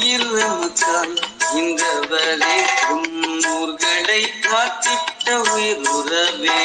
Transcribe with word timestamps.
உன் 0.00 0.06
உயிர் 0.06 0.28
நமக்காய் 0.34 1.16
இந்தவரே 1.54 2.54
உன் 2.92 3.16
ஊர்களை 3.50 4.20
காத்திட்ட 4.44 5.34
உயிர் 5.52 5.88
உறவே 5.90 6.60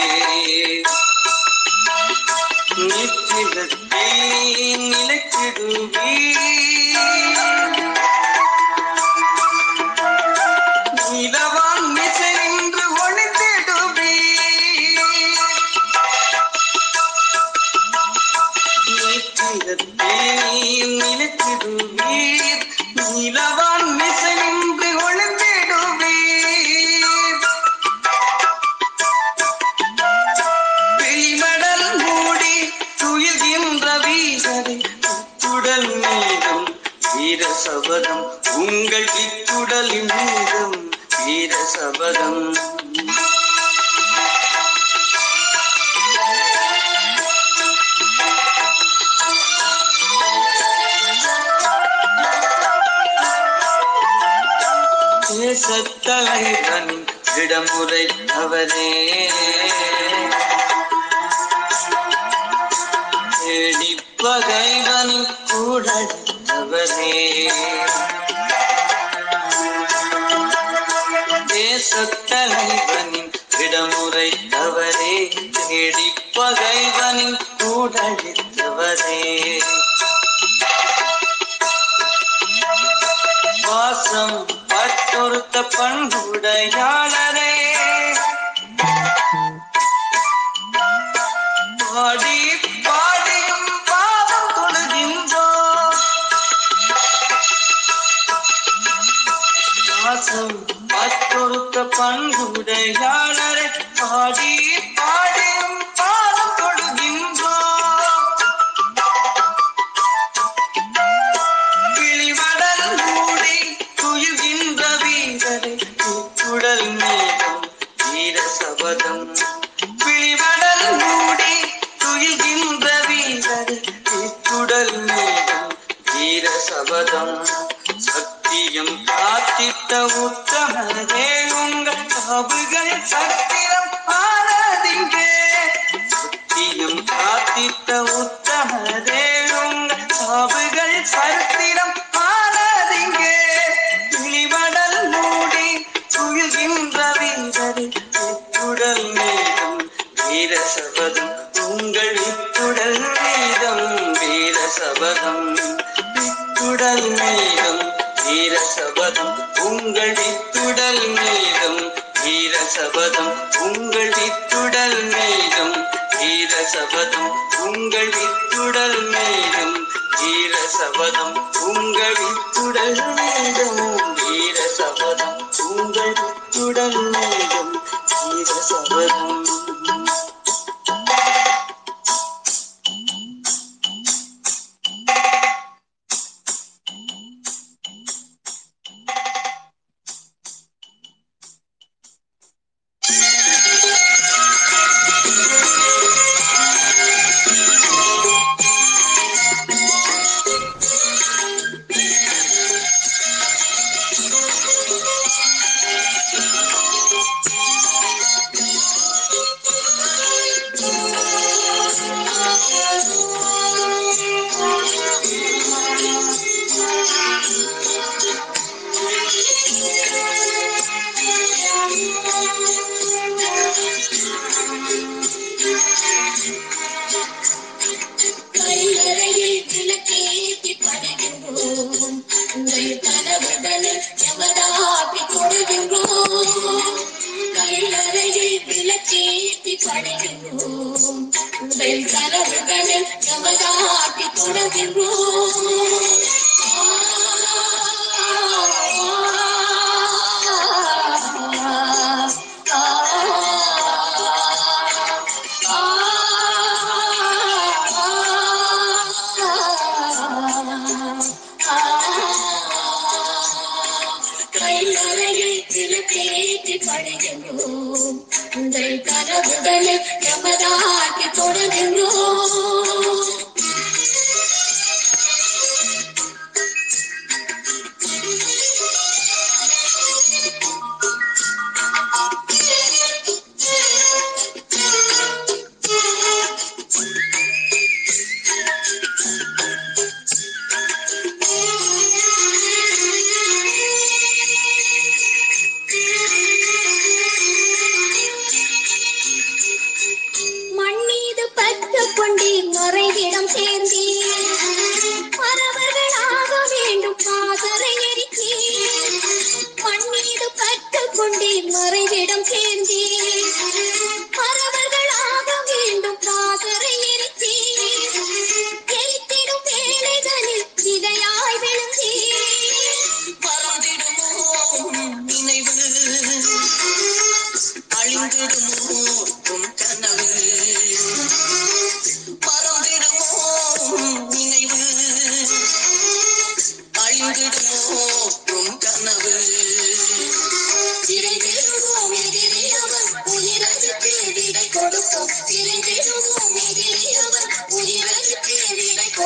சபதம் 159.07 159.34
உங்கள் 159.63 160.13
இத்துடல் 160.22 161.03
மீதம் 161.16 161.81
வீர 162.22 162.53
சபதம் 162.67 163.34
உங்கள் 163.66 164.13
இத்துடல் 164.23 164.97
மீதம் 165.11 165.75
வீர 166.16 166.53
சபதம் 166.73 167.29
உங்கள் 167.66 168.11
இத்துடல் 168.23 168.99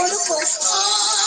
beautiful. 0.07 1.18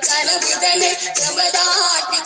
உங்கள் 0.00 0.08
கனவுகளை 0.10 0.90
நமதாக்கி 1.20 2.20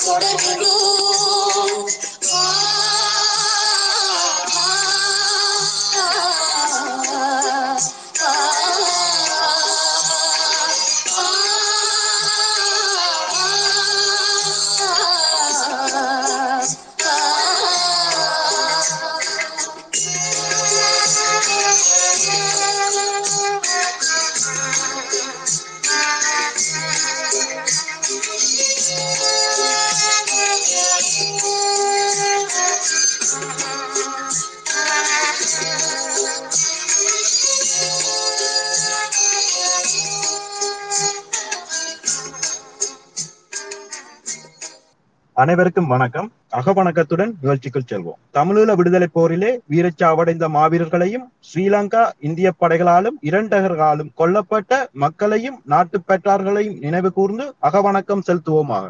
அனைவருக்கும் 45.45 45.89
வணக்கம். 45.93 46.29
அகவணக்கத்துடன் 46.59 47.33
நிகழ்ச்சிக்குள் 47.43 47.87
செல்வோம். 47.91 48.19
தமிழீழ 48.37 48.75
விடுதலை 48.79 49.09
போரிலே 49.17 49.51
வீரச்சாவடைந்த 49.73 50.45
மாவீரர்களையும் 50.57 51.25
ஸ்ரீலங்கா 51.49 52.03
இந்திய 52.29 52.49
படைகளாலும் 52.61 53.17
இரண்டகர்களாலும் 53.31 54.11
கொல்லப்பட்ட 54.21 54.79
மக்களையும் 55.05 55.59
நாட்டு 55.73 56.01
பெற்றார்களையும் 56.09 56.79
நினைவு 56.85 57.11
கூர்ந்து 57.19 57.47
அகவணக்கம் 57.69 58.25
செலுத்துவோமாக. 58.29 58.87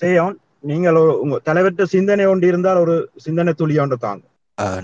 சேயோன் 0.00 0.36
நீங்கள் 0.72 1.00
உங்க 1.22 1.40
தலைவர்கிட்ட 1.48 1.86
சிந்தனை 1.94 2.26
ஒன்று 2.32 2.52
இருந்தால் 2.52 2.82
ஒரு 2.84 2.96
சிந்தனை 3.26 3.54
துளி 3.62 3.78
ஒன்று 3.84 3.98
தாங்க 4.06 4.24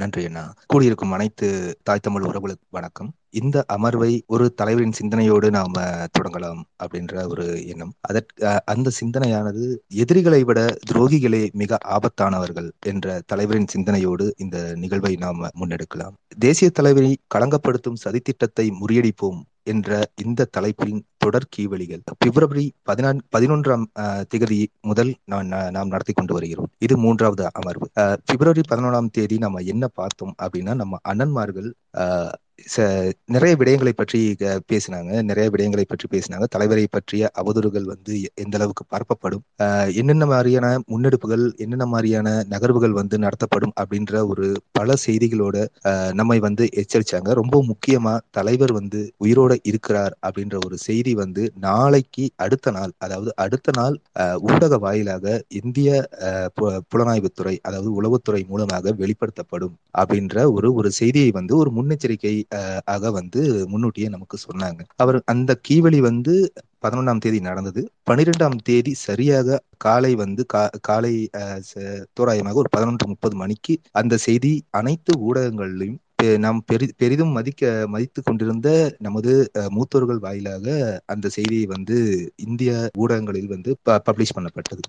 நன்றி 0.02 0.24
அண்ணா. 0.30 0.46
கூடியிருக்கும் 0.72 1.16
அனைத்து 1.18 1.48
தாய் 1.88 2.06
தமிழ் 2.08 2.28
உறவுகளுக்கு 2.30 2.66
வணக்கம். 2.78 3.10
இந்த 3.34 3.64
அமர்வை 3.66 4.22
ஒரு 4.26 4.54
தலைவரின் 4.54 4.92
சிந்தனையோடு 4.92 5.50
நாம 5.50 5.74
தொடங்கலாம் 6.12 6.60
அப்படின்ற 6.82 7.26
ஒரு 7.26 7.44
எண்ணம். 7.66 7.92
அதற்கு 8.00 8.36
அந்த 8.64 8.92
சிந்தனையானது 9.00 9.64
எதிரிகளை 9.96 10.44
விட 10.44 10.60
துரோகிகளே 10.90 11.42
மிக 11.54 11.78
ஆபத்தானவர்கள் 11.88 12.68
என்ற 12.86 13.20
தலைவரின் 13.26 13.66
சிந்தனையோடு 13.66 14.34
இந்த 14.36 14.56
நிகழ்வை 14.76 15.14
நாம 15.16 15.48
முன்னெடுக்கலாம். 15.60 16.16
தேசிய 16.38 16.70
தலைவரை 16.70 17.12
களங்கப்படுத்தும் 17.34 18.02
சதித்திட்டத்தை 18.04 18.66
முறியடிப்போம் 18.80 19.40
என்ற 19.64 19.88
இந்த 20.22 20.48
தலைப்பின் 20.50 21.00
தொடர் 21.18 21.48
கீவழிகள் 21.56 22.02
பிப்ரவரி 22.18 22.64
பதினான் 22.82 23.20
பதினொன்றாம் 23.32 23.84
திகதி 24.30 24.58
முதல் 24.80 25.10
நான் 25.24 25.48
நாம் 25.70 25.88
நடத்தி 25.88 26.12
கொண்டு 26.12 26.34
வருகிறோம். 26.34 26.70
இது 26.78 26.96
மூன்றாவது 26.98 27.44
அமர்வு. 27.52 27.86
அஹ், 28.00 28.16
பிப்ரவரி 28.24 28.62
பதினொன்றாம் 28.70 29.10
தேதி 29.10 29.38
நம்ம 29.38 29.60
என்ன 29.66 29.86
பார்த்தோம் 29.94 30.34
அப்படின்னா 30.42 30.74
நம்ம 30.74 30.98
அண்ணன்மார்கள் 31.08 31.68
ச- 32.58 33.12
நிறைய 33.26 33.56
விடயங்களை 33.58 33.92
பற்றி 33.92 34.20
பேசினாங்க. 34.72 35.22
நிறைய 35.22 35.50
விடயங்களை 35.50 35.84
பற்றி 35.88 36.06
பேசினாங்க. 36.10 36.44
தலைவரை 36.44 36.86
பற்றிய 36.90 37.30
அவதூறுகள் 37.38 37.82
வந்து 37.82 38.22
எ- 38.22 38.32
எந்த 38.34 38.58
அளவுக்கு 38.58 38.84
பரப்பப்படும் 38.88 39.44
என்னென்ன 39.94 40.26
மாதிரியான 40.26 40.66
முன்னெடுப்புகள் 40.88 41.56
என்னென்ன 41.56 41.86
மாதிரியான 41.86 42.44
நகர்வுகள் 42.48 42.90
வந்து 42.90 43.18
நடத்தப்படும் 43.18 43.72
அப்படின்ற 43.80 44.26
ஒரு 44.28 44.46
பல 44.70 44.94
செய்திகளோட 45.06 45.56
நம்மை 46.12 46.38
வந்து 46.38 46.64
எச்சரிச்சாங்க. 46.76 47.32
ரொம்ப 47.32 47.64
முக்கியமா 47.64 48.14
தலைவர் 48.30 48.72
வந்து 48.72 49.00
உயிரோட 49.24 49.56
இருக்கிறார் 49.62 50.16
அப்படின்ற 50.26 50.56
ஒரு 50.66 50.78
செய்தி 50.78 51.14
வந்து 51.14 51.52
நாளைக்கு 51.60 52.30
அடுத்த 52.36 52.70
நாள் 52.70 52.92
அதாவது 52.98 53.32
அடுத்த 53.36 53.70
நாள் 53.76 53.96
ஊடக 54.40 54.78
வாயிலாக 54.78 55.24
இந்திய 55.62 55.88
புலனாய்வுத்துறை 56.90 57.56
அதாவது 57.62 57.90
உளவுத்துறை 57.98 58.46
மூலமாக 58.46 58.94
வெளிப்படுத்தப்படும் 58.98 59.74
அப்படின்ற 59.98 60.52
ஒரு 60.52 60.74
ஒரு 60.74 60.90
செய்தியை 60.90 61.30
வந்து 61.30 61.56
ஒரு 61.56 61.70
முன்னெச்சரிக்கை 61.70 62.34
ஆக 62.84 63.10
வந்து 63.10 63.66
முன்னூட்டியே 63.68 64.08
நமக்கு 64.08 64.38
சொன்னாங்க. 64.48 64.80
அவர் 64.96 65.22
அந்த 65.24 65.60
கீவெளி 65.68 65.98
வந்து 65.98 66.52
பதினொன்றாம் 66.82 67.18
தேதி 67.18 67.40
நடந்தது. 67.40 67.90
பனிரெண்டாம் 68.10 68.58
தேதி 68.62 68.94
சரியாக 68.94 69.62
காலை 69.76 70.14
வந்து 70.14 70.46
கா- 70.54 70.74
காலை 70.80 71.28
அஹ், 71.36 71.62
தோராயமாக 72.12 72.54
ஒரு 72.54 72.68
பதினொன்று 72.70 73.06
முப்பது 73.06 73.36
மணிக்கு 73.36 73.78
அந்த 73.92 74.16
செய்தி 74.16 74.62
அனைத்து 74.70 75.18
ஊடகங்களிலும் 75.18 75.96
பெ- 76.22 76.38
நாம் 76.38 76.64
பெரி 76.72 76.90
பெரிதும் 76.96 77.28
மதிக்க 77.28 77.84
மதித்து 77.88 78.22
கொண்டிருந்த 78.22 78.68
நமது 78.98 79.50
அஹ், 79.58 79.68
மூத்தோர்கள் 79.68 80.18
வாயிலாக 80.18 80.66
அந்த 81.06 81.28
செய்தியை 81.28 81.66
வந்து 81.66 81.98
இந்திய 82.36 82.90
ஊடகங்களில் 82.96 83.46
வந்து 83.46 83.76
பப்ளிஷ் 83.86 84.36
பண்ணப்பட்டது. 84.36 84.84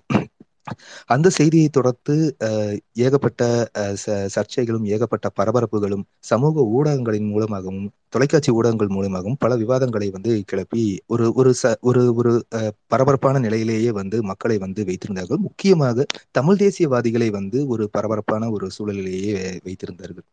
அந்த 1.06 1.28
செய்தியை 1.30 1.68
தொடர்த்து 1.68 2.14
அஹ், 2.44 2.74
ஏகப்பட்ட 2.98 3.42
அஹ், 3.74 3.96
ச- 4.02 4.28
சர்ச்சைகளும் 4.34 4.86
ஏகப்பட்ட 4.86 5.30
பரபரப்புகளும் 5.36 6.04
சமூக 6.24 6.64
ஊடகங்களின் 6.72 7.28
மூலமாகவும் 7.28 7.86
தொலைக்காட்சி 8.12 8.50
ஊடகங்கள் 8.50 8.88
மூலமாகவும் 8.88 9.36
பல 9.36 9.56
விவாதங்களை 9.56 10.10
வந்து 10.10 10.44
கிளப்பி 10.44 10.84
ஒரு 11.06 11.32
ஒரு 11.34 11.50
ச 11.52 11.74
ஒரு 11.82 12.14
ஒரு 12.14 12.32
அஹ், 12.54 12.72
பரபரப்பான 12.86 13.38
நிலையிலேயே 13.38 13.90
வந்து 13.92 14.22
மக்களை 14.22 14.58
வந்து 14.58 14.84
வைத்திருந்தார்கள். 14.84 15.40
முக்கியமாக 15.40 16.06
தமிழ் 16.30 16.56
தேசியவாதிகளை 16.56 17.30
வந்து 17.30 17.66
ஒரு 17.66 17.90
பரபரப்பான 17.90 18.50
ஒரு 18.50 18.68
சூழலிலேயே 18.78 19.34
வைத்திருந்தார்கள். 19.64 20.26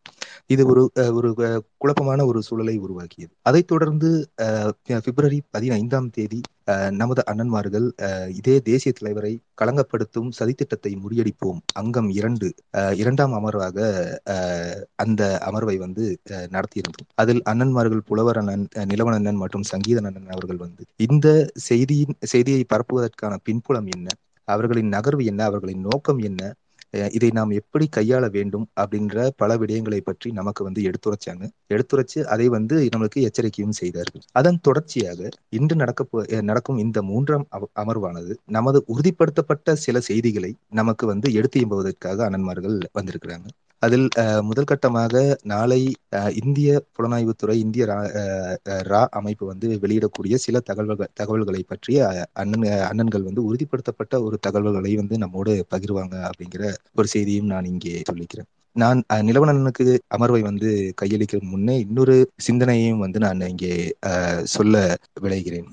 இது 0.48 0.66
ஒரு 0.68 0.84
அஹ், 0.96 1.14
ஒரு 1.14 1.30
குழப்பமான 1.78 2.26
ஒரு 2.26 2.42
சூழலை 2.44 2.78
உருவாக்கியது. 2.78 3.34
அதைத் 3.44 3.68
தொடர்ந்து 3.68 4.12
பிப்ரவரி 5.06 5.42
பதினைந்தாம் 5.52 6.10
தேதி 6.10 6.40
நமது 7.02 7.22
அண்ணன்மார்கள் 7.32 7.86
இதே 8.40 8.56
தேசிய 8.70 8.92
தலைவரை 8.98 9.32
களங்கப்படுத்தும் 9.62 10.30
சதித்திட்டத்தை 10.38 10.92
முறியடிப்போம். 11.04 11.60
அங்கம் 11.74 12.10
இரண்டு. 12.10 12.48
இரண்டாம் 13.02 13.34
அமர்வாக 13.40 13.78
அந்த 14.96 15.22
அமர்வை 15.50 15.78
வந்து 15.86 16.06
நடத்தியிருந்தோம். 16.56 17.10
அதில் 17.24 17.42
அண்ணன்மார்கள் 17.52 18.06
புலவர் 18.10 18.40
அண்ணன் 18.42 18.66
நிலவன் 18.92 19.18
அண்ணன் 19.20 19.42
மற்றும் 19.44 19.68
சங்கீதன் 19.72 20.08
அண்ணன் 20.10 20.34
அவர்கள் 20.36 20.64
வந்து 20.66 20.84
இந்த 21.08 21.28
செய்தியின் 21.68 22.18
செய்தியை 22.34 22.64
பரப்புவதற்கான 22.74 23.34
பின்புலம் 23.48 23.90
என்ன? 23.96 24.08
அவர்களின் 24.48 24.94
நகர்வு 24.94 25.24
என்ன? 25.32 25.42
அவர்களின் 25.50 25.86
நோக்கம் 25.90 26.20
என்ன? 26.30 26.42
இதை 27.12 27.30
நாம் 27.30 27.50
எப்படி 27.50 27.90
கையாள 27.96 28.32
வேண்டும் 28.32 28.68
அப்படின்ற 28.82 29.30
பல 29.38 29.58
விடயங்களை 29.58 30.00
பற்றி 30.00 30.32
நமக்கு 30.32 30.64
வந்து 30.64 30.82
எடுத்துரைச்சாங்க. 30.82 31.46
எடுத்துரைச்சு 31.70 32.24
அதை 32.24 32.48
வந்து 32.48 32.90
நம்மளுக்கு 32.96 33.22
எச்சரிக்கையும் 33.22 33.78
செய்தார்கள். 33.82 34.22
அதன் 34.32 34.60
தொடர்ச்சியாக 34.62 35.30
இன்று 35.50 35.76
நடக்க 35.76 36.06
நடக்கும் 36.42 36.78
இந்த 36.78 37.02
மூன்றாம் 37.02 37.48
அமர்வானது 37.76 38.36
நமது 38.46 38.86
உறுதிப்படுத்தப்பட்ட 38.88 39.74
சில 39.74 40.00
செய்திகளை 40.00 40.56
நமக்கு 40.70 41.08
வந்து 41.08 41.34
எடுத்து 41.34 41.60
எம்புவதற்காக 41.60 42.26
அண்ணன்மார்கள் 42.30 42.80
வந்திருக்கிறாங்க. 42.94 43.48
அதில் 43.80 44.08
முதல் 44.42 44.64
கட்டமாக 44.64 45.36
நாளை 45.44 45.94
இந்திய 46.44 46.84
புலனாய்வுத்துறை 46.96 47.54
இந்திய 47.54 47.86
ரா- 47.86 48.10
ரா 48.66 49.06
அமைப்பு 49.10 49.46
வந்து 49.46 49.68
வெளியிடக்கூடிய 49.82 50.36
சில 50.36 50.60
தகவல்கள் 50.60 51.10
தகவல்களை 51.14 51.64
பற்றி 51.68 52.00
அண்ணன் 52.34 52.66
அண்ணன்கள் 52.90 53.24
வந்து 53.24 53.42
உறுதிப்படுத்தப்பட்ட 53.44 54.22
ஒரு 54.22 54.38
தகவல்களை 54.40 54.96
வந்து 54.96 55.18
நம்மோடு 55.18 55.66
பகிர்வாங்க 55.76 56.30
அப்படிங்கிற 56.30 56.64
ஒரு 57.00 57.08
செய்தியும் 57.16 57.52
நான் 57.54 57.70
இங்கே 57.74 57.94
சொல்லிக்கிறேன். 58.12 58.50
நான் 58.76 59.00
நிலவனனுக்கு 59.28 59.86
அமர்வை 60.16 60.42
வந்து 60.48 60.70
கையளிக்கிற 61.02 61.40
முன்னே 61.52 61.76
இன்னொரு 61.86 62.16
சிந்தனையையும் 62.48 63.04
வந்து 63.06 63.20
நான் 63.26 63.48
இங்கே 63.54 63.74
சொல்ல 64.56 64.98
விளைகிறேன் 65.26 65.70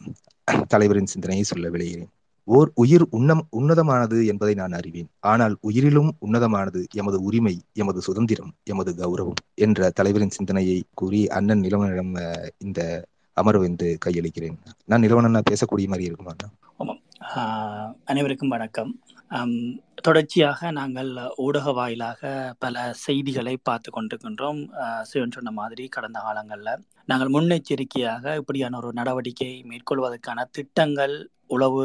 தலைவரின் 0.73 1.13
சிந்தனையை 1.13 1.45
சொல்ல 1.51 1.69
விளைகிறேன் 1.75 2.11
ஓர் 2.49 2.71
உயிர் 2.83 3.05
உன்னம் 3.17 3.43
உன்னதமானது 3.59 4.17
என்பதை 4.31 4.55
நான் 4.55 4.75
அறிவேன். 4.79 5.09
ஆனால் 5.31 5.55
உயிரிலும் 5.69 6.11
உன்னதமானது 6.27 6.81
எமது 7.01 7.19
உரிமை 7.23 7.55
எமது 7.83 8.01
சுதந்திரம் 8.09 8.53
எமது 8.73 8.93
கௌரவம் 8.99 9.41
என்ற 9.67 9.91
தலைவரின் 10.01 10.35
சிந்தனையை 10.37 10.79
கூறி 10.95 11.21
அண்ணன் 11.39 11.65
நிலவனிடம் 11.67 12.13
இந்த 12.59 12.81
அமர்வு 13.37 13.63
வந்து 13.67 13.89
கையளிக்கிறேன். 14.07 14.59
நான் 14.91 15.05
நிலவனா 15.05 15.43
பேசக்கூடிய 15.51 15.89
மாதிரி 15.93 16.09
இருக்குமாண்ணா 16.11 16.49
ஆமாம். 16.83 17.01
அனைவருக்கும் 18.05 18.53
வணக்கம். 18.55 18.91
தொடர்ச்சியாக 20.07 20.71
நாங்கள் 20.71 21.11
ஊடக 21.37 21.73
வாயிலாக 21.73 22.31
பல 22.59 22.83
செய்திகளை 23.05 23.55
பார்த்து 23.69 23.91
கொண்டிருக்கின்றோம். 23.91 24.61
சிவன் 25.11 25.35
சொன்ன 25.37 25.53
மாதிரி 25.61 25.85
கடந்த 25.97 26.19
காலங்களில். 26.27 26.83
நாங்கள் 27.11 27.33
முன்னெச்சரிக்கையாக 27.37 28.35
இப்படியான 28.41 28.79
ஒரு 28.81 28.91
நடவடிக்கை 28.93 29.51
மேற்கொள்வதற்கான 29.71 30.45
திட்டங்கள் 30.59 31.17
உளவு 31.51 31.85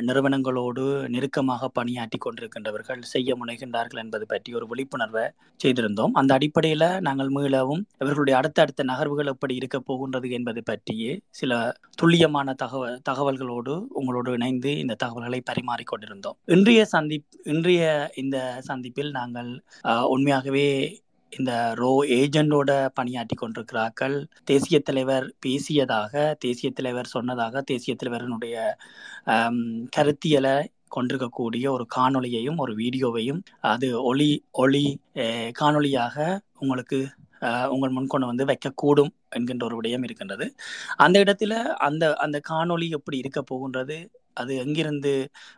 நிறுவனங்களோடு 0.00 0.82
நெருக்கமாக 1.08 1.68
பணியாற்றி 1.68 2.18
கொண்டிருக்கின்றவர்கள் 2.18 3.00
செய்ய 3.04 3.34
முனைகின்றார்கள் 3.34 4.02
என்பது 4.02 4.26
பற்றி 4.26 4.54
ஒரு 4.54 4.66
விழிப்புணர்வை 4.66 5.24
செய்திருந்தோம். 5.60 6.12
அந்த 6.12 6.30
அடிப்படையில் 6.34 6.86
நாங்கள் 7.00 7.30
மீளவும் 7.36 7.82
இவர்களுடைய 7.98 8.38
அடுத்த 8.38 8.62
அடுத்த 8.62 8.82
நகர்வுகள் 8.82 9.26
எப்படி 9.26 9.54
இருக்க 9.54 9.78
போகின்றது 9.80 10.30
என்பது 10.30 10.62
பற்றியே 10.62 11.12
சில 11.30 11.52
துல்லியமான 11.94 12.54
தகவல் 12.54 13.00
தகவல்களோடு 13.10 13.74
உங்களோடு 13.90 14.32
இணைந்து 14.32 14.72
இந்த 14.78 14.94
தகவல்களை 14.94 15.40
பரிமாறிக்கொண்டிருந்தோம் 15.50 16.38
இன்றைய 16.48 16.84
சந்திப் 16.84 17.28
இன்றைய 17.44 17.82
இந்த 18.14 18.38
சந்திப்பில் 18.60 19.10
நாங்கள் 19.10 19.50
உண்மையாகவே 20.08 20.68
இந்த 21.38 21.52
ரோ 21.80 21.90
ஏஜெண்டோட 22.18 22.70
பணியாற்றி 22.98 23.36
கொண்டிருக்கிறார்கள். 23.36 24.16
தேசிய 24.50 24.78
தலைவர் 24.88 25.26
பேசியதாக 25.46 26.12
தேசிய 26.44 26.68
தலைவர் 26.78 27.12
சொன்னதாக 27.14 27.62
தேசிய 27.70 27.94
தலைவரினுடைய 28.00 28.56
கருத்தியலை 29.96 30.56
கொண்டிருக்கக்கூடிய 30.96 31.66
ஒரு 31.76 31.84
காணொளியையும் 31.96 32.60
ஒரு 32.64 32.72
வீடியோவையும் 32.80 33.40
அது 33.72 33.88
ஒளி 34.10 34.30
ஒளி 34.64 34.84
காணொலியாக 35.60 35.60
காணொளியாக 35.60 36.16
உங்களுக்கு 36.62 36.98
உங்கள் 37.74 37.94
முன் 37.94 38.12
கொண்டு 38.12 38.26
வந்து 38.30 38.44
வைக்கக்கூடும் 38.50 39.10
என்கின்ற 39.36 39.64
ஒரு 39.68 39.76
விடயம் 39.78 40.04
இருக்கின்றது. 40.06 40.46
அந்த 41.04 41.16
இடத்துல 41.24 41.54
அந்த 41.86 42.04
அந்த 42.24 42.38
காணொளி 42.50 42.86
எப்படி 42.98 43.16
இருக்க 43.22 43.40
போகின்றது? 43.42 43.98
அது 44.36 44.52
எங்கிருந்து 44.56 45.12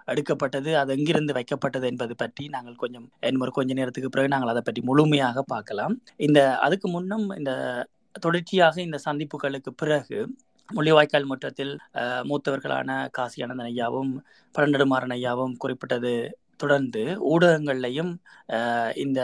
எடுக்கப்பட்டது 0.07 0.71
அது 0.79 0.93
எங்கிருந்து 0.93 1.33
வைக்கப்பட்டது 1.33 1.87
என்பது 1.87 2.15
பற்றி 2.17 2.45
நாங்கள் 2.49 2.75
கொஞ்சம் 2.75 3.07
இன்னொரு 3.23 3.53
கொஞ்ச 3.53 3.75
நேரத்துக்கு 3.75 4.11
பிறகு 4.11 4.29
நாங்கள் 4.29 4.53
அதை 4.53 4.63
பற்றி 4.63 4.83
முழுமையாக 4.83 5.45
பார்க்கலாம். 5.47 5.95
இந்த 6.21 6.41
அதுக்கு 6.61 6.89
முன்னும் 6.89 7.27
இந்த 7.37 7.53
தொடர்ச்சியாக 8.23 8.77
இந்த 8.83 8.99
சந்திப்புகளுக்கு 9.07 9.71
பிறகு 9.77 10.19
முள்ளிவாய்க்கால் 10.69 11.29
முற்றத்தில் 11.31 11.75
மூத்தவர்களான 12.25 12.91
காசி 13.11 13.43
அனந்தன் 13.43 13.71
ஐயாவும் 13.71 14.13
பழநெடுமாறன் 14.55 15.15
ஐயாவும் 15.17 15.57
குறிப்பிட்டது 15.57 16.15
தொடர்ந்து 16.57 17.03
ஊடகங்கள்லையும் 17.31 18.13
இந்த 18.97 19.21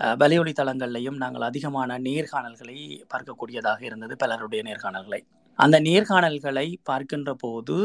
அஹ், 0.00 0.16
தளங்கள்லையும் 0.56 1.16
நாங்கள் 1.16 1.42
அதிகமான 1.42 1.98
நேர்காணல்களை 1.98 2.76
பார்க்கக்கூடியதாக 3.10 3.80
இருந்தது 3.80 4.14
பலருடைய 4.16 4.62
நேர்காணல்களை. 4.62 5.20
அந்த 5.58 5.76
நேர்காணல்களை 5.80 6.66
பார்க்கின்ற 6.82 7.30
போது 7.34 7.76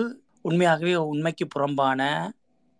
உண்மையாகவே 0.46 0.94
உண்மைக்கு 1.08 1.46
புறம்பான 1.48 2.02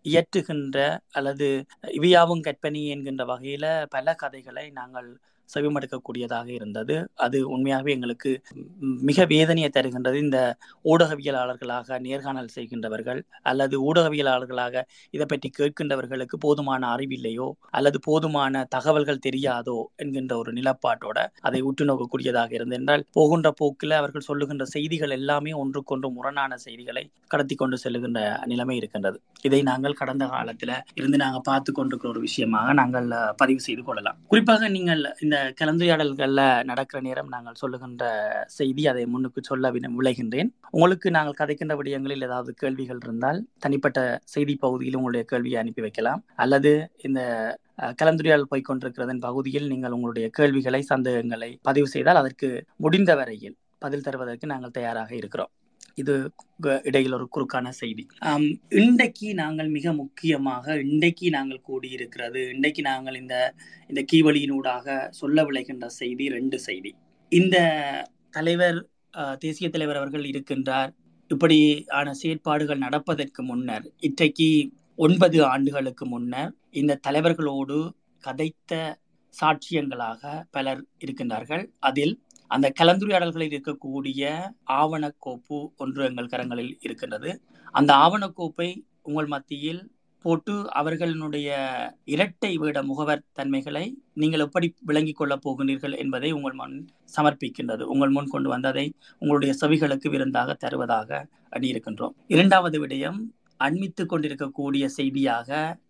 இயற்றுகின்ற 0.06 0.78
அல்லது 1.12 1.48
இவையாவும் 1.92 2.42
கற்பனை 2.42 2.82
என்கின்ற 2.88 3.24
வகையில 3.26 3.66
பல 3.88 4.16
கதைகளை 4.16 4.66
நாங்கள் 4.72 5.10
செவிமடுக்கக்கூடியதாக 5.54 6.48
இருந்தது. 6.58 6.96
அது 7.26 7.38
உண்மையாகவே 7.56 7.92
எங்களுக்கு 7.98 8.32
மிக 9.10 9.26
வேதனையை 9.34 9.70
தருகின்றது. 9.78 10.18
இந்த 10.26 10.40
ஊடகவியலாளர்களாக 10.86 12.00
நேர்காணல் 12.08 12.54
செய்கின்றவர்கள் 12.58 13.22
அல்லது 13.52 13.76
ஊடகவியலாளர்களாக 13.90 14.84
இதை 15.16 15.28
பற்றி 15.34 15.50
கேட்கின்றவர்களுக்கு 15.60 16.38
போதுமான 16.46 16.90
அறிவில்லையோ 16.96 17.50
அல்லது 17.80 17.98
போதுமான 18.08 18.64
தகவல்கள் 18.76 19.24
தெரியாதோ 19.28 19.78
என்கின்ற 20.04 20.34
ஒரு 20.42 20.52
நிலப்பாட்டோட 20.58 21.18
அதை 21.48 21.62
உற்று 21.70 21.86
நோக்கக்கூடியதாக 21.90 22.52
இருந்தது 22.58 22.80
என்றால் 22.82 23.06
போகின்ற 23.18 23.50
போக்கில் 23.62 23.98
அவர்கள் 24.00 24.28
சொல்லுகின்ற 24.30 24.66
செய்திகள் 24.76 25.16
எல்லாமே 25.20 25.52
ஒன்றுக்கொன்று 25.62 26.10
முரணான 26.18 26.58
செய்திகளை 26.66 27.04
கடத்தி 27.34 27.56
கொண்டு 27.56 27.78
செல்லுகின்ற 27.84 28.20
நிலைமை 28.52 28.76
இருக்கின்றது. 28.80 29.18
இதை 29.48 29.60
நாங்கள் 29.70 29.98
கடந்த 30.02 30.26
காலத்தில் 30.34 30.74
இருந்து 31.00 31.18
நாங்கள் 31.24 31.46
பார்த்து 31.50 31.72
கொண்டிருக்கிற 31.72 32.10
ஒரு 32.14 32.22
விஷயமாக 32.28 32.74
நாங்கள் 32.82 33.08
பதிவு 33.42 33.62
செய்து 33.68 33.84
கொள்ளலாம். 33.88 34.18
குறிப்பாக 34.32 34.70
நீங்கள் 34.76 35.04
இந்த 35.26 35.38
கலந்துரையாடல்கள்ல 35.60 36.42
நடக்கிற 36.70 37.00
நேரம் 37.08 37.32
நாங்கள் 37.34 37.60
சொல்லுகின்ற 37.62 38.04
செய்தி 38.58 38.84
அதை 38.92 39.04
முன்னுக்கு 39.14 39.42
சொல்ல 39.50 39.72
விளைகின்றேன். 39.98 40.50
உங்களுக்கு 40.76 41.08
நாங்கள் 41.18 41.38
கதைக்கின்ற 41.42 41.76
விடயங்களில் 41.80 42.26
ஏதாவது 42.28 42.54
கேள்விகள் 42.62 43.02
இருந்தால் 43.06 43.40
தனிப்பட்ட 43.66 44.00
செய்தி 44.34 44.56
பகுதியில் 44.66 44.98
உங்களுடைய 45.00 45.26
கேள்வியை 45.32 45.60
அனுப்பி 45.62 45.86
வைக்கலாம். 45.88 46.24
அல்லது 46.46 46.74
இந்த 47.10 47.22
கலந்துரையாடல் 48.02 48.52
போய்க்கொண்டிருக்கிறதன் 48.52 49.24
பகுதியில் 49.28 49.72
நீங்கள் 49.74 49.96
உங்களுடைய 49.98 50.28
கேள்விகளை 50.40 50.82
சந்தேகங்களை 50.94 51.52
பதிவு 51.70 51.90
செய்தால் 51.96 52.22
அதற்கு 52.24 52.50
முடிந்த 52.86 53.12
வரையில் 53.22 53.58
பதில் 53.86 54.06
தருவதற்கு 54.08 54.54
நாங்கள் 54.54 54.78
தயாராக 54.78 55.12
இருக்கிறோம். 55.22 55.52
இது 56.02 56.16
இடையில் 56.90 57.16
ஒரு 57.18 57.26
குறுக்கான 57.36 57.68
செய்தி. 57.82 58.04
இன்றைக்கு 58.82 59.28
நாங்கள் 59.42 59.70
மிக 59.78 59.94
முக்கியமாக 60.02 60.76
இன்றைக்கு 60.86 61.28
நாங்கள் 61.38 61.66
கூடியிருக்கிறது 61.70 62.42
இன்றைக்கு 62.56 62.84
நாங்கள் 62.92 63.20
இந்த 63.22 63.36
இந்த 63.92 64.02
கீவழியினூடாக 64.12 64.98
சொல்ல 65.20 65.44
விளைகின்ற 65.50 65.88
செய்தி 66.02 66.28
ரெண்டு 66.38 66.60
செய்தி. 66.68 66.92
இந்த 67.32 67.58
தலைவர் 68.38 68.80
தேசிய 69.46 69.68
தலைவர் 69.76 70.00
அவர்கள் 70.02 70.26
இருக்கின்றார். 70.32 70.92
இப்படியான 71.32 72.14
செயற்பாடுகள் 72.22 72.84
நடப்பதற்கு 72.86 73.42
முன்னர் 73.50 73.86
இன்றைக்கு 74.08 74.50
ஒன்பது 75.06 75.38
ஆண்டுகளுக்கு 75.54 76.06
முன்னர் 76.14 76.52
இந்த 76.80 77.00
தலைவர்களோடு 77.08 77.78
கதைத்த 78.24 78.74
சாட்சியங்களாக 79.34 80.22
பலர் 80.56 80.82
இருக்கின்றார்கள். 81.04 81.64
அதில் 81.90 82.14
அந்த 82.54 82.68
கலந்துரையாடல்களில் 82.80 83.54
இருக்கக்கூடிய 83.54 84.24
ஆவணக்கோப்பு 84.82 85.58
ஒன்று 85.78 86.02
எங்கள் 86.10 86.32
கரங்களில் 86.34 86.74
இருக்கின்றது. 86.86 87.30
அந்த 87.80 87.92
ஆவணக்கோப்பை 88.06 88.70
உங்கள் 89.02 89.30
மத்தியில் 89.34 89.82
போட்டு 90.26 90.56
அவர்களினுடைய 90.80 91.50
இரட்டை 92.06 92.52
வீட 92.58 92.80
முகவர் 92.90 93.24
தன்மைகளை 93.34 93.86
நீங்கள் 94.14 94.44
எப்படி 94.46 94.68
விளங்கிக் 94.90 95.20
கொள்ளப் 95.20 95.44
போகிறீர்கள் 95.46 95.96
என்பதை 96.04 96.30
உங்கள் 96.32 96.58
முன் 96.60 96.76
சமர்ப்பிக்கின்றது. 97.16 97.86
உங்கள் 97.94 98.14
முன் 98.18 98.34
கொண்டு 98.34 98.50
வந்ததை 98.50 98.86
உங்களுடைய 99.22 99.54
செவிகளுக்கு 99.62 100.10
விருந்தாக 100.10 100.54
தருவதாக 100.54 101.28
அணியிருக்கின்றோம் 101.58 102.16
இரண்டாவது 102.28 102.80
விடயம் 102.84 103.20
அண்மித்து 103.66 104.04
கொண்டிருக்கக்கூடிய 104.12 104.86
செய்தியாக 104.98 105.50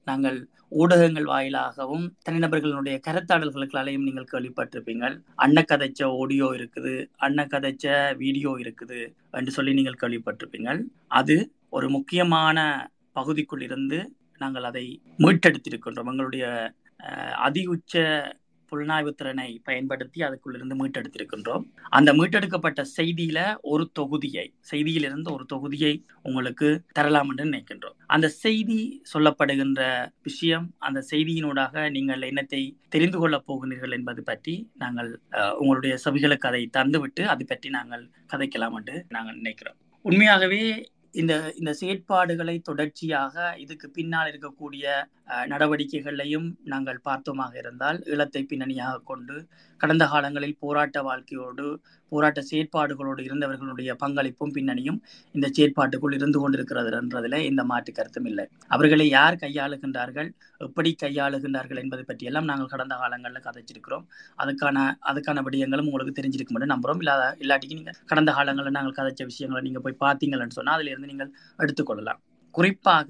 நாங்கள் 0.10 0.40
ஊடகங்கள் 0.82 1.28
வாயிலாகவும் 1.32 2.06
தனிநபர்களுடைய 2.28 2.98
கருத்தாடல்களுக்களாலையும் 3.08 4.06
நீங்கள் 4.08 4.32
கேள்விப்பட்டிருப்பீங்கள். 4.34 5.16
அன்ன 5.44 5.64
கதைச்ச 5.72 6.02
ஆடியோ 6.20 6.48
இருக்குது 6.58 6.94
அன்ன 7.26 7.46
கதைச்ச 7.54 7.86
வீடியோ 8.22 8.52
இருக்குது 8.64 9.00
என்று 9.40 9.54
சொல்லி 9.58 9.74
நீங்கள் 9.80 10.02
கேள்விப்பட்டிருப்பீங்கள். 10.04 10.80
அது 11.20 11.38
ஒரு 11.78 11.90
முக்கியமான 11.98 12.58
பகுதிக்குள் 13.20 13.66
இருந்து 13.68 14.00
நாங்கள் 14.42 14.68
அதை 14.70 14.86
மீட்டெடுத்திருக்கின்றோம். 15.24 16.12
எங்களுடைய 16.14 16.46
அதி 17.48 17.62
உச்ச 17.76 17.94
புலனாய்வு 18.72 19.12
திறனை 19.20 19.48
பயன்படுத்தி 19.68 20.20
அதுக்குள்ளிருந்து 20.28 20.76
மீட்டெடுத்திருக்கின்றோம். 20.82 21.64
அந்த 21.98 22.10
மீட்டெடுக்கப்பட்ட 22.20 22.82
செய்தியில 22.98 23.40
ஒரு 23.72 23.86
தொகுதியை 24.00 24.46
செய்தியிலிருந்து 24.72 25.30
ஒரு 25.36 25.46
தொகுதியை 25.54 25.94
உங்களுக்கு 26.28 26.70
தரலாம் 27.00 27.30
என்று 27.34 27.46
நினைக்கின்றோம். 27.52 27.98
அந்த 28.16 28.28
செய்தி 28.44 28.80
சொல்லப்படுகின்ற 29.14 29.82
விஷயம் 30.30 30.68
அந்த 30.90 31.00
செய்தியினூடாக 31.12 31.90
நீங்கள் 31.98 32.28
என்னத்தை 32.32 32.62
தெரிந்து 32.96 33.20
கொள்ளப் 33.22 33.48
போகிறீர்கள் 33.50 33.96
என்பது 34.00 34.24
பற்றி 34.32 34.56
நாங்கள் 34.84 35.12
உங்களுடைய 35.62 35.94
செவிகளுக்கு 36.06 36.50
அதை 36.52 36.64
தந்துவிட்டு 36.78 37.24
அது 37.34 37.46
பற்றி 37.52 37.70
நாங்கள் 37.78 38.04
கதைக்கலாம் 38.34 38.76
என்று 38.80 38.98
நாங்கள் 39.16 39.40
நினைக்கிறோம். 39.42 39.78
உண்மையாகவே 40.06 40.62
இந்த 41.14 41.34
இந்த 41.56 41.72
செயற்பாடுகளை 41.74 42.54
தொடர்ச்சியாக 42.62 43.34
இதுக்கு 43.58 43.88
பின்னால் 43.90 44.30
இருக்கக்கூடிய 44.32 44.84
அஹ், 45.28 45.46
நடவடிக்கைகளையும் 45.48 46.48
நாங்கள் 46.66 47.00
பார்த்தோமாக 47.04 47.54
இருந்தால் 47.58 48.00
ஈழத்தை 48.08 48.42
பின்னணியாக 48.46 49.04
கொண்டு 49.04 49.36
கடந்த 49.82 50.06
காலங்களில் 50.08 50.60
போராட்ட 50.60 51.02
வாழ்க்கையோடு 51.04 51.68
போராட்ட 52.12 52.40
செயற்பாடுகளோடு 52.50 53.22
இருந்தவர்களுடைய 53.28 53.92
பங்களிப்பும் 54.04 54.54
பின்னணியும் 54.58 55.00
இந்த 55.36 55.48
செயற்பாட்டுக்குள் 55.58 56.16
இருந்து 56.18 56.40
கொண்டிருக்கிறது 56.44 56.92
என்றதில் 57.00 57.38
எந்த 57.50 57.62
மாற்று 57.72 57.92
கருத்தும் 58.00 58.28
இல்லை. 58.32 58.46
அவர்களை 58.76 59.08
யார் 59.18 59.38
கையாளுகின்றார்கள்? 59.44 60.30
எப்படி 60.68 60.92
கையாளுகின்றார்கள் 61.04 61.82
என்பதை 61.84 62.06
பற்றியெல்லாம் 62.10 62.50
நாங்கள் 62.52 62.72
கடந்த 62.74 62.96
காலங்களில் 63.04 63.46
கதைச்சிருக்கிறோம். 63.48 64.06
அதுக்கான 64.44 64.78
அதுக்கான 65.12 65.44
விடயங்களும் 65.48 65.90
உங்களுக்கு 65.92 66.18
தெரிஞ்சிருக்கும் 66.20 66.58
என்று 66.60 66.74
நம்புறோம். 66.74 67.02
இல்லாத 67.04 67.24
இல்லாட்டிக்கு 67.44 67.80
நீங்கள் 67.80 68.00
கடந்த 68.12 68.32
காலங்களில் 68.40 68.78
நாங்கள் 68.80 68.98
கதைச்ச 69.00 69.24
விஷயங்களை 69.32 69.64
நீங்கள் 69.70 69.86
போய் 69.88 70.02
பார்த்தீங்கன்னு 70.06 70.58
சொன்னால் 70.60 70.78
அதிலிருந்து 70.78 71.12
நீங்கள் 71.14 71.32
எடுத்துக்கொள்ளலாம். 71.64 72.22
குறிப்பாக 72.56 73.10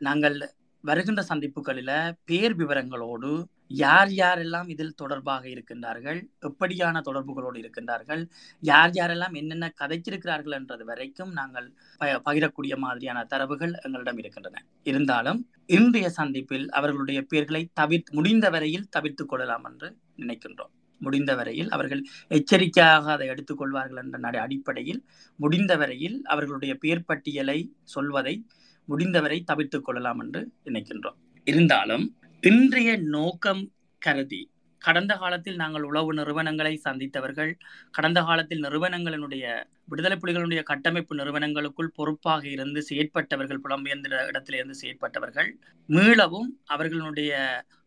நாங்கள் 0.00 0.38
வருகின்ற 0.84 1.20
சந்திப்புகளில் 1.30 1.94
பேர் 2.28 2.54
விவரங்களோடு 2.58 3.30
யார் 3.68 4.08
யாரெல்லாம் 4.08 4.68
இதில் 4.68 4.94
தொடர்பாக 4.94 5.48
இருக்கின்றார்கள்? 5.48 6.28
எப்படியான 6.40 7.00
தொடர்புகளோடு 7.00 7.58
இருக்கின்றார்கள்? 7.58 8.28
யார் 8.60 8.90
யாரெல்லாம் 8.90 9.32
என்னென்ன 9.32 9.74
கதைச்சிருக்கிறார்கள் 9.80 10.50
என்றது 10.50 10.84
வரைக்கும் 10.84 11.32
நாங்கள் 11.32 11.72
ப- 11.96 12.20
பகிரக்கூடிய 12.24 12.76
மாதிரியான 12.76 13.24
தரவுகள் 13.24 13.72
எங்களிடம் 13.82 14.18
இருக்கின்றன. 14.18 14.64
இருந்தாலும் 14.82 15.50
இன்றைய 15.66 16.10
சந்திப்பில் 16.10 16.70
அவர்களுடைய 16.70 17.22
பெயர்களை 17.22 17.70
தவிர்த்து 17.72 18.14
முடிந்த 18.14 18.50
வரையில் 18.50 18.88
தவிர்த்துக் 18.88 19.28
கொள்ளலாம் 19.28 19.64
என்று 19.64 19.96
நினைக்கின்றோம். 20.16 20.70
முடிந்த 20.98 21.34
வரையில் 21.34 21.70
அவர்கள் 21.70 22.04
எச்சரிக்கையாக 22.28 23.12
அதை 23.12 23.28
எடுத்துக்கொள்வார்கள் 23.28 24.02
என்ற 24.04 24.18
நடை 24.18 24.40
அடிப்படையில் 24.40 25.04
முடிந்த 25.36 25.76
வரையில் 25.76 26.24
அவர்களுடைய 26.24 26.74
பெயர் 26.74 27.04
பட்டியலை 27.04 27.72
சொல்வதை 27.82 28.46
முடிந்தவரை 28.84 29.42
தவிர்த்துக் 29.42 29.84
கொள்ளலாம் 29.84 30.18
என்று 30.18 30.52
நினைக்கின்றோம். 30.64 31.16
இருந்தாலும் 31.44 32.16
இன்றைய 32.42 32.96
நோக்கம் 32.96 33.72
கருதி. 34.02 34.40
கடந்த 34.82 35.16
காலத்தில் 35.16 35.56
நாங்கள் 35.56 35.82
உளவு 35.82 36.14
நிறுவனங்களை 36.14 36.80
சந்தித்தவர்கள் 36.84 37.52
கடந்த 37.90 38.22
காலத்தில் 38.22 38.62
நிறுவனங்களினுடைய 38.62 39.44
விடுதலை 39.84 40.16
புலிகளுடைய 40.16 40.62
கட்டமைப்பு 40.62 41.16
நிறுவனங்களுக்குள் 41.16 41.90
பொறுப்பாக 41.94 42.46
இருந்து 42.48 42.86
செயற்பட்டவர்கள் 42.90 43.62
புலம்பெயர்ந்த 43.64 44.26
இடத்திலிருந்து 44.26 44.76
செயற்பட்டவர்கள் 44.82 45.50
மீளவும் 45.88 46.50
அவர்களுடைய 46.64 47.32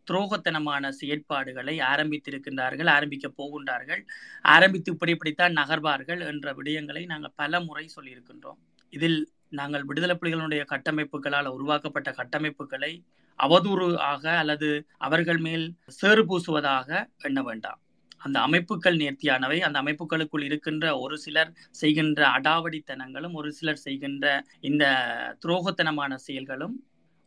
துரோகத்தனமான 0.07 0.91
செயற்பாடுகளை 1.01 1.75
ஆரம்பித்திருக்கின்றார்கள் 1.91 2.89
ஆரம்பிக்க 2.89 3.31
போகின்றார்கள் 3.38 4.03
ஆரம்பித்து 4.41 4.91
இப்படி 4.91 5.12
இப்படித்தான் 5.12 5.53
நகர்வார்கள் 5.53 6.23
என்ற 6.25 6.53
விடயங்களை 6.53 7.05
நாங்கள் 7.05 7.35
பல 7.35 7.59
முறை 7.59 7.89
சொல்லியிருக்கின்றோம். 7.95 8.59
இதில் 8.89 9.19
நாங்கள் 9.49 9.83
விடுதலை 9.83 10.17
புலிகளுடைய 10.21 10.63
கட்டமைப்புகளால் 10.73 11.47
உருவாக்கப்பட்ட 11.47 12.12
கட்டமைப்புகளை 12.12 13.03
அவதூறு 13.39 13.95
ஆக 14.06 14.23
அல்லது 14.38 14.69
அவர்கள் 14.97 15.38
மேல் 15.38 15.65
சேறு 15.99 16.23
பூசுவதாக 16.23 16.89
எண்ண 17.21 17.41
வேண்டாம். 17.41 17.80
அந்த 18.17 18.38
அமைப்புகள் 18.39 18.97
நேர்த்தியானவை. 18.97 19.58
அந்த 19.60 19.78
அமைப்புகளுக்குள் 19.82 20.43
இருக்கின்ற 20.43 20.86
ஒரு 20.99 21.17
சிலர் 21.17 21.52
செய்கின்ற 21.71 22.21
அடாவடித்தனங்களும் 22.38 23.32
ஒரு 23.32 23.52
சிலர் 23.52 23.84
செய்கின்ற 23.86 24.25
இந்த 24.62 24.86
துரோகத்தனமான 25.45 26.13
செயல்களும் 26.28 26.75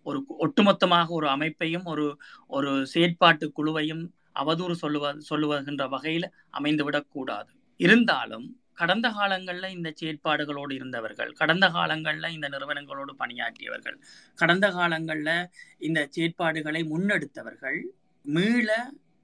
ஒரு 0.07 0.19
ஒட்டுமொத்தமாக 0.39 1.09
ஒரு 1.09 1.27
அமைப்பையும் 1.29 1.85
ஒரு 1.85 2.05
ஒரு 2.51 2.71
செயற்பாட்டு 2.95 3.47
குழுவையும் 3.59 4.03
அவதூறு 4.35 4.75
சொல்லுவ 4.83 5.07
சொல்லுவதுகின்ற 5.31 5.89
வகையில் 5.89 6.27
அமைந்துவிடக்கூடாது 6.59 7.51
இருந்தாலும் 7.81 8.47
கடந்த 8.79 9.11
காலங்களில் 9.11 9.75
இந்த 9.75 9.89
செயற்பாடுகளோடு 10.01 10.73
இருந்தவர்கள் 10.75 11.33
கடந்த 11.33 11.67
காலங்களில் 11.69 12.35
இந்த 12.35 12.49
நிறுவனங்களோடு 12.49 13.13
பணியாற்றியவர்கள் 13.19 13.99
கடந்த 14.39 14.71
காலங்களில் 14.71 15.35
இந்த 15.79 16.09
செயற்பாடுகளை 16.11 16.83
முன்னெடுத்தவர்கள் 16.89 17.79
மீள 18.25 18.69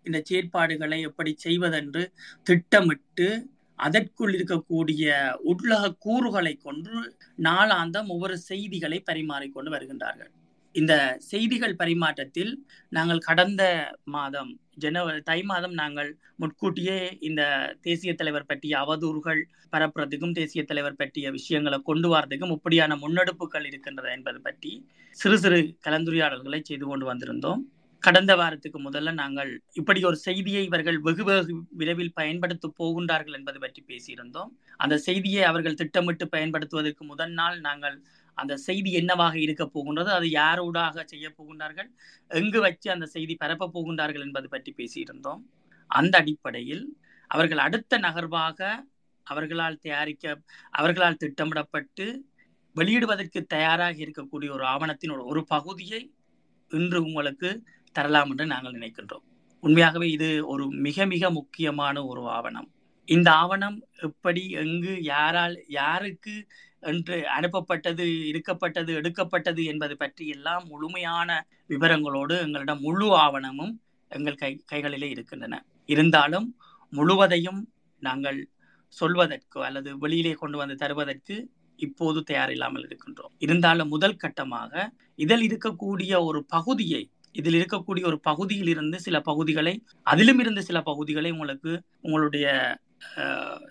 இந்த 0.06 0.18
செயற்பாடுகளை 0.28 0.98
எப்படி 1.00 1.32
செய்வதென்று 1.38 2.02
திட்டமிட்டு 2.42 3.28
அதற்குள் 3.78 4.32
இருக்கக்கூடிய 4.34 5.04
உட்லக 5.52 5.92
கூறுகளை 5.98 6.54
கொண்டு 6.56 6.94
நாளாந்தம் 7.38 8.08
ஒவ்வொரு 8.08 8.36
செய்திகளை 8.38 8.98
பரிமாறிக்கொண்டு 9.00 9.70
வருகின்றார்கள். 9.70 10.30
இந்த 10.74 10.94
செய்திகள் 11.18 11.76
பரிமாற்றத்தில் 11.76 12.52
நாங்கள் 12.92 13.18
கடந்த 13.18 13.62
மாதம் 14.04 14.50
ஜனவரி 14.78 15.20
தை 15.28 15.38
மாதம் 15.42 15.74
நாங்கள் 15.74 16.10
முன்கூட்டியே 16.36 16.96
இந்த 17.28 17.42
தேசிய 17.86 18.12
தலைவர் 18.14 18.48
பற்றிய 18.50 18.74
அவதூறுகள் 18.82 19.40
பரப்புறதுக்கும் 19.72 20.36
தேசிய 20.38 20.62
தலைவர் 20.64 21.00
பற்றிய 21.00 21.26
விஷயங்களை 21.30 21.78
கொண்டு 21.82 22.08
வரதுக்கும் 22.14 22.54
இப்படியான 22.56 22.96
முன்னெடுப்புகள் 23.02 23.66
இருக்கின்றது 23.70 24.10
என்பது 24.16 24.40
பற்றி 24.40 24.72
சிறு 25.16 25.36
சிறு 25.44 25.58
கலந்துரையாடல்களை 25.86 26.60
செய்து 26.62 26.86
கொண்டு 26.86 27.06
வந்திருந்தோம். 27.10 27.62
கடந்த 28.02 28.32
வாரத்துக்கு 28.40 28.78
முதல்ல 28.80 29.12
நாங்கள் 29.14 29.50
இப்படி 29.80 30.00
ஒரு 30.10 30.18
செய்தியை 30.26 30.60
இவர்கள் 30.68 30.98
வெகு 31.06 31.24
வெகு 31.28 31.54
விரைவில் 31.80 32.14
பயன்படுத்த 32.18 32.70
போகின்றார்கள் 32.80 33.36
என்பது 33.38 33.58
பற்றி 33.64 33.80
பேசியிருந்தோம். 33.88 34.50
அந்த 34.80 34.96
செய்தியை 35.06 35.42
அவர்கள் 35.50 35.78
திட்டமிட்டு 35.80 36.26
பயன்படுத்துவதற்கு 36.34 37.04
முதல் 37.12 37.34
நாள் 37.40 37.56
நாங்கள் 37.60 37.96
அந்த 38.38 38.56
செய்தி 38.56 38.92
என்னவாக 38.92 39.38
இருக்க 39.38 39.66
போகின்றது 39.66 40.10
அது 40.10 40.26
யாரோடாக 40.26 41.04
செய்ய 41.04 41.34
போகின்றார்கள் 41.38 41.88
எங்கு 42.28 42.60
வச்சு 42.60 42.90
அந்த 42.90 43.06
செய்தி 43.06 43.34
பரப்ப 43.34 43.70
போகின்றார்கள் 43.74 44.20
என்பது 44.20 44.48
பற்றி 44.48 44.74
பேசியிருந்தோம். 44.76 45.40
அந்த 45.86 46.18
அடிப்படையில் 46.18 46.96
அவர்கள் 47.26 47.58
அடுத்த 47.58 47.98
நகர்வாக 47.98 48.84
அவர்களால் 49.22 49.78
தயாரிக்க 49.78 50.40
அவர்களால் 50.70 51.16
திட்டமிடப்பட்டு 51.16 52.24
வெளியிடுவதற்கு 52.76 53.46
தயாராக 53.46 53.92
இருக்கக்கூடிய 53.92 54.50
ஒரு 54.50 54.64
ஆவணத்தின் 54.64 55.10
ஒரு- 55.10 55.24
ஒரு 55.24 55.44
பகுதியை 55.44 56.12
இன்று 56.68 57.02
உங்களுக்கு 57.02 57.62
தரலாம் 57.92 58.30
என்று 58.30 58.46
நாங்கள் 58.46 58.72
நினைக்கின்றோம். 58.72 59.24
உண்மையாகவே 59.60 60.10
இது 60.10 60.46
ஒரு 60.46 60.70
மிக 60.70 61.06
மிக 61.06 61.30
முக்கியமான 61.30 62.04
ஒரு 62.04 62.28
ஆவணம். 62.28 62.72
இந்த 63.04 63.32
ஆவணம் 63.32 63.86
எப்படி 64.00 64.48
எங்கு 64.50 65.02
யாரால் 65.02 65.64
யாருக்கு 65.68 66.46
என்று 66.82 67.16
அனுப்பப்பட்டது 67.38 68.04
இருக்கப்பட்டது 68.30 68.90
எடுக்கப்பட்டது 68.94 69.64
என்பது 69.64 69.96
பற்றி 69.96 70.26
எல்லாம் 70.28 70.64
முழுமையான 70.68 71.30
விவரங்களோடு 71.70 72.34
எங்களிடம் 72.46 72.80
முழு 72.80 73.08
ஆவணமும் 73.16 73.74
எங்கள் 74.10 74.34
கை 74.34 74.52
கைகளிலே 74.66 75.08
இருக்கின்றன. 75.10 75.54
இருந்தாலும் 75.86 76.46
முழுவதையும் 76.92 77.60
நாங்கள் 78.02 78.38
சொல்வதற்கு 78.96 79.58
அல்லது 79.64 79.90
வெளியிலே 79.98 80.32
கொண்டு 80.32 80.56
வந்து 80.58 80.74
தருவதற்கு 80.74 81.34
இப்போது 81.78 82.18
தயாரில்லாமல் 82.22 82.84
இருக்கின்றோம். 82.88 83.32
இருந்தாலும் 83.38 83.88
முதல் 83.88 84.20
கட்டமாக 84.24 84.72
இதில் 85.18 85.44
இருக்கக்கூடிய 85.48 86.12
ஒரு 86.24 86.40
பகுதியை 86.44 87.02
இதில் 87.34 87.56
இருக்கக்கூடிய 87.60 88.04
ஒரு 88.06 88.18
பகுதியில் 88.20 88.68
இருந்து 88.68 88.98
சில 89.00 89.16
பகுதிகளை 89.20 89.74
அதிலும் 90.02 90.38
இருந்து 90.38 90.62
சில 90.62 90.78
பகுதிகளை 90.82 91.30
உங்களுக்கு 91.30 91.72
உங்களுடைய 92.00 92.46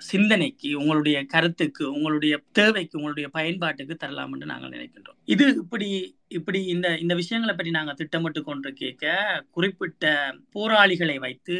சிந்தனைக்கு 0.09 0.69
உங்களுடைய 0.79 1.17
கருத்துக்கு 1.25 1.83
உங்களுடைய 1.93 2.35
தேவைக்கு 2.51 2.97
உங்களுடைய 2.99 3.27
பயன்பாட்டுக்கு 3.29 3.95
தரலாம் 3.95 4.31
என்று 4.33 4.45
நாங்கள் 4.45 4.73
நினைக்கின்றோம். 4.75 5.17
இது 5.25 5.45
இப்படி 5.63 5.89
இப்படி 6.27 6.59
இந்த 6.65 6.87
இந்த 6.97 7.13
விஷயங்களை 7.15 7.53
பற்றி 7.55 7.71
நாங்கள் 7.71 7.95
திட்டமிட்டு 7.95 8.41
கொண்டு 8.43 8.69
கேட்க 8.73 9.05
குறிப்பிட்ட 9.51 10.05
போராளிகளை 10.51 11.17
வைத்து 11.19 11.55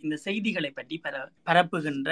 இந்த 0.00 0.16
செய்திகளை 0.16 0.70
பற்றி 0.70 1.00
பர 1.04 1.16
பரப்புகின்ற 1.46 2.10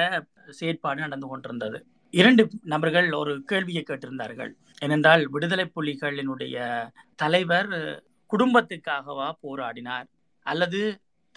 செயற்பாடு 0.51 1.01
நடந்து 1.01 1.27
கொண்டிருந்தது. 1.29 1.81
இரண்டு 2.15 2.43
நபர்கள் 2.63 3.09
ஒரு 3.13 3.35
கேள்வியை 3.45 3.83
கேட்டிருந்தார்கள். 3.91 4.53
ஏனென்றால் 4.83 5.23
விடுதலை 5.29 5.67
புலிகளினுடைய 5.77 6.57
தலைவர் 7.17 7.71
குடும்பத்துக்காகவா 8.31 9.29
போராடினார்? 9.45 10.07
அல்லது 10.47 10.81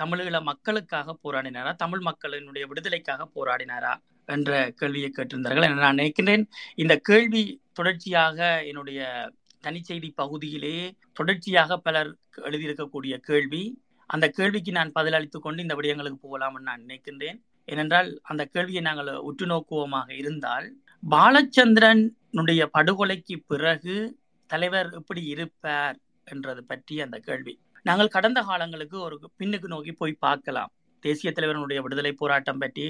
தமிழீழ 0.01 0.41
மக்களுக்காக 0.41 1.17
போராடினாரா? 1.23 1.75
தமிழ் 1.75 2.01
மக்களினுடைய 2.01 2.63
விடுதலைக்காக 2.65 3.27
போராடினாரா? 3.35 3.93
என்ற 4.25 4.71
கேள்வியை 4.75 5.11
கேட்டிருந்தார்கள். 5.15 5.63
என 5.63 5.73
நான் 5.73 5.95
நினைக்கின்றேன் 5.95 6.45
இந்த 6.75 6.97
கேள்வி 6.97 7.61
தொடர்ச்சியாக 7.73 8.63
என்னுடைய 8.63 9.31
தனிச்செய்தி 9.63 10.11
பகுதியிலே 10.15 10.95
தொடர்ச்சியாக 11.13 11.77
பலர் 11.77 12.17
எழுதியிருக்கக்கூடிய 12.37 13.17
கேள்வி. 13.17 13.83
அந்த 14.07 14.29
கேள்விக்கு 14.29 14.71
நான் 14.71 14.91
பதிலளித்துக் 14.99 15.41
கொண்டு 15.41 15.61
இந்த 15.61 15.75
விடயங்களுக்கு 15.75 16.17
போகலாம்னு 16.23 16.59
நான் 16.59 16.85
நினைக்கின்றேன். 16.85 17.41
ஏனென்றால் 17.65 18.19
அந்த 18.23 18.45
கேள்வியை 18.45 18.81
நாங்கள் 18.81 19.15
உற்று 19.15 19.45
நோக்குவோமாக 19.45 20.11
இருந்தால் 20.11 20.75
பாலச்சந்திரனுடைய 21.09 22.63
படுகொலைக்கு 22.73 23.35
பிறகு 23.47 24.19
தலைவர் 24.47 24.89
எப்படி 24.93 25.23
இருப்பார் 25.25 25.97
என்றது 26.25 26.63
பற்றி 26.63 27.01
அந்த 27.01 27.17
கேள்வி. 27.19 27.59
நாங்கள் 27.85 28.13
கடந்த 28.15 28.39
காலங்களுக்கு 28.49 28.97
ஒரு 29.07 29.15
பின்னுக்கு 29.39 29.67
நோக்கி 29.73 29.91
போய் 30.01 30.21
பார்க்கலாம். 30.25 30.71
தேசிய 31.03 31.29
தலைவருடைய 31.37 31.79
விடுதலை 31.85 32.11
போராட்டம் 32.21 32.61
பற்றி 32.61 32.85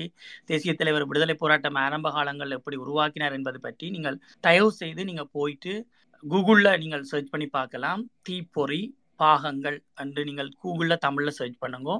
தேசிய 0.49 0.73
தலைவர் 0.81 1.07
விடுதலை 1.09 1.35
போராட்டம் 1.41 1.79
ஆரம்ப 1.85 2.11
காலங்கள் 2.17 2.55
எப்படி 2.57 2.77
உருவாக்கினார் 2.83 3.35
என்பது 3.37 3.59
பற்றி 3.65 3.85
நீங்கள் 3.95 4.21
தயவு 4.47 4.69
செய்து 4.81 5.01
நீங்கள் 5.09 5.31
போயிட்டு 5.37 5.73
கூகுளில் 6.23 6.79
நீங்கள் 6.83 7.09
சர்ச் 7.11 7.33
பண்ணி 7.33 7.47
பார்க்கலாம். 7.57 8.03
தீப்பொறி 8.27 8.81
பாகங்கள் 9.23 9.77
என்று 10.03 10.21
நீங்கள் 10.29 10.53
கூகுளில் 10.61 11.03
தமிழில் 11.05 11.37
சர்ச் 11.39 11.61
பண்ணுங்க. 11.63 11.91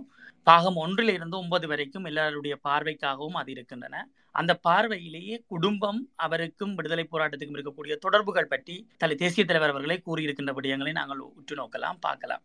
பாகம் 0.48 0.80
ஒன்றில் 0.86 1.14
இருந்து 1.18 1.36
ஒன்பது 1.42 1.66
வரைக்கும் 1.72 2.08
எல்லாருடைய 2.10 2.56
பார்வைக்காகவும் 2.68 3.38
அது 3.42 3.52
இருக்கின்றன. 3.56 3.96
அந்த 4.40 4.52
பார்வையிலேயே 4.68 5.36
குடும்பம் 5.54 6.02
அவருக்கும் 6.26 6.76
விடுதலை 6.80 7.06
போராட்டத்துக்கும் 7.14 7.58
இருக்கக்கூடிய 7.58 7.96
தொடர்புகள் 8.06 8.52
பற்றி 8.54 8.76
தலை 9.04 9.16
தேசிய 9.24 9.46
தலைவர் 9.52 9.74
அவர்களே 9.74 9.98
கூறியிருக்கின்ற 10.08 10.54
விடயங்களை 10.60 10.94
நாங்கள் 11.00 11.24
உற்று 11.40 11.56
நோக்கலாம் 11.62 12.04
பார்க்கலாம். 12.08 12.44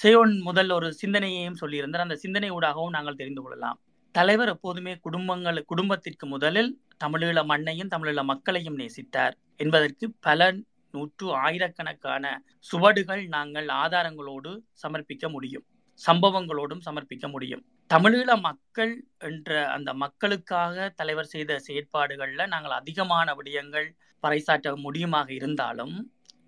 சேவன் 0.00 0.34
முதல் 0.38 0.70
ஒரு 0.70 0.88
சிந்தனையையும் 0.92 1.60
சொல்லியிருந்தார். 1.60 2.04
அந்த 2.06 2.16
சிந்தனை 2.16 2.50
ஊடாகவும் 2.50 2.96
நாங்கள் 2.96 3.16
தெரிந்து 3.16 3.42
கொள்ளலாம். 3.42 3.78
தலைவர் 4.14 4.48
எப்போதுமே 4.48 4.92
குடும்பங்கள் 4.96 5.58
குடும்பத்திற்கு 5.64 6.26
முதலில் 6.26 6.70
தமிழீழ 7.04 7.38
மண்ணையும் 7.44 7.90
தமிழீழ 7.94 8.20
மக்களையும் 8.24 8.78
நேசித்தார் 8.78 9.34
என்பதற்கு 9.56 10.04
பல 10.20 10.50
நூற்று 10.94 11.26
ஆயிரக்கணக்கான 11.36 12.24
சுவடுகள் 12.58 13.22
நாங்கள் 13.26 13.68
ஆதாரங்களோடு 13.82 14.52
சமர்ப்பிக்க 14.82 15.28
முடியும். 15.30 15.64
சம்பவங்களோடும் 16.00 16.82
சமர்ப்பிக்க 16.86 17.26
முடியும். 17.30 17.62
தமிழீழ 17.90 18.30
மக்கள் 18.40 18.92
என்ற 19.18 19.50
அந்த 19.70 19.90
மக்களுக்காக 19.94 20.88
தலைவர் 21.00 21.32
செய்த 21.34 21.58
செயற்பாடுகளில் 21.58 22.52
நாங்கள் 22.54 22.70
அதிகமான 22.70 23.34
விடயங்கள் 23.34 23.88
பறைசாற்ற 24.24 24.72
முடியுமாக 24.86 25.28
இருந்தாலும் 25.30 25.94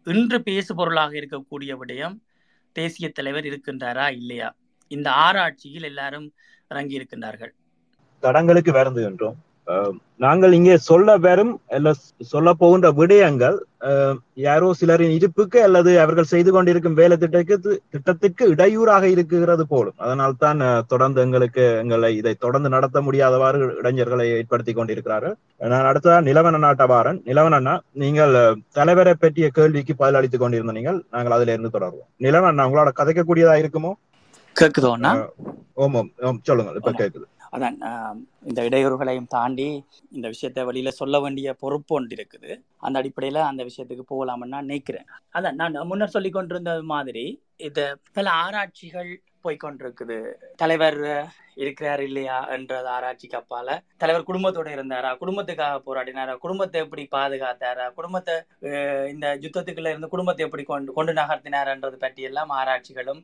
இன்று 0.06 0.38
பேசு 0.42 0.72
பொருளாக 0.74 1.12
இருக்கக்கூடிய 1.20 1.72
விடயம் 1.82 2.16
தேசிய 2.72 3.08
தலைவர் 3.08 3.44
இருக்கின்றாரா 3.44 4.10
இல்லையா? 4.10 4.48
இந்த 4.90 5.10
ஆராய்ச்சியில் 5.10 5.82
எல்லாரும் 5.82 6.32
இறங்கி 6.68 6.98
இருக்கின்றார்கள் 6.98 7.52
தடங்களுக்கு 8.22 8.72
வருந்துகின்றோம் 8.72 9.38
நாங்கள் 10.24 10.54
இங்கே 10.56 10.76
சொல்ல 10.86 11.14
அல்ல 11.76 11.88
சொல்ல 12.30 12.48
போகின்ற 12.60 12.88
விடயங்கள் 12.98 13.56
யாரோ 14.46 14.68
சிலரின் 14.78 15.12
இருப்புக்கு 15.16 15.58
அல்லது 15.66 15.90
அவர்கள் 16.04 16.30
செய்து 16.30 16.50
கொண்டிருக்கும் 16.54 16.96
வேலை 17.00 17.16
திட்டத்துக்கு 17.22 17.72
திட்டத்திற்கு 17.94 18.44
இடையூறாக 18.54 19.04
இருக்கிறது 19.14 19.64
போலும். 19.72 19.96
அதனால் 20.04 20.34
தான் 20.44 20.62
தொடர்ந்து 20.92 21.22
எங்களுக்கு 21.26 21.64
எங்களை 21.82 22.10
இதை 22.20 22.34
தொடர்ந்து 22.44 22.74
நடத்த 22.76 23.00
முடியாதவாறு 23.08 23.60
இளைஞர்களை 23.80 24.26
ஏற்படுத்தி 24.38 24.74
கொண்டிருக்கிறார்கள். 24.78 25.36
நான் 25.74 25.88
அடுத்ததா 25.90 26.18
நிலவன 26.30 26.62
நாட்டவாரன். 26.66 27.20
நிலவனண்ணா 27.30 27.76
நீங்கள் 28.04 28.34
தலைவரை 28.80 29.14
பற்றிய 29.24 29.48
கேள்விக்கு 29.60 29.94
பதில் 30.02 30.20
அளித்துக் 30.20 30.44
கொண்டிருந்த 30.44 30.76
நீங்கள் 30.80 31.00
நாங்கள் 31.16 31.36
அதுல 31.38 31.54
இருந்து 31.56 31.74
தொடர்வோம். 31.78 32.08
நிலவன் 32.26 32.66
உங்களோட 32.68 32.92
கதைக்கக்கூடியதா 33.00 33.56
இருக்குமோ? 33.62 33.94
கேக்குதோண்ணா 34.56 35.12
ஓம் 35.82 35.96
ஓம் 36.28 36.46
சொல்லுங்க 36.48 36.80
இப்ப 36.80 36.92
கேக்குது. 37.00 37.26
அதான் 37.52 37.76
இந்த 38.48 38.60
இடையூறுகளையும் 38.68 39.30
தாண்டி 39.36 39.68
இந்த 40.10 40.26
விஷயத்த 40.34 40.64
வெளியில 40.68 40.90
சொல்ல 41.00 41.20
வேண்டிய 41.20 41.54
பொறுப்பு 41.62 41.94
ஒன்று 41.96 42.16
இருக்குது. 42.16 42.50
அந்த 42.86 42.96
அடிப்படையில 43.00 43.42
அந்த 43.50 43.62
விஷயத்துக்கு 43.68 44.04
போகலாம்னு 44.12 44.54
நான் 44.54 44.68
நினைக்கிறேன். 44.68 45.06
அதான் 45.36 45.58
நான் 45.60 45.80
முன்னர் 45.92 46.14
சொல்லி 46.16 46.30
கொண்டிருந்த 46.30 46.74
மாதிரி 46.94 47.24
இது 47.68 47.84
பல 48.12 48.30
ஆராய்ச்சிகள் 48.44 49.10
போய்கொண்டிருக்குது 49.44 50.18
தலைவர் 50.56 51.00
இருக்கிறார் 51.62 52.02
இல்லையா 52.06 52.38
என்றது 52.54 52.88
ஆராய்ச்சிக்கு 52.96 53.38
அப்பால 53.40 53.76
தலைவர் 54.02 54.26
குடும்பத்தோட 54.30 54.68
இருந்தாரா? 54.76 55.10
குடும்பத்துக்காக 55.22 55.78
போராடினாரா? 55.86 56.34
குடும்பத்தை 56.44 56.78
எப்படி 56.84 57.04
பாதுகாத்தாரா? 57.16 57.86
குடும்பத்தை 57.98 58.34
இந்த 59.12 59.26
யுத்தத்துக்குள்ள 59.44 59.92
இருந்து 59.92 60.12
குடும்பத்தை 60.14 60.44
எப்படி 60.46 60.64
கொண்டு 60.70 60.96
கொண்டு 60.98 61.14
நகர்த்தினார்ன்றது 61.20 61.98
பற்றி 62.04 62.28
எல்லாம் 62.30 62.52
ஆராய்ச்சிகளும் 62.58 63.22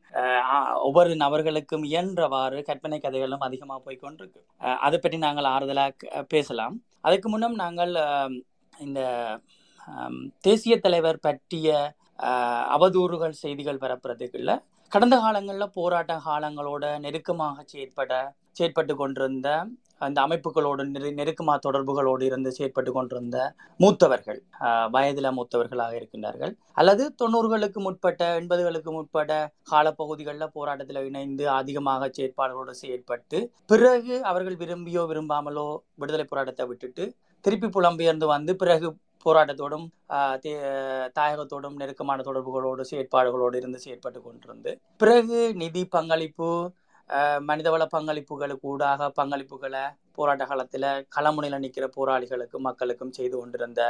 ஒவ்வொரு 0.89 1.13
நபர்களுக்கும் 1.25 1.87
இயன்றவாறு 1.93 2.61
கற்பனை 2.71 3.01
கதைகளும் 3.01 3.47
அதிகமாக 3.49 3.81
போய்கொண்டிருக்கு. 3.87 4.41
அதை 4.87 4.99
பற்றி 4.99 5.21
நாங்கள் 5.27 5.53
ஆறுதலாக 5.55 6.25
பேசலாம். 6.35 6.77
அதுக்கு 7.09 7.29
முன்னம் 7.35 7.59
நாங்கள் 7.65 7.95
இந்த 8.87 9.01
தேசிய 10.47 10.75
தலைவர் 10.85 11.25
பற்றிய 11.27 11.69
அவதூறுகள் 12.75 13.35
செய்திகள் 13.41 13.81
பரப்புறதுக்குள்ள 13.83 14.53
கடந்த 14.93 15.17
காலங்களில் 15.23 15.75
போராட்ட 15.77 16.13
காலங்களோட 16.27 16.85
நெருக்கமாக 17.05 17.63
செயற்பட 17.71 18.13
செயற்பட்டு 18.59 18.95
கொண்டிருந்த 19.01 19.49
அந்த 20.05 20.19
அமைப்புகளோடு 20.27 20.83
நெரு 20.93 21.09
நெருக்கமாக 21.19 21.59
தொடர்புகளோடு 21.65 22.25
இருந்து 22.29 22.51
செயற்பட்டு 22.59 22.91
கொண்டிருந்த 22.97 23.37
மூத்தவர்கள் 23.81 24.39
வயதில் 24.95 25.29
மூத்தவர்களாக 25.39 25.93
இருக்கின்றார்கள். 25.99 26.53
அல்லது 26.81 27.05
தொண்ணூறுகளுக்கு 27.21 27.81
முற்பட்ட 27.87 28.23
எண்பதுகளுக்கு 28.41 28.93
முற்பட்ட 28.97 29.33
காலப்பகுதிகளில் 29.73 30.55
போராட்டத்தில் 30.57 31.07
இணைந்து 31.09 31.47
அதிகமாக 31.59 32.11
செயற்பாடுகளோடு 32.19 32.75
செயற்பட்டு 32.83 33.41
பிறகு 33.73 34.17
அவர்கள் 34.33 34.61
விரும்பியோ 34.63 35.05
விரும்பாமலோ 35.13 35.69
விடுதலை 36.03 36.27
போராட்டத்தை 36.27 36.67
விட்டுட்டு 36.73 37.07
திருப்பி 37.45 37.71
புலம்பெயர்ந்து 37.79 38.29
வந்து 38.35 38.55
பிறகு 38.63 38.91
போராட்டத்தோடும் 39.27 39.87
தாயகத்தோடும் 41.19 41.79
நெருக்கமான 41.81 42.23
தொடர்புகளோடு 42.23 42.85
செயற்பாடுகளோடு 42.91 43.57
இருந்து 43.63 43.81
செயற்பட்டு 43.85 44.21
கொண்டிருந்து. 44.27 44.73
பிறகு 45.03 45.39
நிதி 45.63 45.83
பங்களிப்பு 45.97 46.49
மனிதவள 47.49 47.83
பங்களிப்புகளுக்கு 47.95 48.67
ஊடாக 48.73 49.09
பங்களிப்புகளை 49.19 49.85
போராட்ட 50.19 50.45
காலத்துல 50.51 50.85
களமுனையில் 51.15 51.63
நிற்கிற 51.63 51.87
போராளிகளுக்கும் 51.97 52.67
மக்களுக்கும் 52.69 53.15
செய்து 53.17 53.37
கொண்டிருந்த 53.39 53.81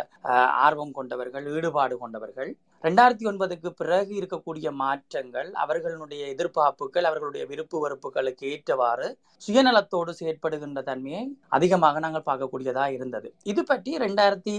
ஆர்வம் 0.66 0.94
கொண்டவர்கள் 0.98 1.46
ஈடுபாடு 1.56 1.94
கொண்டவர்கள். 2.02 2.50
ரெண்டாயிரத்தி 2.84 3.26
ஒன்பதுக்கு 3.30 3.68
பிறகு 3.80 4.12
இருக்கக்கூடிய 4.20 4.68
மாற்றங்கள் 4.80 5.50
அவர்களுடைய 5.64 6.22
எதிர்பார்ப்புகள் 6.34 7.08
அவர்களுடைய 7.10 7.44
விருப்பு 7.50 7.76
வெறுப்புகளுக்கு 7.84 8.46
ஏற்றவாறு 8.54 9.06
சுயநலத்தோடு 9.46 10.12
செயற்படுகின்ற 10.20 10.80
தன்மையை 10.90 11.22
அதிகமாக 11.56 12.00
நாங்கள் 12.04 12.26
பார்க்கக்கூடியதா 12.30 12.86
இருந்தது. 12.96 13.30
இது 13.52 13.64
பற்றி 13.70 13.92
ரெண்டாயிரத்தி 14.04 14.56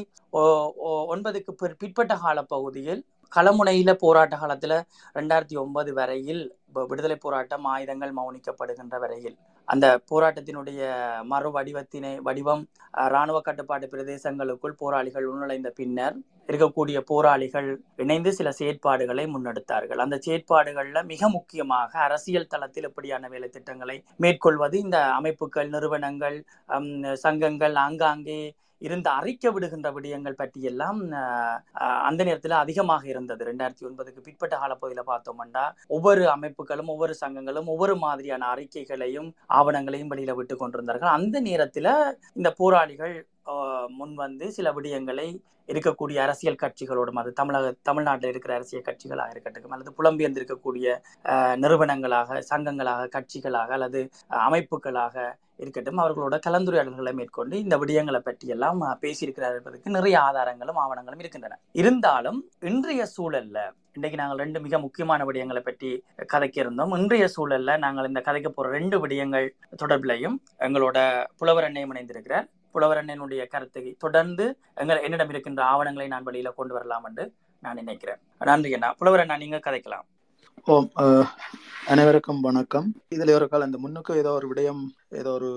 ஒன்பதுக்கு 1.13 1.51
பிற்பட்ட 1.81 2.13
கால 2.23 2.37
பகுதியில் 2.53 3.03
களமுனையில 3.31 3.93
போராட்ட 4.03 4.35
காலத்துல 4.41 4.73
ரெண்டாயிரத்தி 5.15 5.57
ஒன்பது 5.63 5.91
வரையில் 5.93 6.43
விடுதலை 6.89 7.17
போராட்டம் 7.17 7.65
ஆயுதங்கள் 7.73 8.13
மௌனிக்கப்படுகின்ற 8.17 8.95
வரையில் 9.03 9.35
அந்த 9.67 9.85
போராட்டத்தினுடைய 10.11 10.79
மறு 11.23 11.49
வடிவத்தினை 11.55 12.11
வடிவம் 12.27 12.63
இராணுவ 13.07 13.37
கட்டுப்பாட்டு 13.41 13.87
பிரதேசங்களுக்குள் 13.93 14.79
போராளிகள் 14.81 15.27
உள்நுழைந்த 15.31 15.69
பின்னர் 15.79 16.17
இருக்கக்கூடிய 16.49 16.97
போராளிகள் 17.11 17.69
இணைந்து 18.03 18.31
சில 18.39 18.49
செயற்பாடுகளை 18.59 19.23
முன்னெடுத்தார்கள். 19.33 20.01
அந்த 20.05 20.17
செயற்பாடுகள்ல 20.25 21.01
மிக 21.13 21.29
முக்கியமாக 21.37 21.91
அரசியல் 22.07 22.51
தளத்தில் 22.53 22.87
இப்படியான 22.89 23.29
வேலை 23.33 23.49
திட்டங்களை 23.49 23.97
மேற்கொள்வது 24.25 24.77
இந்த 24.85 24.99
அமைப்புகள் 25.19 25.73
நிறுவனங்கள் 25.75 26.37
சங்கங்கள் 27.25 27.75
ஆங்காங்கே 27.85 28.41
இருந்து 28.81 29.09
அறிக்க 29.09 29.51
விடுகின்ற 29.51 29.89
விடயங்கள் 29.97 30.39
பற்றியெல்லாம் 30.41 30.99
அந்த 32.09 32.21
நேரத்தில் 32.29 32.55
அதிகமாக 32.63 33.03
இருந்தது. 33.13 33.41
ரெண்டாயிரத்தி 33.51 33.85
ஒன்பதுக்கு 33.89 34.25
பிற்பட்ட 34.27 34.55
காலப்பகுதியில் 34.63 35.09
பார்த்தோம்னா 35.11 35.63
ஒவ்வொரு 35.97 36.23
அமைப்புகளும் 36.35 36.91
ஒவ்வொரு 36.95 37.15
சங்கங்களும் 37.23 37.71
ஒவ்வொரு 37.75 37.95
மாதிரியான 38.05 38.49
அறிக்கைகளையும் 38.55 39.29
ஆவணங்களையும் 39.59 40.11
வெளியில 40.13 40.35
விட்டு 40.39 40.57
கொண்டிருந்தார்கள். 40.63 41.15
அந்த 41.19 41.41
நேரத்துல 41.49 41.87
இந்த 42.39 42.51
போராளிகள் 42.61 43.15
முன் 43.99 44.15
வந்து 44.23 44.47
சில 44.57 44.71
விடயங்களை 44.77 45.27
இருக்கக்கூடிய 45.69 46.17
அரசியல் 46.23 46.61
கட்சிகளோடும் 46.63 47.19
அது 47.21 47.29
தமிழக 47.39 47.71
தமிழ்நாட்டில் 47.89 48.31
இருக்கிற 48.31 48.53
அரசியல் 48.57 48.87
கட்சிகளாக 48.89 49.33
இருக்கட்டும் 49.33 49.73
அல்லது 49.75 49.95
புலம்பெயர்ந்து 49.99 50.39
இருக்கக்கூடிய 50.41 50.87
நிறுவனங்களாக 51.63 52.41
சங்கங்களாக 52.51 53.09
கட்சிகளாக 53.15 53.71
அல்லது 53.77 54.01
அமைப்புகளாக 54.47 55.25
இருக்கட்டும் 55.63 56.01
அவர்களோட 56.03 56.35
கலந்துரையாடல்களை 56.45 57.13
மேற்கொண்டு 57.19 57.55
இந்த 57.63 57.75
விடயங்களை 57.81 58.19
பற்றி 58.19 58.47
எல்லாம் 58.55 58.81
பேசியிருக்கிறார் 59.03 59.57
என்பதற்கு 59.59 59.95
நிறைய 59.97 60.15
ஆதாரங்களும் 60.27 60.79
ஆவணங்களும் 60.83 61.21
இருக்கின்றன. 61.23 61.57
இருந்தாலும் 61.81 62.39
இன்றைய 62.71 63.03
சூழல்ல 63.15 63.59
இன்றைக்கு 63.97 64.19
நாங்கள் 64.21 64.41
ரெண்டு 64.43 64.59
மிக 64.63 64.77
முக்கியமான 64.85 65.25
விடயங்களை 65.27 65.61
பற்றி 65.67 65.89
கதைக்க 66.33 66.57
இருந்தோம். 66.63 66.93
இன்றைய 66.99 67.25
சூழல்ல 67.35 67.77
நாங்கள் 67.85 68.09
இந்த 68.09 68.21
கதைக்க 68.27 68.49
போற 68.49 68.69
ரெண்டு 68.77 68.97
விடயங்கள் 69.03 69.47
தொடர்பிலையும் 69.83 70.35
எங்களோட 70.67 70.97
புலவர் 71.39 71.67
அண்ணையும் 71.67 71.93
இணைந்திருக்கிறார். 71.95 72.47
புலவரண்ணனுடைய 72.75 73.43
கருத்தை 73.47 73.83
தொடர்ந்து 74.05 74.45
எங்கள் 74.75 75.03
என்னிடம் 75.07 75.29
இருக்கின்ற 75.29 75.63
ஆவணங்களை 75.63 76.07
நான் 76.07 76.25
வெளியில 76.25 76.51
கொண்டு 76.59 76.73
வரலாம் 76.73 77.03
என்று 77.09 77.25
நான் 77.63 77.79
நினைக்கிறேன். 77.81 78.21
நன்றி 78.51 78.73
அண்ணா 78.73 78.89
புலவரண்ணா 78.99 79.37
நீங்க 79.37 79.59
கதைக்கலாம். 79.67 80.05
ஓம் 80.73 80.87
அனைவருக்கும் 81.91 82.39
வணக்கம். 82.45 82.85
இதுல 83.15 83.33
ஒரு 83.37 83.45
கால 83.49 83.65
இந்த 83.67 83.79
முன்னுக்கு 83.81 84.11
ஏதோ 84.21 84.31
ஒரு 84.37 84.45
விடயம் 84.51 84.79
ஏதோ 85.19 85.31
ஒரு 85.37 85.49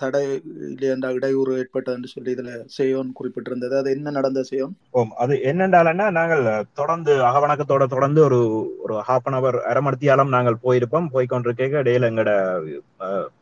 தடை 0.00 0.20
இல்லை 0.66 0.88
என்ற 0.94 1.08
இடையூறு 1.16 1.56
ஏற்பட்டது 1.60 1.96
என்று 1.96 2.10
சொல்லி 2.12 2.30
இதுல 2.34 2.50
செய்யோன் 2.76 3.08
குறிப்பிட்டிருந்தது. 3.18 3.74
அது 3.80 3.88
என்ன 3.96 4.12
நடந்த 4.18 4.42
செய்யோன் 4.50 4.74
ஓம் 5.00 5.10
அது 5.24 5.36
என்னென்றாலன்னா 5.52 6.06
நாங்கள் 6.18 6.44
தொடர்ந்து 6.80 7.14
அகவணக்கத்தோட 7.30 7.86
தொடர்ந்து 7.94 8.22
ஒரு 8.28 8.40
ஒரு 8.84 8.96
ஹாஃப் 9.08 9.26
அன் 9.30 9.38
அவர் 9.40 9.58
அரை 9.70 9.82
மணித்தியாலம் 9.86 10.34
நாங்கள் 10.36 10.62
போயிருப்போம். 10.66 11.08
போய் 11.16 11.30
கொண்டிருக்க 11.32 11.82
இடையில 11.82 12.10
எங்கட 12.12 12.30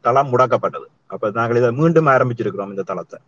தளம் 0.08 0.32
முடக்கப்பட்டது. 0.32 0.88
அப்ப 1.12 1.32
நாங்கள் 1.40 1.60
இதை 1.62 1.72
மீண்டும் 1.82 2.10
ஆரம்பிச்சிருக்கிறோம் 2.14 2.72
இந்த 2.74 2.86
தளத்தை. 2.92 3.20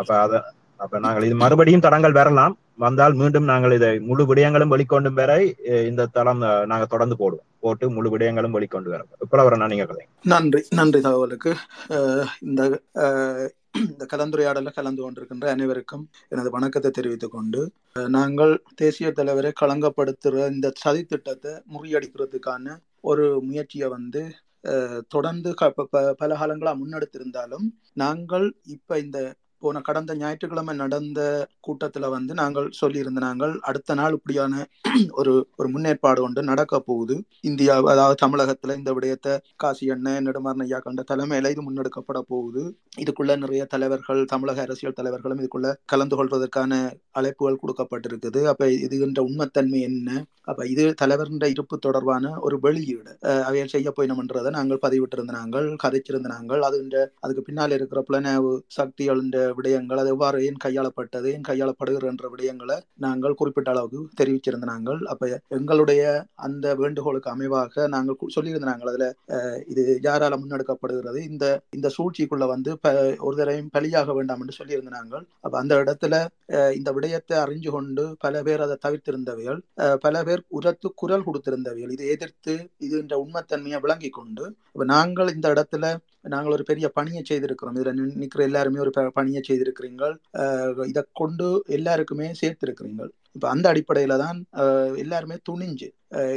அப்ப 0.00 0.12
அத 0.26 0.42
அப்ப 0.84 0.98
நாங்கள் 0.98 1.26
இது 1.26 1.36
மறுபடியும் 1.36 1.82
தடங்கள் 1.82 2.16
வரலாம். 2.16 2.54
வந்தால் 2.78 3.14
மீண்டும் 3.14 3.44
நாங்கள் 3.44 3.72
இதை 3.72 3.90
முழு 4.00 4.22
விடயங்களும் 4.24 4.72
வெளிக்கொண்டும் 4.72 5.18
வரை 5.18 5.40
இந்த 5.86 6.08
தளம் 6.08 6.40
நாங்கள் 6.64 6.90
தொடர்ந்து 6.90 7.16
போடுவோம். 7.18 7.48
போட்டு 7.60 7.84
முழு 7.90 8.08
விடயங்களும் 8.10 8.54
வெளிக்கொண்டு 8.56 8.88
வரோம். 8.90 9.10
இப்ப 9.18 9.66
நீங்க 9.66 9.86
கதை 9.86 10.04
நன்றி 10.26 10.60
நன்றி 10.70 11.00
தகவலுக்கு. 11.00 11.52
அஹ், 11.94 12.26
இந்த 12.42 12.62
இந்த 13.84 14.04
கலந்துரையாடல 14.10 14.70
கலந்து 14.72 15.02
கொண்டிருக்கின்ற 15.02 15.46
அனைவருக்கும் 15.50 16.02
எனது 16.28 16.50
வணக்கத்தை 16.50 16.90
தெரிவித்துக் 16.90 17.32
கொண்டு 17.32 17.60
அஹ், 17.96 18.08
நாங்கள் 18.08 18.52
தேசிய 18.74 19.10
தலைவரை 19.12 19.52
களங்கப்படுத்துற 19.60 20.34
இந்த 20.50 20.68
சதி 20.76 21.04
திட்டத்தை 21.04 21.52
முறியடிக்கிறதுக்கான 21.74 22.76
ஒரு 23.04 23.26
முயற்சியை 23.42 23.88
வந்து 23.88 24.22
தொடர்ந்து 25.08 25.54
க- 25.54 25.72
ப- 25.78 25.88
பல 26.18 26.34
காலங்களா 26.34 26.72
முன்னெடுத்திருந்தாலும் 26.76 27.66
நாங்கள் 27.94 28.46
இப்ப 28.68 28.98
இந்த 28.98 29.18
போன 29.64 29.82
கடந்த 29.88 30.12
ஞாயிற்றுக்கிழமை 30.20 30.74
நடந்த 30.82 31.20
கூட்டத்துல 31.66 32.08
வந்து 32.14 32.32
நாங்கள் 32.40 32.68
சொல்லியிருந்த 32.80 33.20
நாங்கள் 33.26 33.54
அடுத்த 33.70 33.94
நாள் 34.00 34.16
இப்படியான 34.18 34.52
ஒரு 35.20 35.32
ஒரு 35.58 35.68
முன்னேற்பாடு 35.74 36.20
ஒன்று 36.26 36.42
நடக்க 36.50 36.74
போகுது. 36.88 37.14
இந்தியா 37.48 37.74
அதாவது 37.92 38.16
தமிழகத்துல 38.24 38.76
இந்த 38.80 38.90
விடயத்தை 38.96 39.32
காசி 39.62 39.86
அண்ணன் 39.94 40.26
நெடுமாறன் 40.26 40.64
ஐயா 40.66 40.78
கண்ட 40.80 41.02
தலைமையில 41.10 41.52
இது 41.54 41.62
முன்னெடுக்கப்பட 41.66 42.20
போகுது. 42.32 42.62
இதுக்குள்ள 43.02 43.34
நிறைய 43.44 43.64
தலைவர்கள் 43.74 44.22
தமிழக 44.34 44.60
அரசியல் 44.66 44.98
தலைவர்களும் 45.00 45.40
இதுக்குள்ள 45.42 45.70
கலந்து 45.92 46.16
கொள்வதற்கான 46.20 46.72
அழைப்புகள் 47.20 47.60
கொடுக்கப்பட்டிருக்குது. 47.62 48.42
அப்ப 48.52 48.62
இதுகின்ற 48.86 49.20
உண்மைத்தன்மை 49.28 49.80
என்ன? 49.90 50.08
அப்ப 50.50 50.62
இது 50.72 50.84
தலைவர்ன்ற 51.02 51.46
இருப்பு 51.54 51.76
தொடர்பான 51.78 52.12
ஒரு 52.46 52.56
வெளியீடு. 52.66 53.12
அஹ் 53.30 53.42
செய்ய 53.74 53.90
போயினோம்ன்றதை 53.96 54.50
நாங்கள் 54.56 54.82
பதிவிட்டிருந்த 54.84 55.32
நாங்கள் 55.38 55.68
கதைச்சிருந்த 55.84 56.28
நாங்கள் 56.34 56.62
அது 56.68 56.78
அதுக்கு 57.24 57.42
பின்னால் 57.48 57.74
இருக்கிற 57.78 58.00
புலனாய்வு 58.08 58.52
சக்திகள் 58.76 59.22
விடயங்கள் 59.56 60.00
அது 60.00 60.10
எவ்வாறு 60.10 60.38
ஏன் 60.46 60.60
கையாளப்பட்டது 60.64 61.28
ஏன் 61.32 61.46
கையாளப்படுகிற 61.48 61.72
என்ற 62.10 62.28
விடயங்களை 62.30 62.76
நாங்கள் 63.04 63.34
குறிப்பிட்ட 63.34 63.70
அளவுக்கு 63.70 63.82
தெரிவிச்சிருந்த 64.20 64.66
நாங்கள். 64.70 65.00
அப்ப 65.12 65.22
எங்களுடைய 65.58 66.02
அந்த 66.46 66.66
வேண்டுகோளுக்கு 66.76 67.30
அமைவாக 67.32 67.62
நாங்கள் 67.88 68.02
சொல்லியிருந்த 68.36 68.68
நாங்கள் 68.70 68.90
அதுல 68.90 69.06
அஹ், 69.34 69.60
இது 69.72 69.82
யாரால 70.04 70.38
முன்னெடுக்கப்படுகிறது 70.40 70.82
இந்த 71.28 71.44
இந்த 71.72 71.88
சூழ்ச்சிக்குள்ள 71.96 72.12
வந்து 72.48 72.70
ப- 72.78 72.94
ஒரு 73.20 73.34
தடவையும் 73.36 73.72
பலியாக 73.74 74.14
வேண்டாம் 74.14 74.40
என்று 74.40 74.58
சொல்லியிருந்த 74.58 74.92
நாங்கள். 74.96 75.24
அப்ப 75.40 75.54
அந்த 75.58 75.74
இடத்துல 75.82 76.14
இந்த 76.74 76.90
விடயத்தை 76.92 77.36
அறிஞ்சு 77.38 77.70
கொண்டு 77.70 77.92
பல 78.20 78.42
பேர் 78.42 78.62
அதை 78.62 78.76
தவிர்த்திருந்தவைகள் 78.84 79.60
பல 80.02 80.16
பேர் 80.24 80.42
உரத்து 80.50 80.88
குரல் 80.94 81.26
கொடுத்திருந்தவைகள். 81.26 81.42
இதை 81.90 82.08
எதிர்த்து 82.08 82.54
இது 82.80 82.94
என்ற 82.98 83.16
உண்மைத்தன்மையை 83.18 83.80
விளங்கி 83.80 84.10
கொண்டு 84.12 84.44
நாங்கள் 84.92 85.32
இந்த 85.34 85.46
இடத்துல 85.54 85.86
நாங்கள் 86.24 86.54
ஒரு 86.54 86.64
பெரிய 86.64 86.86
பணியை 86.90 87.22
செய்திருக்கிறோம். 87.22 87.74
இதில் 87.76 87.90
நிற்கிற 88.20 88.42
எல்லாருமே 88.44 88.78
ஒரு 88.80 88.90
பணியை 89.16 89.40
செய்திருக்கிறீங்கள் 89.42 90.14
இதை 90.88 91.02
கொண்டு 91.14 91.46
எல்லாருக்குமே 91.76 92.28
சேர்த்திருக்கிறீங்கள் 92.40 93.10
இப்போ 93.36 93.46
அந்த 93.50 93.66
அடிப்படையில் 93.70 94.16
தான் 94.18 94.38
எல்லாருமே 94.98 95.36
துணிஞ்சு 95.48 95.88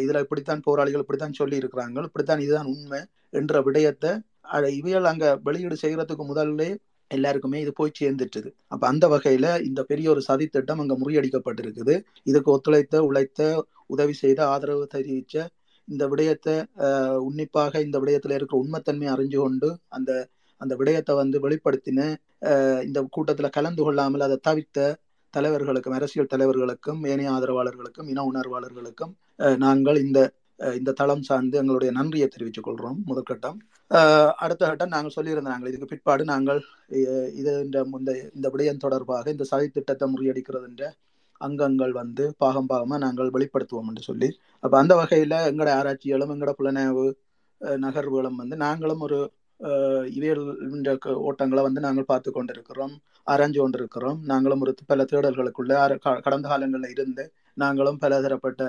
இதில் 0.03 0.23
இப்படித்தான் 0.23 0.65
போராளிகள் 0.65 1.03
இப்படித்தான் 1.03 1.39
சொல்லி 1.39 1.61
இருக்கிறாங்க 1.61 1.75
இப்படித்தான் 2.07 2.43
இதுதான் 2.45 2.71
உண்மை 2.73 3.01
என்ற 3.33 3.61
விடயத்தை 3.61 4.11
அஹ், 4.49 4.71
இவைகள் 4.77 5.09
அங்கே 5.09 5.29
வெளியீடு 5.45 5.77
செய்கிறதுக்கு 5.81 6.25
முதல்ல 6.29 6.65
எல்லாருக்குமே 7.11 7.57
இது 7.61 7.71
போய் 7.73 7.97
சேர்ந்துட்டுது. 7.99 8.49
அப்ப 8.67 8.83
அந்த 8.87 9.05
வகையில 9.07 9.47
இந்த 9.63 9.81
பெரிய 9.83 10.07
ஒரு 10.09 10.21
சதித்திட்டம் 10.27 10.81
அங்க 10.83 10.95
முறியடிக்கப்பட்டிருக்குது. 11.01 11.95
இதுக்கு 12.25 12.49
ஒத்துழைத்த 12.51 13.03
உழைத்த 13.05 13.41
உதவி 13.89 14.13
செய்த 14.15 14.39
ஆதரவு 14.47 14.85
தெரிவித்த 14.87 15.35
இந்த 15.87 16.03
விடயத்தை 16.07 16.55
உன்னிப்பாக 17.21 17.81
இந்த 17.81 17.97
விடயத்துல 17.99 18.37
இருக்கிற 18.37 18.57
உண்மைத்தன்மையை 18.57 19.11
அறிஞ்சு 19.13 19.37
கொண்டு 19.37 19.69
அந்த 19.89 20.11
அந்த 20.61 20.73
விடயத்தை 20.75 21.13
வந்து 21.15 21.37
வெளிப்படுத்தின 21.39 22.01
இந்த 22.83 22.99
கூட்டத்துல 23.15 23.49
கலந்து 23.49 23.81
கொள்ளாமல் 23.83 24.25
அதை 24.27 24.37
தவிர்த்த 24.41 24.87
தலைவர்களுக்கும் 25.33 25.95
அரசியல் 25.95 26.33
தலைவர்களுக்கும் 26.33 26.99
ஏனைய 27.03 27.31
ஆதரவாளர்களுக்கும் 27.31 28.09
இன 28.09 28.23
உணர்வாளர்களுக்கும் 28.23 29.13
நாங்கள் 29.57 29.97
இந்த 29.97 30.19
இந்த 30.73 30.91
தளம் 30.91 31.23
சார்ந்து 31.23 31.57
எங்களுடைய 31.57 31.89
நன்றியை 31.91 32.27
தெரிவித்துக் 32.27 32.67
கொள்கிறோம் 32.67 32.99
முதற்கட்டம் 33.05 33.57
அடுத்த 34.37 34.61
கட்டம் 34.61 34.93
நாங்கள் 34.95 35.15
சொல்லியிருந்தோம் 35.15 35.53
நாங்கள் 35.53 35.69
இதுக்கு 35.69 35.89
பிற்பாடு 35.89 36.23
நாங்கள் 36.25 36.61
இது 37.33 37.51
இந்த 37.65 37.77
இந்த 37.99 38.13
இந்த 38.35 38.47
விடயம் 38.49 38.83
தொடர்பாக 38.85 39.31
இந்த 39.31 39.45
சதி 39.45 39.67
திட்டத்தை 39.69 40.07
முறியடிக்கிறது 40.07 40.67
என்ற 40.69 40.85
அங்கங்கள் 41.41 41.93
வந்து 41.93 42.23
பாகம் 42.37 42.69
பாகமாக 42.69 42.99
நாங்கள் 42.99 43.33
வெளிப்படுத்துவோம் 43.33 43.89
என்று 43.89 44.03
சொல்லி 44.03 44.29
அப்போ 44.63 44.77
அந்த 44.77 44.95
வகையில் 44.95 45.37
எங்களோட 45.49 45.71
ஆராய்ச்சிகளும் 45.79 46.33
எங்களோட 46.33 46.53
புலனாய்வு 46.59 47.05
அஹ், 47.61 47.79
நகர்வுகளும் 47.83 48.39
வந்து 48.39 48.55
நாங்களும் 48.59 49.01
ஒரு 49.01 49.19
அஹ், 49.59 50.05
ஓட்டங்களை 51.25 51.61
வந்து 51.63 51.79
நாங்கள் 51.79 52.05
பார்த்து 52.05 52.31
கொண்டிருக்கிறோம் 52.31 52.93
ஆராய்ஞ்சு 53.27 53.59
கொண்டிருக்கிறோம். 53.59 54.19
நாங்களும் 54.25 54.61
ஒரு 54.61 54.75
பல 54.87 55.03
தேடல்களுக்குள்ள 55.05 55.73
க- 56.03 56.19
கடந்த 56.21 56.47
காலங்களில் 56.47 56.93
இருந்து 56.95 57.23
நாங்களும் 57.57 57.99
பல 57.99 58.21
தரப்பட்ட 58.21 58.61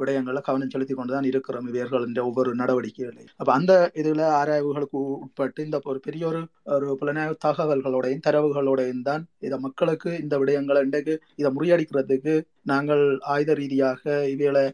விடயங்களை 0.00 0.40
கவனம் 0.48 0.72
செலுத்தி 0.74 0.94
கொண்டுதான் 0.94 1.28
இருக்கிறோம் 1.30 1.68
இவர்களின் 1.72 2.20
ஒவ்வொரு 2.28 2.50
நடவடிக்கைகளையும். 2.60 3.32
அப்ப 3.40 3.50
அந்த 3.58 3.72
இதுல 4.00 4.22
ஆராய்வுகளுக்கு 4.40 4.98
உட்பட்டு 5.24 5.66
இந்த 5.66 5.80
ஒரு 5.92 6.00
பெரிய 6.06 6.24
ஒரு 6.30 6.40
ஒரு 6.76 6.88
புலனாய்வு 7.00 7.36
தகவல்களோடையும் 7.46 8.24
தரவுகளோடையும் 8.28 9.04
தான் 9.10 9.24
இதை 9.46 9.58
மக்களுக்கு 9.66 10.10
இந்த 10.24 10.34
விடயங்களை 10.42 10.82
இன்றைக்கு 10.88 11.16
இதை 11.40 11.50
முறியடிக்கிறதுக்கு 11.58 12.34
நாங்கள் 12.72 13.04
ஆயுத 13.34 13.54
ரீதியாக 13.60 14.02
இவைகளை 14.34 14.66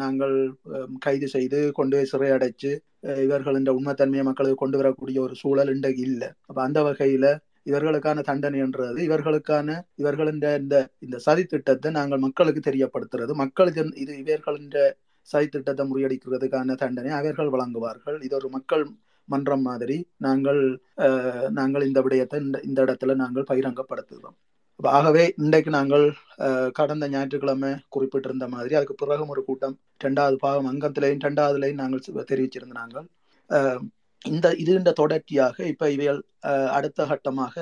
நாங்கள் 0.00 0.34
கைது 1.04 1.28
செய்து 1.34 1.58
கொண்டு 1.76 1.96
போய் 1.96 2.10
சிறையடைச்சு 2.12 2.72
இவர்கள் 3.24 3.58
இந்த 3.60 3.72
உண்மைத்தன்மையை 3.78 4.24
மக்களுக்கு 4.28 4.58
கொண்டு 4.62 4.78
வரக்கூடிய 4.80 5.18
ஒரு 5.26 5.34
சூழல் 5.40 5.72
இன்றைக்கு 5.74 6.02
இல்லை. 6.10 6.28
அப்ப 6.48 6.58
அந்த 6.62 6.78
வகையில 6.88 7.26
இவர்களுக்கான 7.66 8.22
தண்டனை 8.28 8.58
என்றது. 8.66 8.98
இவர்களுக்கான 9.08 9.68
இவர்களின் 10.02 10.40
இந்த 10.62 10.76
இந்த 11.06 11.16
சதி 11.26 11.44
திட்டத்தை 11.52 11.90
நாங்கள் 11.98 12.24
மக்களுக்கு 12.26 12.62
தெரியப்படுத்துறது. 12.68 13.32
மக்களுக்கு 13.42 13.84
இது 14.04 14.12
இவர்களின் 14.24 14.70
சதி 15.28 15.46
திட்டத்தை 15.54 15.84
முறியடிக்கிறதுக்கான 15.90 16.76
தண்டனை 16.84 17.12
அவர்கள் 17.20 17.52
வழங்குவார்கள். 17.54 18.18
இது 18.26 18.36
ஒரு 18.40 18.50
மக்கள் 18.56 18.84
மன்றம் 19.28 19.64
மாதிரி 19.68 19.96
நாங்கள் 20.26 20.60
நாங்கள் 21.58 21.86
இந்த 21.88 22.00
விடயத்தை 22.06 22.38
இந்த 22.44 22.58
இந்த 22.68 22.78
இடத்துல 22.86 23.14
நாங்கள் 23.22 23.48
பகிரங்கப்படுத்துகிறோம். 23.50 24.36
ஆகவே 24.80 25.24
இன்றைக்கு 25.42 25.70
நாங்கள் 25.76 26.04
கடந்த 26.78 27.04
ஞாயிற்றுக்கிழமை 27.12 27.70
குறிப்பிட்டிருந்த 27.94 28.46
மாதிரி 28.54 28.74
அதுக்கு 28.78 28.96
பிறகும் 29.02 29.32
ஒரு 29.34 29.42
கூட்டம் 29.48 29.76
இரண்டாவது 30.00 30.36
பாகம் 30.44 30.68
அங்கத்திலையும் 30.70 31.22
இரண்டாவதுலையும் 31.24 31.80
நாங்கள் 31.82 32.26
தெரிவிச்சிருந்த 32.30 32.76
நாங்கள் 32.82 33.06
இந்த 34.26 34.46
இதுன்ற 34.62 34.90
தொடர்ச்சியாக 35.00 35.56
இப்ப 35.72 35.90
இவைகள் 35.94 36.20
அடுத்த 36.76 37.06
கட்டமாக 37.10 37.54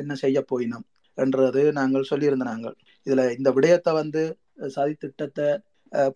என்ன 0.00 0.12
செய்ய 0.22 0.38
போயினோம் 0.50 0.86
என்றது 1.18 1.62
நாங்கள் 1.78 2.08
சொல்லியிருந்த 2.10 2.44
நாங்கள். 2.50 2.76
இதுல 3.06 3.22
இந்த 3.38 3.48
விடயத்தை 3.56 3.92
வந்து 4.00 4.22
சதி 4.76 4.94
திட்டத்தை 4.96 5.48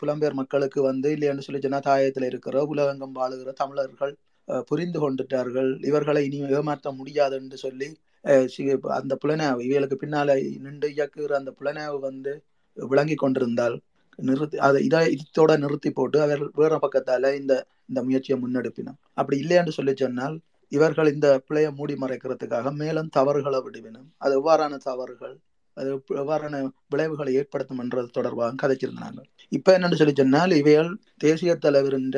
புலம்பெயர் 0.01 0.39
மக்களுக்கு 0.41 0.81
வந்து 0.83 1.09
இல்லைன்னு 1.17 1.45
சொல்லி 1.47 1.61
ஜனதாயத்தில் 1.67 2.29
இருக்கிற 2.31 2.63
உலகெங்கும் 2.73 3.17
வாழுகிற 3.19 3.51
தமிழர்கள் 3.63 4.13
புரிந்து 4.71 4.99
கொண்டுட்டார்கள். 5.03 5.71
இவர்களை 5.91 6.23
இனி 6.29 6.39
ஏமாற்ற 6.59 6.91
முடியாது 7.01 7.35
என்று 7.41 7.59
சொல்லி 7.65 7.89
அந்த 8.99 9.15
புலனாய்வு 9.23 9.67
இவைகளுக்கு 9.67 9.97
பின்னால 9.99 10.31
நின்று 10.65 10.89
இயக்குகிற 10.97 11.35
அந்த 11.41 11.53
புலனாய்வு 11.59 11.99
வந்து 12.09 12.33
விளங்கி 12.77 13.17
கொண்டிருந்தால் 13.17 13.77
நிறுத்தி 14.19 14.57
அதை 14.67 14.81
இதை 14.89 15.01
இதோட 15.15 15.53
நிறுத்தி 15.63 15.91
போட்டு 15.91 16.19
அவர் 16.25 16.43
வேற 16.61 16.75
பக்கத்தால 16.83 17.31
இந்த 17.41 17.55
இந்த 17.91 18.01
முயற்சியை 18.03 18.39
முன்னெடுப்பினோம். 18.41 18.99
அப்படி 19.15 19.39
இல்லையென்று 19.39 19.73
சொல்லி 19.73 19.95
சொன்னால் 19.97 20.37
இவர்கள் 20.73 21.13
இந்த 21.13 21.29
பிழையை 21.47 21.71
மூடி 21.73 21.95
மறைக்கிறதுக்காக 21.97 22.73
மேலும் 22.77 23.13
தவறுகளை 23.17 23.61
விடுவினும். 23.63 24.09
அது 24.19 24.35
எவ்வாறான 24.41 24.77
தவறுகள்? 24.85 25.37
அது 25.77 25.91
எவ்வாறான 26.17 26.57
விளைவுகளை 26.89 27.33
ஏற்படுத்தும் 27.35 27.79
என்றது 27.79 28.09
தொடர்பாக 28.11 28.59
கதைச்சிருந்தாங்க 28.63 29.21
இப்ப 29.53 29.75
என்னன்னு 29.77 29.99
சொல்லி 29.99 30.15
சொன்னால் 30.17 30.53
இவைகள் 30.57 30.91
தேசிய 31.19 31.55
தலைவரின் 31.59 32.11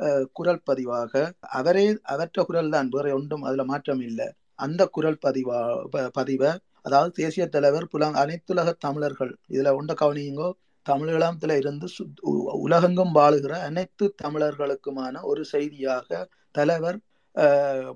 அஹ், 0.00 0.26
குரல் 0.32 0.62
பதிவாக 0.66 1.12
அவரே 1.56 1.84
அவற்ற 2.12 2.44
குரல் 2.44 2.70
தான் 2.70 2.88
வேற 2.88 3.06
ஒன்றும் 3.14 3.42
அதுல 3.42 3.64
மாற்றம் 3.64 4.02
இல்லை. 4.02 4.28
அந்த 4.58 4.82
குரல் 4.88 5.18
பதிவா 5.22 5.58
ப- 5.90 6.10
பதிவை 6.12 6.50
அதாவது 6.82 7.12
தேசிய 7.14 7.44
தலைவர் 7.48 7.88
புலம் 7.88 8.14
அனைத்துலக 8.14 8.70
தமிழர்கள் 8.78 9.32
இதுல 9.48 9.74
ஒன்றை 9.74 9.96
கவனியுங்கோ 9.96 10.48
தமிழீழத்துல 10.88 11.56
இருந்து 11.56 11.86
சுத் 11.98 12.20
உ- 12.20 12.58
உலகெங்கும் 12.66 13.14
வாழுகிற 13.14 13.52
அனைத்து 13.60 14.14
தமிழர்களுக்குமான 14.24 15.22
ஒரு 15.22 15.44
செய்தியாக 15.44 16.28
தலைவர் 16.50 16.98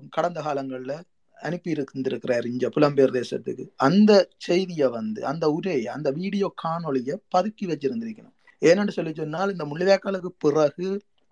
கடந்த 0.09 0.41
காலங்களில் 0.41 0.97
அனுப்பி 1.37 1.69
இருந்திருக்கிறார் 1.71 2.45
இங்க 2.45 2.69
புலம்பெயர் 2.69 3.15
தேசத்துக்கு. 3.19 3.63
அந்த 3.75 4.11
செய்தியை 4.37 4.87
வந்து 4.87 5.25
அந்த 5.25 5.51
உரையை 5.51 5.87
அந்த 5.87 6.11
வீடியோ 6.11 6.53
காணொலியை 6.63 7.15
பதுக்கி 7.35 7.65
வச்சிருந்திருக்கணும். 7.65 8.35
ஏனென்று 8.61 8.89
சொல்லி 8.89 9.13
சொன்னால் 9.13 9.51
இந்த 9.51 9.65
முள்ளிவேக்காலுக்கு 9.65 10.31
பிறகு 10.37 10.87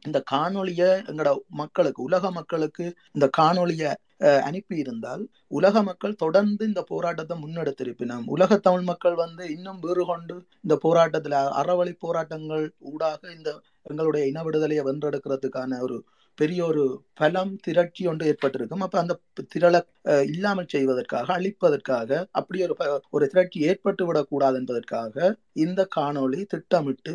இந்த 0.06 0.24
காணொலியை 0.32 0.90
எங்களோட 1.10 1.38
மக்களுக்கு 1.50 2.04
உலக 2.04 2.32
மக்களுக்கு 2.32 2.86
இந்த 3.12 3.30
காணொலியை 3.38 3.92
அனுப்பியிருந்தால் 4.24 4.44
அனுப்பி 4.48 4.76
இருந்தால் 4.78 5.24
உலக 5.50 5.84
மக்கள் 5.84 6.16
தொடர்ந்து 6.16 6.64
இந்த 6.66 6.82
போராட்டத்தை 6.84 7.36
முன்னெடுத்திருப்பினோம். 7.44 8.26
உலக 8.26 8.58
தமிழ் 8.58 8.82
மக்கள் 8.82 9.16
வந்து 9.16 9.44
இன்னும் 9.52 9.80
வேறு 9.80 10.06
கொண்டு 10.06 10.36
இந்த 10.66 10.76
போராட்டத்துல 10.86 11.40
அறவழி 11.62 11.94
போராட்டங்கள் 12.00 12.66
ஊடாக 12.92 13.22
இந்த 13.38 13.50
எங்களுடைய 13.84 14.24
இன 14.28 14.44
விடுதலையை 14.44 14.84
வென்றெடுக்கிறதுக்கான 14.86 15.80
ஒரு 15.82 15.98
பெரிய 16.38 16.60
ஒரு 16.66 16.84
பலம் 17.14 17.52
திரட்சி 17.62 18.04
ஒன்று 18.08 18.28
ஏற்பட்டிருக்கும். 18.28 18.82
அப்ப 18.82 18.98
அந்த 19.00 19.14
திரளை 19.54 19.80
அஹ், 20.06 20.26
இல்லாமல் 20.30 20.72
செய்வதற்காக 20.72 21.28
அழிப்பதற்காக 21.36 22.10
அப்படி 22.32 22.60
ஒரு 22.66 22.76
ஒரு 23.12 23.26
திரட்சி 23.28 23.60
ஏற்பட்டு 23.64 24.06
விடக்கூடாது 24.06 24.58
என்பதற்காக 24.58 25.16
இந்த 25.64 25.82
காணொளி 25.96 26.42
திட்டமிட்டு 26.54 27.14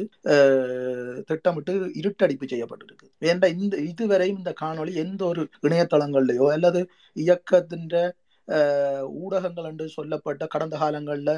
திட்டமிட்டு 1.28 1.72
இருட்டடிப்பு 2.00 2.46
செய்யப்பட்டிருக்கு. 2.46 3.06
ஏன்டா 3.22 3.48
இந்த 3.56 3.76
இதுவரையும் 3.90 4.40
இந்த 4.40 4.54
காணொளி 4.60 4.94
எந்த 4.96 5.22
ஒரு 5.24 5.44
இணையதளங்கள்லையோ 5.62 6.48
அல்லது 6.52 6.82
இயக்கத்தின் 7.16 7.88
ஊடகங்கள் 9.20 9.68
என்று 9.70 9.86
சொல்லப்பட்ட 9.90 10.44
கடந்த 10.46 10.74
காலங்களில் 10.78 11.34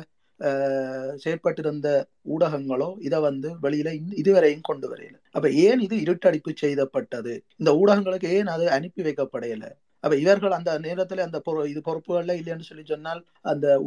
செயற்பட்டிருந்த 1.25 2.05
ஊடகங்களோ 2.39 2.95
இதை 3.01 3.21
வந்து 3.21 3.55
வெளியில 3.63 4.01
இதுவரையும் 4.17 4.61
கொண்டு 4.63 4.97
வரையில. 4.97 5.15
அப்ப 5.31 5.51
ஏன் 5.51 5.81
இது 5.81 5.97
இருட்டடிப்பு 5.97 6.55
செய்தப்பட்டது? 6.55 7.45
இந்த 7.57 7.83
ஊடகங்களுக்கு 7.85 8.25
ஏன் 8.25 8.47
அது 8.47 8.71
அனுப்பி 8.71 9.03
வைக்கப்படையல? 9.03 9.73
அப்ப 10.01 10.17
இவர்கள் 10.17 10.51
அந்த 10.51 10.79
நேரத்துல 10.79 11.19
அந்த 11.19 11.43
பொறு- 11.51 11.67
இது 11.67 11.81
பொறுப்புகள்ல 11.85 12.35
இல்லைன்னு 12.35 12.61
சொல்லி 12.61 12.85
சொன்னால் 12.85 13.25
அந்த 13.41 13.79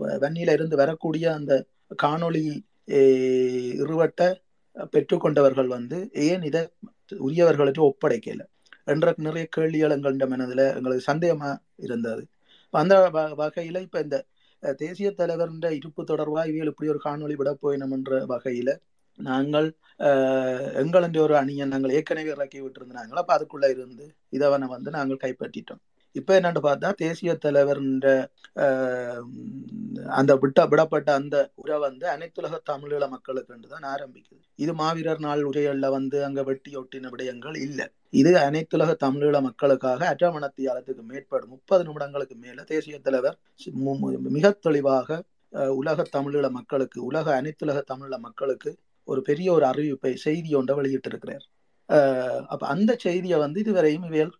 வன்னியில 0.00 0.52
இருந்து 0.52 0.76
வரக்கூடிய 0.76 1.34
அந்த 1.34 1.64
காணொளி 2.02 2.58
இருவட்ட 3.72 4.40
பெற்றுக்கொண்டவர்கள் 4.74 5.66
வந்து 5.66 6.10
ஏன் 6.12 6.42
இதை 6.42 6.68
உரியவர்களுக்கு 7.18 7.82
ஒப்படைக்கல? 7.84 8.40
என்ற 8.84 9.14
நிறைய 9.16 9.46
கேள்விகள் 9.50 10.00
எங்கள்ட 10.00 10.28
மனதில் 10.28 10.74
எங்களுக்கு 10.74 11.12
சந்தேகமா 11.12 11.56
இருந்தது. 11.76 12.26
அந்த 12.70 13.10
வ- 13.12 13.40
வகையில 13.40 13.80
இப்ப 13.80 14.00
இந்த 14.00 14.24
தேசிய 14.62 15.08
தலைவர்ன்ற 15.18 15.68
இருப்பு 15.78 16.02
தொடர்பா 16.10 16.42
இவைகள் 16.50 16.70
இப்படி 16.72 16.90
ஒரு 16.94 17.00
காணொளி 17.04 17.36
விட 17.40 17.50
போயினோம் 17.64 17.94
என்ற 17.98 18.20
வகையில 18.32 18.70
நாங்கள் 19.18 19.68
எங்கள் 20.80 21.04
எங்களென்ற 21.04 21.18
ஒரு 21.26 21.34
அணியை 21.40 21.64
நாங்கள் 21.70 21.94
ஏற்கனவே 21.98 22.32
இறக்கி 22.34 22.58
விட்டுருந்தாங்களோ 22.64 23.20
அப்போ 23.22 23.34
அதுக்குள்ள 23.36 23.66
இருந்து 23.74 24.04
இதவனை 24.36 24.66
வந்து 24.74 24.90
நாங்கள் 24.96 25.22
கைப்பற்றிட்டோம். 25.24 25.80
இப்ப 26.16 26.30
என்னன்னு 26.38 26.60
பார்த்தா 26.66 26.88
தேசிய 27.02 27.32
தலைவர்ன்ற 27.44 28.06
அந்த 30.18 30.32
விட்ட 30.42 30.60
விடப்பட்ட 30.72 31.08
அந்த 31.20 31.36
உரை 31.62 31.78
வந்து 31.86 32.06
அனைத்துலக 32.14 32.60
தமிழீழ 32.70 33.04
மக்களுக்கு 33.14 33.72
தான் 33.74 33.88
ஆரம்பிக்குது. 33.94 34.42
இது 34.58 34.74
மாவீரர் 34.82 35.24
நாள் 35.26 35.42
உரைகள்ல 35.50 35.90
வந்து 35.98 36.18
அங்க 36.28 36.42
வெட்டி 36.50 36.72
ஒட்டின 36.82 37.10
விடயங்கள் 37.14 37.58
இல்லை. 37.66 37.86
இது 38.12 38.30
அனைத்துலக 38.38 38.90
தமிழீழ 39.04 39.36
மக்களுக்காக 39.40 40.00
அற்றமணத்தியாலத்துக்கு 40.12 41.02
மேற்படும் 41.02 41.50
முப்பது 41.50 41.82
நிமிடங்களுக்கு 41.84 42.36
மேல 42.44 42.62
தேசிய 42.64 42.98
தலைவர் 42.98 43.36
மிக 44.36 44.50
தெளிவாக 44.66 45.18
உலக 45.80 46.06
தமிழீழ 46.16 46.46
மக்களுக்கு 46.50 46.98
உலக 47.04 47.26
அனைத்துலக 47.40 47.78
தமிழீழ 47.90 48.16
மக்களுக்கு 48.26 48.70
ஒரு 49.08 49.20
பெரிய 49.22 49.48
ஒரு 49.52 49.64
அறிவிப்பை 49.66 50.12
செய்தி 50.24 50.50
ஒன்றை 50.54 50.74
வெளியிட்டிருக்கிறார். 50.78 51.44
அப்ப 52.52 52.62
அந்த 52.74 52.90
செய்தியை 53.04 53.38
வந்து 53.44 53.58
இதுவரையும் 53.64 54.06
இவையல் 54.08 54.34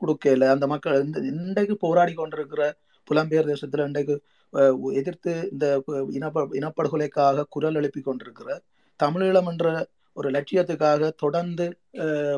கொடுக்கல. 0.00 0.48
அந்த 0.54 0.66
மக்கள் 0.72 1.04
இந்த 1.06 1.18
இன்றைக்கு 1.32 1.74
போராடி 1.86 2.14
கொண்டிருக்கிற 2.14 2.62
புலம்பெயர் 3.08 3.50
தேசத்துல 3.52 3.86
இன்றைக்கு 3.90 4.14
எதிர்த்து 5.00 5.32
இந்த 5.52 5.66
இனப்ப 6.18 6.44
இனப்படுகொலைக்காக 6.60 7.46
குரல் 7.54 7.78
எழுப்பி 7.80 8.00
கொண்டிருக்கிற 8.02 8.50
தமிழீழம் 9.00 9.48
என்ற 9.52 9.66
ஒரு 10.16 10.28
லட்சியத்துக்காக 10.30 11.10
தொடர்ந்து 11.16 11.66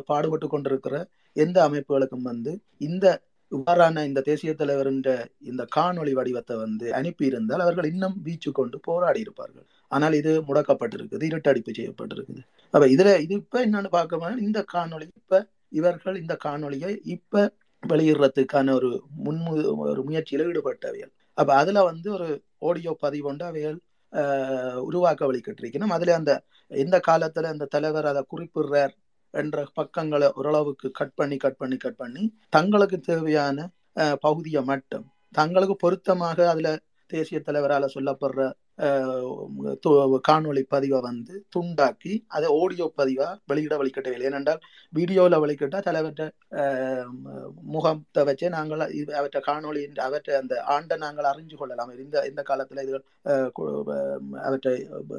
பாடுபட்டு 0.07 0.47
கொண்டிருக்கிற 0.49 0.97
எந்த 1.37 1.59
அமைப்புகளுக்கும் 1.69 2.29
வந்து 2.31 2.53
இந்த 2.89 3.07
இவ்வாறான 3.53 4.03
இந்த 4.09 4.21
தேசிய 4.29 4.51
தலைவர் 4.55 4.89
என்ற 4.91 5.09
இந்த 5.51 5.63
காணொளி 5.77 6.13
வடிவத்தை 6.19 6.55
வந்து 6.57 6.87
அனுப்பியிருந்தால் 6.99 7.65
அவர்கள் 7.65 7.89
இன்னும் 7.91 8.17
வீச்சு 8.23 8.51
கொண்டு 8.53 8.77
போராடி 8.81 9.21
இருப்பார்கள். 9.21 9.67
ஆனால் 9.91 10.15
இது 10.21 10.33
முடக்கப்பட்டிருக்குது 10.49 11.25
இருட்டடிப்பு 11.31 11.73
செய்யப்பட்டிருக்குது. 11.79 12.43
அப்ப 12.75 12.85
இதுல 12.95 13.11
இது 13.25 13.35
இப்ப 13.43 13.59
என்னன்னு 13.67 13.91
பார்க்க 13.97 14.31
இந்த 14.47 14.61
காணொளி 14.75 15.07
இப்ப 15.21 15.43
இவர்கள் 15.81 16.17
இந்த 16.23 16.35
காணொளியை 16.47 16.93
இப்ப 17.17 17.45
வெளியிடுறதுக்கான 17.83 18.73
ஒரு 18.79 18.91
முன்மு 19.27 19.53
ஒரு 19.93 20.03
முயற்சியில 20.09 20.47
ஈடுபட்டவைகள். 20.51 21.13
அப்ப 21.39 21.51
அதுல 21.61 21.83
வந்து 21.91 22.09
ஒரு 22.17 22.29
ஆடியோ 22.69 22.93
பதிவு 23.05 23.25
கொண்டு 23.29 23.45
அவைகள் 23.45 23.79
உருவாக்க 24.83 25.27
வழிகட்டிருக்கணும் 25.27 25.89
அதுல 25.89 26.15
அந்த 26.15 26.33
எந்த 26.71 27.01
காலத்துல 27.07 27.43
அந்த 27.43 27.65
தலைவர் 27.65 28.07
அதை 28.07 28.23
குறிப்பிடுறார் 28.33 28.95
என்ற 29.35 29.67
பக்கங்களை 29.75 30.29
ஓரளவுக்கு 30.33 30.91
கட் 30.91 31.15
பண்ணி 31.15 31.37
கட் 31.37 31.57
பண்ணி 31.57 31.77
கட் 31.77 31.97
பண்ணி 31.97 32.23
தங்களுக்கு 32.49 33.01
தேவையான 33.01 33.69
பகுதியை 34.21 34.65
மட்டும் 34.65 35.07
தங்களுக்கு 35.33 35.77
பொருத்தமாக 35.77 36.49
அதில் 36.49 36.83
தேசிய 37.11 37.39
தலைவரால 37.47 37.89
சொல்லப்படுற 37.95 38.43
காணொளி 40.29 40.63
பதிவை 40.69 41.01
வந்து 41.01 41.35
துண்டாக்கி 41.55 42.13
அதை 42.29 42.49
ஆடியோ 42.59 42.87
பதிவாக 42.97 43.37
வெளியிட 43.47 43.75
வழிகட்டவில்லை. 43.77 44.29
ஏனென்றால் 44.31 44.61
வீடியோவில் 44.93 45.43
வழிகட்டா 45.43 45.79
தலைவர்கிட்ட 45.87 46.25
ஆஹ், 46.61 47.11
முகத்தை 47.73 48.23
வச்சே 48.29 48.49
நாங்கள் 48.49 48.83
அவற்றை 49.17 49.43
காணொளி 49.47 49.83
அவற்றை 50.07 50.35
அந்த 50.37 50.55
ஆண்டை 50.69 50.97
நாங்கள் 50.97 51.31
அறிஞ்சு 51.33 51.57
கொள்ளலாம். 51.57 51.93
இந்த 51.99 52.27
இந்த 52.31 52.43
காலத்துல 52.51 52.85
இது 52.87 53.01
அவற்றை 54.43 54.75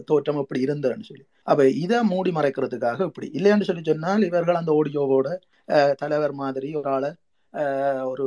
தோற்றம் 0.05 0.41
இப்படி 0.43 0.65
இருந்ததுன்னு 0.65 1.09
சொல்லி. 1.09 1.25
அப்போ 1.47 1.63
இதை 1.83 1.99
மூடி 2.11 2.31
மறைக்கிறதுக்காக 2.31 2.99
இப்படி. 3.05 3.29
இல்லைன்னு 3.33 3.69
சொல்லி 3.69 3.83
சொன்னால் 3.83 4.27
இவர்கள் 4.29 4.61
அந்த 4.61 4.73
ஆடியோவோட 4.79 5.27
தலைவர் 6.01 6.35
மாதிரி 6.35 6.69
ஒரு 6.75 6.89
ஆளை 6.89 7.11
ஒரு 8.11 8.25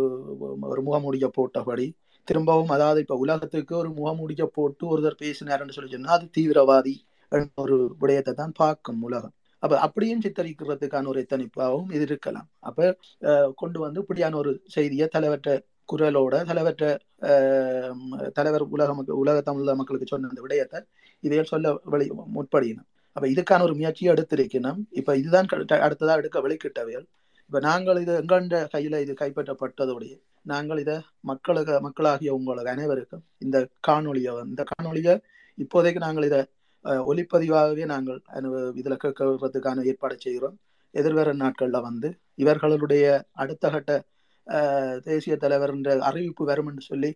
ஒரு 0.68 0.80
முகமூடியை 0.82 1.28
போட்டபடி 1.34 1.86
திரும்பவும் 2.28 2.72
அதாவது 2.74 3.00
இப்ப 3.04 3.16
உலகத்துக்கு 3.24 3.74
ஒரு 3.76 3.90
முகமூடிய 3.98 4.44
போட்டு 4.56 4.84
ஒருத்தர் 4.92 5.22
பேசினாருன்னு 5.22 5.76
சொல்லி 5.76 5.92
சொன்னா 5.92 6.16
அது 6.16 6.26
தீவிரவாதி 6.36 6.94
ஒரு 7.62 7.76
விடயத்தை 8.00 8.32
தான் 8.36 8.54
பார்க்கும் 8.58 9.00
உலகம். 9.08 9.32
அப்ப 9.62 9.74
அப்படியும் 9.86 10.22
சித்தரிக்கிறதுக்கான 10.24 11.08
ஒரு 11.12 11.20
எத்தனைப்பாகவும் 11.24 11.90
இது 11.96 12.04
இருக்கலாம். 12.08 12.48
அப்ப 12.62 12.80
அஹ், 13.22 13.50
கொண்டு 13.60 13.78
வந்து 13.84 14.00
இப்படியான 14.04 14.36
ஒரு 14.42 14.52
செய்தியை 14.74 15.06
தலைவற்ற 15.14 15.50
குரலோட 15.88 16.34
தலைவற்ற 16.50 16.84
தலைவர் 18.38 18.64
உலக 18.74 18.90
மக்கள் 18.94 19.20
உலக 19.22 19.40
தமிழ் 19.42 19.78
மக்களுக்கு 19.80 20.08
சொன்ன 20.08 20.30
அந்த 20.30 20.42
விடயத்தை 20.46 20.78
இதே 21.22 21.40
சொல்ல 21.52 21.66
வெளி 21.92 22.06
முற்படினோம் 22.36 22.86
அப்ப 23.16 23.26
இதுக்கான 23.34 23.64
ஒரு 23.68 23.74
முயற்சியை 23.78 24.10
எடுத்திருக்கணும். 24.14 24.80
இப்ப 24.92 25.10
இதுதான் 25.16 25.48
அடுத்ததா 25.80 26.16
எடுக்க 26.20 26.38
வெளிக்கிட்டவைகள் 26.46 27.06
இப்போ 27.50 27.58
நாங்கள் 27.66 27.98
இது 28.04 28.12
எங்கண்ட 28.20 28.56
கையில் 28.72 28.96
இது 29.02 29.12
கைப்பற்றப்பட்டதோடைய 29.20 30.14
நாங்கள் 30.52 30.80
இதை 30.84 30.96
மக்களுக்கு 31.30 31.74
மக்களாகிய 31.84 32.30
உங்களுக்கு 32.38 32.72
அனைவருக்கும் 32.72 33.22
இந்த 33.44 33.56
காணொலியை 33.88 34.32
இந்த 34.52 34.62
காணொலியை 34.72 35.14
இப்போதைக்கு 35.58 36.00
நாங்கள் 36.06 36.26
இதை 36.30 36.40
ஒளிப்பதிவாகவே 36.84 37.04
ஒலிப்பதிவாகவே 37.10 37.84
நாங்கள் 37.92 38.18
இதில் 38.80 39.02
கேட்கறதுக்கான 39.04 39.84
ஏற்பாடு 39.90 40.16
செய்கிறோம். 40.24 40.56
எதிர்வர 40.94 41.32
நாட்களில் 41.44 41.86
வந்து 41.88 42.08
இவர்களுடைய 42.42 43.06
அடுத்த 43.42 43.70
கட்ட 43.74 43.92
தேசிய 45.08 45.36
தலைவர் 45.44 45.72
என்ற 45.76 45.96
அறிவிப்பு 46.08 46.42
வரும் 46.50 46.68
என்று 46.70 46.84
சொல்லி 46.90 47.10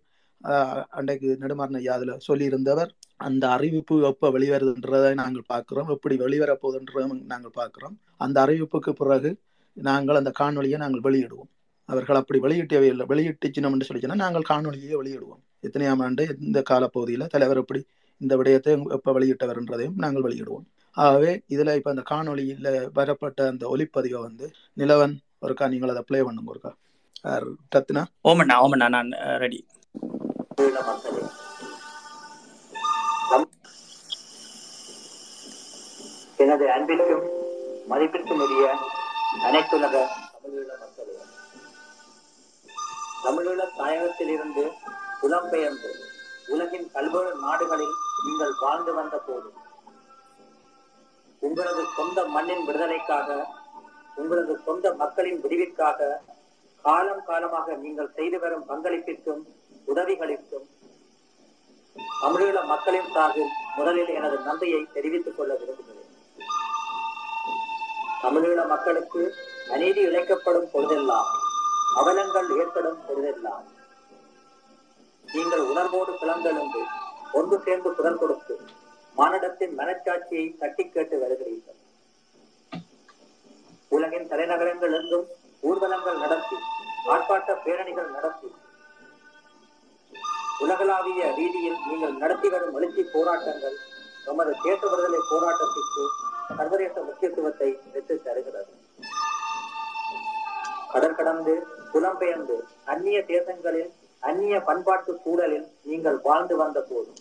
அன்றைக்கு 0.98 1.28
நெடுமாறன் 1.42 1.78
ஐயா 1.80 1.94
அதில் 1.98 2.16
சொல்லியிருந்தவர். 2.28 2.90
அந்த 3.26 3.44
அறிவிப்பு 3.56 3.94
எப்போ 4.10 4.26
வெளிவருதுன்றதை 4.36 5.12
நாங்கள் 5.22 5.50
பார்க்குறோம். 5.52 5.90
எப்படி 5.94 6.14
வெளிவரப்போகுதுன்றதை 6.24 7.06
நாங்கள் 7.34 7.56
பார்க்குறோம். 7.60 7.96
அந்த 8.24 8.36
அறிவிப்புக்கு 8.46 8.92
பிறகு 9.02 9.30
நாங்கள் 9.72 10.16
அந்த 10.16 10.32
காணொளியை 10.38 10.76
நாங்கள் 10.76 11.04
வெளியிடுவோம். 11.06 11.50
அவர்கள் 11.84 12.16
அப்படி 12.16 12.40
வெளியிட்டவே 12.40 12.82
இல்லை. 12.82 13.06
வெளியிட்டுச்சினம் 13.06 13.72
என்று 13.74 13.84
சொல்லி 13.84 14.06
நாங்கள் 14.06 14.48
காணொளியை 14.48 14.96
வெளியிடுவோம். 15.02 15.40
எத்தனையாம் 15.62 16.02
ஆண்டு 16.02 16.36
இந்த 16.40 16.62
காலப்பகுதியில 16.70 17.26
தலைவர் 17.26 17.56
எப்படி 17.56 17.86
இந்த 18.18 18.36
விடயத்தை 18.36 18.82
எப்ப 18.88 19.12
வெளியிட்டவர்ன்றதையும் 19.18 19.96
நாங்கள் 19.96 20.22
வெளியிடுவோம். 20.22 20.64
ஆகவே 20.92 21.42
இதுல 21.48 21.74
இப்ப 21.76 21.90
அந்த 21.90 22.02
காணொளியில 22.10 22.90
வரப்பட்ட 22.92 23.46
அந்த 23.46 23.76
ஒலிப்பதிவை 23.76 24.20
வந்து 24.20 24.50
நிலவன் 24.76 25.14
ஒருக்கா 25.42 25.68
நீங்கள் 25.68 25.88
அதை 25.88 26.02
ப்ளே 26.06 26.22
பண்ணுங்க 26.22 26.52
ஒருக்கா. 26.54 26.72
ரத்னா? 27.74 28.02
ஓமண்ணா 28.24 28.56
ஓமண்ணா 28.64 28.88
நான் 28.88 29.10
ரெடி 29.44 29.66
எனது 36.36 36.66
அன்பிற்கும் 36.72 37.24
மதிப்பிற்கும் 37.90 38.40
உரிய 38.44 38.66
அனைத்துலக 39.46 39.96
தமிழீழ 40.34 40.70
மக்களே. 40.80 41.12
தமிழீழ 43.24 43.60
தாயகத்திலிருந்து 43.78 44.64
புலம்பெயர்ந்து 45.20 45.90
உலகின் 46.54 46.88
பல்வேறு 46.94 47.32
நாடுகளில் 47.44 47.94
நீங்கள் 48.24 48.54
வாழ்ந்து 48.62 48.92
வந்த 48.98 49.18
போது 49.26 49.50
உங்களது 51.42 51.82
சொந்த 51.98 52.24
மண்ணின் 52.34 52.64
விடுதலைக்காக 52.68 53.28
உங்களது 54.22 54.56
சொந்த 54.66 54.92
மக்களின் 55.02 55.40
விடிவிற்காக 55.44 56.10
காலம் 56.84 57.24
காலமாக 57.30 57.76
நீங்கள் 57.84 58.14
செய்து 58.18 58.38
வரும் 58.38 58.68
பங்களிப்பிற்கும் 58.68 59.42
உதவிகளிற்கும் 59.86 60.66
தமிழீழ 62.22 62.58
மக்களின் 62.72 63.10
சார்பில் 63.14 63.54
முதலில் 63.78 64.12
எனது 64.18 64.36
நன்றியை 64.48 64.82
தெரிவித்துக் 64.96 65.38
கொள்ள 65.38 65.52
விரும்புகிறேன். 65.54 65.99
தமிழீழ 68.22 68.60
மக்களுக்கு 68.72 69.22
அநீதி 69.74 70.00
இழைக்கப்படும் 70.08 70.70
பொழுதெல்லாம் 70.72 71.28
அவலங்கள் 72.00 72.48
ஏற்படும் 72.60 73.00
பொழுதெல்லாம். 73.06 73.64
நீங்கள் 75.24 75.64
உணர்வோடு 75.70 76.12
கிளம்பெழுந்து 76.20 76.80
ஒன்று 77.38 77.56
சேர்ந்து 77.66 77.90
குரல் 77.98 78.20
கொடுத்து 78.22 78.54
மானிடத்தின் 79.18 79.74
மனச்சாட்சியை 79.80 80.46
தட்டி 80.60 80.84
கேட்டு 80.86 81.16
வருகிறீர்கள். 81.22 81.78
உலகின் 83.96 84.30
தலைநகரங்கள் 84.32 84.96
எங்கும் 85.00 85.26
ஊர்வலங்கள் 85.68 86.20
நடத்தி 86.24 86.56
ஆர்ப்பாட்ட 87.12 87.54
பேரணிகள் 87.64 88.10
நடத்தி 88.16 88.48
உலகளாவிய 90.64 91.22
ரீதியில் 91.38 91.78
நீங்கள் 91.88 92.16
நடத்தி 92.22 92.48
வரும் 92.54 92.76
எழுச்சி 92.78 93.02
போராட்டங்கள் 93.14 93.76
நமது 94.26 94.52
தேச 94.66 94.80
விடுதலை 94.90 95.20
போராட்டத்திற்கு 95.30 96.02
சர்வதேச 96.56 97.02
முக்கியத்துவத்தை 97.02 97.78
பெற்றுத் 97.92 98.24
தருகிறது. 98.24 98.72
கடல் 100.92 101.14
கடந்து 101.14 101.52
புலம்பெயர்ந்து 101.92 102.56
அந்நிய 102.84 103.18
தேசங்களில் 103.26 103.90
அந்நிய 104.22 104.60
பண்பாட்டு 104.60 105.20
சூழலில் 105.24 105.66
நீங்கள் 105.82 106.18
வாழ்ந்து 106.22 106.56
வந்த 106.56 106.80
போதும் 106.80 107.20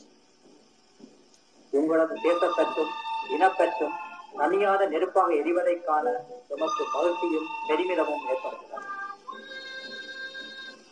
உங்களது 1.74 2.16
தேசப்பற்றும் 2.24 2.92
இனப்பற்றும் 3.30 3.96
தனியாத 4.38 4.82
நெருப்பாக 4.86 5.30
எரிவதைக்கான 5.34 6.06
நமக்கு 6.50 6.84
மகிழ்ச்சியும் 6.94 7.48
பெருமிதமும் 7.68 8.26
ஏற்படுகிறது. 8.28 8.88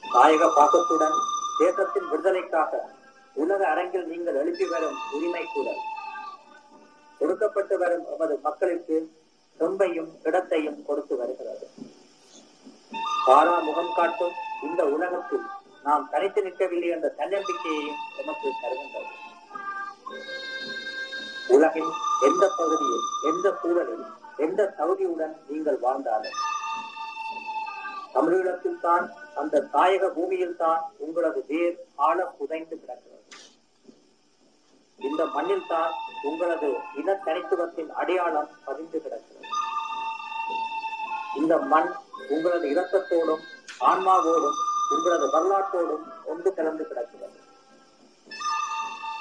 தாயக 0.03 0.49
பாசத்துடன் 0.55 1.17
தேசத்தின் 1.57 2.09
விடுதலைக்காக 2.09 2.71
உலக 3.35 3.67
அரங்கில் 3.67 4.07
நீங்கள் 4.07 4.35
எழுப்பி 4.35 4.65
வரும் 4.65 4.97
உரிமை 5.11 5.45
கூட 5.53 5.67
கொடுக்கப்பட்டு 7.19 7.75
வரும் 7.83 8.05
எமது 8.13 8.35
மக்களுக்கு 8.47 8.97
செம்பையும் 9.59 10.11
இடத்தையும் 10.27 10.79
கொடுத்து 10.87 11.13
வருகிறது. 11.21 11.67
பாரா 13.27 13.55
முகம் 13.67 13.95
காட்டும் 13.97 14.35
இந்த 14.67 14.81
உலகத்தில் 14.95 15.45
நாம் 15.87 16.05
தனித்து 16.11 16.41
நிற்கவில்லை 16.45 16.89
என்ற 16.95 17.07
தன்னம்பிக்கையையும் 17.19 17.99
எமக்கு 18.21 18.49
தருகின்றது. 18.61 19.13
உலகின் 21.55 21.91
எந்த 22.27 22.43
பகுதியில் 22.59 23.05
எந்த 23.31 23.47
சூழலில் 23.61 24.05
எந்த 24.45 24.61
தகுதியுடன் 24.79 25.35
நீங்கள் 25.49 25.79
வாழ்ந்தாலும் 25.85 26.39
தமிழீழத்தில் 28.15 28.81
தான் 28.85 29.05
அந்த 29.41 29.63
தாயக 29.75 30.05
பூமியில் 30.17 30.59
தான் 30.63 30.83
உங்களது 31.05 31.41
வேர் 31.49 31.77
ஆழ 32.07 32.17
புதைந்து 32.37 32.75
கிடக்கிறது. 32.81 33.23
இந்த 34.99 35.21
மண்ணில் 35.35 35.69
தான் 35.73 35.91
உங்களது 36.23 36.77
இன 36.95 37.13
தனித்துவத்தின் 37.25 37.89
அடையாளம் 37.89 38.49
பதிந்து 38.65 39.01
கிடக்கிறது. 39.01 39.47
இந்த 41.35 41.57
மண் 41.57 41.91
உங்களது 42.29 42.67
இரத்தத்தோடும் 42.67 43.43
ஆன்மாவோடும் 43.79 44.57
உங்களது 44.95 45.27
வரலாற்றோடும் 45.33 46.05
ஒன்று 46.25 46.53
கலந்து 46.53 46.87
கிடக்கிறது. 46.87 47.39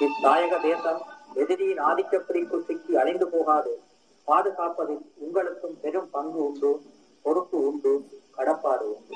இத்தாயக 0.01 0.61
தேசம் 0.61 1.03
எதிரியின் 1.35 1.85
ஆதிக்கப்பிடிக்குள் 1.85 2.65
சிக்கி 2.65 2.97
அழிந்து 2.97 3.27
போகாது. 3.27 3.83
பாதுகாப்பதில் 4.27 5.13
உங்களுக்கும் 5.15 5.81
பெரும் 5.81 6.11
பங்கு 6.11 6.47
உண்டு 6.47 6.83
பொறுப்பு 7.23 7.67
உண்டு 7.67 8.09
கடப்பாடு 8.35 8.97
உண்டு. 8.97 9.15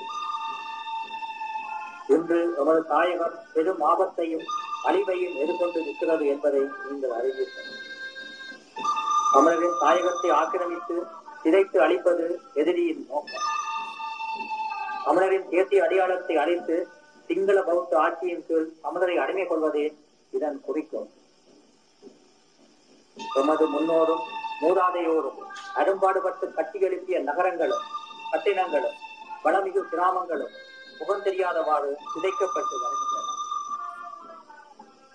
இன்று 2.07 2.53
நமது 2.57 2.85
தாயகம் 2.87 3.35
பெரும் 3.53 3.81
ஆபத்தையும் 3.81 4.45
அழிவையும் 4.87 5.35
எதிர்கொண்டு 5.43 5.79
நிற்கிறது 5.87 6.25
என்பதை 6.33 6.61
நீங்கள் 6.85 7.15
அறிவீர்கள். 7.17 7.69
தமிழரின் 9.33 9.77
தாயகத்தை 9.81 10.29
ஆக்கிரமித்து 10.39 10.95
சிதைத்து 11.43 11.77
அழிப்பது 11.85 12.25
எதிரியின் 12.61 13.03
நோக்கம். 13.09 13.47
தமிழரின் 15.05 15.47
தேசிய 15.53 15.83
அடையாளத்தை 15.85 16.35
அழித்து 16.43 16.75
சிங்கள 17.27 17.57
பௌத்த 17.69 17.93
ஆட்சியின் 18.05 18.45
கீழ் 18.47 18.67
தமிழரை 18.83 19.15
அடிமை 19.23 19.45
கொள்வதே 19.47 19.85
இதன் 20.37 20.59
குறிக்கோள். 20.65 21.09
எமது 23.39 23.65
முன்னோரும் 23.73 24.23
மூதாதையோரும் 24.61 25.39
அரும்பாடுபட்டு 25.81 26.45
கட்டி 26.57 26.79
எழுப்பிய 26.87 27.19
நகரங்களும் 27.29 27.85
கட்டிடங்களும் 28.31 28.97
வளமிகு 29.43 29.81
கிராமங்களும் 29.91 30.53
முகம் 30.99 31.23
தெரியாதவாறு 31.27 31.89
சிதைக்கப்பட்டு 32.11 32.75
வருகின்றன. 32.83 33.10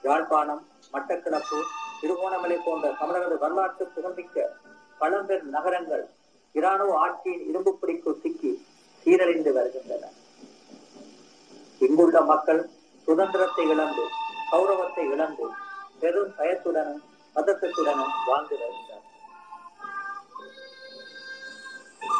யாழ்ப்பாணம் 0.06 0.62
மட்டக்கிணப்பு 0.94 1.58
திருகோணமலை 2.00 2.56
போன்ற 2.66 2.86
தமிழகது 3.00 3.36
வரலாற்று 3.44 3.84
புகழ்மிக்க 3.94 4.36
பழம்பெரும் 5.00 5.54
நகரங்கள் 5.56 6.04
இராணுவ 6.54 6.92
ஆட்சியின் 7.04 7.44
இரும்பு 7.50 7.72
பிடிக்குள் 7.80 8.20
சிக்கி 8.22 8.52
சீரழிந்து 9.06 9.50
வருகின்றன. 9.56 10.04
இங்குள்ள 11.86 12.20
மக்கள் 12.30 12.62
சுதந்திரத்தை 13.06 13.64
இழந்து 13.72 14.04
கௌரவத்தை 14.50 15.04
இழந்து 15.14 15.46
பெரும் 16.00 16.32
பயத்துடனும் 16.38 17.02
பதத்தத்துடனும் 17.36 18.14
வாழ்ந்து 18.28 18.56
வருகின்றனர். 18.60 19.04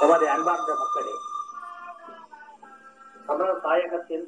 எமது 0.04 0.26
அன்பார்ந்த 0.34 0.72
மக்களே 0.82 1.14
தமிழர் 3.28 3.64
தாயகத்தில் 3.66 4.26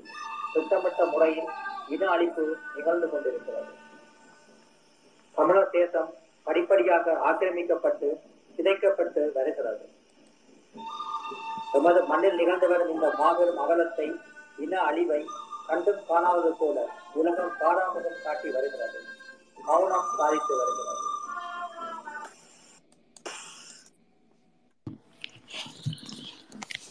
திட்டமிட்ட 0.52 1.02
முறையில் 1.12 1.50
இன 1.94 2.08
அழிப்பு 2.14 2.44
நிகழ்ந்து 2.76 3.06
கொண்டிருக்கிறது. 3.12 3.72
தமிழர் 5.36 5.74
தேசம் 5.76 6.10
படிப்படியாக 6.46 7.14
ஆக்கிரமிக்கப்பட்டு 7.28 8.08
சிதைக்கப்பட்டு 8.56 9.22
வருகிறது. 9.36 9.84
எமது 11.78 12.00
மண்ணில் 12.10 12.38
நிகழ்ந்து 12.40 12.68
வரும் 12.72 12.92
இந்த 12.94 13.06
மாபெரும் 13.20 13.60
அகலத்தை 13.64 14.08
இன 14.64 14.74
அழிவை 14.88 15.20
கண்டும் 15.68 16.02
காணாவது 16.08 16.50
போல 16.60 16.86
உலகம் 17.20 17.54
பாராமுகம் 17.60 18.22
காட்டி 18.24 18.48
வருகிறது. 18.56 19.00
மௌனம் 19.66 20.08
சாதித்து 20.18 20.54
வருகிறது. 20.60 21.04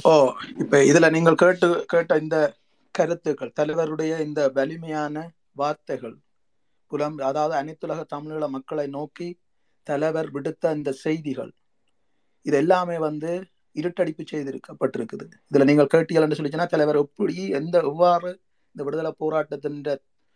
ஓ 0.09 0.13
இப்ப 0.63 0.79
இதுல 0.89 1.07
நீங்கள் 1.15 1.41
கேட்டு 1.43 1.67
கேட்ட 1.93 2.17
இந்த 2.23 2.37
கருத்துக்கள் 2.97 3.53
தலைவருடைய 3.59 4.19
இந்த 4.19 4.49
வலிமையான 4.49 5.31
வார்த்தைகள் 5.51 6.17
புலம் 6.87 7.17
அதாவது 7.17 7.55
அனைத்துலக 7.61 8.05
தமிழீழ 8.15 8.49
மக்களை 8.49 8.87
நோக்கி 8.87 9.39
தலைவர் 9.83 10.31
விடுத்த 10.31 10.75
இந்த 10.75 10.91
செய்திகள் 10.91 11.53
இது 12.41 12.57
எல்லாமே 12.57 12.97
வந்து 12.97 13.43
இருட்டடிப்பு 13.75 14.25
செய்திருக்கப்பட்டிருக்குது. 14.31 15.25
இதுல 15.51 15.63
நீங்கள் 15.63 15.87
கேட்டீர்கள் 15.93 16.37
சொல்லிச்சுன்னா 16.37 16.67
தலைவர் 16.67 16.95
எப்படி 16.95 17.47
எந்த 17.47 17.77
எவ்வாறு 17.79 18.29
இந்த 18.67 18.83
விடுதலை 18.83 19.13
போராட்டத்தின் 19.17 19.83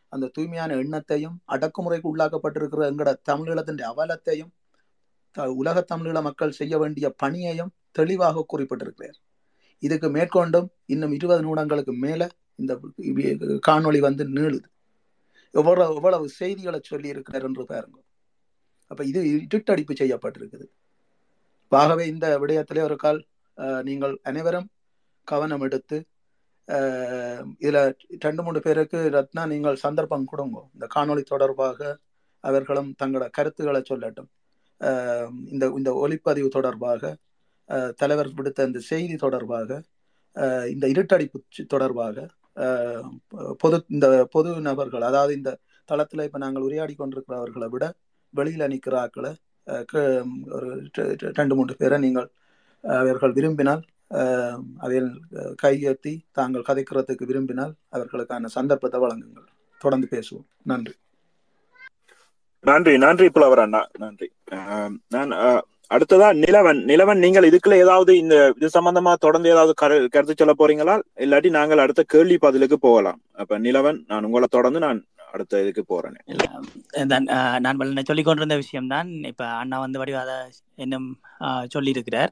அந்த 0.10 0.28
தூய்மையான 0.28 0.76
எண்ணத்தையும் 0.76 1.36
அடக்குமுறைக்கு 1.48 2.08
உள்ளாக்கப்பட்டிருக்கிற 2.16 2.88
எங்கட 2.92 3.16
தமிழீழத்தின் 3.32 3.82
அவலத்தையும் 3.82 4.52
த- 5.32 5.52
உலக 5.52 5.86
தமிழீழ 5.94 6.22
மக்கள் 6.22 6.52
செய்ய 6.52 6.78
வேண்டிய 6.78 7.10
பணியையும் 7.10 7.72
தெளிவாக 7.92 8.46
குறிப்பிட்டிருக்கிறார். 8.54 9.18
இதுக்கு 9.80 10.10
மேற்கொண்டும் 10.10 10.68
இன்னும் 10.86 11.12
இருபது 11.12 11.42
நூடங்களுக்கு 11.44 11.98
மேல 11.98 12.30
இந்த 12.62 12.74
காணொளி 13.68 14.00
வந்து 14.08 14.24
நீளுது. 14.38 14.68
எவ்வளவு 15.54 15.96
எவ்வளவு 16.00 16.26
செய்திகளை 16.40 16.80
சொல்லி 16.92 17.08
இருக்கிறார் 17.14 17.48
என்று 17.50 17.64
பாருங்க. 17.72 17.98
அப்ப 18.92 19.02
இது 19.12 19.20
இருட்டடிப்பு 19.48 19.94
செய்யப்பட்டிருக்குது. 20.02 20.66
ஆகவே 21.72 22.06
இந்த 22.14 22.28
விடயத்திலே 22.44 22.82
ஒரு 22.90 22.98
கால் 23.04 23.20
நீங்கள் 23.90 24.16
அனைவரும் 24.30 24.68
கவனம் 25.28 25.64
எடுத்து 25.68 25.98
இதில் 27.64 27.78
இதுல 27.80 27.80
ரெண்டு 28.26 28.42
மூணு 28.46 28.60
பேருக்கு 28.66 29.00
ரத்னா 29.16 29.44
நீங்கள் 29.54 29.82
சந்தர்ப்பம் 29.84 30.28
கொடுங்க. 30.32 30.58
இந்த 30.76 30.86
காணொளி 30.96 31.24
தொடர்பாக 31.32 31.80
அவர்களும் 32.44 32.92
தங்களோட 33.02 33.26
கருத்துக்களை 33.38 33.82
சொல்லட்டும். 33.90 34.30
இந்த 35.54 35.66
இந்த 35.80 35.92
ஒளிப்பதிவு 36.04 36.50
தொடர்பாக 36.58 37.14
தலைவர் 38.02 38.30
விடுத்த 38.38 38.66
இந்த 38.70 38.80
செய்தி 38.92 39.16
தொடர்பாக 39.26 39.70
இந்த 40.74 40.86
இருட்டடிப்பு 40.94 41.40
தொடர்பாக 41.74 42.18
பொது 43.58 43.86
இந்த 43.88 44.28
பொது 44.32 44.62
நபர்கள் 44.62 45.02
அதாவது 45.02 45.34
இந்த 45.34 45.52
தளத்தில் 45.90 46.24
இப்போ 46.24 46.38
நாங்கள் 46.38 46.64
உரையாடி 46.64 46.96
கொண்டிருக்கிறவர்களை 46.96 47.70
விட 47.70 47.86
வெளியில் 48.34 48.68
நிற்கிற 48.68 48.96
ஆக்களை 49.02 49.32
அஹ், 49.68 49.86
க- 49.86 50.26
ஒரு 50.52 50.68
ரெண்டு 51.40 51.56
மூன்று 51.56 51.76
பேரை 51.76 52.00
நீங்கள் 52.00 52.30
அவர்கள் 52.84 53.32
விரும்பினால் 53.32 53.84
அதில் 54.78 55.10
கையெழுத்தி 55.56 56.14
தாங்கள் 56.32 56.68
கதைக்கிறதுக்கு 56.68 57.26
விரும்பினால் 57.26 57.74
அவர்களுக்கான 57.92 58.46
சந்தர்ப்பத்தை 58.50 59.00
வழங்குங்கள். 59.00 59.48
தொடர்ந்து 59.82 60.08
பேசுவோம். 60.12 60.48
நன்றி. 60.64 60.94
நன்றி 62.66 62.98
நன்றி 62.98 63.30
புலவர் 63.30 63.60
அண்ணா 63.60 63.82
நன்றி 63.98 64.28
நான் 65.10 65.32
அடுத்ததா 65.92 66.28
நிலவன். 66.38 66.80
நிலவன் 66.84 67.18
நீங்கள் 67.18 67.48
இதுக்குள்ள 67.50 67.76
ஏதாவது 67.76 68.18
இந்த 68.18 68.36
இது 68.56 68.68
சம்பந்தமா 68.74 69.14
தொடர்ந்து 69.16 69.50
ஏதாவது 69.50 69.74
கரு- 69.82 70.08
கருத்து 70.08 70.36
சொல்ல 70.38 70.54
போறீங்களா? 70.58 70.96
இல்லாட்டி 71.18 71.50
நாங்கள் 71.50 71.78
அடுத்த 71.78 72.04
கேள்வி 72.04 72.38
பதிலுக்கு 72.38 72.80
போகலாம். 72.80 73.20
அப்ப 73.34 73.60
நிலவன் 73.60 74.04
நான் 74.08 74.24
உங்களை 74.24 74.48
தொடர்ந்து 74.52 74.80
நான் 74.80 75.00
அடுத்த 75.32 75.62
இதுக்கு 75.62 75.84
போறேன். 75.86 76.16
நான் 77.60 77.78
வல்ல 77.78 78.02
சொல்லிக் 78.04 78.26
கொண்டிருந்த 78.26 78.56
விஷயம்தான். 78.56 79.10
இப்ப 79.24 79.46
அண்ணா 79.62 79.80
வந்து 79.80 80.00
வடிவாத 80.00 80.32
என்னும் 80.76 81.08
ஆஹ், 81.40 81.66
சொல்லியிருக்கிறார். 81.76 82.32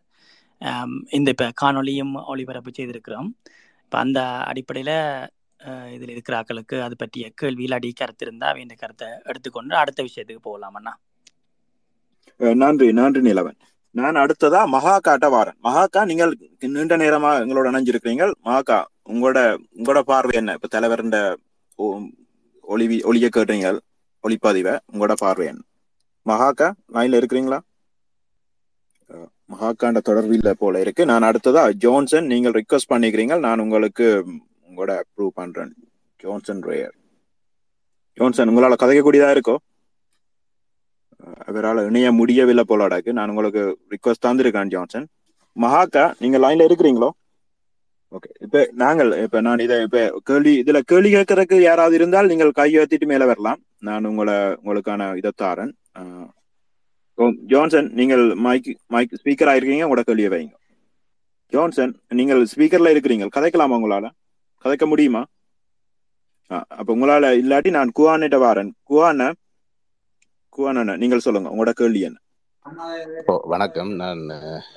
இந்த 1.10 1.30
இப்போ 1.30 1.52
காணொளியும் 1.62 2.14
ஒளிபரப்பு 2.26 2.72
செய்திருக்கிறோம். 2.72 3.30
இப்ப 3.84 3.98
அந்த 3.98 4.20
அடிப்படையில 4.22 4.92
இதில் 5.92 6.10
இருக்கிற 6.10 6.36
ஆக்களுக்கு 6.40 6.82
அது 6.82 6.96
பற்றிய 6.98 7.30
கேள்வி 7.36 7.66
இல்லாடி 7.66 7.90
கருத்து 7.96 8.26
இருந்தால் 8.26 8.60
இந்த 8.60 8.76
கருத்தை 8.78 9.08
எடுத்துக்கொண்டு 9.24 9.76
அடுத்த 9.76 10.04
விஷயத்துக்கு 10.04 10.42
போகலாம் 10.42 10.74
அண்ணா. 10.74 10.94
நன்றி 12.40 12.88
நன்றி 13.00 13.22
நிலவன். 13.22 13.58
நான் 13.96 14.20
அடுத்ததா 14.24 14.62
மகாகாட்ட 14.76 15.28
வாரன். 15.34 15.58
மகாக்கா 15.68 16.02
நீங்கள் 16.10 16.34
நீண்ட 16.76 16.98
நேரமா 16.98 17.32
எங்களோட 17.44 17.68
இணைஞ்சிருக்கிறீங்க. 17.72 18.26
மகாக்கா 18.48 18.78
உங்களோட 19.12 19.40
உங்களோட 19.78 20.02
பார்வை 20.12 20.36
என்ன? 20.42 20.56
இப்ப 20.58 20.70
தலைவர்ன்ற 20.76 21.18
ஒளி 22.74 22.86
ஒளிய 23.10 23.28
கேட்டீங்க 23.38 23.70
ஒளிப்பதிவை 24.24 24.74
உங்களோட 24.92 25.14
பார்வை 25.24 25.48
என்ன? 25.52 25.62
மகாக்கா 26.26 26.68
லைன்ல 26.96 27.20
இருக்கிறீங்களா? 27.22 27.60
மகாக்காண்ட 29.54 30.00
தொடர்பு 30.08 30.56
போல 30.62 30.80
இருக்கு. 30.84 31.04
நான் 31.12 31.28
அடுத்ததா 31.30 31.64
ஜோன்சன் 31.84 32.30
நீங்கள் 32.34 32.56
ரிக்வஸ்ட் 32.60 32.92
பண்ணிக்கிறீங்க. 32.94 33.36
நான் 33.46 33.64
உங்களுக்கு 33.66 34.08
உங்களோட 34.68 34.92
அப்ரூவ் 35.02 35.38
பண்றேன். 35.42 35.72
ஜோன்சன் 36.24 36.62
ரேயர் 36.70 36.96
ஜோன்சன் 38.18 38.50
உங்களால 38.52 38.78
கதைக்கக்கூடியதா 38.80 39.30
இருக்கோ? 39.36 39.56
அவரால் 41.46 41.86
இணைய 41.86 42.12
முடியவில்லை 42.12 42.64
போலாடாக்கு 42.68 43.12
நான் 43.12 43.30
உங்களுக்கு 43.30 43.78
ரிக்வஸ்ட் 43.90 44.26
தந்திருக்கேன் 44.26 44.68
ஜான்சன். 44.68 45.08
மகாக்கா 45.56 46.14
நீங்க 46.20 46.38
லைன்ல 46.38 46.66
இருக்கிறீங்களோ? 46.68 47.10
ஓகே 48.12 48.30
இப்ப 48.40 48.70
நாங்கள் 48.74 49.12
இப்ப 49.24 49.42
நான் 49.42 49.60
இதை 49.60 49.82
இப்ப 49.82 50.22
கேள்வி 50.24 50.62
இதுல 50.62 50.80
கேள்வி 50.80 51.14
கேட்கறதுக்கு 51.14 51.62
யாராவது 51.62 51.96
இருந்தால் 51.96 52.28
நீங்கள் 52.28 52.52
கையெழுத்திட்டு 52.60 53.06
மேல 53.06 53.26
வரலாம். 53.26 53.60
நான் 53.80 54.06
உங்களை 54.06 54.34
உங்களுக்கான 54.34 55.18
இதை 55.18 55.32
தாரன். 55.36 55.76
ஜான்சன் 57.48 57.92
நீங்கள் 57.94 58.36
மைக் 58.36 58.78
மைக் 58.88 59.20
ஸ்பீக்கர் 59.24 59.52
ஆயிருக்கீங்க 59.52 59.86
உங்களோட 59.88 60.00
கேள்வியை 60.00 60.32
வைங்க. 60.32 60.56
ஜான்சன் 61.50 62.00
நீங்கள் 62.10 62.48
ஸ்பீக்கர்ல 62.56 62.90
இருக்கிறீங்க 62.94 63.28
கதைக்கலாமா 63.36 63.76
உங்களால? 63.80 64.10
கதைக்க 64.64 64.86
முடியுமா? 64.86 65.26
ஆ, 66.52 66.66
அப்ப 66.68 66.96
உங்களால 66.96 67.26
இல்லாட்டி 67.42 67.70
நான் 67.70 67.92
குவானிட்ட 68.00 68.38
வாரன். 68.40 68.74
குவான 68.90 69.34
குவான 70.58 70.98
நீங்கள் 70.98 71.20
சொல்லுங்க 71.20 71.50
உங்களோட 71.50 71.70
கேள்வி 71.70 72.00
என்ன? 72.00 72.18
வணக்கம். 73.26 73.96
நான் 73.96 74.30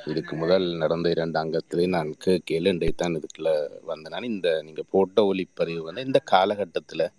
இதுக்கு 0.07 0.37
முதல் 0.37 0.77
நடந்த 0.77 1.11
இரண்டு 1.11 1.41
அங்கத்திலே 1.41 1.89
நான் 1.89 2.15
கேட்கல 2.25 2.67
இன்றைக்கு 2.67 2.95
தான் 2.97 3.21
இதுக்குள்ள 3.21 3.69
வந்தேன். 3.83 4.23
இந்த 4.23 4.63
நீங்கள் 4.63 4.85
போட்ட 4.91 5.33
ஒளிப்பதிவு 5.33 5.79
வந்து 5.79 6.05
இந்த 6.05 6.19
காலகட்டத்தில் 6.25 7.11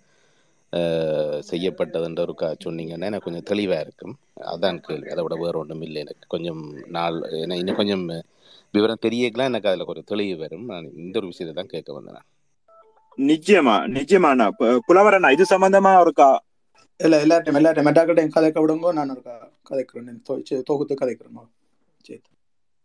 செய்யப்பட்டதுன்ற 1.50 2.20
ஒரு 2.20 2.34
கா 2.34 2.54
சொன்னீங்கன்னா 2.64 2.88
எனக்கு 2.88 3.18
கொஞ்சம் 3.18 3.42
தெளிவாக 3.42 3.80
இருக்கும். 3.80 4.16
அதான் 4.40 4.78
கேள்வி. 4.78 5.08
அதை 5.08 5.22
விட 5.22 5.34
வேறு 5.34 5.58
ஒன்றும் 5.58 5.82
இல்லை 5.82 6.00
எனக்கு. 6.00 6.26
கொஞ்சம் 6.28 6.74
நாள் 6.88 7.14
ஏன்னா 7.14 7.54
இன்னும் 7.54 7.76
கொஞ்சம் 7.76 8.22
விவரம் 8.72 8.98
தெரியக்கலாம். 9.02 9.44
எனக்கு 9.44 9.68
அதில் 9.68 9.84
கொஞ்சம் 9.84 10.04
தெளிவு 10.06 10.38
வரும். 10.38 10.64
நான் 10.64 10.90
இந்த 10.96 11.18
ஒரு 11.18 11.26
விஷயத்தை 11.26 11.64
தான் 11.64 11.82
கேட்க 11.82 11.92
வந்தேன். 11.92 12.22
நிச்சயமா 13.16 13.70
நிச்சயமாண்ணா 13.70 14.50
பு- 14.58 14.78
புலவரண்ணா 14.88 15.30
இது 15.30 15.44
சம்பந்தமா 15.48 16.00
ஒரு 16.00 16.12
இல்ல 17.00 17.14
எல்லார்ட்டையும் 17.24 17.58
எல்லார்ட்டையும் 17.58 17.88
மெட்டாக்கிட்டையும் 17.88 18.34
கதைக்க 18.34 18.58
விடுங்கோ 18.62 18.90
நான் 18.96 19.12
ஒரு 19.14 19.22
க- 19.24 19.38
கதைக்கிறேன் 19.68 20.20
தொகுத்து 20.68 20.94
கதைக்கிறேன் 20.94 21.48
சரி 22.06 22.20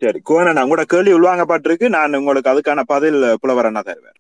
சரி 0.02 0.20
குவானண்ணா 0.28 0.64
உங்களோட 0.66 0.86
கேள்வி 0.88 1.14
உள்வாங்கப்பட்டிருக்கு 1.16 1.88
நான் 1.96 2.20
உங்களுக்கு 2.20 2.52
அதுக்கான 2.52 2.84
பதில் 2.92 3.20
புலவரண்ணா 3.42 3.84
தருவேன் 3.84 4.18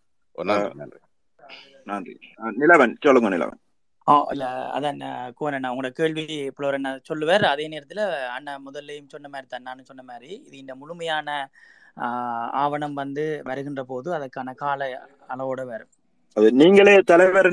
நன்றி 1.88 2.14
நிலவன் 2.60 2.94
சொல்லுங்க 3.04 3.30
நிலவன் 3.30 3.60
ஆ 4.08 4.14
இல்லை 4.34 4.48
அதான் 4.76 5.02
கோன் 5.38 5.56
அண்ணா 5.56 5.72
உங்களோட 5.72 5.92
கேள்வி 5.96 6.24
புலவர் 6.56 6.78
அண்ணா 6.78 6.92
சொல்லுவார் 7.10 7.44
அதே 7.52 7.66
நேரத்தில் 7.68 8.04
அண்ணா 8.30 8.54
முதல்லையும் 8.66 9.12
சொன்ன 9.12 9.30
மாதிரி 9.30 9.48
தான் 9.48 9.68
நானும் 9.68 9.90
சொன்ன 9.90 10.04
மாதிரி 10.08 10.32
இது 10.40 10.56
இந்த 10.58 10.74
முழுமையான 10.76 11.30
ஆவணம் 12.60 12.96
வந்து 12.96 13.26
வருகின்ற 13.46 13.82
போது 13.86 14.10
அதற்கான 14.14 14.54
கால 14.58 14.82
அளவோட 15.30 15.62
வரும் 15.66 15.94
அது 16.38 16.48
நீங்களே 16.60 16.94
தலைவர் 17.04 17.50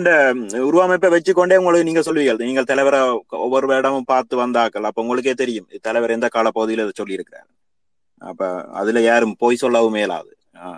உருவமைப்பை 0.66 1.08
வச்சுக்கொண்டே 1.12 1.58
உங்களுக்கு 1.60 1.88
நீங்க 1.88 2.02
சொல்லுவீங்க 2.06 2.34
நீங்கள் 2.42 2.68
தலைவரை 2.70 2.98
ஒவ்வொரு 3.44 3.66
இடமும் 3.78 4.10
பார்த்து 4.10 4.34
வந்தாக்கள். 4.42 4.86
அப்ப 4.88 5.04
உங்களுக்கே 5.04 5.34
தெரியும். 5.34 5.68
தலைவர் 5.86 6.14
எந்த 6.16 6.28
கால 6.30 6.50
பகுதியில 6.56 6.90
சொல்லி 7.00 7.18
இருக்கிறார் 7.18 7.48
அப்ப 8.22 8.42
அதுல 8.80 9.00
யாரும் 9.04 9.38
போய் 9.40 9.62
சொல்லவும் 9.62 9.96
மேலாது 9.96 10.30
ஆ, 10.56 10.68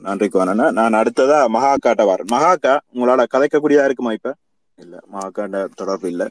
நன்றி 0.00 0.26
கோனண்ணா. 0.28 0.66
நான் 0.78 0.98
அடுத்ததா 1.00 1.38
மகாக்காட்ட 1.54 2.02
வரேன். 2.08 2.30
மகாக்கா 2.34 2.74
உங்களால 2.92 3.24
கதைக்கக்கூடியதா 3.34 3.86
இருக்குமா 3.88 4.12
இப்ப? 4.12 4.30
இல்ல 4.78 4.94
மகாக்காண்ட 5.14 5.58
தொடர்பு 5.74 6.06
இல்ல. 6.12 6.22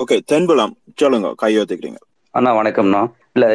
ஓகே 0.00 0.16
தென்புலம். 0.30 0.74
சொல்லுங்க 0.98 1.28
கையோத்துக்கிறீங்க 1.42 2.00
அண்ணா 2.34 2.50
வணக்கம்ண்ணா. 2.56 3.00
இல்ல 3.36 3.46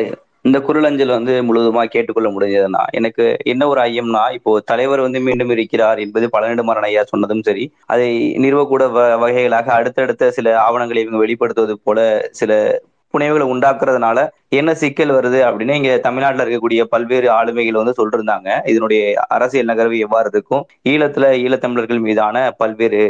இந்த 0.45 0.57
குரலஞ்சல் 0.59 1.13
வந்து 1.13 1.33
முழுவதுமா 1.41 1.83
கேட்டுக்கொள்ள 1.85 2.29
முடிஞ்சதுன்னா 2.31 2.81
எனக்கு 2.91 3.23
என்ன 3.45 3.67
ஒரு 3.67 3.81
ஐயம்னா 3.81 4.23
இப்போ 4.33 4.59
தலைவர் 4.65 5.01
வந்து 5.01 5.19
மீண்டும் 5.19 5.49
இருக்கிறார் 5.49 5.99
என்பது 5.99 6.25
பழனிடுமாறன் 6.33 6.81
ஐயா 6.81 7.03
சொன்னதும் 7.03 7.43
சரி. 7.43 7.63
அதை 7.85 8.09
நிறுவக்கூட 8.37 8.83
வ- 8.91 9.15
வகைகளாக 9.19 9.73
அடுத்தடுத்த 9.73 10.29
சில 10.31 10.53
ஆவணங்களை 10.61 11.01
இவங்க 11.01 11.17
வெளிப்படுத்துவது 11.17 11.75
போல 11.83 11.99
சில 12.31 12.51
புனைவுகளை 13.13 13.45
உண்டாக்குறதுனால 13.51 14.19
என்ன 14.57 14.71
சிக்கல் 14.81 15.13
வருது 15.15 15.39
அப்படின்னு 15.47 15.77
இங்க 15.79 15.91
தமிழ்நாட்டுல 16.05 16.43
இருக்கக்கூடிய 16.43 16.81
பல்வேறு 16.93 17.27
ஆளுமைகள் 17.37 17.79
வந்து 17.81 17.95
சொல்லிருந்தாங்க. 17.99 18.49
இதனுடைய 18.71 19.01
அரசியல் 19.35 19.69
நகர்வு 19.71 19.97
எவ்வாறு 20.05 20.29
இருக்கும்? 20.33 20.63
ஈழத்துல 20.91 21.27
ஈழத்தமிழர்கள் 21.43 22.01
மீதான 22.07 22.23
பல்வேறு 22.61 23.01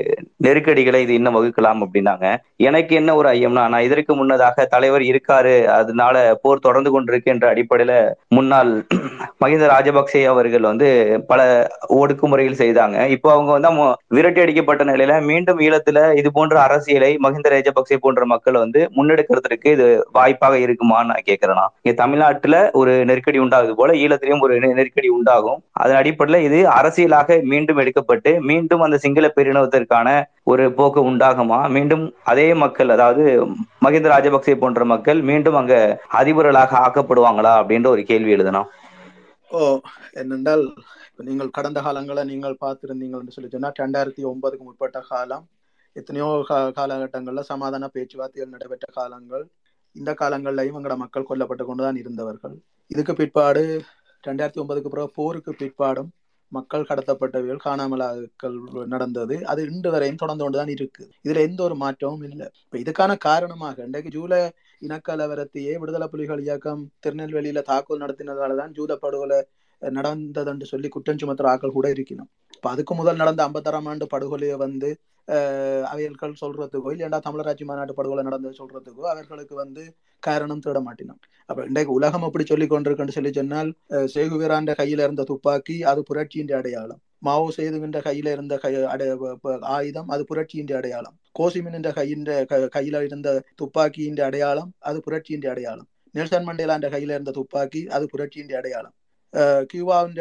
நெருக்கடிகளை 0.45 1.01
இது 1.05 1.13
இன்னும் 1.19 1.37
வகுக்கலாம் 1.37 1.83
அப்படின்னாங்க. 1.85 2.25
எனக்கு 2.67 2.93
என்ன 2.99 3.15
ஒரு 3.19 3.29
ஐயம்னா 3.33 3.63
நான் 3.73 3.87
இதற்கு 3.87 4.13
முன்னதாக 4.19 4.65
தலைவர் 4.75 5.03
இருக்காரு 5.11 5.55
அதனால 5.77 6.13
போர் 6.43 6.65
தொடர்ந்து 6.67 6.93
கொண்டிருக்கு 6.95 7.33
என்ற 7.35 7.45
அடிப்படையில 7.53 7.93
முன்னாள் 8.37 8.71
மஹிந்த 9.41 9.65
ராஜபக்சே 9.71 10.21
அவர்கள் 10.31 10.67
வந்து 10.69 10.87
பல 11.29 11.41
ஒடுக்குமுறைகள் 11.97 12.59
செய்தாங்க. 12.61 12.97
இப்போ 13.15 13.27
அவங்க 13.35 13.51
வந்து 13.55 13.71
விரட்டி 14.17 14.39
அடிக்கப்பட்ட 14.43 14.83
நிலையில 14.91 15.13
மீண்டும் 15.29 15.59
ஈழத்துல 15.65 15.99
இது 16.19 16.29
போன்ற 16.37 16.55
அரசியலை 16.65 17.11
மஹிந்த 17.25 17.49
ராஜபக்சே 17.55 17.97
போன்ற 18.05 18.23
மக்கள் 18.33 18.57
வந்து 18.63 18.81
முன்னெடுக்கிறதுக்கு 18.97 19.69
இது 19.77 19.87
வாய்ப்பாக 20.17 20.57
இருக்குமான்னு 20.65 21.11
நான் 21.11 21.25
கேட்கிறேன்னா 21.36 21.67
இங்க 21.79 21.93
தமிழ்நாட்டுல 21.95 22.33
ஒரு 22.73 23.05
நெருக்கடி 23.05 23.39
உண்டாகுது 23.39 23.73
போல 23.75 23.93
ஈழத்திலையும் 23.95 24.41
ஒரு 24.41 24.53
நெருக்கடி 24.73 25.09
உண்டாகும். 25.09 25.33
அதன் 25.75 25.99
அடிப்படையில 26.01 26.13
இது 26.41 26.59
அரசியலாக 26.71 27.13
மீண்டும் 27.45 27.79
எடுக்கப்பட்டு 27.79 28.03
மீண்டும் 28.45 28.81
அந்த 28.81 28.97
சிங்கள 28.97 29.27
பேரினத்திற்கான 29.31 30.09
ஒரு 30.43 30.65
போக்கு 30.73 31.01
உண்டாகுமா? 31.09 31.59
மீண்டும் 31.69 32.03
அதே 32.23 32.47
மக்கள் 32.55 32.89
அதாவது 32.89 33.23
மஹிந்த 33.81 34.07
ராஜபக்சே 34.09 34.55
போன்ற 34.57 34.86
மக்கள் 34.86 35.21
மீண்டும் 35.23 35.55
அங்க 35.55 35.73
அதிபர்களாக 36.19 36.71
ஆக்கப்படுவாங்களா? 36.86 37.53
அப்படின்ற 37.61 37.89
ஒரு 37.89 38.03
கேள்வி 38.05 38.36
எழுதணும் 38.36 38.69
ஓ 39.51 39.59
என்னென்றால் 40.13 40.63
நீங்கள் 41.25 41.49
கடந்த 41.49 41.79
காலங்களை 41.81 42.23
நீங்கள் 42.25 42.61
பார்த்திருந்தீங்கன்னு 42.61 43.36
சொல்லி 43.36 43.49
சொன்னா 43.49 43.71
ரெண்டாயிரத்தி 43.79 44.23
ஒன்பதுக்கு 44.29 44.65
முற்பட்ட 44.65 44.99
காலம் 45.09 45.43
எத்தனையோ 45.95 46.27
கா- 46.49 46.73
காலகட்டங்கள்ல 46.77 47.41
சமாதான 47.49 47.88
பேச்சுவார்த்தைகள் 47.88 48.51
நடைபெற்ற 48.51 48.88
காலங்கள் 48.93 49.43
இந்த 49.95 50.11
காலங்களிலையும் 50.19 50.77
எங்களோட 50.79 50.95
மக்கள் 50.97 51.29
கொல்லப்பட்டு 51.29 51.65
கொண்டுதான் 51.65 51.95
இருந்தவர்கள். 51.95 52.55
இதுக்கு 52.91 53.13
பிற்பாடு 53.13 53.63
ரெண்டாயிரத்தி 54.23 54.61
ஒன்பதுக்கு 54.61 54.91
பிறகு 54.93 55.09
போருக்கு 55.15 55.51
பிற்பாடும் 55.53 56.11
மக்கள் 56.51 56.87
கடத்தப்பட்டவர்கள் 56.89 57.63
காணாமலாக்கள் 57.65 58.57
நடந்தது. 58.87 59.35
அது 59.45 59.61
இன்று 59.71 59.89
வரையும் 59.91 60.19
தொடர்ந்து 60.21 60.43
கொண்டுதான் 60.43 60.71
இருக்கு. 60.75 61.03
இதுல 61.25 61.41
எந்த 61.47 61.59
ஒரு 61.63 61.75
மாற்றமும் 61.75 62.25
இல்லை. 62.29 62.47
இப்ப 62.63 62.77
இதுக்கான 62.83 63.17
காரணமாக 63.17 63.83
இன்றைக்கு 63.83 64.11
ஜூலை 64.11 64.41
இனக்கலவரத்தையே 64.81 65.73
விடுதலை 65.79 66.07
புலிகள் 66.07 66.41
இயக்கம் 66.41 66.81
திருநெல்வேலியில 67.03 67.61
தாக்குதல் 67.61 68.03
நடத்தினதாலதான் 68.03 68.73
ஜூத 68.77 68.95
படுகொலை 68.95 69.39
நடந்ததுன்னு 69.81 70.63
சொல்லி 70.63 70.87
குற்றம் 70.87 71.19
சுமத்துற 71.21 71.47
ஆக்கள் 71.53 71.77
கூட 71.77 71.87
இருக்கணும் 71.89 72.29
இப்போ 72.55 72.69
அதுக்கு 72.69 72.93
முதல் 72.95 73.15
நடந்த 73.15 73.41
ஐம்பத்தாறாம் 73.47 73.87
ஆண்டு 73.87 74.05
படுகொலையை 74.13 74.57
வந்து 74.61 74.89
அஹ், 75.27 75.85
சொல்றதுக்கோ 76.41 76.89
இல்லைண்டா 76.93 77.19
தமிழராட்சி 77.25 77.65
மாநாட்டு 77.65 77.93
படுகொலை 77.93 78.23
நடந்தது 78.23 78.55
சொல்றதுக்கோ 78.59 79.03
அவர்களுக்கு 79.11 79.55
வந்து 79.55 79.83
காரணம் 80.23 80.61
தேட 80.61 80.79
மாட்டினான். 80.79 81.19
அப்ப 81.49 81.65
இன்றைக்கு 81.65 81.91
உலகம் 81.91 82.23
அப்படி 82.23 82.45
சொல்லி 82.45 82.67
கொண்டிருக்குன்னு 82.67 83.15
சொல்லி 83.17 83.31
சொன்னால் 83.33 83.69
அஹ், 83.91 84.07
சேகுவீராண்ட 84.15 84.73
கையில 84.77 85.05
இருந்த 85.07 85.23
துப்பாக்கி 85.23 85.77
அது 85.83 86.03
புரட்சியின் 86.03 86.53
அடையாளம். 86.53 86.99
மாவோ 87.21 87.47
சேதுகின்ற 87.57 87.99
கையில 88.05 88.31
இருந்த 88.31 88.55
கை 88.57 88.71
அடை 88.85 89.05
ஆயுதம் 89.75 90.09
அது 90.09 90.23
புரட்சியின் 90.25 90.73
அடையாளம். 90.79 91.15
கோசிமின் 91.39 91.79
கையின் 91.97 92.25
கையில 92.75 93.01
இருந்த 93.03 93.29
துப்பாக்கியின் 93.55 94.21
அடையாளம் 94.21 94.71
அது 94.81 94.99
புரட்சியின் 95.01 95.47
அடையாளம். 95.47 95.87
நெல்சன் 96.15 96.47
மண்டேலாண்ட 96.47 96.87
கையில 96.89 97.15
இருந்த 97.17 97.31
துப்பாக்கி 97.31 97.81
அது 97.89 98.05
புரட்சியின் 98.07 98.55
அடையாளம். 98.55 98.95
அஹ் 99.33 99.63
கியூபாவின் 99.71 100.19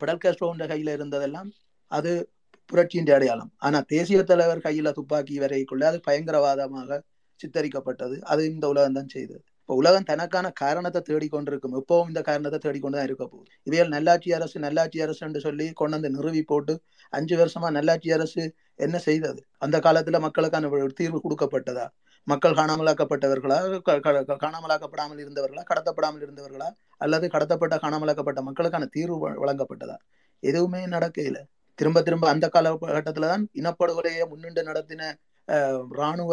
பிடல் 0.00 0.22
காஸ்ட்ரோவின் 0.22 0.70
கையில 0.70 0.94
இருந்ததெல்லாம் 0.96 1.48
அது 1.86 2.30
புரட்சியின் 2.66 3.12
அடையாளம். 3.12 3.52
ஆனா 3.56 3.80
தேசிய 3.80 4.22
தலைவர் 4.22 4.58
கையில 4.58 4.92
துப்பாக்கி 4.92 5.38
வரைக்குள்ள 5.38 5.84
அது 5.84 6.00
பயங்கரவாதமாக 6.10 7.00
சித்தரிக்கப்பட்டது. 7.40 8.20
அது 8.20 8.52
இந்த 8.52 8.68
உலகம் 8.68 8.92
தான் 8.92 9.08
செய்தது. 9.08 9.42
இப்போ 9.60 9.74
உலகம் 9.74 10.02
தனக்கான 10.02 10.50
காரணத்தை 10.50 11.02
தேடிக்கொண்டிருக்கும் 11.08 11.80
எப்பவும் 11.80 12.06
இந்த 12.06 12.20
காரணத்தை 12.20 12.58
தேடிக்கொண்டு 12.58 13.02
இருக்க 13.02 13.26
போகுது. 13.26 13.50
இவைகள் 13.62 13.88
நல்லாட்சி 13.88 14.32
அரசு 14.32 14.60
நல்லாட்சி 14.60 15.00
அரசு 15.00 15.26
என்று 15.26 15.40
சொல்லி 15.40 15.72
கொண்டு 15.72 16.00
வந்து 16.00 16.16
நிறுவி 16.16 16.42
போட்டு 16.42 16.82
அஞ்சு 17.10 17.36
வருஷமா 17.36 17.70
நல்லாட்சி 17.70 18.12
அரசு 18.12 18.54
என்ன 18.74 18.98
செய்தது? 18.98 19.44
அந்த 19.58 19.78
காலத்துல 19.78 20.20
மக்களுக்கான 20.20 20.86
தீர்வு 20.94 21.20
கொடுக்கப்பட்டதா? 21.30 21.88
மக்கள் 22.24 22.52
காணாமலாக்கப்பட்டவர்களா 22.52 23.80
க- 23.80 24.00
க- 24.00 24.36
காணாமலாக்கப்படாமல் 24.36 25.18
இருந்தவர்களா 25.18 25.62
கடத்தப்படாமல் 25.74 26.20
இருந்தவர்களா? 26.20 26.70
அல்லது 26.96 27.28
கடத்தப்பட்ட 27.32 27.76
காணாமலாக்கப்பட்ட 27.76 28.40
மக்களுக்கான 28.40 28.84
தீர்வு 28.86 29.46
வழங்கப்பட்டதா? 29.46 29.96
எதுவுமே 30.38 30.86
நடக்கையில 30.86 31.44
திரும்ப 31.78 32.02
திரும்ப 32.02 32.28
அந்த 32.28 32.46
காலகட்டத்தில் 32.48 33.30
தான் 33.30 33.44
இனப்படுகொலையை 33.54 34.28
முன்னின்று 34.28 34.62
நடத்தின 34.62 35.02
அஹ், 35.48 35.80
ராணுவ 35.92 36.32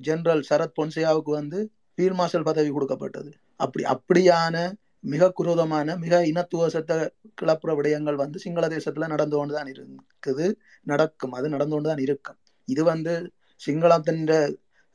ஜெனரல் 0.00 0.42
சரத் 0.50 0.76
பொன்சையாவுக்கு 0.78 1.32
வந்து 1.32 1.58
ஃபீல்ட் 1.98 2.14
மார்ஷல் 2.14 2.42
பதவி 2.42 2.70
கொடுக்கப்பட்டது. 2.70 3.30
அப்படி 3.60 3.84
அப்படியான 3.94 4.56
மிக 5.04 5.32
குரூதமான 5.38 5.96
மிக 5.98 6.14
இனத்துவசத்தை 6.26 6.96
கிளப்புற 7.34 7.74
விடயங்கள் 7.74 8.14
வந்து 8.14 8.38
சிங்கள 8.38 8.66
தேசத்துல 8.68 9.08
நடந்து 9.08 9.36
கொண்டுதான் 9.36 9.70
இருக்குது. 9.72 10.46
நடக்கும். 10.86 11.32
அது 11.32 11.48
நடந்து 11.48 11.74
கொண்டுதான் 11.74 11.98
இருக்கும். 11.98 12.38
இது 12.68 12.84
வந்து 12.84 13.14
சிங்களத்தின் 13.60 14.24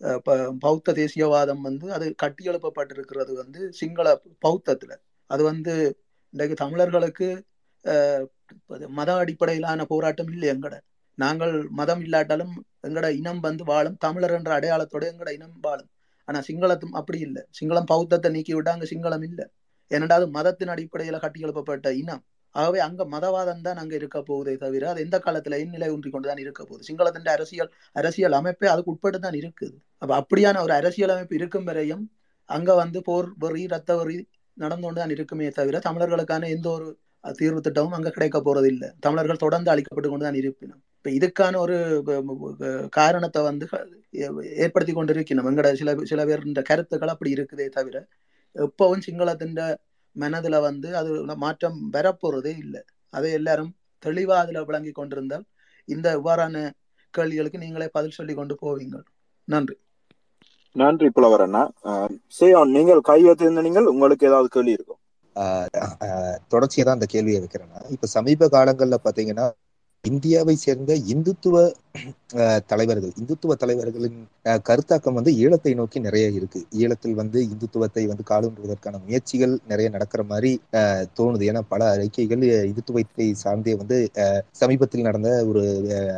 அஹ், 0.01 0.19
ப- 0.19 0.35
பௌத்த 0.59 0.93
தேசியவாதம் 0.93 1.61
வந்து 1.61 1.93
அது 1.93 2.15
கட்டியெழுப்பப்பட்டிருக்கிறது 2.23 3.33
வந்து 3.33 3.61
சிங்கள 3.73 4.07
பௌத்தத்துல. 4.45 4.93
அது 5.29 5.43
வந்து 5.43 5.73
இன்றைக்கு 6.33 6.55
தமிழர்களுக்கு 6.55 7.27
மத 8.99 9.09
அடிப்படையிலான 9.15 9.85
போராட்டம் 9.85 10.27
இல்லை 10.27 10.47
எங்கட. 10.49 10.75
நாங்கள் 11.17 11.53
மதம் 11.69 12.01
இல்லாட்டாலும் 12.01 12.53
எங்கட 12.87 13.07
இனம் 13.11 13.39
வந்து 13.39 13.63
வாழும். 13.63 13.97
தமிழர் 13.97 14.31
என்ற 14.31 14.51
அடையாளத்தோட 14.59 15.03
எங்கட 15.11 15.29
இனம் 15.33 15.55
வாழும். 15.61 15.89
ஆனா 16.27 16.39
சிங்களத்தும் 16.47 16.95
அப்படி 16.99 17.19
இல்லை. 17.19 17.41
சிங்களம் 17.59 17.89
பௌத்தத்தை 17.91 18.29
நீக்கி 18.31 18.53
விட்டா 18.55 18.67
அங்க 18.67 18.87
சிங்களம் 18.93 19.25
இல்லை. 19.29 19.45
ஏனென்றால் 19.91 20.25
மதத்தின் 20.29 20.67
அடிப்படையில 20.67 21.19
கட்டி 21.19 21.39
எழுப்பப்பட்ட 21.45 21.89
இனம். 21.93 22.23
ஆகவே 22.55 22.79
அங்க 22.79 23.01
மதவாதம் 23.05 23.61
தான் 23.61 23.79
அங்க 23.81 23.93
இருக்க 23.95 24.17
போகுதே 24.21 24.53
தவிர 24.57 24.89
அது 24.89 24.99
எந்த 25.05 25.17
காலத்துல 25.25 25.57
நிலை 25.73 25.89
ஊன்றி 25.93 26.09
கொண்டுதான் 26.09 26.41
இருக்க 26.45 26.61
போகுது. 26.63 26.83
சிங்களத்தின் 26.89 27.33
அரசியல் 27.35 27.71
அரசியல் 27.91 28.31
அமைப்பே 28.31 28.67
அதுக்கு 28.67 28.91
உட்பட்டு 28.91 29.19
தான் 29.19 29.37
இருக்குது. 29.41 29.75
அப்ப 29.97 30.11
அப்படியான 30.21 30.61
ஒரு 30.61 30.73
அரசியல் 30.73 31.13
அமைப்பு 31.15 31.35
இருக்கும் 31.35 31.63
வரையும் 31.63 32.03
அங்க 32.49 32.71
வந்து 32.75 32.99
போர் 33.01 33.27
வெறி 33.37 33.63
ரத்த 33.67 33.91
வெறி 33.95 34.15
நடந்து 34.57 34.85
கொண்டுதான் 34.85 35.13
இருக்குமே 35.15 35.47
தவிர 35.49 35.79
தமிழர்களுக்கான 35.79 36.49
எந்த 36.49 36.69
ஒரு 36.69 36.87
தீர்வு 37.23 37.59
திட்டமும் 37.61 37.95
அங்கே 37.97 38.11
கிடைக்க 38.15 38.37
போறது 38.45 38.67
இல்லை 38.73 38.89
தமிழர்கள் 39.05 39.43
தொடர்ந்து 39.43 39.71
அழிக்கப்பட்டு 39.73 40.09
கொண்டு 40.11 40.25
தான் 40.27 40.39
இருப்பினும். 40.41 40.81
இப்ப 40.97 41.09
இதுக்கான 41.17 41.57
ஒரு 41.63 41.75
காரணத்தை 42.97 43.41
வந்து 43.49 43.65
ஏற்படுத்தி 44.63 44.93
கொண்டிருக்கணும். 44.93 45.47
எங்கட 45.51 45.69
சில 45.81 45.95
சில 46.11 46.25
பேர் 46.29 46.45
கருத்துக்கள் 46.71 47.13
அப்படி 47.15 47.33
இருக்குதே 47.37 47.67
தவிர 47.77 47.97
எப்பவும் 48.55 49.03
சிங்களத்தின் 49.07 49.55
மனதில் 50.15 50.65
வந்து 50.67 50.89
அது 50.99 51.11
மாற்றம் 51.43 51.77
வரப்போறதே 51.95 52.53
இல்லை. 52.63 52.81
அதை 53.13 53.31
எல்லாரும் 53.39 53.71
தெளிவா 54.03 54.35
அதுல 54.43 54.63
விளங்கி 54.69 54.91
கொண்டிருந்தால் 54.91 55.45
இந்த 55.87 56.07
இவ்வாறான 56.19 56.55
கேள்விகளுக்கு 57.13 57.63
நீங்களே 57.63 57.87
பதில் 57.97 58.17
சொல்லி 58.17 58.33
கொண்டு 58.33 58.55
போவீங்கள். 58.63 59.05
நன்றி. 59.47 59.75
நன்றி 60.75 61.07
புலவர் 61.09 61.43
அண்ணா 61.45 61.61
சேயான் 62.39 62.73
நீங்கள் 62.77 63.01
கை 63.09 63.19
நீங்கள் 63.67 63.91
உங்களுக்கு 63.93 64.27
ஏதாவது 64.29 64.49
கேள்வி 64.55 64.75
இருக்கும் 64.77 65.01
தொடர்ச்சியை 66.49 66.83
தான் 66.85 66.97
அந்த 66.97 67.05
கேள்வியை 67.05 67.39
வைக்கிறேன். 67.39 67.63
இப்ப 67.89 68.07
சமீப 68.07 68.49
காலங்கள்ல 68.51 68.97
பாத்தீங்கன்னா 69.03 69.47
இந்தியாவை 70.03 70.55
சேர்ந்த 70.57 70.91
இந்துத்துவ 71.07 71.55
தலைவர்கள் 72.69 73.11
இந்துத்துவ 73.19 73.53
தலைவர்களின் 73.59 74.17
கருத்தாக்கம் 74.65 75.17
வந்து 75.17 75.31
ஈழத்தை 75.39 75.71
நோக்கி 75.77 75.99
நிறைய 75.99 76.27
இருக்கு. 76.37 76.59
ஈழத்தில் 76.77 77.15
வந்து 77.15 77.39
இந்துத்துவத்தை 77.47 78.03
வந்து 78.07 78.23
காலூன்றுவதற்கான 78.29 78.95
முயற்சிகள் 79.05 79.53
நிறைய 79.67 79.87
நடக்கிற 79.89 80.21
மாதிரி 80.25 80.51
அஹ், 80.79 81.05
தோணுது. 81.17 81.43
ஏன்னா 81.49 81.61
பல 81.69 81.81
அறிக்கைகள் 81.93 82.35
இந்துத்துவத்தை 82.67 82.85
சார்ந்தே 83.41 83.75
வந்து 83.75 83.97
அஹ், 84.23 84.41
சமீபத்தில் 84.59 85.07
நடந்த 85.07 85.31
ஒரு 85.49 85.63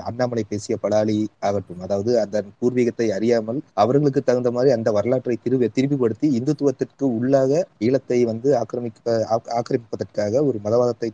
அண்ணாமலை 0.10 0.44
பேசிய 0.50 0.78
பலாலி 0.84 1.18
ஆகட்டும் 1.48 1.84
அதாவது 1.86 2.14
அந்த 2.24 2.38
பூர்வீகத்தை 2.60 3.08
அறியாமல் 3.18 3.62
அவர்களுக்கு 3.80 4.24
தகுந்த 4.24 4.52
மாதிரி 4.52 4.74
அந்த 4.74 4.90
வரலாற்றை 4.98 5.38
திருவி 5.40 5.70
திருப்பிப்படுத்தி 5.72 6.30
இந்துத்துவத்திற்கு 6.40 6.88
உள்ளாக 7.18 7.52
ஈழத்தை 7.84 8.20
வந்து 8.28 8.50
ஆக்கிரமிக்க 8.60 8.98
ஆக்- 9.34 9.52
ஆக்கிரமிப்பதற்காக 9.60 10.18
ஒரு 10.46 10.60
மதவாதத்தை 10.66 11.12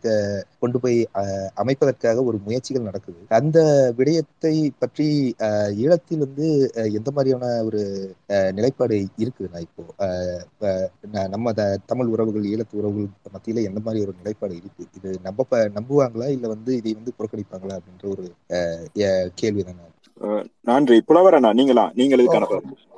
கொண்டு 0.63 0.79
போய் 0.79 0.99
அஹ், 1.19 1.31
அமைப்பதற்காக 1.61 1.93
ஒரு 2.25 2.39
முயற்சிகள் 2.45 2.87
நடக்குது. 2.87 3.03
அந்த 3.37 3.59
விடயத்தை 3.97 4.54
பற்றி 4.79 5.05
அஹ், 5.39 5.71
ஈழத்தில் 5.81 6.17
வந்து 6.17 6.47
எந்த 6.93 7.09
மாதிரியான 7.11 7.45
ஒரு 7.63 7.81
நிலைப்பாடு 8.51 8.95
இருக்குதுண்ணா 9.17 9.59
இப்போ? 9.61 9.83
நம்ம 11.29 11.53
தமிழ் 11.85 12.07
உறவுகள் 12.07 12.45
ஈழத்து 12.45 12.73
உறவுகள் 12.73 13.07
மத்தியில 13.33 13.63
எந்த 13.63 13.79
மாதிரி 13.79 14.03
ஒரு 14.05 14.13
நிலைப்பாடு 14.17 14.55
இருக்கு? 14.55 14.85
இது 14.97 15.11
நம்ப 15.23 15.43
நம்புவாங்களா? 15.75 16.27
இல்ல 16.29 16.47
வந்து 16.47 16.71
இதை 16.77 16.93
வந்து 16.93 17.13
புறக்கணிப்பாங்களா? 17.17 17.77
அப்படின்ற 17.79 18.07
ஒரு 18.13 18.25
எ- 19.03 19.29
கேள்விதாண்ணா 19.41 19.85
நன்றி. 20.67 20.97
புலவர் 21.07 21.37
அண்ணா 21.37 21.51
நீங்களா 21.53 21.85
நீங்கள் 21.95 22.21
இதுக்கான 22.21 22.47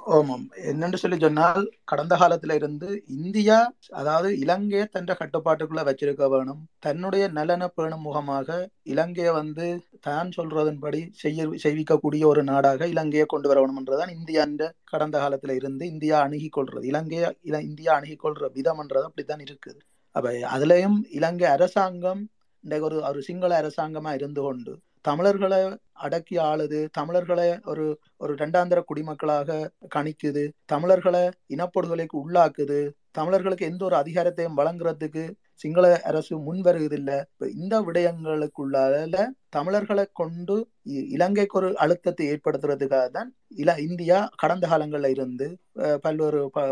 ஆமாம். 0.07 0.43
என்னென்று 0.63 0.97
சொல்லி 0.97 1.17
சொன்னால் 1.19 1.67
கடந்த 1.83 2.15
காலத்துல 2.15 2.51
இருந்து 2.51 3.03
இந்தியா 3.07 3.57
அதாவது 3.89 4.39
இலங்கையை 4.39 4.85
தன்ற 4.85 5.15
கட்டுப்பாட்டுக்குள்ள 5.19 5.81
வச்சிருக்க 5.83 6.29
வேணும். 6.29 6.69
தன்னுடைய 6.79 7.27
நலனை 7.27 7.67
பேணும் 7.75 8.01
முகமாக 8.01 8.69
இலங்கையை 8.83 9.31
வந்து 9.31 9.65
தான் 9.99 10.29
சொல்றதன்படி 10.37 11.01
செய்ய 11.13 11.47
செய்விக்கக்கூடிய 11.63 12.25
ஒரு 12.25 12.43
நாடாக 12.43 12.87
இலங்கையை 12.87 13.25
கொண்டு 13.25 13.49
வரணும்ன்றதான் 13.53 14.13
இந்தியா 14.13 14.45
கடந்த 14.83 15.19
காலத்துல 15.19 15.51
இருந்து 15.51 15.87
இந்தியா 15.87 16.19
அணுகி 16.21 16.49
கொள்றது. 16.49 16.83
இலங்கையை 16.83 17.37
இல 17.41 17.61
இந்தியா 17.61 17.95
அணுகி 17.95 18.15
கொள்ற 18.15 18.49
விதம்ன்றது 18.55 19.03
அப்படித்தான் 19.03 19.39
இருக்குது. 19.39 19.79
அப்ப 20.15 20.29
அதுலயும் 20.55 20.97
இலங்கை 21.09 21.47
அரசாங்கம் 21.47 22.21
இன்றைக்கு 22.63 22.85
ஒரு 22.85 23.01
ஒரு 23.01 23.21
சிங்கள 23.21 23.51
அரசாங்கமா 23.61 24.13
இருந்து 24.13 24.41
கொண்டு 24.41 24.73
தமிழர்களை 25.05 25.59
அடக்கி 25.97 26.35
ஆளுது 26.41 26.79
தமிழர்களை 26.91 27.47
ஒரு 27.65 27.85
ஒரு 28.17 28.31
இரண்டாந்திர 28.33 28.79
குடிமக்களாக 28.87 29.57
கணிக்குது 29.95 30.43
தமிழர்களை 30.65 31.23
இனப்படுகொலைக்கு 31.49 32.17
உள்ளாக்குது 32.23 32.79
தமிழர்களுக்கு 33.11 33.65
எந்த 33.65 33.83
ஒரு 33.85 33.95
அதிகாரத்தையும் 33.95 34.57
வழங்குறதுக்கு 34.57 35.23
சிங்கள 35.61 35.85
அரசு 36.03 36.33
முன் 36.39 36.61
வருவதில்லை 36.61 37.17
இப்ப 37.27 37.47
இந்த 37.55 37.75
விடயங்களுக்குள்ளால 37.81 39.15
தமிழர்களை 39.53 40.05
கொண்டு 40.13 40.55
இ- 40.89 41.05
இலங்கைக்கு 41.09 41.57
ஒரு 41.57 41.77
அழுத்தத்தை 41.77 42.25
ஏற்படுத்துறதுக்காக 42.31 43.09
தான் 43.09 43.29
இல 43.55 43.75
இந்தியா 43.79 44.29
கடந்த 44.35 44.67
காலங்களில் 44.67 45.09
இருந்து 45.09 45.47
பல்வேறு 46.01 46.49
ப- 46.49 46.71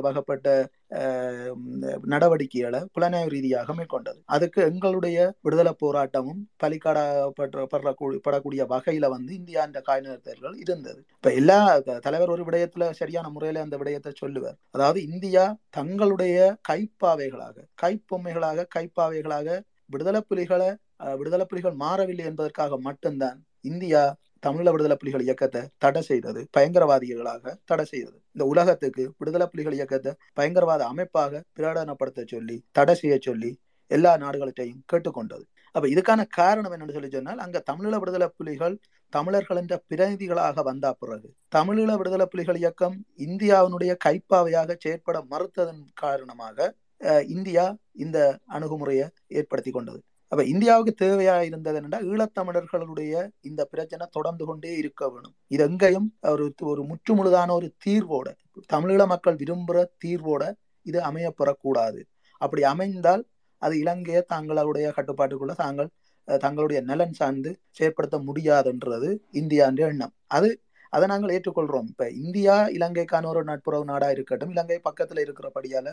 நடவடிக்கைகளை 2.06 2.80
புலனாய்வு 2.96 3.28
ரீதியாக 3.28 3.74
மேற்கொண்டது. 3.74 4.20
அதுக்கு 4.26 4.62
எங்களுடைய 4.62 5.18
விடுதலை 5.42 5.74
போராட்டமும் 5.84 6.42
பலிக்காடப்பட்ட 6.64 7.66
படக்கூடிய 7.74 8.20
படக்கூடிய 8.28 8.64
வகையில 8.74 9.10
வந்து 9.10 9.34
இந்தியா 9.36 9.64
இந்த 9.64 9.82
காய்நிறுத்தல்கள் 9.88 10.56
இருந்தது. 10.58 11.00
இப்ப 11.18 11.34
எல்லா 11.34 11.60
தலைவர் 12.00 12.30
ஒரு 12.30 12.44
விடயத்துல 12.44 12.92
சரியான 12.92 13.30
முறையில 13.30 13.62
அந்த 13.62 13.78
விடயத்தை 13.78 14.14
சொல்லுவார். 14.16 14.58
அதாவது 14.72 15.02
இந்தியா 15.04 15.46
தங்களுடைய 15.70 16.38
கைப்பாவைகளாக 16.70 17.58
கைப்பொம்மைகளாக 17.84 18.68
கைப்பாவைகளாக 18.78 19.48
விடுதலை 19.86 20.22
புலிகளை 20.28 20.70
விடுதலை 21.16 21.46
புலிகள் 21.46 21.76
மாறவில்லை 21.82 22.26
என்பதற்காக 22.30 22.78
மட்டும்தான் 22.86 23.40
இந்தியா 23.66 24.04
தமிழீழ 24.44 24.70
விடுதலை 24.72 24.96
புலிகள் 24.98 25.26
இயக்கத்தை 25.26 25.62
தடை 25.78 26.02
செய்தது 26.08 26.42
பயங்கரவாதிகளாக 26.56 27.54
தடை 27.66 27.86
செய்தது. 27.86 28.18
இந்த 28.36 28.44
உலகத்துக்கு 28.52 29.04
விடுதலை 29.20 29.46
புலிகள் 29.52 29.78
இயக்கத்தை 29.78 30.12
பயங்கரவாத 30.38 30.82
அமைப்பாக 30.92 31.42
பிரகடனப்படுத்த 31.58 32.26
சொல்லி 32.34 32.58
தடை 32.78 32.96
செய்ய 32.96 33.16
சொல்லி 33.22 33.52
எல்லா 33.92 34.12
நாடுகள்கிட்டையும் 34.22 34.84
கேட்டுக்கொண்டது. 34.92 35.44
அப்ப 35.76 35.86
இதுக்கான 35.88 36.22
காரணம் 36.38 36.74
என்னன்னு 36.76 36.96
சொல்லி 36.96 37.10
சொன்னால் 37.10 37.42
அங்க 37.46 37.58
தமிழீழ 37.70 37.96
விடுதலை 38.02 38.28
புலிகள் 38.38 38.76
தமிழர்கள் 39.14 39.60
என்ற 39.62 39.76
பிரதிநிதிகளாக 39.88 40.64
வந்தா 40.64 40.92
பிறகு 40.96 41.28
தமிழீழ 41.54 41.92
விடுதலை 41.98 42.26
புலிகள் 42.28 42.60
இயக்கம் 42.62 42.96
இந்தியாவினுடைய 43.26 43.94
கைப்பாவையாக 44.06 44.78
செயற்பட 44.80 45.20
மறுத்ததன் 45.32 45.84
காரணமாக 46.02 46.58
அஹ், 47.02 47.26
இந்தியா 47.34 47.66
இந்த 47.98 48.18
அணுகுமுறையை 48.56 49.06
ஏற்படுத்தி 49.34 49.72
கொண்டது. 49.72 50.00
அப்ப 50.32 50.44
இந்தியாவுக்கு 50.52 50.94
தேவையா 51.04 51.36
இருந்தது 51.50 51.78
என்னன்னா 51.80 52.00
ஈழத்தமிழர்களுடைய 52.12 53.14
இந்த 53.42 53.62
பிரச்சனை 53.66 54.06
தொடர்ந்து 54.12 54.46
கொண்டே 54.46 54.72
இருக்க 54.82 55.10
வேணும். 55.10 55.36
இது 55.54 55.64
எங்கேயும் 55.64 56.08
ஒரு 56.34 56.46
ஒரு 56.72 56.82
முற்றுமுழுதான 56.92 57.50
ஒரு 57.52 57.68
தீர்வோட 57.86 58.28
தமிழீழ 58.74 59.04
மக்கள் 59.14 59.40
விரும்புகிற 59.44 59.80
தீர்வோட 60.06 60.44
இது 60.86 61.00
அமையப்பெறக்கூடாது. 61.10 62.02
அப்படி 62.42 62.64
அமைந்தால் 62.74 63.24
அது 63.62 63.76
இலங்கையை 63.84 64.22
தங்களுடைய 64.34 64.88
கட்டுப்பாட்டுக்குள்ள 64.98 65.54
தாங்கள் 65.64 65.90
தங்களுடைய 66.28 66.80
நலன் 66.90 67.18
சார்ந்து 67.20 67.52
செயற்படுத்த 67.78 68.18
முடியாதுன்றது 68.28 69.10
இந்தியான்ற 69.42 69.84
எண்ணம். 69.94 70.14
அது 70.38 70.50
அதை 70.94 71.06
நாங்கள் 71.12 71.34
ஏற்றுக்கொள்றோம். 71.36 71.88
இப்ப 71.92 72.06
இந்தியா 72.24 72.56
இலங்கைக்கான 72.78 73.28
ஒரு 73.32 73.42
நட்புறவு 73.50 73.86
நாடா 73.92 74.08
இருக்கட்டும் 74.16 74.54
இலங்கை 74.56 74.78
பக்கத்துல 74.88 75.24
இருக்கிறபடியால 75.26 75.88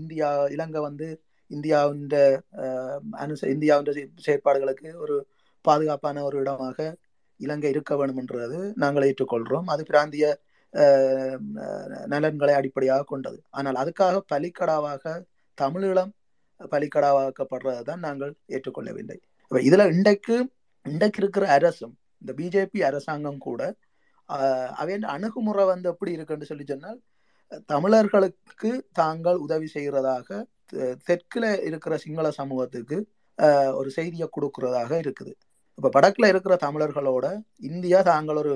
இந்தியா 0.00 0.28
இலங்கை 0.56 0.80
வந்து 0.88 1.08
இந்தியாவின் 1.54 2.04
அனுச 3.24 3.42
இந்தியாவின் 3.54 4.18
செயற்பாடுகளுக்கு 4.26 4.90
ஒரு 5.04 5.16
பாதுகாப்பான 5.64 6.22
ஒரு 6.28 6.36
இடமாக 6.42 6.78
இலங்கை 7.40 7.70
இருக்க 7.74 7.92
வேணும் 8.00 8.20
என்றது 8.22 8.58
நாங்கள் 8.82 9.06
ஏற்றுக்கொள்கிறோம். 9.10 9.68
அது 9.72 9.82
பிராந்திய 9.90 10.26
நலன்களை 12.12 12.54
அடிப்படையாக 12.58 13.06
கொண்டது. 13.12 13.38
ஆனால் 13.58 13.78
அதுக்காக 13.82 14.20
பலிக்கடாவாக 14.32 15.14
தமிழீழம் 15.58 16.12
பலிக்கடாவாக்கப்படுறதை 16.60 17.82
தான் 17.90 18.04
நாங்கள் 18.06 18.32
ஏற்றுக்கொள்ளவில்லை. 18.54 19.18
அப்ப 19.50 19.60
இதுல 19.68 19.86
இன்றைக்கு 19.94 20.36
இன்றைக்கு 20.86 21.20
இருக்கிற 21.22 21.44
அரசும் 21.56 21.94
இந்த 22.22 22.32
பிஜேபி 22.38 22.80
அரசாங்கம் 22.88 23.40
கூட 23.46 23.60
அவை 24.28 24.48
அவையின் 24.82 25.06
அணுகுமுறை 25.14 25.64
வந்து 25.70 25.86
எப்படி 25.92 26.10
இருக்குன்னு 26.16 26.48
சொல்லி 26.50 26.64
சொன்னால் 26.70 26.98
தமிழர்களுக்கு 27.66 28.70
தாங்கள் 28.92 29.36
உதவி 29.36 29.68
செய்கிறதாக 29.74 30.28
தெ- 30.72 30.96
தெற்குல 31.06 31.46
இருக்கிற 31.62 31.96
சிங்கள 31.96 32.30
சமூகத்துக்கு 32.32 32.98
ஒரு 33.74 33.90
செய்தியை 33.90 34.28
கொடுக்கறதாக 34.28 34.90
இருக்குது. 34.98 35.32
இப்ப 35.78 35.90
வடக்குல 35.94 36.26
இருக்கிற 36.26 36.54
தமிழர்களோட 36.62 37.26
இந்தியா 37.62 37.98
தாங்கள் 38.02 38.36
ஒரு 38.36 38.52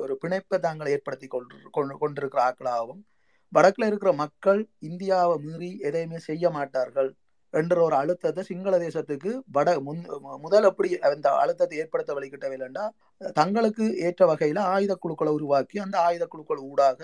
ஒரு 0.00 0.14
பிணைப்பை 0.22 0.58
தாங்கள் 0.58 0.88
ஏற்படுத்தி 0.88 1.26
கொண்டு 1.28 1.54
கொண்டிருக்கிற 1.98 2.40
ஆக்களாகவும் 2.42 3.00
வடக்குல 3.52 3.86
இருக்கிற 3.86 4.12
மக்கள் 4.14 4.60
இந்தியாவை 4.80 5.36
மீறி 5.38 5.70
எதையுமே 5.80 6.18
செய்ய 6.20 6.50
மாட்டார்கள் 6.50 7.10
என்ற 7.54 7.80
ஒரு 7.82 7.94
அழுத்தத்தை 7.96 8.42
சிங்கள 8.44 8.74
தேசத்துக்கு 8.78 9.30
வட 9.48 9.80
முன் 9.80 10.02
முதல் 10.40 10.64
அப்படி 10.64 10.98
அந்த 11.08 11.28
அழுத்தத்தை 11.40 11.78
ஏற்படுத்த 11.78 12.14
வழிகிட்டவில்லைண்டா 12.14 12.84
தங்களுக்கு 13.34 13.86
ஏற்ற 14.00 14.26
வகையில 14.26 14.60
ஆயுத 14.74 14.94
குழுக்களை 14.96 15.32
உருவாக்கி 15.32 15.78
அந்த 15.78 15.98
ஆயுத 16.00 16.26
குழுக்கள் 16.26 16.62
ஊடாக 16.68 17.00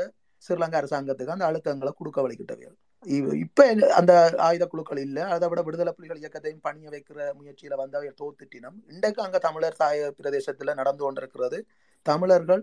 ஸ்ரீலங்கா 0.47 0.81
அரசாங்கத்துக்கு 0.81 1.35
அந்த 1.35 1.47
அழுத்தங்களை 1.51 1.93
கொடுக்க 1.95 2.21
வழிகிட்டவே 2.23 2.69
இ- 3.07 3.35
இப்ப 3.37 3.65
அந்த 3.97 4.13
ஆயுத 4.39 4.65
குழுக்கள் 4.67 4.99
இல்ல. 4.99 5.19
அதை 5.27 5.47
விட 5.49 5.63
விடுதலை 5.63 5.93
புலிகள் 5.93 6.21
இயக்கத்தையும் 6.21 6.63
பணிய 6.63 6.89
வைக்கிற 6.91 7.19
முயற்சியில 7.39 7.75
வந்து 7.75 7.99
அவை 7.99 8.11
தோத்துட்டினம். 8.21 8.77
இன்றைக்கு 8.89 9.23
அங்க 9.23 9.39
தமிழர் 9.39 9.77
தாய 9.77 10.13
பிரதேசத்துல 10.19 10.75
நடந்து 10.75 11.05
கொண்டிருக்கிறது. 11.05 11.59
தமிழர்கள் 12.07 12.63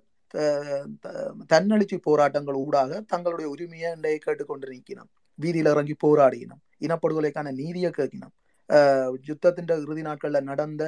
தன்னெழுச்சி 1.51 1.97
போராட்டங்கள் 2.01 2.55
ஊடாக 2.55 3.01
தங்களுடைய 3.07 3.49
உரிமையை 3.49 3.91
இன்றைய 3.91 4.17
கேட்டுக்கொண்டு 4.17 4.67
நிற்கணும் 4.67 5.09
வீதியில 5.39 5.73
இறங்கி 5.73 5.95
போராடினோம் 6.03 6.61
இனப்படுகொலைக்கான 6.81 7.51
நீதியை 7.53 7.91
கேட்கணும் 7.91 8.34
ஆஹ் 8.69 9.13
யுத்தத்தின் 9.27 9.71
இறுதி 9.77 10.01
நாட்கள்ல 10.01 10.41
நடந்த 10.41 10.84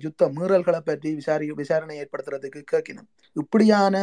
யுத்த 0.00 0.28
மீறல்களை 0.28 0.80
பற்றி 0.80 1.14
விசாரி 1.14 1.50
விசாரணை 1.52 1.96
ஏற்படுத்துறதுக்கு 2.00 2.62
கேட்கணும் 2.72 3.08
இப்படியான 3.36 3.96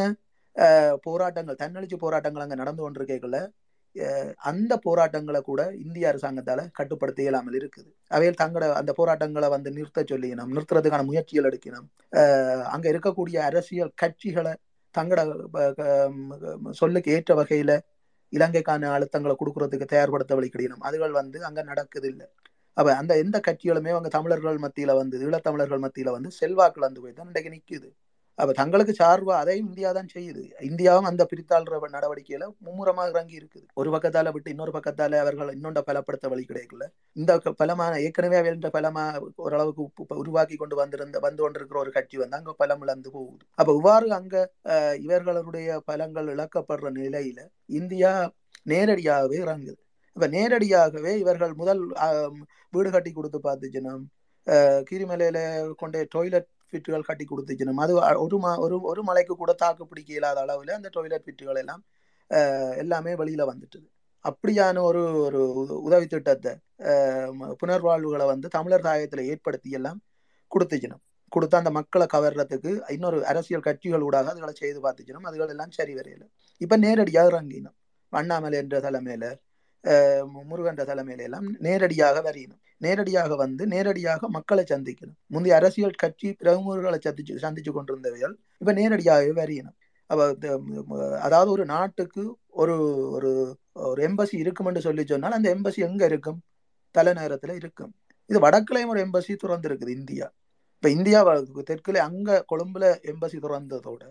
போராட்டங்கள் 1.06 1.60
தன்னெழுச்சி 1.62 1.96
போராட்டங்கள் 2.04 2.44
அங்கே 2.44 2.58
நடந்து 2.62 2.82
கொண்டிருக்கல 2.84 3.38
அந்த 4.50 4.72
போராட்டங்களை 4.84 5.40
கூட 5.48 5.62
இந்திய 5.84 6.04
அரசாங்கத்தால 6.10 6.60
கட்டுப்படுத்த 6.78 7.20
இயலாமல் 7.24 7.56
இருக்குது. 7.58 7.90
அவையில் 8.14 8.38
தங்களோட 8.42 8.70
அந்த 8.80 8.92
போராட்டங்களை 9.00 9.48
வந்து 9.54 9.70
நிறுத்த 9.76 10.04
சொல்லிக்கணும் 10.12 10.52
நிறுத்துறதுக்கான 10.54 11.04
முயற்சிகள் 11.10 11.48
எடுக்கணும் 11.50 11.86
அங்கே 12.12 12.64
அங்க 12.74 12.86
இருக்கக்கூடிய 12.92 13.36
அரசியல் 13.50 13.92
கட்சிகளை 14.02 14.54
தங்களோட 14.94 15.22
சொல்லுக்கு 16.80 17.12
ஏற்ற 17.16 17.34
வகையில 17.40 17.72
இலங்கைக்கான 18.32 18.90
அழுத்தங்களை 18.96 19.34
கொடுக்கறதுக்கு 19.42 19.86
தயார்படுத்த 19.92 20.38
வழிக்கிடணும் 20.38 20.84
அதுகள் 20.88 21.14
வந்து 21.20 21.38
அங்க 21.48 21.62
நடக்குது 21.70 22.08
இல்லை 22.12 22.26
அப்ப 22.76 22.88
அந்த 23.00 23.12
எந்த 23.22 23.36
கட்சிகளுமே 23.48 23.90
அவங்க 23.94 24.10
தமிழர்கள் 24.16 24.58
மத்தியில 24.64 24.94
வந்து 25.00 25.18
ஈழத்தமிழர்கள் 25.26 25.84
மத்தியில 25.84 26.14
வந்து 26.16 26.30
செல்வாக்குல 26.40 26.86
வந்து 26.88 27.02
போய் 27.02 27.16
தான் 27.18 27.28
இன்றைக்கு 27.30 27.52
நிக்குது. 27.56 27.88
அப்ப 28.38 28.52
தங்களுக்கு 28.60 28.92
சார்பா 29.00 29.34
அதையும் 29.42 29.66
இந்தியா 29.68 29.90
தான் 29.96 30.08
செய்யுது. 30.14 30.42
இந்தியாவும் 30.68 31.08
அந்த 31.10 31.22
பிரித்தாள்ற 31.30 31.78
நடவடிக்கையில 31.94 32.46
மும்முரமாக 32.66 33.12
இறங்கி 33.14 33.36
இருக்குது. 33.40 33.66
ஒரு 33.80 33.88
பக்கத்தால 33.94 34.32
விட்டு 34.34 34.52
இன்னொரு 34.54 34.72
பக்கத்தால 34.76 35.18
அவர்கள் 35.24 35.52
இன்னொன்ற 35.56 35.80
பலப்படுத்த 35.88 36.28
வழி 36.32 36.44
கிடைக்கல. 36.48 36.86
இந்த 37.20 37.32
பலமான 37.60 37.92
ஏற்கனவே 38.06 38.40
வேண்ட 38.46 38.70
பலமா 38.76 39.04
ஓரளவுக்கு 39.44 39.84
உருவாக்கி 40.22 40.58
கொண்டு 40.62 40.78
வந்திருந்த 40.82 41.20
வந்து 41.26 41.42
கொண்டிருக்கிற 41.44 41.80
ஒரு 41.84 41.92
கட்சி 41.98 42.18
வந்து 42.22 42.38
அங்க 42.40 42.54
பலம் 42.62 42.82
இழந்து 42.86 43.10
போகுது. 43.16 43.44
அப்ப 43.60 43.70
இவ்வாறு 43.78 44.08
அங்க 44.20 44.34
இவர்களுடைய 45.06 45.78
பலங்கள் 45.90 46.32
இழக்கப்படுற 46.34 46.90
நிலையில 47.00 47.40
இந்தியா 47.80 48.12
நேரடியாகவே 48.72 49.38
இறங்குது. 49.44 49.80
இப்ப 50.16 50.26
நேரடியாகவே 50.36 51.12
இவர்கள் 51.22 51.54
முதல் 51.60 51.80
வீடு 52.72 52.90
கட்டி 52.94 53.10
கொடுத்து 53.12 53.38
பார்த்துச்சுன்னா 53.46 53.94
கீரிமலையில 54.88 55.38
கொண்டே 55.80 56.00
டொய்லெட் 56.14 56.48
பிட்டுகள் 56.74 57.08
கட்டி 57.08 57.24
கொடுத்துக்கணும் 57.30 57.80
அது 57.84 57.94
ஒரு 58.24 58.38
மா 58.44 58.52
ஒரு 58.64 58.76
ஒரு 58.92 59.02
மலைக்கு 59.08 59.34
கூட 59.42 59.52
தாக்கு 59.62 59.84
பிடிக்க 59.90 60.12
இல்லாத 60.18 60.40
அளவில் 60.44 60.76
அந்த 60.78 60.90
டொய்லெட் 60.96 61.26
பிட்டுகள் 61.28 61.60
எல்லாம் 61.62 61.82
எல்லாமே 62.82 63.12
வெளியில் 63.20 63.50
வந்துட்டுது. 63.52 63.86
அப்படியான 64.24 64.82
ஒரு 64.88 65.00
ஒரு 65.26 65.40
உதவி 65.86 66.06
திட்டத்தை 66.12 66.52
புனர்வாழ்வுகளை 67.60 68.26
வந்து 68.32 68.48
தமிழர் 68.56 68.86
தாயத்தில் 68.86 69.28
ஏற்படுத்தி 69.32 69.70
எல்லாம் 69.78 69.98
கொடுத்துக்கணும் 70.52 71.02
கொடுத்து 71.32 71.56
அந்த 71.60 71.70
மக்களை 71.76 72.06
கவர்றதுக்கு 72.14 72.70
இன்னொரு 72.94 73.18
அரசியல் 73.30 73.66
கட்சிகள் 73.66 74.04
ஊடாக 74.08 74.32
அதுகளை 74.34 74.54
செய்து 74.62 74.80
பார்த்துக்கணும் 74.84 75.26
அதுகள் 75.30 75.52
எல்லாம் 75.54 75.72
சரி 75.78 75.94
வரையில. 75.98 76.24
இப்போ 76.60 76.76
நேரடியாக 76.84 77.30
இறங்கினோம். 77.32 77.76
அண்ணாமலை 78.12 78.56
என்ற 78.62 78.78
தலைமையில் 78.86 79.28
முருகன்ற 80.50 80.82
தலைமையில 80.84 81.26
எல்லாம் 81.28 81.46
நேரடியாக 81.58 82.20
வரையணும். 82.20 82.60
நேரடியாக 82.76 83.34
வந்து 83.36 83.66
நேரடியாக 83.66 84.28
மக்களை 84.28 84.64
சந்திக்கணும். 84.68 85.18
முந்தைய 85.26 85.56
அரசியல் 85.56 86.00
கட்சி 86.02 86.28
பிரமுகர்களை 86.42 86.98
சந்திச்சு 87.06 87.34
சந்திச்சு 87.44 87.72
கொண்டிருந்தவைகள் 87.76 88.34
இப்ப 88.60 88.72
நேரடியாகவே 88.72 89.32
வரையணும். 89.42 89.76
அப்ப 90.10 90.22
அதாவது 91.20 91.50
ஒரு 91.50 91.64
நாட்டுக்கு 91.64 92.22
ஒரு 92.62 92.74
ஒரு 93.16 93.30
ஒரு 93.90 94.00
எம்பசி 94.08 94.36
இருக்கும் 94.38 94.66
என்று 94.66 94.80
சொல்லி 94.80 95.04
சொன்னால் 95.04 95.32
அந்த 95.32 95.48
எம்பசி 95.54 95.80
எங்க 95.88 96.02
இருக்கும்? 96.04 96.40
தலைநகரத்துல 96.94 97.54
இருக்கும். 97.54 97.92
இது 98.30 98.38
வடக்குலையும் 98.40 98.92
ஒரு 98.92 99.00
எம்பசி 99.06 99.32
திறந்து 99.36 99.68
இருக்குது 99.68 99.94
இந்தியா. 100.00 100.26
இப்ப 100.76 100.88
இந்தியா 100.90 101.20
தெற்குல 101.70 102.02
அங்க 102.08 102.44
கொழும்புல 102.52 102.84
எம்பசி 103.12 103.38
திறந்ததோட 103.44 104.02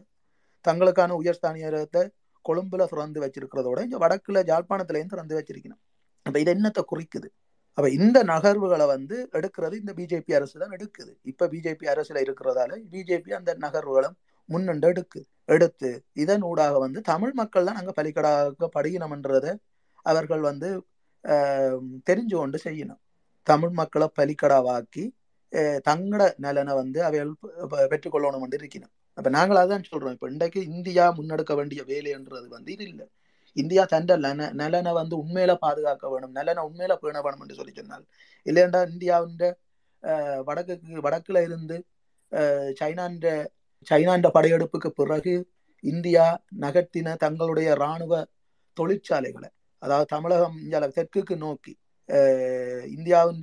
தங்களுக்கான 0.66 1.16
உயர்ஸ்தானியத்தை 1.22 2.04
கொழும்புல 2.48 2.86
சுரந்து 2.92 3.20
வச்சிருக்கிறதோட 3.24 3.80
இங்கே 3.88 4.00
வடக்குல 4.04 4.42
ஜாழ்ப்பாணத்துலேயும் 4.50 5.12
திறந்து 5.14 5.36
வச்சிருக்கணும். 5.40 5.82
அப்போ 6.26 6.38
இது 6.44 6.52
என்னத்தை 6.56 6.84
குறிக்குது? 6.92 7.30
அப்போ 7.78 7.90
இந்த 7.98 8.18
நகர்வுகளை 8.32 8.86
வந்து 8.96 9.16
எடுக்கிறது 9.38 9.76
இந்த 9.82 9.92
பிஜேபி 10.00 10.32
அரசு 10.40 10.56
தான் 10.64 10.74
எடுக்குது. 10.78 11.12
இப்போ 11.32 11.46
பிஜேபி 11.54 11.86
அரசில் 11.94 12.20
இருக்கிறதால 12.26 12.78
பிஜேபி 12.94 13.32
அந்த 13.40 13.52
நகர்வுகளும் 13.66 14.16
முன்னெண்டு 14.50 14.88
எடுக்கு 14.94 15.20
எடுத்து 15.56 15.90
இதன் 16.24 16.44
ஊடாக 16.50 16.76
வந்து 16.86 17.00
தமிழ் 17.12 17.34
மக்கள் 17.40 17.68
தான் 17.68 17.78
பலிக்கடாக 17.80 17.96
பலிக்கடாக்கப்படுகினம்ன்றத 18.00 19.48
அவர்கள் 20.12 20.44
வந்து 20.50 20.70
தெரிஞ்சு 22.10 22.36
கொண்டு 22.42 22.58
செய்யணும். 22.68 23.02
தமிழ் 23.48 23.74
மக்களை 23.80 24.08
பலிக்கடாவாக்கி 24.20 25.04
தங்களோட 25.88 26.24
நலனை 26.44 26.74
வந்து 26.78 27.00
அவைகள் 27.08 27.32
பெற்றுக்கொள்ளணும் 27.86 28.46
என்று 28.46 28.58
இருக்கணும் 28.60 28.94
அப்ப 29.18 29.30
நாங்கள் 29.36 29.60
அதான் 29.62 29.90
சொல்றோம் 29.90 30.16
இப்ப 30.16 30.28
இன்றைக்கு 30.32 30.60
இந்தியா 30.70 31.04
முன்னெடுக்க 31.18 31.54
வேண்டிய 31.60 31.82
வேலைன்றது 31.90 32.48
வந்து 32.54 32.72
இது 32.76 32.86
இல்லை 32.88 33.06
இந்தியா 33.56 33.84
தண்ட 33.90 34.12
நல 34.20 34.46
நலனை 34.60 34.92
வந்து 34.98 35.16
உண்மையில 35.22 35.54
பாதுகாக்க 35.62 36.06
வேணும் 36.14 36.34
நலனை 36.38 36.62
உண்மையில 36.68 36.94
பேண 37.02 37.18
வேணும் 37.26 37.44
என்று 37.44 37.58
சொல்லி 37.60 37.74
சொன்னால் 37.74 38.06
இல்லைண்டா 38.46 38.80
இந்தியாவின் 38.90 39.38
வடக்குக்கு 40.48 41.04
வடக்குல 41.06 41.42
இருந்து 41.44 41.76
அஹ், 42.32 42.72
சைனான்ற 42.80 43.28
சைனான்ற 43.88 44.28
படையெடுப்புக்கு 44.36 44.90
பிறகு 44.98 45.34
இந்தியா 45.84 46.26
நகர்த்தின 46.60 47.16
தங்களுடைய 47.18 47.70
இராணுவ 47.78 48.14
தொழிற்சாலைகளை 48.78 49.50
அதாவது 49.82 50.08
தமிழகம் 50.12 50.58
இந்தியால 50.62 50.88
தெற்குக்கு 50.98 51.36
நோக்கி 51.38 51.74
அஹ், 52.10 52.84
இந்தியாவின் 52.96 53.42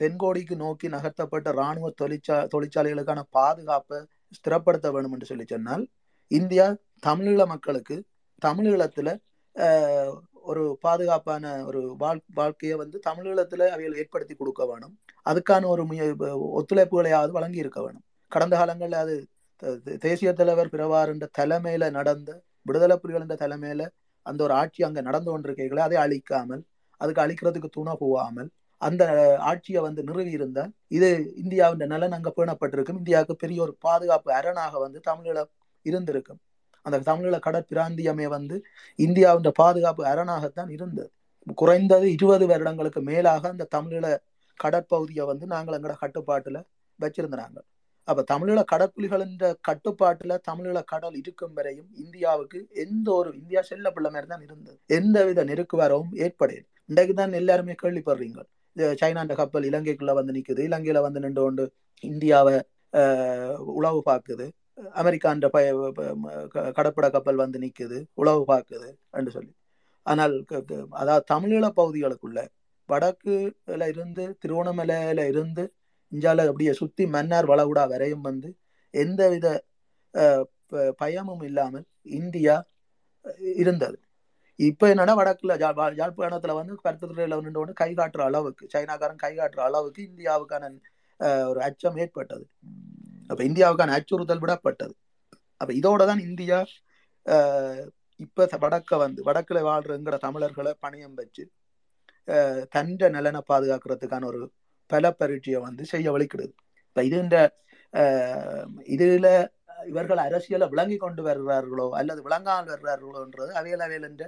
தென்கோடிக்கு 0.00 0.56
நோக்கி 0.56 0.88
நகர்த்தப்பட்ட 0.88 1.52
இராணுவ 1.52 1.92
தொழிற்சா 2.02 2.36
தொழிற்சாலைகளுக்கான 2.54 3.22
பாதுகாப்பை 3.30 3.98
ஸ்திரப்படுத்த 4.36 4.90
வேண்டும் 4.92 5.12
என்று 5.12 5.26
சொல்லி 5.26 5.44
சொன்னால் 5.46 5.88
இந்தியா 6.30 6.76
தமிழீழ 7.06 7.46
மக்களுக்கு 7.46 7.96
தமிழீழத்துல 8.46 9.08
ஒரு 10.42 10.78
பாதுகாப்பான 10.80 11.64
ஒரு 11.66 11.94
வாழ் 11.98 12.20
வாழ்க்கையை 12.34 12.78
வந்து 12.78 13.00
தமிழீழத்துல 13.06 13.62
அவைகள் 13.68 13.96
ஏற்படுத்தி 13.96 14.34
கொடுக்க 14.34 14.66
வேணும். 14.66 14.94
அதுக்கான 15.24 15.66
ஒரு 15.66 15.84
முய 15.84 16.02
ஒத்துழைப்புகளையாவது 16.52 17.30
வழங்கி 17.30 17.58
இருக்க 17.58 17.82
வேணும். 17.82 18.02
கடந்த 18.28 18.56
காலங்களில் 18.56 18.98
அது 18.98 19.26
த- 19.56 19.96
தேசிய 19.98 20.32
தலைவர் 20.32 20.68
பிரபார் 20.68 21.06
என்ற 21.06 21.28
தலைமையில 21.38 21.90
நடந்த 21.90 22.42
விடுதலை 22.62 22.96
புலிகள் 22.96 23.24
என்ற 23.28 23.36
தலைமையில 23.46 23.88
அந்த 24.26 24.44
ஒரு 24.44 24.54
ஆட்சி 24.54 24.82
அங்கே 24.82 25.00
நடந்து 25.00 25.30
கொண்டிருக்கைகளை 25.30 25.78
அதை 25.78 25.96
அழிக்காமல் 25.98 26.62
அதுக்கு 27.00 27.22
அழிக்கிறதுக்கு 27.22 27.68
துணை 27.70 27.94
போகாமல் 27.98 28.48
அந்த 28.80 29.04
ஆட்சியை 29.50 29.80
வந்து 29.86 30.00
நிறுவி 30.02 30.32
இருந்தால் 30.38 30.72
இது 30.88 31.08
இந்தியாவின் 31.42 31.92
நலன் 31.92 32.16
அங்கே 32.16 32.32
பேணப்பட்டிருக்கும். 32.38 32.98
இந்தியாவுக்கு 33.02 33.36
பெரிய 33.44 33.58
ஒரு 33.62 33.74
பாதுகாப்பு 33.86 34.30
அரணாக 34.32 34.78
வந்து 34.78 35.00
தமிழீழ 35.08 35.38
இருந்திருக்கும். 35.86 36.40
அந்த 36.86 36.98
தமிழீழ 37.08 37.36
கடற்பிராந்தியமே 37.46 38.26
வந்து 38.36 38.56
இந்தியாவின் 38.98 39.48
பாதுகாப்பு 39.62 40.02
அரணாகத்தான் 40.12 40.70
இருந்தது. 40.76 41.10
குறைந்தது 41.60 42.06
இருபது 42.16 42.44
வருடங்களுக்கு 42.52 43.00
மேலாக 43.10 43.48
அந்த 43.54 43.68
தமிழீழ 43.76 44.06
கடற்பகுதியை 44.60 45.24
வந்து 45.30 45.46
நாங்கள் 45.54 45.76
எங்களோட 45.78 45.96
கட்டுப்பாட்டில் 46.04 46.60
வச்சிருந்தாங்க. 46.98 47.58
அப்போ 48.08 48.22
தமிழீழ 48.32 48.60
கடற்புலிகளின் 48.72 49.36
கட்டுப்பாட்டில் 49.68 50.42
தமிழீழ 50.48 50.78
கடல் 50.92 51.16
இருக்கும் 51.22 51.54
வரையும் 51.58 51.88
இந்தியாவுக்கு 52.02 52.58
எந்த 52.84 53.08
ஒரு 53.18 53.30
இந்தியா 53.40 53.60
செல்ல 53.70 53.90
பிள்ளை 53.96 54.10
மாதிரி 54.10 54.28
தான் 54.32 54.44
இருந்தது. 54.46 54.76
எந்தவித 54.98 55.44
நெருக்கு 55.50 55.76
வரவும் 55.82 56.12
ஏற்படையது 56.26 56.66
இன்றைக்கு 56.90 57.14
தான் 57.14 57.38
எல்லாருமே 57.40 57.74
கேள்விப்படுறீங்க. 57.82 58.40
இது 58.76 58.94
சைனாண்ட 59.00 59.34
கப்பல் 59.34 59.68
இலங்கைக்குள்ள 59.70 60.12
வந்து 60.12 60.32
நிற்குது 60.32 60.62
இலங்கையில 60.68 61.00
வந்து 61.00 61.20
நின்று 61.20 61.42
கொண்டு 61.42 61.64
இந்தியாவை 62.00 62.56
உளவு 63.74 64.00
பார்க்குது. 64.06 64.46
அமெரிக்கான்ற 64.94 65.46
பய 65.46 65.68
கடற்பட 66.72 67.10
கப்பல் 67.10 67.34
வந்து 67.34 67.58
நிற்குது 67.58 67.98
உளவு 68.14 68.42
பார்க்குது 68.48 68.88
என்று 69.10 69.30
சொல்லி. 69.30 69.52
ஆனால் 70.06 70.34
க- 70.44 70.62
அதாவது 70.90 71.24
தமிழீழ 71.34 71.64
பகுதிகளுக்குள்ள 71.76 72.40
வடக்குல 72.88 73.88
இருந்து 73.88 74.24
திருவண்ணாமலையில 74.44 75.28
இருந்து 75.28 75.64
இஞ்சால 76.12 76.40
அப்படியே 76.46 76.72
சுத்தி 76.72 77.06
மன்னார் 77.06 77.48
வளகுடா 77.48 77.84
வரையும் 77.88 78.20
வந்து 78.20 78.50
எந்தவித 78.94 79.46
ப- 80.68 80.92
பயமும் 80.96 81.42
இல்லாமல் 81.42 81.84
இந்தியா 82.02 82.56
இருந்தது. 83.56 83.98
இப்போ 84.58 84.84
என்னன்னா 84.92 85.14
வடக்குல 85.18 85.54
ஜா- 85.62 85.72
யாழ்ப்பாணத்துல 85.98 86.54
வந்து 86.58 86.74
கருத்துறையில 86.84 87.38
நின்று 87.46 87.74
கை 87.80 87.90
காட்டுற 87.94 88.22
அளவுக்கு 88.28 88.64
சைனாக்காரன் 88.74 89.22
கை 89.24 89.32
காட்டுற 89.34 89.60
அளவுக்கு 89.68 90.00
இந்தியாவுக்கான 90.08 90.70
ஒரு 91.50 91.60
அச்சம் 91.68 91.98
ஏற்பட்டது. 92.02 92.44
அப்ப 93.30 93.40
இந்தியாவுக்கான 93.44 93.94
அச்சுறுத்தல் 93.98 94.42
விடப்பட்டது. 94.42 94.94
அப்ப 95.60 95.70
இதோட 95.80 96.02
தான் 96.10 96.22
இந்தியா 96.28 96.58
இப்ப 98.20 98.44
வடக்க 98.64 98.96
வந்து 98.96 99.20
வடக்குல 99.24 99.58
வாழ்றங்கிற 99.68 100.16
தமிழர்களை 100.18 100.72
பணியம் 100.84 101.16
வச்சு 101.20 101.42
தண்ட 102.74 103.08
நலனை 103.08 103.40
பாதுகாக்கிறதுக்கான 103.50 104.26
ஒரு 104.26 104.40
பல 104.90 105.10
பரீட்சையை 105.20 105.60
வந்து 105.66 105.84
செய்ய 105.92 106.06
வலிக்கிடுது 106.14 106.52
இப்ப 106.88 107.02
இது 107.08 107.16
இந்த 107.24 107.38
இதுல 108.94 109.28
இவர்கள் 109.86 110.20
அரசியலை 110.24 110.66
விளங்கி 110.68 110.96
கொண்டு 110.96 111.22
வருகிறார்களோ 111.22 111.86
அல்லது 112.00 112.20
விளங்காமல் 112.22 112.70
வருகிறார்களோன்றது 112.70 113.50
அவையல் 113.52 113.84
அவையல் 113.86 114.08
என்ற 114.10 114.24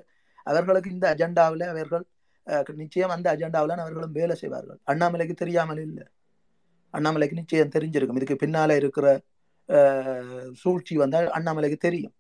அவர்களுக்கு 0.51 0.89
இந்த 0.97 1.07
அஜெண்டாவில் 1.15 1.67
அவர்கள் 1.73 2.05
நிச்சயம் 2.83 3.13
அந்த 3.15 3.27
அஜெண்டாவில் 3.35 3.83
அவர்களும் 3.85 4.15
வேலை 4.19 4.35
செய்வார்கள். 4.43 4.79
அண்ணாமலைக்கு 4.91 5.35
தெரியாமல் 5.43 5.81
இல்லை. 5.87 6.05
அண்ணாமலைக்கு 6.95 7.41
நிச்சயம் 7.41 7.75
தெரிஞ்சிருக்கும். 7.75 8.19
இதுக்கு 8.21 8.37
பின்னால் 8.43 8.79
இருக்கிற 8.81 9.07
சூழ்ச்சி 10.61 10.95
வந்தால் 11.03 11.27
அண்ணாமலைக்கு 11.39 11.79
தெரியும். 11.87 12.15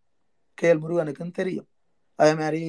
கேஎல் 0.59 0.83
முருகனுக்கும் 0.83 1.37
தெரியும். 1.41 1.68
அதே 2.18 2.33
மாதிரி 2.41 2.62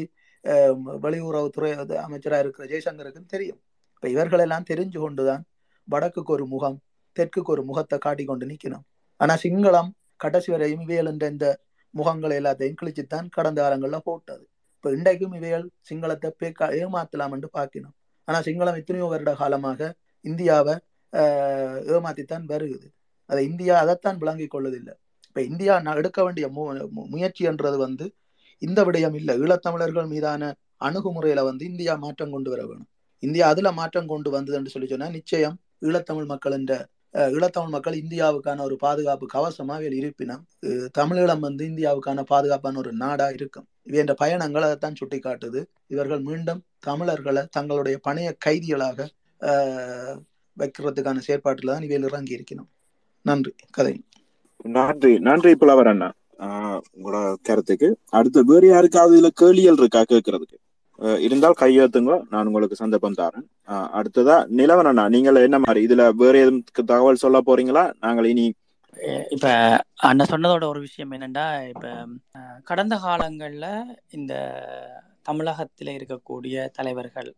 வெளியுறவுத்துறை 1.05 1.71
அமைச்சராக 2.05 2.43
இருக்கிற 2.43 2.65
ஜெய்சங்கருக்கும் 2.71 3.31
தெரியும். 3.33 3.59
இப்போ 3.95 4.07
இவர்களெல்லாம் 4.15 4.67
தெரிஞ்சு 4.71 4.99
கொண்டு 5.05 5.23
தான் 5.29 5.43
வடக்குக்கு 5.87 6.31
ஒரு 6.35 6.45
முகம் 6.53 6.77
தெற்குக்கு 7.17 7.51
ஒரு 7.55 7.63
முகத்தை 7.69 7.97
காட்டிக்கொண்டு 8.05 8.45
நிற்கணும். 8.51 8.85
ஆனால் 9.19 9.41
சிங்களம் 9.43 9.89
கடைசி 10.23 10.49
வரையும் 10.53 10.85
வேலுன்ற 10.91 11.25
என்ற 11.31 11.33
இந்த 11.33 11.47
முகங்கள் 11.93 12.37
எல்லாத்தையும் 12.39 12.79
கிழிச்சுத்தான் 12.79 13.27
கடந்த 13.37 13.59
காலங்களில் 13.63 14.05
போட்டது. 14.07 14.43
இப்போ 14.79 14.91
இன்றைக்கும் 14.91 15.33
இவைகள் 15.33 15.65
சிங்களத்தை 15.79 16.29
பேக்கா 16.39 16.65
ஏமாத்தலாம் 16.81 17.31
என்று 17.31 17.49
பார்க்கணும் 17.49 17.93
ஆனால் 18.27 18.43
சிங்களம் 18.43 18.77
எத்தனையோ 18.77 19.07
வருட 19.07 19.31
காலமாக 19.35 19.79
இந்தியாவை 20.25 20.75
ஏமாத்தித்தான் 21.93 22.45
வருகுது 22.51 22.87
அதை 23.29 23.41
இந்தியா 23.45 23.79
அதைத்தான் 23.79 24.17
விளங்கிக் 24.17 24.49
கொள்வதில்லை. 24.49 24.93
இப்போ 25.27 25.41
இந்தியா 25.41 25.73
நான் 25.79 25.95
எடுக்க 25.95 26.23
வேண்டிய 26.23 26.45
மு- 26.47 27.07
முயற்சி 27.13 27.43
என்றது 27.45 27.77
வந்து 27.77 28.05
இந்த 28.61 28.79
விடயம் 28.85 29.15
இல்லை. 29.15 29.33
ஈழத்தமிழர்கள் 29.39 30.07
மீதான 30.07 30.41
அணுகுமுறையில 30.81 31.43
வந்து 31.43 31.65
இந்தியா 31.65 31.95
மாற்றம் 31.95 32.31
கொண்டு 32.31 32.49
வர 32.49 32.61
வேணும். 32.65 32.87
இந்தியா 33.23 33.47
அதுல 33.47 33.71
மாற்றம் 33.71 34.07
கொண்டு 34.07 34.29
வந்தது 34.29 34.57
என்று 34.57 34.69
சொல்லி 34.69 34.87
சொன்னா 34.87 35.09
நிச்சயம் 35.09 35.57
ஈழத்தமிழ் 35.81 36.25
மக்கள் 36.25 36.51
என்ற 36.51 36.73
ஈழத்தமிழ் 37.13 37.69
மக்கள் 37.69 38.01
இந்தியாவுக்கான 38.01 38.61
ஒரு 38.61 38.75
பாதுகாப்பு 38.75 39.25
கவசமாக 39.33 39.81
இவையில் 39.81 39.99
இருப்பினும் 40.01 40.43
தமிழீழம் 40.97 41.39
வந்து 41.39 41.65
இந்தியாவுக்கான 41.65 42.23
பாதுகாப்பான 42.23 42.77
ஒரு 42.77 42.93
நாடா 42.93 43.29
இருக்கும். 43.29 43.67
இவைன்ற 43.89 44.13
பயணங்கள் 44.13 44.63
அதைத்தான் 44.63 44.95
சுட்டி 44.95 45.19
காட்டுது 45.19 45.61
இவர்கள் 45.87 46.21
மீண்டும் 46.21 46.59
தமிழர்களை 46.79 47.43
தங்களுடைய 47.51 47.99
பணைய 48.07 48.29
கைதிகளாக 48.45 49.07
ஆஹ், 49.41 50.15
வைக்கிறதுக்கான 50.57 51.17
செயற்பாட்டில் 51.19 51.71
தான் 51.71 51.83
இவையில் 51.83 52.03
இறங்கி 52.03 52.37
இருக்கணும் 52.37 52.69
நன்றி. 53.25 53.51
கதை. 53.71 53.93
நன்றி. 54.69 55.19
நன்றி 55.19 55.55
புலவர் 55.55 55.87
அண்ணா. 55.87 56.09
ஆஹ் 56.39 56.79
உங்களோட 56.95 57.35
கருத்துக்கு. 57.41 57.87
அடுத்து 58.11 58.43
வேறு 58.43 58.67
யாருக்காவது 58.67 59.15
இதுல 59.15 59.29
கேள்விகள் 59.35 59.79
இருக்கா 59.79 60.01
கேட்கறதுக்கு? 60.03 60.57
இருந்தால் 61.19 61.59
கையெழுத்துங்க. 61.59 62.13
நான் 62.29 62.47
உங்களுக்கு 62.47 62.75
சந்தர்ப்பம் 62.75 63.17
தரேன். 63.17 63.45
ஆஹ் 63.67 63.89
அடுத்ததா 63.97 64.37
நிலவன் 64.51 64.85
அண்ணா. 64.85 65.07
நீங்கள் 65.07 65.43
என்ன 65.43 65.59
மாதிரி? 65.59 65.81
இதுல 65.87 66.05
வேற 66.15 66.35
எதுவும் 66.39 66.61
தகவல் 66.85 67.23
சொல்ல 67.23 67.39
போறீங்களா? 67.41 67.83
நாங்கள் 67.99 68.25
இனி 68.25 68.45
இப்ப 69.29 69.47
அண்ணன் 69.95 70.27
சொன்னதோட 70.29 70.63
ஒரு 70.63 70.79
விஷயம் 70.79 71.11
என்னன்னா 71.11 71.67
இப்ப 71.67 72.05
கடந்த 72.63 72.95
காலங்கள்ல 72.95 73.95
இந்த 74.09 74.33
தமிழகத்தில் 75.21 75.87
இருக்கக்கூடிய 75.87 76.69
தலைவர்கள் 76.69 77.35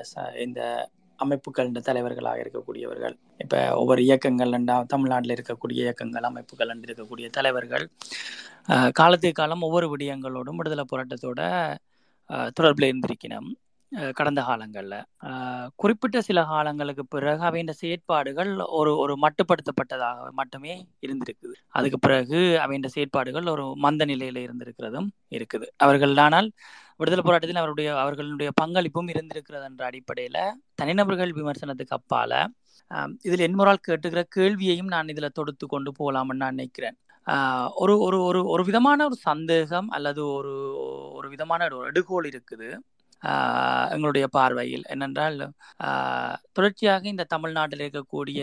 ச- 0.00 0.36
இந்த 0.36 0.90
அமைப்புகள் 1.16 1.66
இந்த 1.66 1.80
தலைவர்களாக 1.80 2.40
இருக்கக்கூடியவர்கள் 2.40 3.18
இப்போ 3.38 3.76
ஒவ்வொரு 3.76 4.04
இயக்கங்கள் 4.04 4.64
தமிழ்நாட்டில் 4.86 5.36
இருக்கக்கூடிய 5.36 5.72
இயக்கங்கள் 5.72 6.22
அமைப்புகள் 6.22 6.68
என்று 6.68 6.94
இருக்கக்கூடிய 6.94 7.30
தலைவர்கள் 7.30 7.90
காலத்துக்கு 8.92 9.32
காலம் 9.32 9.60
ஒவ்வொரு 9.60 9.96
விடயங்களோடும் 9.96 10.56
விடுதலை 10.56 10.84
போராட்டத்தோட 10.92 11.40
தொடர்பில் 12.60 12.92
இருந்திருக்கணும். 12.92 13.50
கடந்த 14.18 14.40
காலங்களில். 14.48 14.96
குறிப்பிட்ட 15.80 16.18
சில 16.28 16.38
காலங்களுக்கு 16.52 17.02
பிறகு 17.14 17.42
அவையின் 17.48 17.72
செயற்பாடுகள் 17.82 18.50
ஒரு 18.78 18.92
ஒரு 19.02 19.14
மட்டுப்படுத்தப்பட்டதாக 19.24 20.30
மட்டுமே 20.40 20.74
இருந்திருக்குது. 21.06 21.54
அதுக்கு 21.78 21.98
பிறகு 22.06 22.40
அவையின் 22.64 22.94
செயற்பாடுகள் 22.96 23.52
ஒரு 23.54 23.66
மந்த 23.84 24.04
நிலையில் 24.12 24.40
இருந்திருக்கிறதும் 24.46 25.08
இருக்குது. 25.36 25.68
அவர்கள் 25.86 26.16
ஆனால் 26.26 26.48
விடுதலை 27.00 27.22
போராட்டத்தில் 27.26 27.62
அவருடைய 27.62 27.88
அவர்களுடைய 28.02 28.50
பங்களிப்பும் 28.62 29.08
இருந்திருக்கிறது 29.14 29.64
என்ற 29.70 29.82
அடிப்படையில் 29.90 30.42
தனிநபர்கள் 30.80 31.32
விமர்சனத்துக்கு 31.38 31.96
அப்பால 32.00 32.32
இதில் 33.28 33.44
என்முறால் 33.46 33.84
கேட்டுக்கிற 33.86 34.22
கேள்வியையும் 34.36 34.90
நான் 34.94 35.10
இதில் 35.12 35.34
தொடுத்து 35.38 35.66
கொண்டு 35.66 35.90
போகலாம்னு 36.00 36.42
நான் 36.42 36.56
நினைக்கிறேன். 36.56 36.96
ஒரு 37.82 37.94
ஒரு 38.06 38.18
ஒரு 38.28 38.40
ஒரு 38.54 38.62
விதமான 38.68 38.98
ஒரு 39.08 39.16
சந்தேகம் 39.30 39.88
அல்லது 39.96 40.22
ஒரு 40.36 40.52
ஒரு 41.18 41.28
விதமான 41.34 41.60
ஒரு 41.68 41.78
எடுகோல் 41.90 42.28
இருக்குது. 42.32 42.68
எங்களுடைய 43.94 44.26
பார்வையில். 44.38 44.84
என்னென்றால் 44.94 45.38
தொடர்ச்சியாக 46.56 47.08
இந்த 47.14 47.26
தமிழ்நாட்டில் 47.34 47.84
இருக்கக்கூடிய 47.84 48.42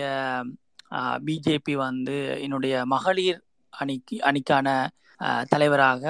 பிஜேபி 1.27 1.73
வந்து 1.87 2.15
என்னுடைய 2.45 2.75
மகளிர் 2.95 3.41
அணிக்கு 3.73 4.15
அணிக்கான 4.29 4.67
தலைவராக 5.51 6.03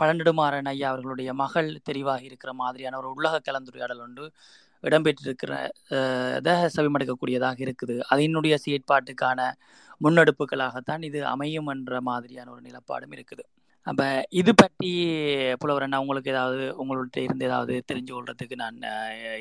பழநெடுமாறன் 0.00 0.68
ஐயா 0.72 0.88
அவர்களுடைய 0.92 1.30
மகள் 1.42 1.68
தெரிவாகி 1.88 2.26
இருக்கிற 2.30 2.52
மாதிரியான 2.62 2.98
ஒரு 3.00 3.08
உள்ளக 3.16 3.40
கலந்துரையாடல் 3.48 4.02
ஒன்று 4.06 4.26
இடம்பெற்றிருக்கிற 4.88 5.52
செவிமடுக்கக்கூடியதாக 6.76 7.58
இருக்குது. 7.66 7.96
அதனுடைய 8.12 8.54
செயற்பாட்டுக்கான 8.64 9.40
முன்னெடுப்புகளாகத்தான் 10.04 11.02
இது 11.08 11.20
அமையும் 11.34 11.70
என்ற 11.74 12.00
மாதிரியான 12.10 12.50
ஒரு 12.54 12.62
நிலப்பாடும் 12.68 13.14
இருக்குது. 13.16 13.44
அப்ப 13.86 14.02
இது 14.40 14.52
பற்றி 14.62 14.90
புலவர் 15.60 15.84
அண்ணா 15.86 16.00
உங்களுக்கு 16.04 16.32
ஏதாவது 16.34 16.64
உங்கள்கிட்ட 16.80 17.18
இருந்து 17.26 17.46
ஏதாவது 17.48 17.74
தெரிஞ்சு 17.90 18.12
கொள்றதுக்கு 18.14 18.56
நான் 18.62 18.78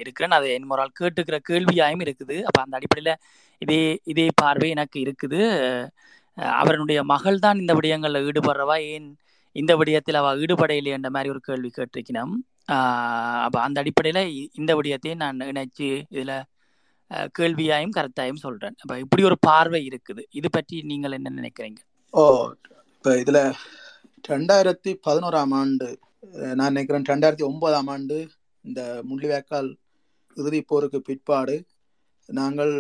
இருக்கிறேன். 0.02 0.36
அது 0.38 0.48
என் 0.58 0.70
முறால் 0.72 0.98
கேட்டுக்கிற 1.00 1.38
கேள்வியாயும் 1.50 2.04
இருக்குது. 2.06 2.38
அப்ப 2.50 2.60
அந்த 2.66 2.78
அடிப்படையில 2.80 3.14
இதே 3.62 3.82
இதே 4.12 4.28
பார்வை 4.42 4.70
எனக்கு 4.76 4.98
இருக்குது. 5.06 5.42
அவருடைய 6.62 7.00
மகள் 7.14 7.44
தான் 7.46 7.62
இந்த 7.64 7.74
விடயங்கள்ல 7.80 8.22
ஈடுபடுறவா? 8.28 8.78
ஏன் 8.94 9.08
இந்த 9.56 9.74
விடயத்தில் 9.80 10.20
அவ 10.22 10.32
ஈடுபடையிலே 10.44 10.92
என்ற 10.98 11.10
மாதிரி 11.16 11.32
ஒரு 11.34 11.42
கேள்வி 11.48 11.70
கேட்டிருக்கணும் 11.78 12.34
அப்போ 13.44 13.46
அப்ப 13.46 13.58
அந்த 13.68 13.78
அடிப்படையில 13.84 14.20
இந்த 14.60 14.72
விடயத்தை 14.80 15.14
நான் 15.24 15.46
இணைச்சு 15.52 15.90
இதுல 16.16 16.34
கேள்வியாயும் 17.38 17.96
கருத்தாயும் 17.98 18.42
சொல்றேன். 18.46 18.76
அப்ப 18.82 18.94
இப்படி 19.04 19.22
ஒரு 19.30 19.38
பார்வை 19.48 19.82
இருக்குது. 19.90 20.24
இது 20.40 20.48
பற்றி 20.58 20.76
நீங்கள் 20.92 21.16
என்ன 21.18 21.34
நினைக்கிறீங்க? 21.40 21.80
ஓ 22.14 22.24
இப்போ 22.96 23.12
இதில் 23.24 23.42
ரெண்டாயிரத்தி 24.28 24.92
பதினோராம் 25.08 25.54
ஆண்டு 25.54 25.88
நான் 26.56 26.74
நினைக்கிறேன் 26.74 27.10
ரெண்டாயிரத்தி 27.10 27.44
ஒன்பதாம் 27.44 27.88
ஆண்டு 27.88 28.18
இந்த 28.66 28.82
முள்ளிவாய்க்கால் 29.10 29.70
இறுதிப் 30.38 30.68
போருக்கு 30.68 31.00
பிற்பாடு 31.02 31.56
நாங்கள் 32.30 32.74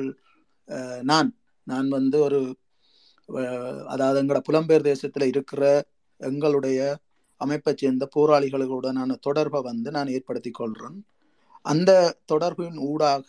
நான் 1.01 1.29
நான் 1.67 1.87
வந்து 1.89 2.17
ஒரு 2.19 2.39
அதாவது 3.87 4.19
எங்களோட 4.21 4.41
புலம்பெயர் 4.45 4.81
தேசத்தில் 4.81 5.27
இருக்கிற 5.27 5.63
எங்களுடைய 6.21 6.79
அமைப்பைச் 7.41 7.77
சேர்ந்த 7.77 8.05
போராளிகளுடனான 8.15 9.17
தொடர்பை 9.19 9.61
வந்து 9.61 9.91
நான் 9.91 10.07
ஏற்படுத்தி 10.07 10.51
கொள்கிறேன் 10.51 10.97
அந்த 11.65 11.91
தொடர்பின் 12.31 12.79
ஊடாக 12.83 13.27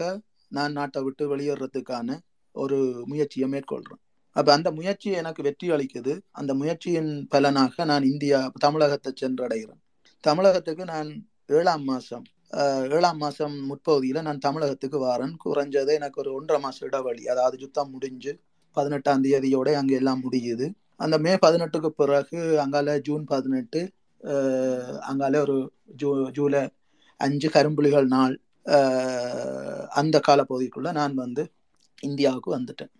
நான் 0.52 0.72
நாட்டை 0.72 1.00
விட்டு 1.02 1.24
வெளியேறதுக்கான 1.28 2.18
ஒரு 2.54 2.78
முயற்சியை 3.06 3.48
மேற்கொள்கிறேன் 3.48 4.02
அப்போ 4.37 4.51
அந்த 4.57 4.68
முயற்சி 4.78 5.09
எனக்கு 5.20 5.41
வெற்றி 5.47 5.66
அளிக்குது. 5.74 6.12
அந்த 6.41 6.53
முயற்சியின் 6.61 7.12
பலனாக 7.33 7.85
நான் 7.91 8.05
இந்தியா 8.12 8.39
தமிழகத்தை 8.64 9.11
சென்றடைகிறேன். 9.22 9.81
தமிழகத்துக்கு 10.24 10.85
நான் 10.95 11.11
ஏழாம் 11.59 11.87
மாதம் 11.91 12.26
ஏழாம் 12.97 13.20
மாதம் 13.22 13.57
முற்பகுதியில் 13.68 14.26
நான் 14.28 14.45
தமிழகத்துக்கு 14.47 14.99
வரேன். 15.09 15.35
குறைஞ்சது 15.45 15.93
எனக்கு 15.99 16.18
ஒரு 16.22 16.31
ஒன்றரை 16.39 16.59
மாதம் 16.64 16.87
இடைவெளி 16.89 17.22
அதாவது 17.35 17.57
யுத்தம் 17.64 17.93
முடிஞ்சு 17.95 18.33
பதினெட்டாம் 18.76 19.24
தேதியோட 19.26 19.68
அங்கே 19.81 19.97
எல்லாம் 20.01 20.22
முடியுது. 20.26 20.66
அந்த 21.01 21.16
மே 21.24 21.33
பதினெட்டுக்கு 21.45 21.91
பிறகு 22.01 22.39
அங்கால 22.64 22.97
ஜூன் 23.09 23.24
பதினெட்டு 23.33 23.81
அங்கால 25.11 25.41
ஒரு 25.47 25.57
ஜூ 26.01 26.09
ஜூலை 26.39 26.62
அஞ்சு 27.20 27.49
கரும்புலிகள் 27.57 28.09
நாள் 28.16 28.35
அந்த 28.66 30.01
அந்த 30.01 30.16
காலப்பகுதிக்குள்ள 30.26 30.91
நான் 30.99 31.14
வந்து 31.14 31.43
இந்தியாவுக்கு 32.03 32.51
வந்துட்டேன். 32.57 32.93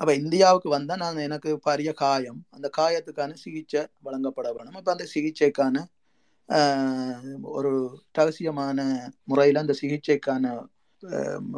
அப்ப 0.00 0.10
இந்தியாவுக்கு 0.20 0.68
வந்தா 0.70 0.94
நான் 0.96 1.24
எனக்கு 1.26 1.50
பெரிய 1.66 1.90
காயம். 2.00 2.40
அந்த 2.50 2.68
காயத்துக்கான 2.78 3.36
சிகிச்சை 3.42 3.82
வழங்கப்பட 4.02 4.48
வேணும். 4.56 4.76
அப்ப 4.76 4.90
அந்த 4.94 5.06
சிகிச்சைக்கான 5.14 5.76
ஒரு 7.54 7.70
ரகசியமான 8.18 8.80
முறையில் 9.30 9.62
அந்த 9.62 9.74
சிகிச்சைக்கான 9.80 10.46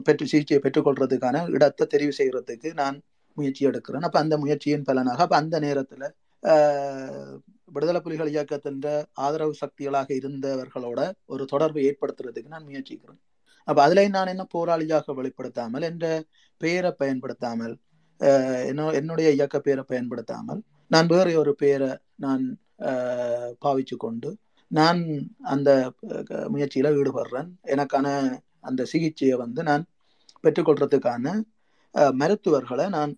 பெற்று 0.06 0.24
சிகிச்சையை 0.26 0.60
பெற்றுக்கொள்றதுக்கான 0.62 1.42
இடத்தை 1.54 1.84
தெரிவு 1.86 2.12
செய்யறதுக்கு 2.18 2.68
நான் 2.74 2.96
முயற்சி 3.36 3.62
எடுக்கிறேன். 3.68 4.06
அப்ப 4.08 4.18
அந்த 4.20 4.34
முயற்சியின் 4.42 4.86
பலனாக 4.88 5.24
அப்ப 5.24 5.36
அந்த 5.36 5.56
நேரத்துல 5.60 6.04
ஆஹ், 6.42 7.34
விடுதலை 7.68 8.00
புலிகள் 8.02 8.30
இயக்கத்தின் 8.32 8.80
ஆதரவு 9.24 9.54
சக்திகளாக 9.60 10.08
இருந்தவர்களோட 10.18 11.00
ஒரு 11.26 11.44
தொடர்பை 11.52 11.82
ஏற்படுத்துறதுக்கு 11.88 12.52
நான் 12.54 12.66
முயற்சிக்கிறேன். 12.68 13.20
அப்ப 13.68 13.78
அதுல 13.84 14.04
நான் 14.10 14.32
என்ன 14.34 14.44
போராளியாக 14.54 15.14
வெளிப்படுத்தாமல் 15.18 15.86
என்ற 15.88 16.06
பெயரை 16.60 16.90
பயன்படுத்தாமல் 17.00 17.74
என்ன- 18.68 18.92
என்னுடைய 18.92 19.28
இயக்க 19.30 19.56
பெயரை 19.60 19.84
பயன்படுத்தாமல் 19.84 20.60
நான் 20.90 21.06
வேறு 21.06 21.32
ஒரு 21.38 21.54
பெயரை 21.54 21.90
நான் 22.16 22.44
ஆஹ், 22.88 23.52
பாவிச்சு 23.62 23.96
கொண்டு 23.96 24.30
நான் 24.70 25.00
அந்த 25.46 25.70
முயற்சியில் 25.90 26.50
முயற்சியில 26.54 26.88
ஈடுபடுறேன். 26.98 27.48
எனக்கான 27.74 28.06
அந்த 28.60 28.82
சிகிச்சையை 28.84 29.36
வந்து 29.36 29.60
நான் 29.62 29.84
பெற்றுக்கொள்றதுக்கான 30.44 31.26
மருத்துவர்களை 32.14 32.86
நான் 32.88 33.12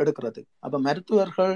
எடுக்கிறது. 0.00 0.40
அப்ப 0.58 0.76
மருத்துவர்கள் 0.78 1.54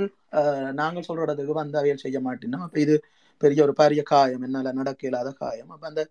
நாங்கள் 0.72 1.06
சொல்ற 1.08 1.22
இடத்துக்கு 1.22 1.54
வந்து 1.54 1.78
அவையல் 1.78 2.02
செய்ய 2.04 2.18
மாட்டேன்னா 2.20 2.60
அப்ப 2.62 2.78
இது 2.80 2.94
பெரிய 3.42 3.60
ஒரு 3.62 3.74
பாரிய 3.78 4.02
காயம் 4.04 4.42
என்னால 4.42 4.72
நடக்க 4.72 5.08
இல்லாத 5.08 5.30
காயம். 5.40 5.70
அப்ப 5.70 5.86
அந்த 5.86 6.02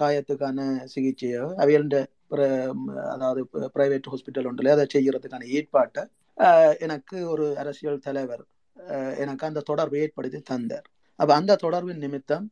காயத்துக்கான 0.00 0.58
சிகிச்சையை 0.94 1.42
அவையல்ட 1.62 1.96
அதாவது 3.14 3.40
பிரைவேட் 3.76 4.10
ஹாஸ்பிட்டல் 4.12 4.48
ஒன்றில் 4.50 4.74
அதை 4.74 4.86
செய்கிறதுக்கான 4.94 5.48
ஏற்பாட்டை 5.58 6.02
எனக்கு 6.86 7.16
ஒரு 7.32 7.46
அரசியல் 7.62 8.04
தலைவர் 8.06 8.44
எனக்கு 9.22 9.44
அந்த 9.48 9.64
தொடர்பை 9.70 9.98
ஏற்படுத்தி 10.04 10.40
தந்தார். 10.50 10.86
அப்போ 11.20 11.32
அந்த 11.34 11.58
தொடர்பின் 11.64 12.02
நிமித்தம் 12.04 12.46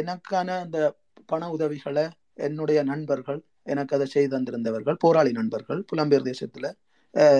எனக்கான 0.00 0.48
அந்த 0.64 0.78
பண 1.26 1.42
உதவிகளை 1.56 2.04
என்னுடைய 2.46 2.80
நண்பர்கள் 2.90 3.40
எனக்கு 3.72 3.94
அதை 3.96 4.06
செய்து 4.06 4.32
தந்திருந்தவர்கள் 4.34 4.98
போராளி 5.04 5.32
நண்பர்கள் 5.38 5.80
புலம்பெயர் 5.90 6.28
தேசத்தில் 6.30 6.68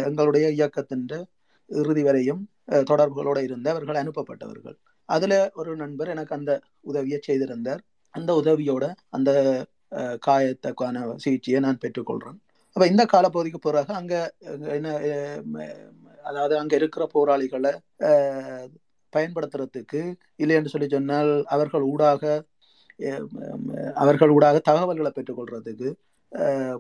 எங்களுடைய 0.08 0.46
இயக்கத்தின் 0.58 1.06
இறுதி 1.70 2.02
வரையும் 2.02 2.42
தொடர்புகளோடு 2.90 3.40
இருந்தவர்கள் 3.48 4.00
அனுப்பப்பட்டவர்கள். 4.02 4.76
அதில் 5.08 5.38
ஒரு 5.60 5.70
நண்பர் 5.76 6.12
எனக்கு 6.14 6.34
அந்த 6.38 6.52
உதவியை 6.90 7.18
செய்திருந்தார். 7.28 7.82
அந்த 8.10 8.42
உதவியோட 8.44 8.84
அந்த 9.08 9.30
காயத்தக்கான 10.26 10.96
காயத்துக்கான 10.98 11.16
சிகிச்சையை 11.16 11.60
நான் 11.60 11.78
பெற்றுக்கொள்கிறேன் 11.78 12.38
அப்போ 12.76 12.86
இந்த 12.86 13.06
காலப்பகுதிக்கு 13.12 13.60
பிறகு 13.60 13.94
அங்கே 13.94 14.20
என்ன 14.68 14.88
அதாவது 16.22 16.58
அங்கே 16.58 16.76
இருக்கிற 16.76 17.06
போராளிகளை 17.06 17.72
பயன்படுத்துறதுக்கு 17.98 18.80
பயன்படுத்துறதுக்கு 19.12 20.00
இல்லைன்னு 20.38 20.66
சொல்லி 20.66 20.88
சொன்னால் 20.88 21.44
அவர்கள் 21.46 21.80
ஊடாக 21.82 22.22
அவர்கள் 23.94 24.28
ஊடாக 24.28 24.58
தகவல்களை 24.58 25.12
பெற்றுக்கொள்றதுக்கு 25.14 25.88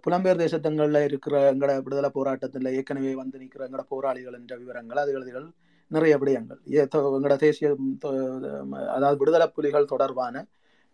புலம்பெயர் 0.04 0.42
தேசத்தங்களில் 0.44 1.04
இருக்கிற 1.04 1.54
எங்கட 1.54 1.82
விடுதலை 1.82 2.10
போராட்டத்தில் 2.10 2.74
ஏற்கனவே 2.74 3.14
வந்து 3.14 3.38
நிற்கிற 3.38 3.68
எங்கட 3.68 3.80
போராளிகள் 3.88 4.32
என்ற 4.32 4.56
விவரங்கள் 4.56 5.00
அதுகள் 5.04 5.48
நிறைய 5.90 6.18
விடயங்கள். 6.18 6.60
ஏ- 6.72 6.88
எங்கட 6.92 7.36
தேசிய 7.36 7.76
அதாவது 8.88 9.18
விடுதலை 9.18 9.46
புலிகள் 9.48 9.84
தொடர்பான 9.84 10.44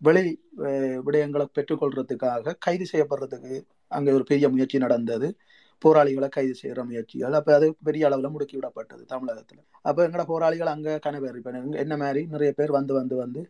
வெளி 0.01 0.23
விடயங்களை 1.05 1.45
பெற்றுக்கொள்றதுக்காக 1.57 2.55
கைது 2.65 2.85
செய்யப்படுறதுக்கு 2.91 3.53
அங்கே 3.91 4.11
ஒரு 4.17 4.25
பெரிய 4.31 4.45
முயற்சி 4.49 4.77
நடந்தது. 4.77 5.27
போராளிகளை 5.83 6.27
கைது 6.29 6.53
செய்கிற 6.61 6.81
முயற்சிகள். 6.83 7.33
அப்போ 7.39 7.51
அது 7.57 7.67
பெரிய 7.87 8.05
அளவில் 8.07 8.33
முடுக்கி 8.35 8.55
விடப்பட்டது 8.57 9.03
தமிழகத்தில். 9.05 9.61
அப்போ 9.81 10.01
எங்களோட 10.07 10.25
போராளிகள் 10.33 10.73
அங்கே 10.75 10.93
கனவேறி 11.05 11.41
என்ன 11.83 11.93
மாதிரி 12.03 12.21
நிறைய 12.33 12.51
பேர் 12.59 12.73
வந்து 12.77 12.93
வந்து 12.99 13.15
வந்து 13.23 13.41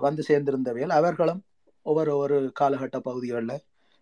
வந்து 0.00 0.22
சேர்ந்திருந்தவையில் 0.28 0.94
அவர்களும் 0.98 1.40
ஒவ்வொரு 1.86 2.10
ஒவ்வொரு 2.14 2.36
காலகட்ட 2.60 2.98
பகுதிகளில் 3.08 3.56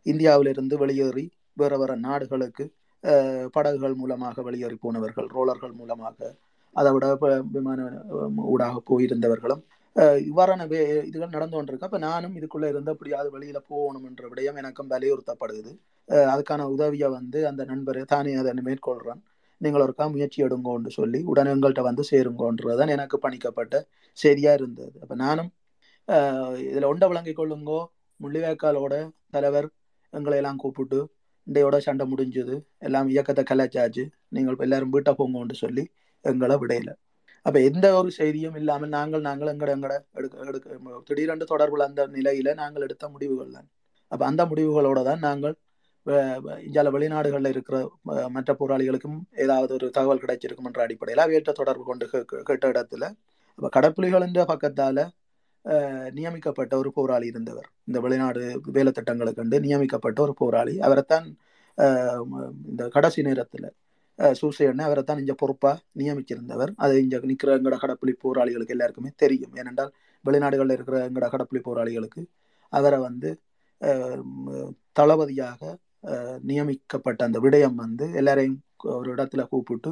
இந்தியாவிலிருந்து 0.06 0.74
வெளியேறி 0.76 1.24
வேற 1.56 1.72
வேற 1.78 1.92
நாடுகளுக்கு 2.06 2.64
படகுகள் 3.54 3.94
மூலமாக 3.94 4.42
வெளியேறி 4.42 4.76
போனவர்கள் 4.84 5.28
ரோலர்கள் 5.36 5.74
மூலமாக 5.80 6.18
அதை 6.76 6.90
விட 6.94 7.06
விமான 7.54 7.80
ஊடாக 8.52 8.82
போயிருந்தவர்களும் 8.90 9.62
இவ்வாறான 10.28 10.66
வே 10.72 10.80
இதுகள் 11.08 11.34
நடந்து 11.36 11.56
கொண்டிருக்கு. 11.56 11.86
அப்போ 11.88 11.98
நானும் 12.06 12.34
இதுக்குள்ளே 12.38 12.68
இருந்து 12.72 12.92
அப்படியாவது 12.94 13.30
வழியில் 13.34 13.66
போகணும் 13.70 14.04
என்ற 14.08 14.22
விடயம் 14.32 14.58
எனக்கும் 14.62 14.90
வலியுறுத்தப்படுது 14.92 15.72
அதுக்கான 16.32 16.66
உதவியை 16.74 17.08
வந்து 17.16 17.40
அந்த 17.50 17.62
நண்பர் 17.70 18.00
தானே 18.12 18.32
அதை 18.42 18.52
மேற்கொள்கிறான் 18.68 19.22
நீங்கள் 19.60 19.82
ஒருக்கா 19.84 20.04
முயற்சி 20.14 20.38
எடுங்கோன்னு 20.46 20.90
சொல்லி 20.98 21.18
உடனே 21.30 21.50
எங்கள்கிட்ட 21.54 21.82
வந்து 21.88 22.04
சேருங்கோன்றதுதான் 22.10 22.92
எனக்கு 22.96 23.16
பணிக்கப்பட்ட 23.24 23.74
சரியாக 24.18 24.58
இருந்தது. 24.60 24.94
அப்போ 25.02 25.14
நானும் 25.24 25.50
இதில் 26.68 26.88
ஒண்டை 26.90 26.92
ஒண்ட 26.92 27.08
விளங்கிக் 27.12 27.38
கொள்ளுங்கோ. 27.40 27.80
முள்ளிவேக்காலோட 28.20 28.94
தலைவர் 29.34 29.68
எங்களை 30.12 30.38
எல்லாம் 30.40 30.60
கூப்பிட்டு 30.62 30.98
இண்டையோட 31.46 31.76
சண்டை 31.86 32.04
முடிஞ்சது. 32.12 32.54
எல்லாம் 32.86 33.08
இயக்கத்தை 33.14 33.44
கலைச்சாச்சு. 33.50 34.04
நீங்கள் 34.36 34.64
எல்லாரும் 34.66 34.92
வீட்டை 34.96 35.12
போங்கோன்னு 35.20 35.56
சொல்லி 35.64 35.84
எங்களை 36.24 36.56
விடையில. 36.62 36.90
அப்ப 37.46 37.56
எந்த 37.68 37.86
ஒரு 37.98 38.10
செய்தியும் 38.18 38.56
இல்லாமல் 38.60 38.92
நாங்கள் 38.96 39.26
நாங்கள் 39.28 39.50
எங்கட 39.52 39.70
எங்கட 39.76 39.94
எடுக்க 40.18 40.48
எடுக்க 40.50 40.98
திடீரென்று 41.08 41.46
தொடர்புள்ள 41.52 41.84
அந்த 41.90 42.02
நிலையில 42.16 42.54
நாங்கள் 42.62 42.84
எடுத்த 42.86 43.04
முடிவுகள் 43.14 43.54
தான். 43.56 43.68
அப்ப 44.12 44.22
அந்த 44.30 44.42
முடிவுகளோட 44.50 45.00
தான் 45.08 45.22
நாங்கள் 45.28 45.54
இந்தியாவில் 46.66 46.94
வெளிநாடுகளில் 46.94 47.52
இருக்கிற 47.54 47.76
மற்ற 48.36 48.50
போராளிகளுக்கும் 48.60 49.18
ஏதாவது 49.44 49.72
ஒரு 49.78 49.86
தகவல் 49.96 50.22
கிடைச்சிருக்கும் 50.22 50.68
என்ற 50.70 50.80
அடிப்படையில் 50.86 51.24
அவையற்ற 51.24 51.52
தொடர்பு 51.60 51.84
கொண்டு 51.90 52.04
கேட்ட 52.50 52.64
இடத்துல 52.74 53.04
அப்ப 53.58 53.70
கடப்புலிகள் 53.76 54.26
என்ற 54.28 54.42
பக்கத்தால 54.52 54.98
நியமிக்கப்பட்ட 56.18 56.74
ஒரு 56.82 56.90
போராளி 56.98 57.26
இருந்தவர். 57.32 57.68
இந்த 57.88 57.98
வெளிநாடு 58.04 58.42
வேலை 58.76 58.92
திட்டங்களுக்கு 58.98 59.40
கண்டு 59.40 59.56
நியமிக்கப்பட்ட 59.66 60.18
ஒரு 60.26 60.34
போராளி. 60.42 60.74
அவரைத்தான் 60.86 61.26
இந்த 62.70 62.82
கடைசி 62.96 63.20
நேரத்துல 63.28 63.66
சூசையனை 64.40 64.82
அவரை 64.88 65.02
தான் 65.02 65.20
இங்கே 65.22 65.34
பொறுப்பாக 65.42 65.76
நியமிச்சிருந்தவர். 66.00 66.72
அது 66.84 66.94
இங்கே 67.02 67.18
நிற்கிற 67.30 67.50
எங்கட 67.58 67.76
கடப்புளி 67.84 68.12
போராளிகளுக்கு 68.24 68.74
எல்லாருக்குமே 68.76 69.10
தெரியும். 69.22 69.54
ஏனென்றால் 69.60 69.92
வெளிநாடுகளில் 70.24 70.76
இருக்கிற 70.76 70.98
எங்கட 71.08 71.26
கடப்புலி 71.34 71.60
போராளிகளுக்கு 71.68 72.22
அவரை 72.72 72.98
வந்து 73.08 73.30
தளபதியாக 74.98 75.60
நியமிக்கப்பட்ட 76.50 77.20
அந்த 77.28 77.38
விடயம் 77.44 77.76
வந்து 77.84 78.06
எல்லாரையும் 78.20 78.58
ஒரு 78.98 79.08
இடத்துல 79.14 79.42
கூப்பிட்டு 79.52 79.90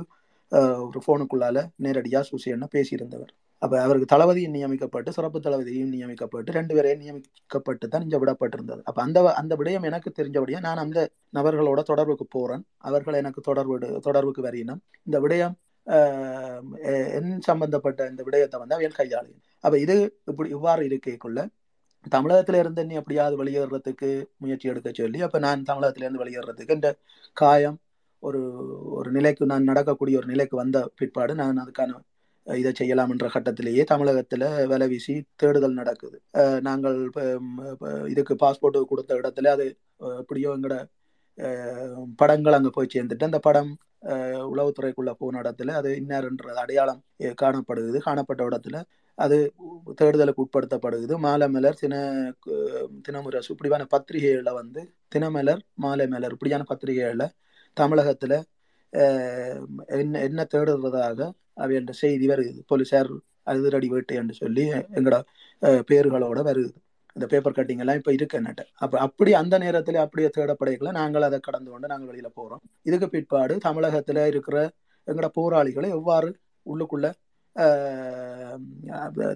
ஒரு 0.87 0.99
ஃபோனுக்குள்ளால 1.05 1.59
நேரடியாக 1.85 2.27
சூசியண்ண 2.31 2.67
பேசியிருந்தவர். 2.77 3.33
அப்போ 3.63 3.77
அவருக்கு 3.85 4.09
தளபதியும் 4.13 4.55
நியமிக்கப்பட்டு 4.57 5.11
சிறப்பு 5.17 5.39
தளபதியும் 5.47 5.93
நியமிக்கப்பட்டு 5.95 6.51
ரெண்டு 6.53 6.73
பேரையும் 6.77 7.01
நியமிக்கப்பட்டு 7.03 7.87
தான் 7.89 8.05
இங்கே 8.07 8.19
விடப்பட்டிருந்தது. 8.23 8.81
அப்போ 8.89 9.01
அந்த 9.03 9.21
அந்த 9.41 9.53
விடயம் 9.61 9.87
எனக்கு 9.91 10.11
தெரிஞ்சபடியாக 10.19 10.65
நான் 10.69 10.83
அந்த 10.85 11.01
நபர்களோட 11.37 11.83
தொடர்புக்கு 11.91 12.27
போகிறேன் 12.37 12.63
அவர்கள் 12.89 13.21
எனக்கு 13.23 13.43
தொடர்பு 13.49 13.77
தொடர்புக்கு 14.07 14.45
வரையினும் 14.47 14.83
இந்த 15.07 15.19
விடயம் 15.25 15.57
என் 17.19 17.33
சம்பந்தப்பட்ட 17.49 18.01
இந்த 18.11 18.23
விடயத்தை 18.27 18.59
வந்து 18.63 18.77
அவைகள் 18.77 18.99
கையாளும் 19.01 19.39
அப்போ 19.65 19.77
இது 19.85 19.97
இப்படி 20.31 20.49
இவ்வாறு 20.57 20.83
இருக்கைக்குள்ள 20.89 21.41
தமிழகத்துல 22.13 22.59
இருந்து 22.59 22.83
நீ 22.85 22.95
எப்படியாவது 22.95 23.37
வெளியேறதுக்கு 23.41 24.09
முயற்சி 24.37 24.71
எடுக்க 24.73 24.91
சொல்லி 24.93 25.21
அப்போ 25.27 25.39
நான் 25.39 25.67
தமிழகத்துல 25.71 26.07
இருந்து 26.07 26.23
வெளியேறதுக்கு 26.23 26.77
இந்த 26.79 26.91
காயம் 27.37 27.79
ஒரு 28.23 28.41
ஒரு 28.99 29.09
நிலைக்கு 29.11 29.51
நான் 29.53 29.69
நடக்கக்கூடிய 29.71 30.17
ஒரு 30.21 30.29
நிலைக்கு 30.33 30.57
வந்த 30.57 30.79
பிற்பாடு 31.01 31.35
நான் 31.35 31.63
அதுக்கான 31.65 31.99
இதை 32.49 32.71
செய்யலாம் 32.75 33.11
என்ற 33.11 33.27
கட்டத்திலேயே 33.33 33.83
தமிழகத்தில் 33.87 34.45
விலை 34.71 34.87
வீசி 34.89 35.15
தேடுதல் 35.37 35.79
நடக்குது. 35.79 36.17
நாங்கள் 36.63 36.97
இதுக்கு 38.13 38.35
பாஸ்போர்ட் 38.43 38.79
கொடுத்த 38.91 39.19
இடத்துல 39.21 39.51
அது 39.57 39.67
எப்படியோ 40.19 40.51
எங்களோட 40.57 40.77
படங்கள் 42.19 42.57
அங்கே 42.57 42.71
போய் 42.71 42.93
சேர்ந்துட்டு 42.93 43.29
அந்த 43.29 43.41
படம் 43.45 43.71
உளவுத்துறைக்குள்ளே 44.51 45.13
போன 45.21 45.41
இடத்துல 45.43 45.75
அது 45.79 45.91
இன்னார்ன்றது 46.01 46.59
அடையாளம் 46.63 47.01
அஹ், 47.21 47.37
காணப்படுகிறது 47.41 47.99
காணப்பட்ட 48.05 48.43
இடத்துல 48.49 48.79
அது 49.19 49.37
தேடுதலுக்கு 49.99 50.45
உட்படுத்தப்படுகிறது 50.45 51.15
மாலைமலர் 51.25 51.81
தின 51.81 51.95
தினமுரசு 53.07 53.51
இப்படியான 53.55 53.87
பத்திரிகைகளில் 53.95 54.59
வந்து 54.59 54.83
தினமலர் 55.09 55.63
மாலைமலர் 55.85 56.35
இப்படியான 56.37 56.67
பத்திரிகைகளில் 56.69 57.33
தமிழகத்தில் 57.77 58.37
என்ன 59.97 60.15
என்ன 60.27 60.41
தேடுறதாக 60.53 61.27
அப்படின்ற 61.59 61.77
என்ற 61.77 61.93
செய்தி 61.93 62.29
வருது 62.29 62.61
போலீஸார் 62.69 63.11
அதிரடி 63.43 63.89
வேட்டைன்னு 63.89 64.33
சொல்லி 64.33 64.65
எங்களோட 64.99 65.19
பேர்களோட 65.91 66.41
வருது 66.43 66.71
இந்த 67.17 67.27
பேப்பர் 67.27 67.57
கட்டிங் 67.57 67.79
எல்லாம் 67.79 67.97
இப்போ 67.97 68.13
இருக்கு 68.13 68.39
என்னட்ட. 68.39 68.63
அப்போ 68.75 68.99
அப்படி 68.99 69.33
அந்த 69.33 69.59
நேரத்தில் 69.59 69.97
அப்படியே 69.97 70.29
தேடப்படைகளை 70.37 70.91
நாங்கள் 70.91 71.23
அதை 71.23 71.39
கடந்து 71.41 71.71
கொண்டு 71.71 71.89
நாங்கள் 71.89 72.07
வெளியில் 72.07 72.35
போகிறோம் 72.35 72.63
இதுக்கு 72.83 73.09
பிற்பாடு 73.09 73.59
தமிழகத்தில் 73.59 74.27
இருக்கிற 74.27 74.59
எங்களோட 75.09 75.31
போராளிகளை 75.33 75.91
எவ்வாறு 75.91 76.29
உள்ளுக்குள்ள 76.67 77.09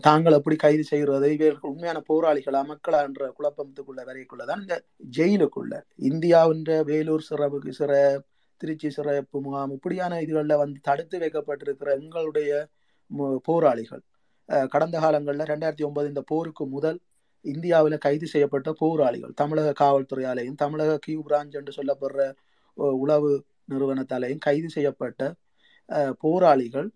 தாங்கள் 0.01 0.32
எப்படி 0.32 0.57
கைது 0.57 0.85
செய்கிறது 0.85 1.28
இவர்கள் 1.32 1.70
உண்மையான 1.70 2.03
போராளிகளா 2.09 2.61
மக்களா 2.69 3.01
என்ற 3.03 3.32
குழப்பத்துக்குள்ள 3.39 4.03
வரைக்குள்ளதான் 4.05 4.61
இந்த 4.61 4.77
ஜெயிலுக்குள்ள 5.16 5.74
இந்தியாவின்ற 6.03 6.85
வேலூர் 6.85 7.23
சிறப்பு 7.23 7.73
சிற 7.73 7.93
திருச்சி 8.62 8.89
சிறப்பு 8.97 9.39
முகாம் 9.47 9.72
இப்படியான 9.76 10.20
இதுகளில் 10.24 10.60
வந்து 10.62 10.78
தடுத்து 10.89 11.16
வைக்கப்பட்டிருக்கிற 11.22 11.89
எங்களுடைய 12.01 12.51
போராளிகள். 13.48 14.02
கடந்த 14.74 14.97
காலங்களில் 15.05 15.51
ரெண்டாயிரத்தி 15.51 15.84
ஒன்பது 15.89 16.09
இந்த 16.12 16.22
போருக்கு 16.30 16.64
முதல் 16.66 16.98
இந்தியாவில் 17.44 18.02
கைது 18.05 18.26
செய்யப்பட்ட 18.32 18.70
போராளிகள். 18.82 19.32
தமிழக 19.40 19.70
காவல்துறையாலேயும் 19.82 20.59
தமிழக 20.62 20.98
கியூ 21.05 21.20
பிரான்ச் 21.28 21.56
என்று 21.59 21.72
சொல்லப்படுற 21.78 22.20
உளவு 23.02 23.30
நிறுவனத்தாலேயும் 23.72 24.44
கைது 24.47 24.68
செய்யப்பட்ட 24.76 25.22
போராளிகள். 26.24 26.89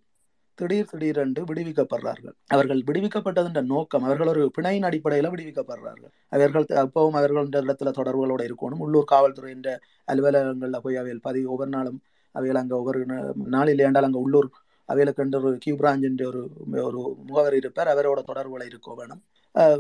திடீர் 0.60 0.90
திடீரென்று 0.90 1.42
விடுவிக்கப்படுறார்கள். 1.50 2.34
அவர்கள் 2.54 2.80
விடுவிக்கப்பட்டதன் 2.88 3.70
நோக்கம் 3.74 4.04
அவர்கள் 4.08 4.30
ஒரு 4.32 4.42
பிணையின் 4.56 4.86
அடிப்படையில் 4.88 5.30
விடுவிக்கப்படுறார்கள். 5.34 6.12
அவர்கள் 6.36 6.66
அப்பவும் 6.84 7.18
அவர்கள் 7.20 7.48
இடத்துல 7.62 7.92
தொடர்புகளோடு 7.98 8.46
இருக்கணும். 8.48 8.82
உள்ளூர் 8.86 9.10
காவல்துறை 9.14 9.50
என்ற 9.56 9.70
அலுவலகங்களில் 10.12 10.84
போய் 10.86 11.00
அவைகள் 11.02 11.24
பதிவு 11.28 11.50
ஒவ்வொரு 11.54 11.72
நாளும் 11.76 11.98
அவைகள் 12.34 12.60
அங்கே 12.60 12.74
ஒவ்வொரு 12.80 13.00
நாள் 13.10 13.26
நாளில் 13.56 13.82
ஏண்டால் 13.86 14.08
அங்கே 14.08 14.22
உள்ளூர் 14.26 14.48
அவைகளுக்கு 14.88 15.22
என்று 15.24 15.38
ஒரு 15.40 15.56
கியூ 15.62 15.74
பிராஞ்ச் 15.80 16.04
என்ற 16.08 16.22
ஒரு 16.30 16.40
ஒரு 16.88 16.98
முகவர் 17.28 17.56
இருப்பார். 17.60 17.88
அவரோட 17.94 18.20
தொடர்புகளை 18.30 18.66
இருக்க 18.70 18.94
வேணும். 19.00 19.22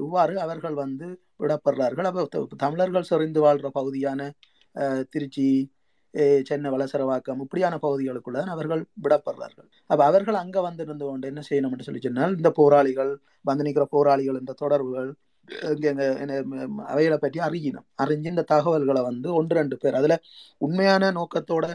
இவ்வாறு 0.04 0.34
அவர்கள் 0.44 0.76
வந்து 0.84 1.06
விடப்படுறார்கள். 1.42 2.08
அப்போ 2.10 2.56
தமிழர்கள் 2.64 3.10
சொறிந்து 3.10 3.40
வாழ்கிற 3.44 3.68
பகுதியான 3.78 4.20
திருச்சி 5.12 5.46
சென்னை 6.48 6.68
வளசரவாக்கம் 6.74 7.40
இப்படியான 7.44 7.74
பகுதிகளுக்குள்ள 7.84 8.38
தான் 8.40 8.52
அவர்கள் 8.54 8.82
விடப்படுறார்கள். 9.04 9.68
அப்ப 9.90 10.00
அவர்கள் 10.10 10.38
அங்க 10.42 10.58
வந்து 10.66 10.82
இருந்து 10.86 11.04
கொண்டு 11.08 11.30
என்ன 11.32 11.42
செய்யணும் 11.48 11.72
என்று 11.74 11.86
சொல்லி 11.88 12.02
சொன்னால் 12.06 12.36
இந்த 12.40 12.50
போராளிகள் 12.60 13.12
வந்து 13.48 13.66
நிற்கிற 13.66 13.86
போராளிகள் 13.94 14.38
என்ற 14.40 14.54
தொடர்புகள் 14.62 15.10
இங்கே 15.72 15.90
என்ன, 16.22 16.36
அவைகளை 16.92 17.18
பற்றி 17.24 17.40
அறியணும். 17.48 17.86
அறிஞ்சு 18.02 18.28
இந்த 18.34 18.44
தகவல்களை 18.52 19.02
வந்து 19.10 19.28
ஒன்று 19.40 19.58
ரெண்டு 19.60 19.76
பேர். 19.82 19.98
அதுல 20.00 20.14
உண்மையான 20.66 21.10
நோக்கத்தோட 21.18 21.66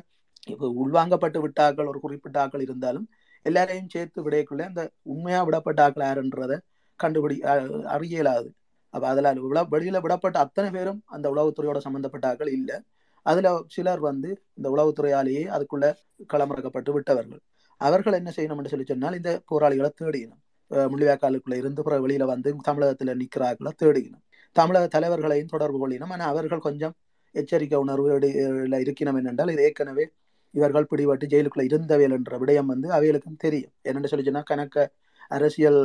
இப்போ 0.53 0.67
உள்வாங்கப்பட்டு 0.83 1.39
விட்டாக்கள் 1.45 1.89
ஒரு 1.91 1.99
குறிப்பிட்ட 2.05 2.37
ஆக்கள் 2.43 2.65
இருந்தாலும் 2.67 3.05
எல்லாரையும் 3.45 3.91
சேர்த்து 3.93 4.19
விடையக்குள்ள 4.25 4.63
அந்த 4.71 4.83
உண்மையா 5.13 5.39
விடப்பட்ட 5.49 5.79
ஆக்கள் 5.85 6.05
யாருன்றதை 6.07 6.57
கண்டுபிடி 6.99 7.37
அறியலாது. 7.45 7.93
அப்போ 7.93 8.07
இயலாது 8.09 8.49
அப்ப 8.93 9.05
அதுல 9.11 9.33
விட 9.43 9.59
வெளியில 9.73 9.97
விடப்பட்ட 10.05 10.37
அத்தனை 10.45 10.69
பேரும் 10.77 10.99
அந்த 11.15 11.25
உளவுத்துறையோட 11.33 11.79
சம்பந்தப்பட்ட 11.85 12.25
ஆக்கள் 12.31 12.51
இல்லை. 12.57 12.77
அதுல 13.21 13.63
சிலர் 13.67 13.99
வந்து 13.99 14.29
இந்த 14.53 14.69
உளவுத்துறையாலேயே 14.69 15.43
அதுக்குள்ள 15.49 15.85
களமிறக்கப்பட்டு 16.33 16.91
விட்டவர்கள். 16.91 17.41
அவர்கள் 17.81 18.13
என்ன 18.13 18.31
செய்யணும்னு 18.35 18.67
சொல்லி 18.67 18.85
சொன்னால் 18.85 19.15
இந்த 19.15 19.41
போராளிகளை 19.45 19.91
தேடிக்கணும் 20.01 20.41
அஹ் 20.71 21.55
இருந்து 21.55 21.83
பிறகு 21.83 22.07
வெளியில 22.07 22.25
வந்து 22.25 22.55
தமிழகத்துல 22.67 23.21
நிக்கிறார்களை 23.21 23.71
தேடிக்கணும் 23.83 24.23
தமிழக 24.55 24.87
தலைவர்களையும் 24.87 25.47
தொடர்பு 25.47 25.77
கொள்ளினோம். 25.77 26.09
ஆனால் 26.09 26.29
அவர்கள் 26.29 26.59
கொஞ்சம் 26.59 26.93
எச்சரிக்கை 27.35 27.79
உணர்வு 27.79 28.19
இருக்கணும் 28.19 29.17
என்னென்றால் 29.21 29.51
இது 29.51 29.63
ஏற்கனவே 29.63 30.09
இவர்கள் 30.51 30.87
பிடிபட்டு 30.91 31.25
ஜெயிலுக்குள்ள 31.29 31.63
இருந்தவையல் 31.65 32.11
என்ற 32.11 32.39
விடயம் 32.39 32.65
வந்து 32.65 32.89
அவைகளுக்கும் 32.89 33.37
தெரியும். 33.37 33.71
என்னென்னு 33.83 34.05
சொல்லி 34.05 34.25
சொன்னால் 34.25 34.49
கணக்க 34.49 34.87
அரசியல் 35.29 35.79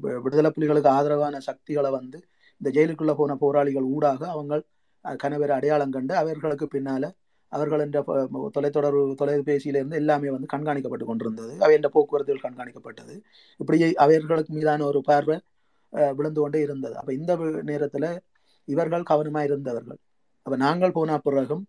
விடுதலை 0.00 0.50
புலிகளுக்கு 0.56 0.86
ஆதரவான 0.86 1.40
சக்திகளை 1.40 1.90
வந்து 1.90 2.18
இந்த 2.60 2.80
ஜெயிலுக்குள்ள 2.80 3.14
போன 3.14 3.36
போராளிகள் 3.36 3.82
ஊடாக 3.82 4.28
அவங்க 4.28 4.62
கணவர் 5.14 5.50
அடையாளம் 5.50 5.90
கண்டு 5.90 6.16
அவர்களுக்கு 6.16 6.68
பின்னால 6.72 7.10
அவர்கள் 7.48 7.80
என்ற 7.80 8.02
தொலைத்தொடர்பு 8.54 9.14
தொலைபேசியிலிருந்து 9.20 9.94
எல்லாமே 9.94 10.28
வந்து 10.30 10.46
கண்காணிக்கப்பட்டு 10.56 11.04
கொண்டிருந்தது. 11.04 11.52
அவை 11.60 11.74
என்ற 11.74 11.88
போக்குவரத்துகள் 11.94 12.44
கண்காணிக்கப்பட்டது. 12.46 13.20
இப்படியே 13.56 13.94
அவர்களுக்கு 13.94 14.54
மீதான 14.54 14.84
ஒரு 14.84 15.00
பார்வை 15.00 15.40
விழுந்து 15.90 16.40
கொண்டே 16.40 16.60
இருந்தது. 16.60 16.96
அப்போ 16.98 17.12
இந்த 17.12 17.36
நேரத்தில் 17.62 18.20
இவர்கள் 18.64 19.02
கவனமாக 19.02 19.44
இருந்தவர்கள். 19.44 19.96
அப்போ 20.42 20.56
நாங்கள் 20.56 20.92
போன 20.92 21.18
பிறகும் 21.18 21.66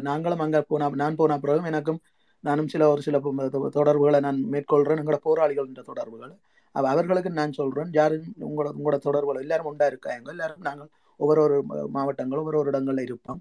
நாங்களும் 0.00 0.38
அங்கே 0.38 0.60
போன 0.60 0.88
நான் 0.88 1.14
போன 1.14 1.38
பிறகும் 1.38 1.64
எனக்கும் 1.64 2.00
நானும் 2.40 2.68
சில 2.68 2.90
ஒரு 2.90 3.02
சில 3.02 3.18
தொ- 3.18 3.68
தொடர்புகளை 3.68 4.20
நான் 4.20 4.44
மேற்கொள்கிறேன் 4.50 5.00
எங்களோட 5.02 5.14
போராளிகள் 5.14 5.66
என்ற 5.66 5.82
தொடர்புகள். 5.82 6.32
அவர்களுக்கு 6.72 7.30
நான் 7.30 7.52
சொல்கிறேன் 7.52 7.90
யாரும் 7.92 8.34
உங்களோட 8.40 8.70
உங்களோட 8.78 8.98
தொடர்புகள் 8.98 9.40
எல்லாரும் 9.40 9.66
உண்டா 9.66 9.86
இருக்காங்க 9.86 10.30
எல்லாரும் 10.30 10.60
நாங்கள் 10.60 10.88
ஒவ்வொரு 11.24 11.40
ஒரு 11.46 11.56
மாவட்டங்களும் 11.96 12.42
ஒவ்வொரு 12.44 12.60
ஒரு 12.62 12.70
இடங்களில் 12.72 13.06
இருப்போம். 13.08 13.40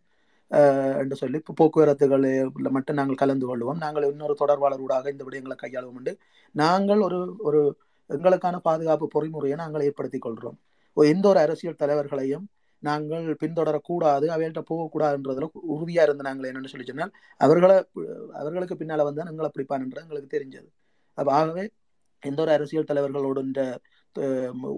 என்று 1.02 1.16
சொல்லி 1.22 1.38
இப்போ 1.41 1.53
போக்குவரத்துகள் 1.60 2.26
மட்டும் 2.78 2.98
நாங்கள் 2.99 3.22
கலந்து 3.22 3.45
கொள்வோம். 3.49 3.80
நாங்கள் 3.84 4.08
இன்னொரு 4.12 4.34
தொடர்பாளர் 4.41 4.84
ஊடாக 4.86 5.14
இந்த 5.14 5.24
விடயங்களை 5.28 5.56
கையாளுவோம் 5.62 5.99
என்று 6.02 6.14
நாங்கள் 6.56 7.02
ஒரு 7.08 7.20
ஒரு 7.49 7.62
எங்களுக்கான 8.10 8.56
பாதுகாப்பு 8.68 9.06
பொறிமுறையை 9.16 9.58
நாங்கள் 9.64 9.86
ஏற்படுத்திக் 9.90 10.26
கொள்கிறோம் 10.26 10.58
எந்த 10.98 11.26
ஒரு 11.32 11.40
அரசியல் 11.45 11.82
தலைவர்களையும் 11.84 12.45
நாங்கள் 12.84 13.26
பின்தொடரக்கூடாது 13.41 14.26
அவைகள்ட்ட 14.36 14.62
போகக்கூடாதுன்றதுல 14.70 15.48
உறுதியாக 15.76 16.06
இருந்து 16.08 16.28
நாங்கள் 16.28 16.48
என்னென்னு 16.49 16.72
சொல்லி 16.72 16.88
சொன்னால் 16.90 17.14
அவர்களை 17.45 17.76
அவர்களுக்கு 18.41 18.76
பின்னால் 18.80 19.08
வந்தால் 19.08 19.32
எங்களை 19.34 19.49
பிடிப்பான்ன்றது 19.56 20.06
எங்களுக்கு 20.06 20.36
தெரிஞ்சது. 20.36 20.70
அப்போ 21.18 21.32
ஆகவே 21.40 21.64
எந்த 22.24 22.40
ஒரு 22.45 22.52
அரசியல் 22.58 22.90
தலைவர்களோட 22.90 23.40
இந்த 23.49 23.62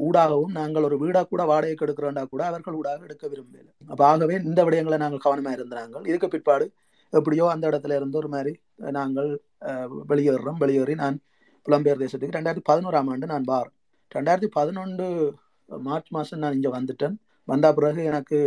ஊடாகவும் 0.07 0.53
நாங்கள் 0.59 0.85
ஒரு 0.87 0.95
வீடா 1.03 1.21
கூட 1.31 1.43
வாடகைக்கு 1.51 1.85
எடுக்கிறோண்டா 1.85 2.23
கூட 2.33 2.41
அவர்கள் 2.49 2.77
ஊடாக 2.79 3.07
எடுக்க 3.07 3.27
விரும்பல 3.31 3.67
அப்ப 3.91 4.01
ஆகவே 4.09 4.35
இந்த 4.49 4.61
விடயங்களை 4.67 4.97
நாங்கள் 5.03 5.25
கவனமா 5.25 5.51
இருந்தாங்க 5.57 6.01
இதுக்கு 6.09 6.29
பிற்பாடு 6.33 6.65
எப்படியோ 7.13 7.45
அந்த 7.53 7.65
இடத்துல 7.71 7.95
இருந்து 7.99 8.19
ஒரு 8.21 8.29
மாதிரி 8.35 8.53
நாங்கள் 8.97 9.29
வெளியேறுறோம். 10.11 10.59
வெளியேறி 10.63 10.95
நான் 11.03 11.17
புலம்பெயர் 11.65 12.01
தேசத்துக்கு 12.03 12.37
ரெண்டாயிரத்தி 12.37 12.65
பதினோராம் 12.71 13.09
ஆண்டு 13.13 13.25
நான் 13.33 13.47
பார். 13.51 13.69
ரெண்டாயிரத்தி 14.11 14.49
பதினொன்று 14.57 15.07
மார்ச் 15.69 16.09
மாதம் 16.15 16.41
நான் 16.43 16.55
இங்கே 16.57 16.71
வந்துட்டேன். 16.77 17.15
வந்த 17.47 17.67
பிறகு 17.77 18.01
எனக்கு 18.11 18.39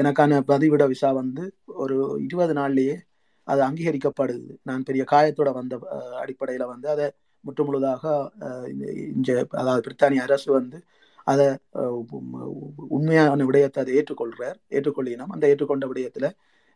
எனக்கான 0.00 0.40
பதிவிட 0.50 0.82
விசா 0.92 1.10
வந்து 1.20 1.44
ஒரு 1.82 1.96
இருபது 2.26 2.52
நாள்லேயே 2.60 2.96
அது 3.46 3.60
அங்கீகரிக்கப்படுது. 3.68 4.50
நான் 4.68 4.86
பெரிய 4.88 5.02
காயத்தோட 5.12 5.50
வந்த 5.58 5.74
அடிப்படையில் 6.22 6.70
வந்து 6.72 6.88
அதை 6.94 7.06
முற்று 7.46 7.62
முழுதாக 7.68 8.02
இந்த 9.14 9.30
அதாவது 9.60 9.84
பிரித்தானிய 9.86 10.26
அரசு 10.26 10.48
வந்து 10.58 10.78
அதை 11.26 11.46
உண்மையான 12.96 13.44
விடயத்தை 13.50 13.80
அதை 13.82 13.92
ஏற்றுக்கொள்கிறார் 13.98 14.58
ஏற்றுக்கொள்ளினோம். 14.76 15.32
அந்த 15.34 15.44
ஏற்றுக்கொண்ட 15.50 15.86
விடயத்தில் 15.92 16.28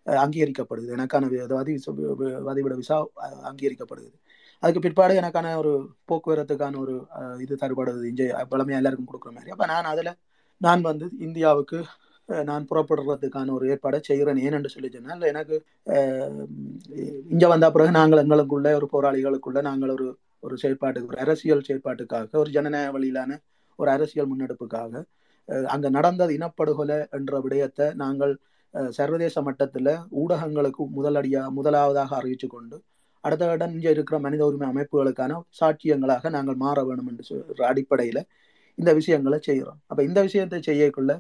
அங்கீகரிக்கப்படுது 0.07 0.91
எனக்கான 0.97 1.27
வதி 1.53 1.75
வதிவிட 2.47 2.75
விசா 2.83 2.99
அங்கீகரிக்கப்படுது 3.51 4.11
அதுக்கு 4.63 4.81
பிற்பாடு 4.85 5.19
எனக்கான 5.23 5.51
ஒரு 5.63 5.73
போக்குவரத்துக்கான 6.11 6.79
ஒரு 6.85 6.95
இது 7.45 7.55
தரப்படுது 7.63 8.09
இங்கே 8.13 8.27
பழமையாக 8.53 8.81
எல்லாருக்கும் 8.81 9.11
கொடுக்குற 9.11 9.33
மாதிரி. 9.37 9.53
அப்போ 9.55 9.67
நான் 9.73 9.91
அதில் 9.93 10.13
நான் 10.61 10.83
வந்து 10.91 11.07
இந்தியாவுக்கு 11.27 11.79
நான் 12.29 12.69
புறப்படுறதுக்கான 12.71 13.53
ஒரு 13.57 13.67
ஏற்பாடை 13.73 13.99
செய்கிறேன் 14.09 14.41
ஏனென்று 14.47 14.73
சொல்லி 14.73 14.89
சொன்னால் 14.95 15.29
எனக்கு 15.33 15.57
இங்கே 17.35 17.49
வந்த 17.53 17.69
பிறகு 17.77 17.93
நாங்கள் 17.99 18.23
எங்களுக்குள்ள 18.25 18.71
ஒரு 18.79 18.89
போராளிகளுக்குள்ள 18.95 19.61
நாங்கள் 19.69 19.95
ஒரு 19.97 20.09
ஒரு 20.41 20.57
செயற்பாட்டுக்கு 20.63 21.09
ஒரு 21.09 21.19
அரசியல் 21.19 21.65
செயற்பாட்டுக்காக 21.69 22.31
ஒரு 22.33 22.51
ஜனநாயக 22.51 22.99
வழியிலான 22.99 23.39
ஒரு 23.77 23.91
அரசியல் 23.91 24.37
முன்னெடுப்புக்காக 24.37 25.03
அங்கே 25.67 25.89
நடந்தது 25.89 26.39
இனப்படுகொலை 26.39 27.07
என்ற 27.11 27.41
விடயத்தை 27.41 27.95
நாங்கள் 27.95 28.39
சர்வதேச 28.91 29.43
மட்டத்தில் 29.43 29.99
ஊடகங்களுக்கு 30.11 30.83
முதலடியா 30.97 31.47
முதலாவதாக 31.49 32.17
அறிவிச்சு 32.17 32.47
கொண்டு 32.47 32.83
அடுத்த 33.21 33.47
கட்டம் 33.47 33.73
இங்கே 33.73 33.91
இருக்கிற 33.91 34.19
மனித 34.19 34.47
உரிமை 34.47 34.69
அமைப்புகளுக்கான 34.69 35.41
சாட்சியங்களாக 35.49 36.31
நாங்கள் 36.31 36.55
மாற 36.55 36.85
வேணும் 36.85 37.07
என்று 37.07 37.25
சொல்ற 37.25 38.27
இந்த 38.79 38.95
விஷயங்களை 38.95 39.39
செய்கிறோம் 39.39 39.79
அப்போ 39.87 40.03
இந்த 40.03 40.23
விஷயத்தை 40.23 40.61
செய்யக்குள்ள 40.67 41.19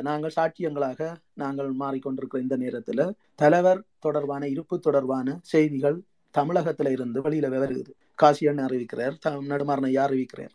நாங்கள் 0.00 0.34
சாட்சியங்களாக 0.36 1.14
நாங்கள் 1.34 1.70
மாறிக்கொண்டிருக்கிற 1.72 2.40
இந்த 2.40 2.56
நேரத்தில் 2.56 3.14
தலைவர் 3.34 3.84
தொடர்பான 3.98 4.48
இருப்பு 4.48 4.80
தொடர்பான 4.80 5.38
செய்திகள் 5.42 6.02
தமிழகத்தில் 6.30 6.90
இருந்து 6.90 7.22
வெளியில் 7.22 7.50
வருகிறது 7.50 7.94
காசியன் 8.22 8.58
அறிவிக்கிறார். 8.58 9.16
த- 9.20 9.42
நடுமாறன் 9.50 9.96
அறிவிக்கிறார்? 10.04 10.54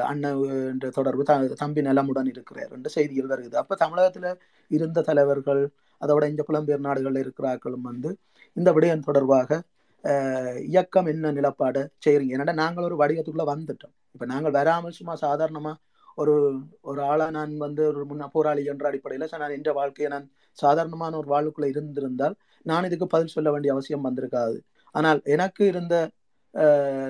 அண்ணன் 0.00 0.42
என்ற 0.70 0.90
தொடர்பு 0.90 1.22
த- 1.22 1.54
தம்பி 1.56 1.80
நலமுடன் 1.82 2.26
இருக்கிறார் 2.26 2.72
என்ற 2.72 2.90
செய்திகள் 2.90 3.26
வருகிறது. 3.26 3.58
அப்போ 3.58 3.74
தமிழகத்தில் 3.74 4.40
இருந்த 4.68 5.00
தலைவர்கள் 5.00 5.62
அதோட 6.00 6.28
இந்த 6.28 6.44
புலம்பெயர் 6.48 6.86
நாடுகளில் 6.86 7.22
இருக்கிறார்களும் 7.22 7.82
வந்து 7.82 8.10
இந்த 8.52 8.72
விடயம் 8.72 9.06
தொடர்பாக 9.08 9.62
இயக்கம் 10.66 11.06
என்ன 11.06 11.32
நிலப்பாடு 11.32 11.80
செய்கிறீங்க 12.06 12.34
ஏன்னா 12.38 12.52
நாங்கள் 12.52 12.90
ஒரு 12.90 12.96
வடிவத்துக்குள்ளே 12.96 13.46
வந்துட்டோம். 13.46 13.94
இப்போ 14.12 14.26
நாங்கள் 14.26 14.50
வராமல் 14.50 14.90
சும்மா 14.90 15.14
சாதாரணமாக 15.14 15.78
ஒரு 16.14 16.34
ஒரு 16.80 17.02
ஆளாக 17.02 17.30
நான் 17.30 17.56
வந்து 17.56 17.86
ஒரு 17.86 18.06
முன்ன 18.06 18.26
போராளி 18.32 18.64
என்ற 18.64 18.88
அடிப்படையில் 18.88 19.28
நான் 19.38 19.50
என்ற 19.50 19.72
வாழ்க்கையை 19.72 20.18
நான் 20.18 20.30
சாதாரணமான 20.52 21.16
ஒரு 21.16 21.28
வாழ்வுக்குள்ளே 21.30 21.66
இருந்திருந்தால் 21.66 22.34
நான் 22.62 22.84
இதுக்கு 22.84 23.06
பதில் 23.06 23.34
சொல்ல 23.36 23.50
வேண்டிய 23.50 23.72
அவசியம் 23.72 24.04
வந்திருக்காது. 24.04 24.58
ஆனால் 24.92 25.20
எனக்கு 25.24 25.66
இருந்த 25.66 26.10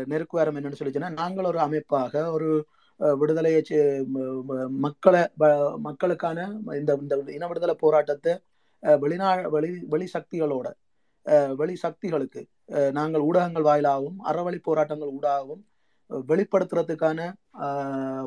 நெருக்குவாரம் 0.07 0.57
என்னன்னு 0.57 0.79
சொல்லிச்சுன்னா 0.79 1.13
நாங்கள் 1.13 1.45
ஒரு 1.45 1.59
அமைப்பாக 1.59 2.31
ஒரு 2.31 2.67
விடுதலையை 3.01 3.63
செ- 3.63 4.05
ம- 4.09 4.69
மக்களை 4.79 5.29
மக்களுக்கான 5.79 6.39
இந்த 6.75 6.99
இந்த 7.01 7.23
இன 7.27 7.47
விடுதலை 7.47 7.75
போராட்டத்தை 7.75 8.33
வெளிநா 8.83 9.51
வெளி 9.51 9.79
வெளி 9.89 10.09
சக்திகளோட 10.13 10.69
வெளி 11.57 11.77
சக்திகளுக்கு 11.77 12.41
நாங்கள் 12.93 13.21
ஊடகங்கள் 13.21 13.63
வாயிலாகவும் 13.63 14.19
அறவழி 14.25 14.59
போராட்டங்கள் 14.63 15.15
ஊடாகவும் 15.21 15.63
வெளிப்படுத்துறதுக்கான 16.11 17.21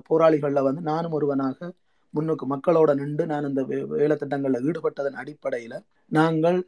போராளிகளில் 0.02 0.62
வந்து 0.62 0.82
நானும் 0.82 1.12
ஒருவனாக 1.12 1.74
முன்னுக்கு 2.14 2.46
மக்களோட 2.48 2.96
நின்று 2.96 3.26
நான் 3.26 3.48
இந்த 3.48 3.64
வே- 3.64 3.88
வேலை 3.88 4.18
ஈடுபட்டதன் 4.62 5.14
அடிப்படையில் 5.14 5.78
நாங்கள் 6.12 6.60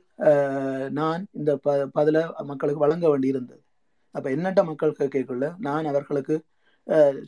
நான் 0.90 1.28
இந்த 1.32 1.58
ப 1.58 1.90
பதில 1.94 2.18
மக்களுக்கு 2.44 2.80
வழங்க 2.80 3.10
வேண்டியிருந்தது. 3.10 3.62
அப்போ 4.18 4.28
என்னட்ட 4.36 4.62
மக்கள் 4.70 5.00
கேட்கக்குள்ள 5.00 5.48
நான் 5.68 5.90
அவர்களுக்கு 5.92 6.36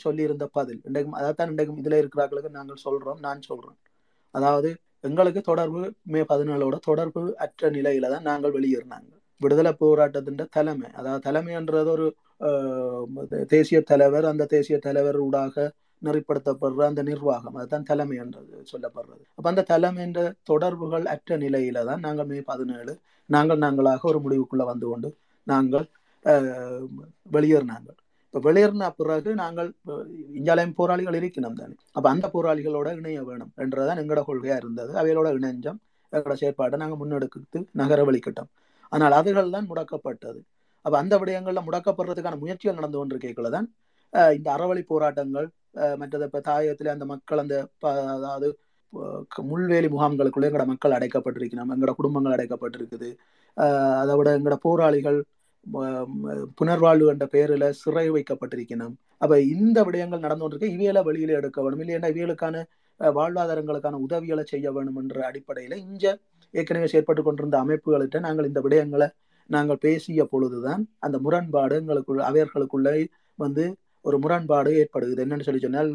சொல்லியிருந்த 0.03 0.45
பதில். 0.57 0.81
இன்றைக்கும் 0.87 1.17
அதைத்தான் 1.19 1.49
இன்றைக்கும் 1.53 1.79
இதில் 1.81 1.99
இருக்கிறார்களுக்கு 2.01 2.51
நாங்கள் 2.57 2.83
சொல்கிறோம் 2.85 3.19
நான் 3.27 3.47
சொல்கிறேன் 3.49 3.79
அதாவது 4.35 4.69
எங்களுக்கு 5.07 5.41
தொடர்பு 5.49 5.81
மே 6.13 6.21
பதினேழோட 6.31 6.75
தொடர்பு 6.89 7.21
அற்ற 7.45 7.69
நிலையில 7.77 8.09
தான் 8.13 8.27
நாங்கள் 8.29 8.55
வெளியேறினாங்க. 8.57 9.11
விடுதலை 9.41 9.71
போராட்டத்தின் 9.81 10.41
தலைமை 10.57 10.89
அதாவது 10.99 11.21
தலைமைன்றது 11.27 11.89
ஒரு 11.97 12.07
தேசிய 13.53 13.79
தலைவர் 13.91 14.25
அந்த 14.31 14.47
தேசிய 14.55 14.77
தலைவர் 14.87 15.17
ஊடாக 15.27 15.55
நெறிப்படுத்தப்படுற 16.01 16.81
அந்த 16.89 17.01
நிர்வாகம். 17.09 17.55
அதுதான் 17.59 17.87
தலைமை 17.91 18.17
என்றது 18.23 18.51
சொல்லப்படுறது. 18.71 19.23
அப்போ 19.37 19.47
அந்த 19.53 19.65
தலைமை 19.73 20.01
என்ற 20.07 20.21
தொடர்புகள் 20.51 21.05
அற்ற 21.13 21.37
நிலையில 21.45 21.83
தான் 21.89 22.03
நாங்கள் 22.07 22.29
மே 22.31 22.39
பதினேழு 22.51 22.93
நாங்கள் 23.29 23.63
நாங்களாக 23.65 24.07
ஒரு 24.11 24.19
முடிவுக்குள்ள 24.25 24.65
வந்து 24.71 24.87
கொண்டு 24.91 25.09
நாங்கள் 25.47 25.85
வெளியேறினாங்க 27.35 27.89
இப்போ 28.25 28.39
வெளியேறின 28.47 28.87
பிறகு 28.97 29.35
நாங்கள் 29.35 29.69
இந்தியாலயம் 30.37 30.73
போராளிகள் 30.73 31.17
இருக்கணும் 31.19 31.59
தானே. 31.59 31.75
அப்போ 31.91 32.07
அந்த 32.09 32.27
போராளிகளோட 32.33 32.97
இணைய 32.97 33.23
வேணும் 33.23 33.51
என்றதான் 33.57 33.99
எங்களோட 34.01 34.23
கொள்கையாக 34.27 34.61
இருந்தது. 34.61 34.91
அவைகளோட 35.01 35.29
இணைஞ்சம். 35.39 35.79
எங்களோட 36.13 36.33
செயற்பாட்டை 36.33 36.79
நாங்கள் 36.79 37.01
முன்னெடுத்து 37.01 37.59
நகர 37.71 38.03
வழிக்கிட்டோம் 38.05 38.49
ஆனால் 38.91 39.11
அதுகள் 39.11 39.53
தான் 39.55 39.69
முடக்கப்பட்டது. 39.71 40.39
அப்போ 40.85 40.97
அந்த 40.97 41.17
விடயங்களில் 41.17 41.65
முடக்கப்படுறதுக்கான 41.67 42.39
முயற்சிகள் 42.43 42.75
நடந்து 42.75 42.99
கொண்டிருக்கல 42.99 43.49
தான் 43.49 43.67
இந்த 44.37 44.47
அறவழி 44.55 44.83
போராட்டங்கள் 44.83 45.47
மற்றது 45.97 46.25
இப்போ 46.25 46.39
தாயத்தில் 46.47 46.93
அந்த 46.93 47.05
மக்கள் 47.05 47.37
அந்த 47.37 47.55
ப- 47.79 47.91
அதாவது 48.15 48.47
முள்வேலி 49.49 49.87
முகாம்களுக்குள்ளே 49.87 50.47
எங்களோட 50.49 50.65
மக்கள் 50.65 50.91
அடைக்கப்பட்டிருக்கணும் 50.91 51.73
எங்களோட 51.75 51.93
குடும்பங்கள் 51.95 52.35
அடைக்கப்பட்டிருக்குது. 52.37 53.09
அதை 54.01 54.15
விட 54.17 54.29
எங்களோட 54.37 54.57
போராளிகள் 54.67 55.19
புனர்வாழ்வு 56.59 57.07
என்ற 57.13 57.25
பெயரில் 57.25 57.65
சிறை 57.81 58.05
வைக்கப்பட்டிருக்கணும். 58.11 58.93
அப்போ 59.17 59.35
இந்த 59.53 59.77
விடயங்கள் 59.83 60.25
நடந்து 60.25 60.43
கொண்டிருக்க 60.43 60.75
இவையில 60.75 60.99
வெளியில 61.09 61.37
எடுக்க 61.39 61.61
வேணும். 61.63 61.81
இல்லையா 61.83 62.09
இவைகளுக்கான 62.13 62.63
வாழ்வாதாரங்களுக்கான 62.99 63.99
உதவிகளை 64.05 64.43
செய்ய 64.43 64.71
வேணும் 64.71 64.97
என்ற 65.01 65.25
அடிப்படையில் 65.29 65.75
இங்க 65.87 66.05
ஏற்கனவே 66.53 66.87
செயற்பட்டு 66.93 67.21
கொண்டிருந்த 67.23 67.57
அமைப்புகள்கிட்ட 67.63 68.19
நாங்கள் 68.27 68.49
இந்த 68.51 68.61
விடயங்களை 68.65 69.07
நாங்கள் 69.49 69.81
பேசிய 69.85 70.23
பொழுதுதான் 70.31 70.81
அந்த 70.99 71.17
முரண்பாடு 71.25 71.75
எங்களுக்குள்ள 71.81 72.23
அவர்களுக்குள்ளே 72.29 72.93
வந்து 73.35 73.63
ஒரு 74.05 74.17
முரண்பாடு 74.19 74.71
ஏற்படுகிறது. 74.81 75.23
என்னன்னு 75.25 75.47
சொல்லி 75.47 75.61
சொன்னால் 75.65 75.91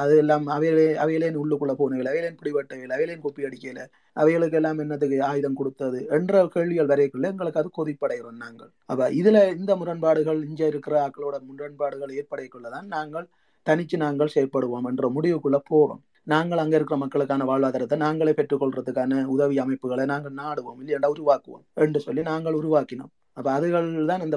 அது 0.00 0.14
எல்லாம் 0.22 0.46
அவையிலே 0.54 0.86
அவையிலேன் 1.02 1.38
உள்ளுக்குள்ள 1.42 1.72
போனவையில் 1.80 2.10
அவையிலேன் 2.10 2.38
பிடிபட்டவையில் 2.40 2.94
அவையிலேன் 2.96 3.22
குப்பி 3.24 3.46
அடிக்கல 3.48 3.84
அவைகளுக்கு 4.16 4.58
எல்லாம் 4.60 4.80
என்னத்துக்கு 4.84 5.18
ஆயுதம் 5.30 5.58
கொடுத்தது? 5.60 5.98
என்ற 6.16 6.42
கேள்விகள் 6.54 6.90
வரைக்குள்ள 6.92 7.30
எங்களுக்கு 7.32 7.60
அது 7.62 7.70
கொதிப்படைகிறோம் 7.78 8.42
நாங்கள். 8.44 8.70
அப்ப 8.90 9.08
இதுல 9.20 9.38
இந்த 9.58 9.74
முரண்பாடுகள் 9.82 10.40
இங்க 10.48 10.62
இருக்கிற 10.72 10.94
ஆக்களோட 11.06 11.38
முரண்பாடுகள் 11.50 12.14
ஏற்படைக்குள்ளதான் 12.18 12.88
நாங்கள் 12.96 13.26
தனிச்சு 13.66 13.96
நாங்கள் 14.04 14.34
செயற்படுவோம் 14.34 14.88
என்ற 14.90 15.08
முடிவுக்குள்ள 15.16 15.60
போறோம். 15.72 16.02
நாங்கள் 16.32 16.62
அங்கே 16.62 16.76
இருக்கிற 16.76 16.96
மக்களுக்கான 17.02 17.44
வாழ்வாதாரத்தை 17.50 17.96
நாங்களே 18.06 18.32
பெற்றுக்கொள்றதுக்கான 18.38 19.24
உதவி 19.34 19.56
அமைப்புகளை 19.58 20.04
நாங்கள் 20.12 20.36
நாடுவோம் 20.42 20.80
இல்லையாண்டா 20.82 21.10
உருவாக்குவோம். 21.16 21.64
என்று 21.84 22.00
சொல்லி 22.06 22.22
நாங்கள் 22.22 22.58
உருவாக்கினோம். 22.60 23.12
அப்போ 23.38 23.50
அதுகள் 23.58 23.88
தான் 24.10 24.24
இந்த 24.26 24.36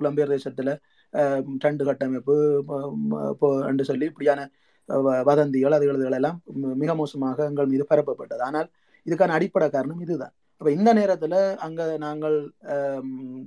புலம்பெயர் 0.00 0.34
தேசத்தில் 0.36 0.72
டண்டு 1.62 1.82
கட்டமைப்பு 1.88 2.34
போ- 3.40 3.66
என்று 3.70 3.84
சொல்லி 3.90 4.06
இப்படியான 4.10 4.40
வ- 4.88 5.22
வதந்திகள் 5.24 5.76
அதுகள் 5.78 6.14
எல்லாம் 6.18 6.38
மிக 6.82 6.94
மோசமாக 7.00 7.44
எங்கள் 7.50 7.70
மீது 7.72 7.84
பரப்பப்பட்டது. 7.90 8.42
ஆனால் 8.48 8.68
இதுக்கான 9.06 9.36
அடிப்படை 9.38 9.68
காரணம் 9.70 10.02
இதுதான். 10.06 10.34
அப்போ 10.58 10.70
இந்த 10.78 10.90
நேரத்தில் 10.98 11.38
அங்கே 11.66 11.86
நாங்கள் 12.06 12.36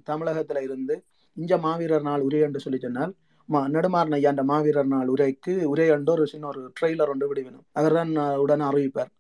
தமிழகத்தில் 0.04 0.62
இருந்து 0.68 0.96
இஞ்ச 1.38 1.54
மாவீரர் 1.60 2.08
நாள் 2.10 2.26
உரை 2.28 2.40
என்று 2.40 2.60
சொல்லி 2.60 2.80
சொன்னால் 2.80 3.14
மா- 3.50 3.68
நெடுமாறன் 3.74 4.16
ஐயா 4.18 4.30
அந்த 4.34 4.44
மாவீரர் 4.44 4.92
நாள் 4.94 5.10
உரைக்கு 5.16 5.54
உரை 5.72 5.88
என்று 5.96 6.12
ஒரு 6.12 6.24
சின்ன 6.32 6.46
ஒரு 6.48 6.62
ட்ரெய்லர் 6.78 7.12
ஒன்று 7.14 7.28
விடுவினோம். 7.32 7.66
அவர் 7.72 7.96
தான் 7.98 8.14
உடன் 8.44 8.64
அறிவிப்பார். 8.70 9.12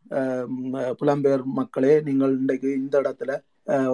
புலம்பெயர் 1.01 1.43
மக்களே 1.59 1.93
நீங்கள் 2.07 2.33
இன்றைக்கு 2.37 2.69
இந்த 2.73 2.95
இடத்துல 3.01 3.33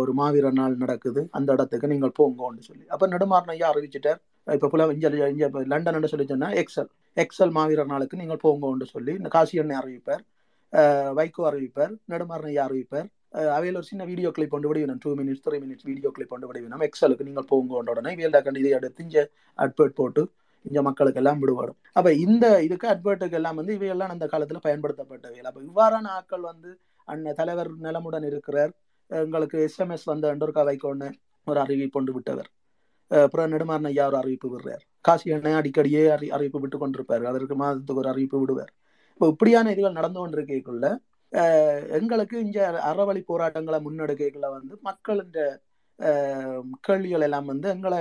ஒரு 0.01 0.11
மாவீர 0.19 0.47
நாள் 0.59 0.81
நடக்குது. 0.83 1.21
அந்த 1.37 1.49
இடத்துக்கு 1.55 1.91
நீங்கள் 1.93 2.13
போங்கன்னு 2.19 2.63
சொல்லி. 2.69 2.85
அப்போ 2.93 3.05
நெடுமாறன் 3.13 3.53
ஐயா 3.55 3.67
அறிவிச்சிட்டார். 3.73 4.19
இப்போ 4.47 4.67
புல 4.73 4.87
இங்க 4.95 5.09
இங்க 5.33 5.47
லண்டன் 5.73 5.97
என்று 5.97 6.11
சொல்லி 6.13 6.27
சொன்னால் 6.31 6.55
எக்ஸல். 6.61 6.89
எக்ஸல் 7.17 7.53
மாவீரர் 7.57 7.91
நாளுக்கு 7.93 8.21
நீங்கள் 8.21 8.41
போங்கன்னு 8.45 8.87
சொல்லி 8.95 9.13
இந்த 9.19 9.29
காசி 9.35 9.61
எண்ணெய் 9.63 9.79
அறிவிப்பார். 9.81 10.23
வைகோ 11.17 11.43
அறிவிப்பார். 11.49 11.93
நெடுமாறன் 12.11 12.51
ஐயா 12.51 12.65
அறிவிப்பார். 12.69 13.07
அவையில் 13.57 13.77
ஒரு 13.79 13.87
சின்ன 13.89 14.03
வீடியோ 14.11 14.29
கிளிப் 14.35 14.53
கொண்டு 14.53 14.67
விடுவினோம். 14.69 15.01
Two 15.03 15.11
minutes 15.19 15.43
three 15.45 15.57
minutes 15.63 15.85
video 15.89 16.09
clip 16.15 16.31
கொண்டு 16.33 16.47
விடுவினோம். 16.49 16.83
எக்ஸலுக்கு 16.87 17.27
நீங்கள் 17.29 17.47
போங்க 17.51 17.91
உடனே 17.93 18.11
இவியல்டா 18.15 18.41
கண்டு 18.45 18.61
இதை 18.63 18.71
எடுத்து 18.79 19.03
இங்கே 19.07 19.23
அட்வர்ட் 19.59 19.97
போட்டு 19.99 20.23
இங்க 20.65 20.79
மக்களுக்கு 20.87 21.19
எல்லாம் 21.21 21.39
விடுபடும். 21.43 21.77
அப்ப 21.97 22.09
இந்த 22.25 22.45
இதுக்கு 22.67 22.87
அட்வர்ட்டுக்கு 22.93 23.37
எல்லாம் 23.39 23.57
வந்து 23.59 23.75
இவையெல்லாம் 23.77 24.13
அந்த 24.15 24.25
காலத்துல 24.33 24.59
பயன்படுத்தப்பட்டவை 24.67 25.39
அப்ப 25.49 25.61
இவ்வாறான 25.69 26.11
ஆட்கள் 26.17 26.43
வந்து 26.51 26.71
அண்ணன் 27.07 27.37
தலைவர் 27.39 27.69
நிலமுடன் 27.85 28.27
இருக்கிறார். 28.31 28.73
எங்களுக்கு 29.11 29.69
எஸ்எம்எஸ் 29.69 30.05
வந்த 30.05 30.35
எண்டோர்கா 30.35 30.63
வைக்கோன்னு 30.69 31.11
ஒரு 31.45 31.59
அறிவிப்பு 31.59 31.91
கொண்டு 31.91 32.13
விட்டவர். 32.13 32.49
அப்புறம் 33.07 33.51
நெடுமாறன் 33.51 33.85
ஐயா 33.85 34.07
ஒரு 34.07 34.17
அறிவிப்பு 34.17 34.47
விடுறார். 34.49 34.83
காசி 35.01 35.31
அண்ணன் 35.31 35.53
அடிக்கடியே 35.53 36.07
அறி 36.07 36.29
அறிவிப்பு 36.29 36.59
விட்டு 36.59 36.77
கொண்டிருப்பார். 36.77 37.23
அதற்கு 37.23 37.55
மாதத்துக்கு 37.55 37.95
ஒரு 37.95 38.09
அறிவிப்பு 38.09 38.39
விடுவார். 38.39 38.73
இப்போ 39.13 39.27
இப்படியான 39.27 39.71
இதுகள் 39.71 39.91
நடந்து 39.91 40.19
கொண்டிருக்கைக்குள்ள 40.19 40.97
எங்களுக்கு 41.89 42.39
இங்க 42.39 42.59
அறவழி 42.89 43.21
போராட்டங்களை 43.21 43.79
முன்னெடுக்கைக்குள்ள 43.85 44.49
வந்து 44.51 44.79
மக்கள் 44.81 45.23
இந்த 45.23 45.61
கேள்விகள் 46.81 47.21
எல்லாம் 47.21 47.45
வந்து 47.45 47.69
எங்களை 47.69 47.99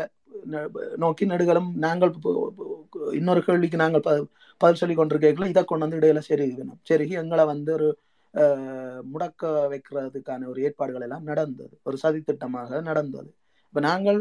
நோக்கி 0.97 1.27
நெடுகளும் 1.27 1.75
நாங்கள் 1.75 2.13
இன்னொரு 3.13 3.45
கேள்விக்கு 3.45 3.77
நாங்கள் 3.77 4.01
ப- 4.01 4.27
பதில் 4.57 4.77
சொல்லி 4.77 4.95
கொண்டிருக்கல 4.95 5.49
இதை 5.49 5.65
கொண்டு 5.65 5.89
வந்து 5.89 5.99
இடையில 5.99 6.21
செருகணும் 6.29 6.81
செருகி 6.91 7.11
எங்களை 7.11 7.45
வந்து 7.45 7.73
ஒரு 7.73 7.89
முடக்க 9.11 9.43
வைக்கிறதுக்கான 9.71 10.47
ஒரு 10.47 10.61
ஏற்பாடுகள் 10.63 11.05
எல்லாம் 11.07 11.25
நடந்தது. 11.25 11.75
ஒரு 11.83 11.97
சதித்திட்டமாக 12.03 12.81
நடந்தது. 12.83 13.31
இப்போ 13.67 13.81
நாங்கள் 13.87 14.21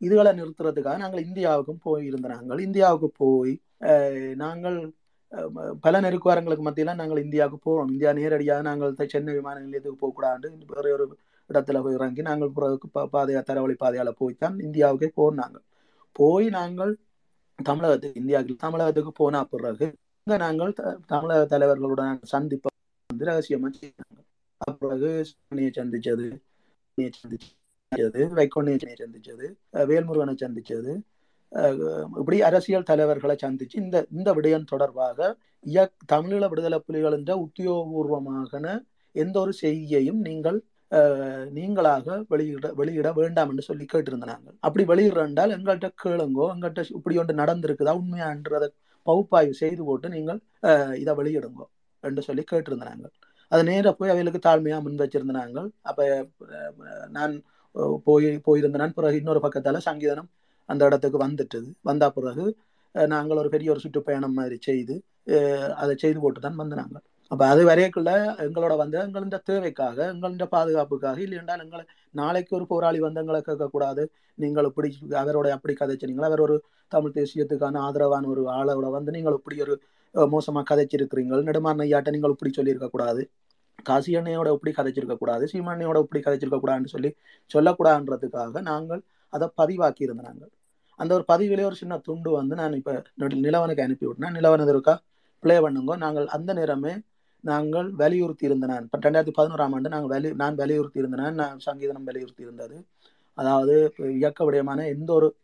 இதுகளை 0.00 0.30
நிறுத்துறதுக்காக 0.38 0.98
நாங்கள் 0.98 1.24
இந்தியாவுக்கும் 1.26 1.82
போயிருந்த 1.84 2.28
நாங்கள் 2.28 2.60
இந்தியாவுக்கு 2.60 3.08
போய் 3.20 3.52
நாங்கள் 4.40 4.78
பல 5.80 6.00
நெருக்குவாரங்களுக்கு 6.00 6.64
மத்தியில் 6.64 6.98
நாங்கள் 7.00 7.20
இந்தியாவுக்கு 7.22 7.58
போறோம் 7.66 7.92
இந்தியா 7.92 8.10
நேரடியாக 8.12 8.62
நாங்கள் 8.62 8.90
சென்னை 9.12 9.34
விமான 9.36 9.60
நிலையத்துக்கு 9.60 10.02
போகக்கூடாது 10.02 10.46
வேற 10.72 10.86
ஒரு 10.96 11.04
இடத்துல 11.50 11.80
போய் 11.82 11.94
இறங்கி 11.94 12.22
நாங்கள் 12.22 12.52
பிறகு 12.52 12.88
பாதையா 13.14 13.42
தரவழி 13.42 13.76
பாதையால 13.78 14.12
போய்த்தான் 14.18 14.56
இந்தியாவுக்கே 14.66 15.08
போனாங்க 15.16 15.58
போய் 16.16 16.46
நாங்கள் 16.50 16.92
தமிழகத்துக்கு 17.58 18.20
இந்தியாவுக்கு 18.20 18.62
தமிழகத்துக்கு 18.64 19.12
போன 19.14 19.44
பிறகு 19.46 19.86
இங்க 20.26 20.36
நாங்கள் 20.38 20.72
த- 20.72 20.96
தமிழக 21.06 21.46
தலைவர்களுடன் 21.46 22.20
சந்திப்ப 22.32 22.71
வந்து 23.12 23.28
ரகசியமா 23.30 23.70
செய்தாங்க 23.76 24.20
பிறகு 24.80 25.10
சுனியை 25.30 25.70
சந்திச்சது 25.78 26.26
சந்திச்சது 27.14 28.22
வைகோண்ணையை 28.38 28.80
சந்திச்சது 29.00 29.46
வேல்முருகனை 29.90 30.34
சந்திச்சது 30.42 30.92
இப்படி 32.20 32.36
அரசியல் 32.48 32.88
தலைவர்களை 32.90 33.34
சந்திச்சு 33.40 33.76
இந்த 33.82 33.96
இந்த 34.10 34.30
விடயம் 34.36 34.70
தொடர்பாக 34.70 35.18
இயக் 35.64 35.96
தமிழீழ 36.12 36.44
விடுதலை 36.48 36.78
புலிகள் 36.86 37.16
என்ற 37.18 37.32
உத்தியோகபூர்வமான 37.44 38.66
எந்த 39.14 39.36
ஒரு 39.40 39.52
செய்தியையும் 39.60 40.20
நீங்கள் 40.28 40.58
நீங்களாக 41.56 42.16
வெளியிட 42.30 42.66
வெளியிட 42.78 43.08
வேண்டாம் 43.18 43.50
என்று 43.52 43.64
சொல்லி 43.68 43.84
கேட்டிருந்தாங்க 43.86 44.48
அப்படி 44.66 44.84
வெளியிடுறால் 44.90 45.54
எங்கள்கிட்ட 45.56 45.90
கேளுங்கோ 46.02 46.46
எங்கள்கிட்ட 46.54 46.94
இப்படி 46.98 47.16
ஒன்று 47.18 47.40
நடந்திருக்குதா 47.40 47.94
உண்மையான்றதை 48.00 48.68
பகுப்பாய்வு 49.06 49.54
செய்து 49.60 49.82
போட்டு 49.84 50.08
நீங்கள் 50.08 50.40
அஹ், 50.68 50.94
இதை 51.02 51.12
வெளியிடுங்கோ. 51.20 51.66
என்று 52.08 52.22
சொல்லி 52.28 52.42
கேட்டிருந்தாங்க. 52.52 53.06
அது 53.52 53.62
நேராக 53.70 53.92
போய் 54.00 54.12
அவைகளுக்கு 54.12 54.40
தாழ்மையாக 54.48 54.82
முன் 54.86 55.00
வச்சிருந்தாங்க. 55.02 55.60
அப்போ 55.90 56.04
நான் 57.16 57.34
போய் 58.06 58.28
போயிருந்தேன். 58.46 58.96
பிறகு 58.98 59.20
இன்னொரு 59.22 59.40
பக்கத்தால் 59.46 59.86
சங்கீதனம் 59.88 60.30
அந்த 60.68 60.82
இடத்துக்கு 60.88 61.18
வந்துட்டது. 61.26 61.68
வந்த 61.90 62.04
பிறகு 62.18 62.44
நாங்கள் 63.12 63.40
ஒரு 63.42 63.50
பெரிய 63.54 63.68
ஒரு 63.74 63.80
சுற்றுப்பயணம் 63.84 64.36
மாதிரி 64.38 64.56
செய்து 64.68 64.94
அதை 65.82 65.92
செய்து 66.02 66.18
போட்டு 66.22 66.40
தான் 66.46 66.60
வந்தாங்க. 66.62 66.96
அப்போ 67.32 67.44
அது 67.52 67.62
வரைக்குள்ள 67.68 68.10
எங்களோட 68.46 68.74
வந்து 68.80 68.96
எங்களோட 69.04 69.38
தேவைக்காக 69.50 69.98
எங்களோட 70.12 70.46
பாதுகாப்புக்காக 70.54 71.18
இல்லையென்றால் 71.26 71.62
எங்களை 71.64 71.84
நாளைக்கு 72.20 72.52
ஒரு 72.58 72.64
போராளி 72.72 72.98
வந்து 73.04 73.22
எங்களை 73.22 73.40
கேட்கக்கூடாது. 73.46 74.02
நீங்கள் 74.38 74.68
இப்படி 74.70 74.88
அவரோட 75.22 75.48
அப்படி 75.56 75.74
கதைச்சினீங்களா 75.80 76.30
அவர் 76.30 76.44
ஒரு 76.46 76.56
தமிழ் 76.92 77.16
தேசியத்துக்கான 77.18 77.80
ஆதரவான 77.86 78.28
ஒரு 78.34 78.42
ஆளோட 78.58 78.88
வந்து 78.96 79.14
நீங்கள் 79.16 79.38
இப்படி 79.40 79.58
ஒரு 79.66 79.76
மோசமாக 80.14 80.30
மோசமா 80.32 80.62
கதைச்சிருக்கிறீங்க 80.70 81.42
நெடுமாறன் 81.42 81.84
ஐயாட்ட 81.84 82.10
நீங்கள் 82.10 82.30
இப்படி 82.30 82.52
சொல்லியிருக்க 82.52 82.88
கூடாது 82.88 83.30
காசி 83.82 84.16
அண்ணையோட 84.16 84.52
இப்படி 84.52 84.72
கதைச்சிருக்க 84.76 85.16
கூடாது 85.16 85.48
சீமாண்ணையோட 85.52 85.98
இப்படி 85.98 86.22
கதைச்சிருக்க 86.22 86.58
கூடாதுன்னு 86.64 86.84
சொல்லி 86.84 87.14
சொல்லக்கூடாதுன்றதுக்காக 87.54 88.60
நாங்கள் 88.60 89.02
அதை 89.28 89.48
பதிவாக்கி 89.56 90.06
இருந்தாங்க 90.06 90.42
அந்த 90.96 91.14
ஒரு 91.14 91.24
பதிவிலே 91.32 91.64
ஒரு 91.64 91.74
சின்ன 91.74 91.98
துண்டு 91.98 92.30
வந்து 92.30 92.54
நான் 92.54 92.72
இப்போ 92.72 93.02
நெடு- 93.18 93.42
நிலவனுக்கு 93.46 93.80
அனுப்பி 93.80 94.06
விட்டேன். 94.06 94.34
நிலவனது 94.34 94.68
இருக்கா? 94.68 95.02
பிளே 95.40 95.60
பண்ணுங்க. 95.60 95.96
நாங்கள் 95.96 96.26
அந்த 96.26 96.52
நேரமே 96.52 96.92
நாங்கள் 97.40 97.90
வலியுறுத்தி 97.92 98.48
இருந்தனான் 98.48 98.82
இப்போ 98.82 98.98
ரெண்டாயிரத்தி 98.98 99.32
பதினோராம் 99.38 99.74
ஆண்டு 99.74 99.88
நாங்கள் 99.88 100.08
வலி 100.08 100.34
நான் 100.34 100.54
வலியுறுத்தி 100.54 100.98
இருந்தேன் 100.98 101.34
நான் 101.34 101.58
சங்கீதனம் 101.66 102.04
வலியுறுத்தி 102.04 102.42
இருந்தது 102.42 102.86
அதாவது 103.34 103.94
இயக்க 103.98 104.44
விடயமான 104.44 104.88
எந்த 104.88 105.12
ஒரு 105.12 105.36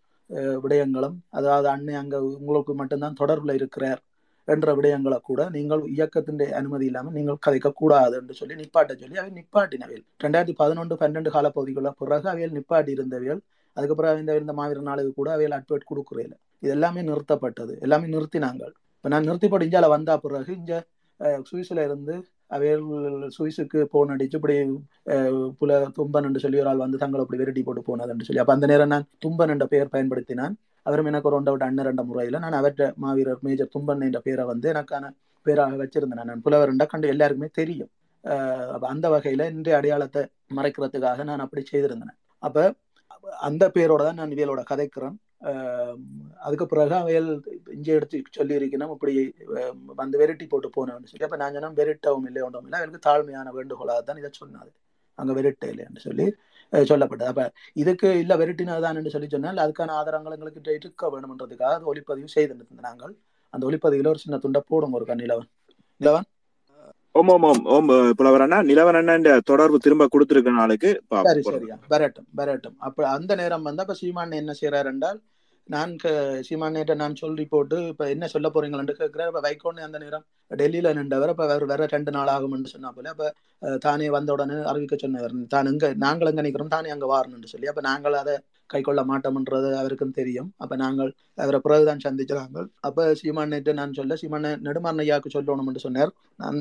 விடயங்களும் 0.64 1.16
அதாவது 1.30 1.68
அன்னை 1.68 1.94
அங்கே 1.94 2.16
உங்களுக்கு 2.16 2.74
மட்டும்தான் 2.74 3.14
தொடர்பில் 3.20 3.54
இருக்கிறார். 3.54 4.02
என்ற 4.48 4.74
விடயங்களை 4.74 5.18
கூட 5.20 5.40
நீங்கள் 5.48 5.82
இயக்கத்தின் 5.94 6.42
அனுமதி 6.52 6.86
இல்லாமல் 6.86 7.12
நீங்கள் 7.12 7.42
கதைக்க 7.46 7.72
கூடாது 7.72 8.14
என்று 8.16 8.34
சொல்லி 8.34 8.54
நிப்பாட்ட 8.54 8.92
சொல்லி 9.00 9.20
அவை 9.22 9.30
நிப்பாட்டினவையில் 9.38 10.04
ரெண்டாயிரத்தி 10.24 10.56
பதினொன்று 10.62 10.96
பன்னெண்டு 11.00 11.32
காலப்பகுதிக்குள்ள 11.36 11.92
பிறகு 12.02 12.28
அவையில் 12.28 12.56
நிப்பாட்டி 12.58 12.92
இருந்தவைகள் 12.96 13.40
அதுக்கப்புறம் 13.76 14.20
இந்த 14.20 14.38
இந்த 14.42 14.52
மாவீர 14.52 14.80
நாளுக்கு 14.80 15.12
கூட 15.12 15.28
அவையில் 15.32 15.56
அட்வைட் 15.58 15.90
கொடுக்குறையில 15.90 16.34
இது 16.62 16.72
எல்லாமே 16.76 17.00
நிறுத்தப்பட்டது. 17.02 17.72
எல்லாமே 17.84 18.06
நிறுத்தினாங்க. 18.14 18.62
இப்போ 18.96 19.08
நான் 19.14 19.26
நிறுத்திப்பட்டு 19.28 19.66
இந்தியாவில் 19.68 19.94
வந்தா 19.96 20.14
பிறகு 20.24 20.52
இங்கே 20.60 20.78
சுவிஸில் 21.20 21.46
சுவிஸ்ல 21.50 21.84
இருந்து 21.88 22.14
அவைகள் 22.56 22.82
சுவிஸுக்கு 23.36 23.78
போன் 23.94 24.12
அடிச்சு 24.14 24.38
இப்படி 24.40 24.56
புல 25.60 25.78
தும்பன் 25.98 26.26
என்று 26.28 26.42
சொல்லி 26.44 26.60
ஒரு 26.62 26.70
ஆள் 26.72 26.84
வந்து 26.84 27.00
தங்களை 27.02 27.22
அப்படி 27.24 27.40
விரட்டி 27.40 27.62
போட்டு 27.66 27.82
போனதுன்னு 27.88 28.26
சொல்லி. 28.28 28.42
அப்ப 28.42 28.54
அந்த 28.56 28.68
நேரம் 28.72 28.92
நான் 28.94 29.06
தும்பன் 29.24 29.52
என்ற 29.54 29.66
பெயர் 29.72 29.92
பயன்படுத்தினான். 29.94 30.54
அவரும் 30.86 31.08
எனக்கு 31.10 31.28
ஒரு 31.30 31.36
ஒன்றை 31.38 31.54
அண்ணன் 31.68 31.86
ரெண்ட 31.88 32.02
முறையில் 32.10 32.42
நான் 32.44 32.58
அவற்ற 32.60 32.82
மாவீரர் 33.04 33.44
மேஜர் 33.46 33.72
தும்பன் 33.74 34.04
என்ற 34.08 34.20
பேரை 34.26 34.44
வந்து 34.52 34.68
எனக்கான 34.74 35.10
பேராக 35.46 35.76
வச்சிருந்தேன். 35.82 36.28
நான் 36.30 36.44
புலவர்ண்டா 36.46 36.86
கண்டு 36.92 37.12
எல்லாருக்குமே 37.14 37.50
தெரியும். 37.60 37.90
அந்த 38.92 39.06
வகையில 39.14 39.44
இன்றைய 39.54 39.78
அடையாளத்தை 39.80 40.22
மறைக்கிறதுக்காக 40.56 41.24
நான் 41.30 41.44
அப்படி 41.44 41.62
செய்திருந்தேன். 41.72 42.16
அப்ப 42.42 42.66
அந்த 43.48 43.64
பேரோட 43.76 44.02
தான் 44.08 44.20
நான் 44.20 44.34
இவையோட 44.34 44.62
கதைக்கிறேன். 44.70 45.16
அதுக்கப்புறம் 45.40 46.46
அதுக்கு 46.46 46.66
பிறகு 46.72 46.94
அவையல் 47.00 47.28
இஞ்சி 47.74 47.90
எடுத்து 47.96 48.22
சொல்லி 48.38 48.54
இருக்கணும் 48.58 48.92
இப்படி 48.94 49.12
வந்து 50.00 50.16
வெரைட்டி 50.22 50.46
போட்டு 50.52 50.68
போனேன்னு 50.76 51.10
சொல்லி. 51.10 51.26
அப்ப 51.28 51.38
நான் 51.42 51.54
சொன்னேன் 51.56 51.78
வெரிட்டவும் 51.80 52.26
இல்லை 52.30 52.42
ஒன்றும் 52.46 52.66
இல்லை. 52.68 52.78
அவருக்கு 52.82 53.06
தாழ்மையான 53.08 53.52
வேண்டுகோளாக 53.58 54.02
தான் 54.08 54.20
இதை 54.22 54.30
சொன்னாது 54.40 54.70
அங்க 55.18 55.32
வெரிட்ட 55.38 55.64
இல்லைன்னு 55.72 56.04
சொல்லி 56.08 56.26
சொல்லப்பட்டது. 56.72 57.30
அப்ப 57.32 57.44
இதுக்கு 57.82 58.08
இல்ல 58.22 58.32
வெரிட்டினதான்னு 58.42 59.14
சொல்லி 59.14 59.28
சொன்னால் 59.34 59.62
அதுக்கான 59.64 59.94
ஆதாரங்கள் 60.00 60.36
எங்களுக்கு 60.36 60.78
இருக்க 60.80 61.10
வேணும்ன்றதுக்காக 61.14 61.76
அது 61.78 61.90
ஒளிப்பதிவு 61.92 62.30
செய்து 62.36 62.54
நாங்கள் 62.88 63.14
அந்த 63.54 63.62
ஒளிப்பதிவில் 63.68 64.12
ஒரு 64.14 64.22
சின்ன 64.24 64.38
துண்டை 64.44 64.60
போடுங்க 64.70 64.98
ஒரு 65.00 65.16
நிலவன் 65.22 65.48
நிலவன்? 66.00 66.26
ஓம் 67.18 67.30
ஓம் 67.32 67.44
ஓம் 67.46 67.62
ஓம் 67.74 67.88
அஹ், 67.94 68.12
புலவர் 68.16 68.42
அண்ணா 68.44 68.58
நிலவன் 68.68 68.98
அண்ணன் 68.98 69.22
தொடர்பு 69.48 69.78
திரும்ப 69.84 70.04
கொடுத்திருக்க 70.08 70.50
நாளுக்கு 70.56 70.90
சரி. 71.28 71.42
சரியா. 71.48 71.76
வரட்டும் 71.92 72.26
வரட்டும். 72.40 72.76
அப்ப 72.86 73.06
அந்த 73.14 73.32
நேரம் 73.40 73.66
வந்து 73.68 73.82
அப்ப 73.84 73.96
சீமான் 74.00 74.38
என்ன 74.40 74.54
செய்யறாரு 74.58 74.90
என்றால் 74.92 75.18
நான் 75.68 75.90
சீமானேட்ட 76.46 76.94
நான் 76.98 77.16
சொல்லி 77.20 77.44
போட்டு 77.46 77.78
இப்ப 77.90 78.04
என்ன 78.12 78.26
சொல்ல 78.32 78.48
போறீங்களான்னு 78.50 78.94
கேட்கிறேன் 78.94 79.30
இப்ப 79.30 79.42
வைகோன்னு 79.46 79.86
அந்த 79.86 79.98
நேரம் 80.04 80.24
டெல்லியில 80.50 80.92
நின்றவர். 80.98 81.32
இப்ப 81.34 81.46
வேற 81.50 81.66
வேற 81.72 81.88
ரெண்டு 81.92 82.12
நாள் 82.12 82.30
ஆகும்னு 82.34 82.72
சொன்னா 82.74 82.90
போல. 82.92 83.10
அப்ப 83.14 83.26
தானே 83.84 84.08
வந்த 84.14 84.32
உடனே 84.36 84.56
அறிவிக்க 84.70 84.96
சொன்னவர் 84.98 85.34
தான் 85.54 85.70
எங்க 85.72 85.90
நாங்கள் 86.04 86.30
எங்க 86.32 86.44
நிக்கிறோம் 86.46 86.74
தானே 86.76 86.94
அங்க 86.94 87.08
வாரணும்னு 87.12 87.52
சொல்லி. 87.52 87.70
அப்ப 87.72 87.82
நாங்கள் 87.88 88.16
அதை 88.22 88.36
கை 88.70 88.80
கொள்ள 88.82 89.00
மாட்டோம்ன்றது 89.04 89.68
அவருக்கும் 89.78 90.14
தெரியும். 90.18 90.48
அப்ப 90.58 90.76
நாங்கள் 90.76 91.10
அவரை 91.38 91.58
பிறகுதான் 91.60 92.04
சந்திச்சாங்க 92.04 92.58
அப்ப 92.82 93.06
சீமானேட்ட 93.20 93.72
நான் 93.78 93.96
சொல்ல 93.98 94.16
சீமான 94.22 94.54
நெடுமாறனையாவுக்கு 94.66 95.34
சொல்லணும்னு 95.36 95.84
சொன்னார். 95.86 96.12
நான் 96.38 96.58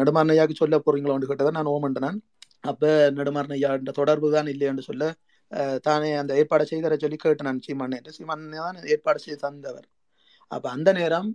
நெடுமாறனையாவுக்கு 0.00 0.62
சொல்ல 0.62 0.78
போறீங்களோன்னு 0.80 1.30
கேட்டதை 1.30 1.52
நான் 1.58 1.72
ஓமண்டனான் 1.74 2.18
அப்ப 2.64 2.84
நெடுமாறனையாண்ட 3.16 3.92
தொடர்பு 3.98 4.28
தான் 4.34 4.50
இல்லைன்னு 4.52 4.84
சொல்ல 4.88 5.04
அஹ், 5.52 5.78
தானே 5.86 6.10
அந்த 6.20 6.32
ஏற்பாடு 6.40 6.64
செய்தர 6.70 6.94
சொல்லி 7.00 7.18
கேட்டு 7.18 7.46
நான் 7.46 7.64
சீமானே 7.66 7.98
சீமானே 8.16 8.58
தான் 8.60 8.78
ஏற்பாடு 8.94 9.18
செய்து 9.24 9.40
தந்தவர். 9.44 9.86
அப்ப 10.50 10.66
அந்த 10.76 10.90
நேரம் 10.98 11.28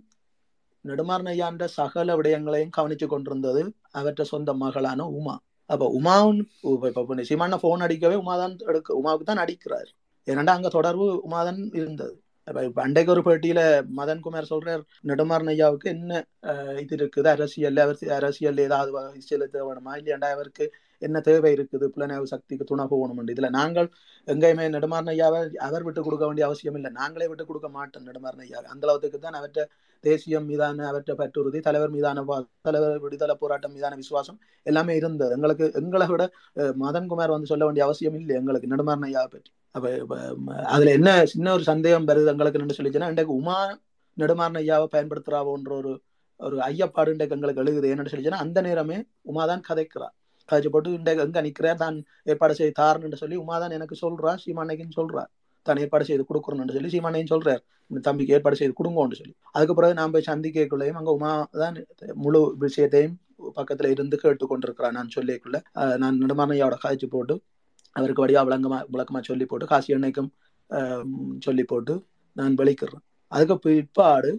நெடுமாறனையாண்ட 0.84 1.64
சகல 1.76 2.16
விடயங்களையும் 2.18 2.74
கவனிச்சு 2.76 3.06
கொண்டிருந்தது 3.08 3.62
அவற்ற 4.00 4.22
சொந்த 4.32 4.50
மகளான 4.62 5.06
உமா. 5.18 5.36
அப்போ 5.70 5.86
உமாவும் 5.98 6.40
இப்போ 6.74 6.86
இப்ப 6.92 7.02
ஃபோன் 7.64 7.84
அடிக்கவே 7.86 8.16
உமாதான் 8.24 8.54
எடுக்க 8.70 8.98
உமாவுக்கு 9.00 9.28
தான் 9.30 9.42
அடிக்கிறார். 9.44 9.90
ஏனண்டா 10.28 10.54
அங்கே 10.58 10.70
தொடர்பு 10.78 11.06
உமாதான் 11.28 11.60
இருந்தது. 11.80 12.14
இப்போ 12.48 12.62
இப்ப 12.68 12.82
ஒரு 13.14 13.22
பேட்டியில 13.26 13.60
மதன் 13.98 14.22
குமார் 14.26 14.50
சொல்றார் 14.52 14.82
நெடுமாறன் 15.08 15.50
ஐயாவுக்கு 15.54 15.88
என்ன 15.96 16.12
இது 16.82 16.94
இருக்குது? 16.96 17.28
அரசியல் 17.34 17.80
அவர் 17.84 17.98
அரசியல் 18.18 18.64
ஏதாவது 18.66 18.92
செலுத்த 19.30 19.64
வேணுமா? 19.68 19.92
இல்லையாண்டா 20.00 20.30
அவருக்கு 20.36 20.66
என்ன 21.06 21.20
தேவை 21.28 21.50
இருக்குது? 21.56 21.86
புலனாய்வு 21.94 22.30
சக்திக்கு 22.32 22.64
துணை 22.70 22.84
போகணும் 22.92 23.30
இதுல 23.34 23.48
நாங்கள் 23.58 23.88
எங்கேயுமே 24.28 24.64
நெடுமாறன் 24.74 25.12
ஐயாவை 25.14 25.40
அவர் 25.66 25.84
விட்டு 25.86 26.00
கொடுக்க 26.06 26.24
வேண்டிய 26.28 26.46
அவசியம் 26.48 26.76
இல்லை. 26.78 26.90
நாங்களே 27.00 27.28
விட்டு 27.30 27.44
கொடுக்க 27.50 27.68
மாட்டோம் 27.76 28.06
நெடுமாறன் 28.08 28.44
ஐயா 28.46 28.58
அந்த 28.74 28.84
அளவுக்கு 28.88 29.20
தான் 29.26 29.38
அவற்ற 29.40 29.66
தேசியம் 30.04 30.46
மீதான 30.50 30.84
அவற்ற 30.90 31.14
பற்றுறுதி 31.20 31.58
தலைவர் 31.68 31.94
மீதான 31.96 32.24
தலைவர் 32.68 33.02
விடுதலை 33.04 33.34
போராட்டம் 33.42 33.74
மீதான 33.76 33.96
விசுவாசம் 34.02 34.38
எல்லாமே 34.66 34.92
இருந்தது. 35.00 35.34
எங்களுக்கு 35.38 35.66
எங்களை 35.80 36.06
விட 36.12 36.26
மதன்குமார் 36.84 37.34
வந்து 37.36 37.50
சொல்ல 37.52 37.64
வேண்டிய 37.68 37.86
அவசியம் 37.88 38.18
இல்லை 38.20 38.36
எங்களுக்கு 38.40 38.72
நெடுமாறன் 38.74 39.08
ஐயாவை 39.10 39.30
பற்றி. 39.34 39.50
அப்ப 39.76 40.14
அதுல 40.74 40.92
என்ன 40.98 41.10
சின்ன 41.32 41.52
ஒரு 41.56 41.64
சந்தேகம் 41.72 42.08
வருது 42.10 42.32
எங்களுக்கு 42.34 42.60
என்ன 42.62 42.76
சொல்லிச்சுன்னா 42.78 43.10
இன்றைக்கு 43.14 43.34
உமா 43.40 43.58
நெடுமாறன் 44.16 44.60
ஐயாவை 44.62 44.86
பயன்படுத்துறாவோன்ற 44.94 45.72
ஒரு 45.80 45.92
ஒரு 46.40 46.56
ஐயப்பாடு 46.66 47.12
இன்றைக்கு 47.14 47.36
எங்களுக்கு 47.36 47.62
எழுகுது. 47.62 47.90
என்னன்னு 47.92 48.10
சொல்லிச்சுன்னா 48.12 48.42
அந்த 48.44 48.58
நேரமே 48.66 48.96
உமாதான் 49.30 49.62
கதைக்கிறார். 49.68 50.14
கதைக்கிறா 50.50 50.72
போட்டு 50.76 50.90
இன்றைக்கு 50.98 51.24
எங்க 51.26 51.40
நிக்கிறார்? 51.48 51.80
தான் 51.84 51.96
ஏற்பாடு 52.32 52.58
செய்து 52.60 52.74
தாருன்னு 52.80 53.20
சொல்லி 53.22 53.36
உமா 53.44 53.56
தான் 53.64 53.76
எனக்கு 53.78 53.96
சொல்றா 54.04 54.32
சீமானைக்குன்னு 54.44 54.98
சொல்றா. 55.00 55.24
தான் 55.66 55.80
ஏற்பாடு 55.84 56.04
செய்து 56.10 56.24
கொடுக்கணும்னு 56.28 56.76
சொல்லி 56.76 56.90
சீமானையும் 56.94 57.32
சொல்றார். 57.34 57.62
இந்த 57.90 58.00
தம்பிக்கு 58.08 58.34
ஏற்பாடு 58.36 58.58
செய்து 58.60 58.74
கொடுங்கன்னு 58.78 59.18
சொல்லி. 59.20 59.34
அதுக்கு 59.56 59.74
பிறகு 59.78 59.98
நான் 60.00 60.12
போய் 60.14 60.28
சந்திக்கக்குள்ளேயும் 60.30 60.98
அங்க 61.00 61.12
உமா 61.18 61.32
தான் 61.62 61.76
முழு 62.24 62.40
விஷயத்தையும் 62.64 63.16
பக்கத்துல 63.58 63.90
இருந்து 63.94 64.16
கேட்டு 64.22 64.44
கொண்டிருக்கிறான் 64.48 64.96
நான் 64.98 65.14
சொல்லிக்குள்ள 65.16 65.58
நான் 66.02 66.18
நெடுமானையோட 66.22 66.76
காய்ச்சி 66.82 67.06
போட்டு 67.14 67.34
அவருக்கு 67.96 68.24
வழியா 68.24 68.40
விளங்கமா 68.48 68.78
விளக்கமா 68.94 69.20
சொல்லி 69.28 69.46
போட்டு 69.50 69.66
காசி 69.72 69.94
எண்ணெய்க்கும் 69.96 70.30
சொல்லி 71.46 71.64
போட்டு 71.72 71.94
நான் 72.36 72.58
வெளிக்கிறேன் 72.60 73.04
அதுக்கு 73.32 73.56
பிற்பாடு 73.64 74.30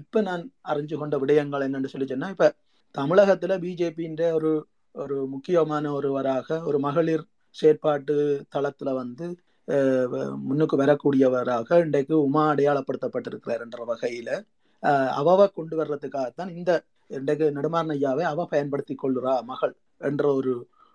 இப்ப 0.00 0.22
நான் 0.28 0.44
அறிஞ்சு 0.70 0.94
கொண்ட 1.02 1.16
விடயங்கள் 1.22 1.66
என்னன்னு 1.66 1.92
சொல்லி 1.92 2.08
சொன்னா 2.12 2.30
இப்ப 2.34 2.48
தமிழகத்துல 2.94 3.52
பிஜேபின்ற 3.64 4.22
ஒரு 4.38 4.50
ஒரு 4.94 5.16
முக்கியமான 5.32 5.92
ஒருவராக 5.92 6.58
ஒரு 6.66 6.78
மகளிர் 6.84 7.24
செயற்பாட்டு 7.54 8.14
தளத்துல 8.54 8.92
வந்து 8.96 9.26
வ- 10.12 10.24
முன்னுக்கு 10.44 10.76
வரக்கூடியவராக 10.80 11.78
இன்றைக்கு 11.80 12.14
உமா 12.22 12.42
அடையாளப்படுத்தப்பட்டிருக்கிறார் 12.52 13.62
என்ற 13.64 13.78
வகையில 13.90 14.30
அவவை 15.16 15.46
கொண்டு 15.50 15.74
வர்றதுக்காகத்தான் 15.76 16.50
இந்த 16.54 16.70
இன்றைக்கு 17.10 17.46
நெடுமாறன் 17.56 17.94
ஐயாவை 17.94 18.24
அவ 18.28 18.46
பயன்படுத்தி 18.46 18.94
கொள்ளுறா 18.96 19.34
மகள் 19.44 19.74
என்ற 20.00 20.24
ஒரு 20.34 20.52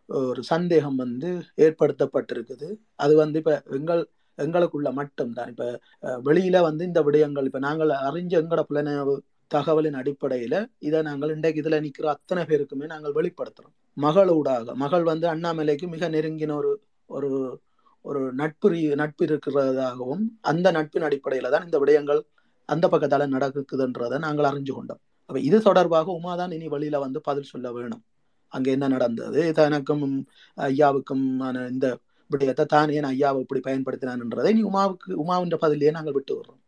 ஒரு 0.10 0.42
சந்தேகம் 0.46 0.96
வந்து 0.96 1.30
ஏற்படுத்தப்பட்டிருக்குது. 1.64 2.68
அது 2.98 3.14
வந்து 3.16 3.38
இப்ப 3.38 3.52
எங்கள் 3.78 4.02
எங்களுக்குள்ள 4.38 4.90
மட்டும்தான். 4.94 5.50
இப்ப 5.50 5.66
அஹ், 6.04 6.20
வெளியில 6.26 6.58
வந்து 6.64 6.84
இந்த 6.86 7.00
விடயங்கள் 7.06 7.48
இப்ப 7.50 7.60
நாங்கள் 7.60 7.92
அறிஞ்ச 8.04 8.34
எங்கட 8.42 8.62
புலனாய்வு 8.70 9.16
தகவலின் 9.56 9.96
அடிப்படையில 9.96 10.66
இதை 10.80 11.02
நாங்கள் 11.02 11.30
இன்றைக்கு 11.30 11.62
இதுல 11.62 11.82
நிக்கிற 11.82 12.06
அத்தனை 12.06 12.44
பேருக்குமே 12.44 12.86
நாங்கள் 12.86 13.14
வெளிப்படுத்துறோம். 13.14 14.02
மகளூடாக 14.02 14.74
மகள் 14.74 15.04
வந்து 15.04 15.28
அண்ணாமலைக்கு 15.28 15.88
மிக 15.88 16.10
நெருங்கின 16.10 16.54
ஒரு 16.54 16.84
ஒரு 17.06 17.62
ஒரு 18.02 18.34
நட்பு 18.34 18.72
ரீ- 18.72 18.96
நட்பு 18.96 19.26
இருக்கிறதாகவும் 19.26 20.22
அந்த 20.42 20.72
நட்பின் 20.72 21.04
அடிப்படையில 21.04 21.50
தான் 21.50 21.64
இந்த 21.64 21.80
விடயங்கள் 21.80 22.22
அந்த 22.66 22.88
பக்கத்தால 22.88 23.28
நடக்குதுன்றதை 23.28 24.18
நாங்கள் 24.20 24.46
அறிஞ்சு 24.46 24.72
கொண்டோம். 24.72 25.00
அப்ப 25.26 25.40
இது 25.40 25.62
தொடர்பாக 25.62 26.20
உமாதான் 26.24 26.52
இனி 26.54 26.68
வழியில 26.68 27.00
வந்து 27.00 27.22
பதில் 27.22 27.44
சொல்ல 27.44 27.72
வேணும். 27.72 28.04
அங்க 28.48 28.72
என்ன 28.72 28.88
நடந்தது? 28.88 29.54
தனக்கும் 29.54 30.28
ஐயாவுக்கும் 30.58 31.40
ஆன 31.40 31.68
இந்த 31.68 31.98
விடயத்தை 32.28 32.66
தான் 32.66 32.90
ஏன் 32.90 33.04
ஐயாவை 33.04 33.40
இப்படி 33.40 33.60
பயன்படுத்தினான்ன்றதை 33.60 34.46
இனி 34.46 34.64
உமாவுக்கு 34.64 35.08
உமாவின்ற 35.08 35.58
பதிலையே 35.62 35.92
நாங்கள் 35.92 36.14
விட்டு 36.14 36.40
வர்றோம் 36.40 36.62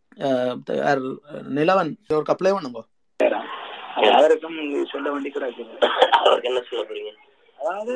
நிலவன் 1.52 1.92
ஒரு 2.14 2.26
கப்ளை 2.30 2.52
பண்ணுங்க 2.52 2.82
அவருக்கும் 4.14 4.58
சொல்ல 4.92 5.08
வேண்டி 5.12 5.30
அவருக்கு 6.20 6.50
என்ன 6.50 6.62
சொல்ல 6.64 6.84
போறீங்க? 6.84 7.12
அதாவது 7.60 7.94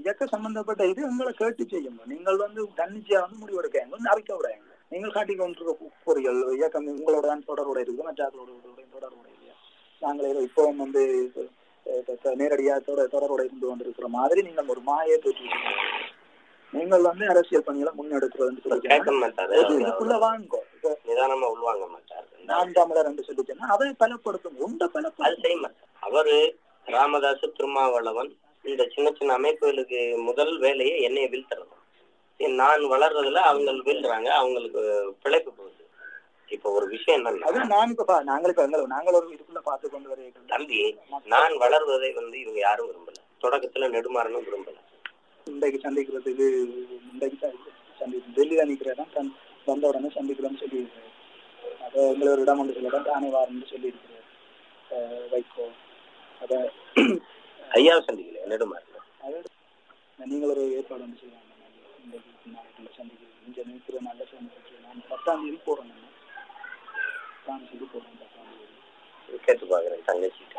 இயக்க 0.00 0.24
சம்பந்தப்பட்ட 0.26 0.82
இது 0.86 1.00
உங்களை 1.04 1.32
கேட்டு 1.34 1.64
செய்யணும் 1.66 2.10
நீங்கள் 2.10 2.42
வந்து 2.42 2.60
தன்னிச்சையா 2.78 3.20
வந்து 3.22 3.40
முடிவெடுக்க 3.42 3.84
வந்து 3.92 4.12
அறிக்க 4.12 4.32
விடாங்க 4.34 4.62
நீங்கள் 4.92 5.14
காட்டி 5.14 5.34
கொண்டிருக்க 5.34 5.72
போறீர்கள் 6.06 6.40
இயக்கம் 6.54 6.90
உங்களோட 6.94 7.24
தான் 7.26 7.46
தொடர்புடைய 7.48 7.84
இருக்குது 7.84 8.08
மற்றாக்களோட 8.08 8.50
தொடர்புடைய 8.94 9.34
இல்லையா 9.34 9.54
நாங்கள் 10.02 10.44
இப்பவும் 10.46 10.82
வந்து 10.84 11.02
அஹ், 11.86 12.02
த- 12.06 12.18
த- 12.22 12.36
நேரடியா 12.38 12.74
தொட- 12.86 13.10
தொடர்புடைய 13.10 13.48
இருந்து 13.48 13.66
கொண்டிருக்கிற 13.66 14.08
மாதிரி 14.14 14.40
நீங்கள் 14.42 14.72
ஒரு 14.74 14.82
மாயை 14.86 15.16
தோற்றி 15.18 15.46
நீங்கள் 16.76 17.00
வந்து 17.00 17.28
அரசியல் 17.28 17.62
பணிகளை 17.62 17.92
முன்னெடுக்கிறதுன்னு 17.98 18.68
சொல்லி 18.68 18.88
இதுக்குள்ள 19.84 20.18
வாங்கோ. 20.18 20.56
நிதானமா 20.82 21.50
உள்வாங்க 21.50 21.86
மாட்டாரு. 21.86 22.44
நான் 22.44 22.72
தமிழர் 22.72 23.04
என்று 23.04 23.22
சொல்லி 23.22 23.44
சொன்னா 23.44 23.66
அதை 23.68 23.94
பலப்படுத்தும் 24.00 24.56
உண்ட 24.56 24.88
அது 25.18 25.36
செய்ய 25.42 25.56
மாட்டார். 25.56 25.88
அவரு 26.00 26.58
ராமதாஸ் 26.84 27.44
திருமாவளவன் 27.56 28.36
இந்த 28.62 28.88
சின்ன 28.94 29.12
சின்ன 29.18 29.38
அமைப்புகளுக்கு 29.38 30.22
முதல் 30.22 30.58
வேலையை 30.58 31.00
என்னைய 31.02 31.28
வீழ்த்துறது. 31.28 31.74
நான் 32.38 32.80
வளர்றதுல 32.80 33.34
அவங்க 33.34 33.72
வீழ்த்துறாங்க 33.72 34.24
அவங்களுக்கு 34.24 35.14
பிழைப்பு 35.22 35.52
போகுது. 35.52 35.74
இப்ப 36.48 36.70
ஒரு 36.70 36.86
விஷயம் 36.86 37.24
என்னன்னா 37.24 37.40
அது 37.40 37.90
இப்ப 37.90 38.04
பா- 38.08 38.22
நாங்கள் 38.22 39.14
ஒரு 39.14 39.28
இதுக்குள்ள 39.28 39.58
பார்த்து 39.58 39.90
கொண்டு 39.90 40.08
வருகிறோம் 40.08 40.46
தம்பி 40.46 40.98
நான் 41.24 41.56
வளர்வதை 41.56 42.12
வந்து 42.12 42.40
இவங்க 42.40 42.58
யாரும் 42.58 42.90
விரும்பல. 42.90 43.44
தொடக்கத்துல 43.44 43.88
நெடுமாறனும் 43.88 44.44
விரும்பல. 44.44 44.85
இன்றைக்கு 45.46 45.78
சந்திக்கிறதுக்கு 45.80 46.46
இன்றைக்கு 47.06 47.36
சந்தி- 47.42 47.60
சந்தி 48.00 48.18
டெல்லியில 48.36 48.62
நிக்கிறேன். 48.68 49.10
தான் 49.12 49.28
வந்த 49.66 49.84
உடனே 49.90 50.08
சந்திக்கிறோம்னு 50.14 50.60
சொல்லி 50.62 50.80
அப்ப 51.80 51.96
எங்களை 52.06 52.30
ஒரு 52.32 52.42
இடம் 52.42 52.60
ஒன்று 52.60 52.76
சொல்லிடம் 52.76 53.06
தானே 53.08 53.28
வாரம்னு 53.34 53.68
சொல்லியிருக்கிறார் 53.70 54.24
அஹ், 54.90 55.24
வைகோ. 55.32 55.66
அதை 56.42 56.58
ஐயாவை 57.70 58.00
சந்திக்கல 58.02 58.42
அதோட 59.22 59.44
நீங்கள் 60.26 60.50
ஒரு 60.50 60.64
ஏற்பாடு 60.76 61.04
ஒன்று 61.06 61.20
செய்வாங்க 61.20 61.44
இந்த 62.04 62.16
நாட்டில் 62.54 62.96
சந்திக்க 62.98 63.24
இங்கே 63.46 63.64
நிற்கிற 63.68 64.00
நல்ல 64.02 64.22
சந்திக்க 64.30 64.54
நான் 64.86 65.02
பத்தாம் 65.10 65.44
தேதி 65.44 65.58
போகிறேன் 65.64 65.92
நான். 65.92 66.12
தேதி 67.66 67.86
போகிறேன் 67.86 68.18
பத்தாம் 68.22 68.50
தேதி. 68.52 68.76
கேட்டு 69.44 69.66
பாக்குறேன் 69.66 70.06
தங்கச்சிட்ட. 70.08 70.58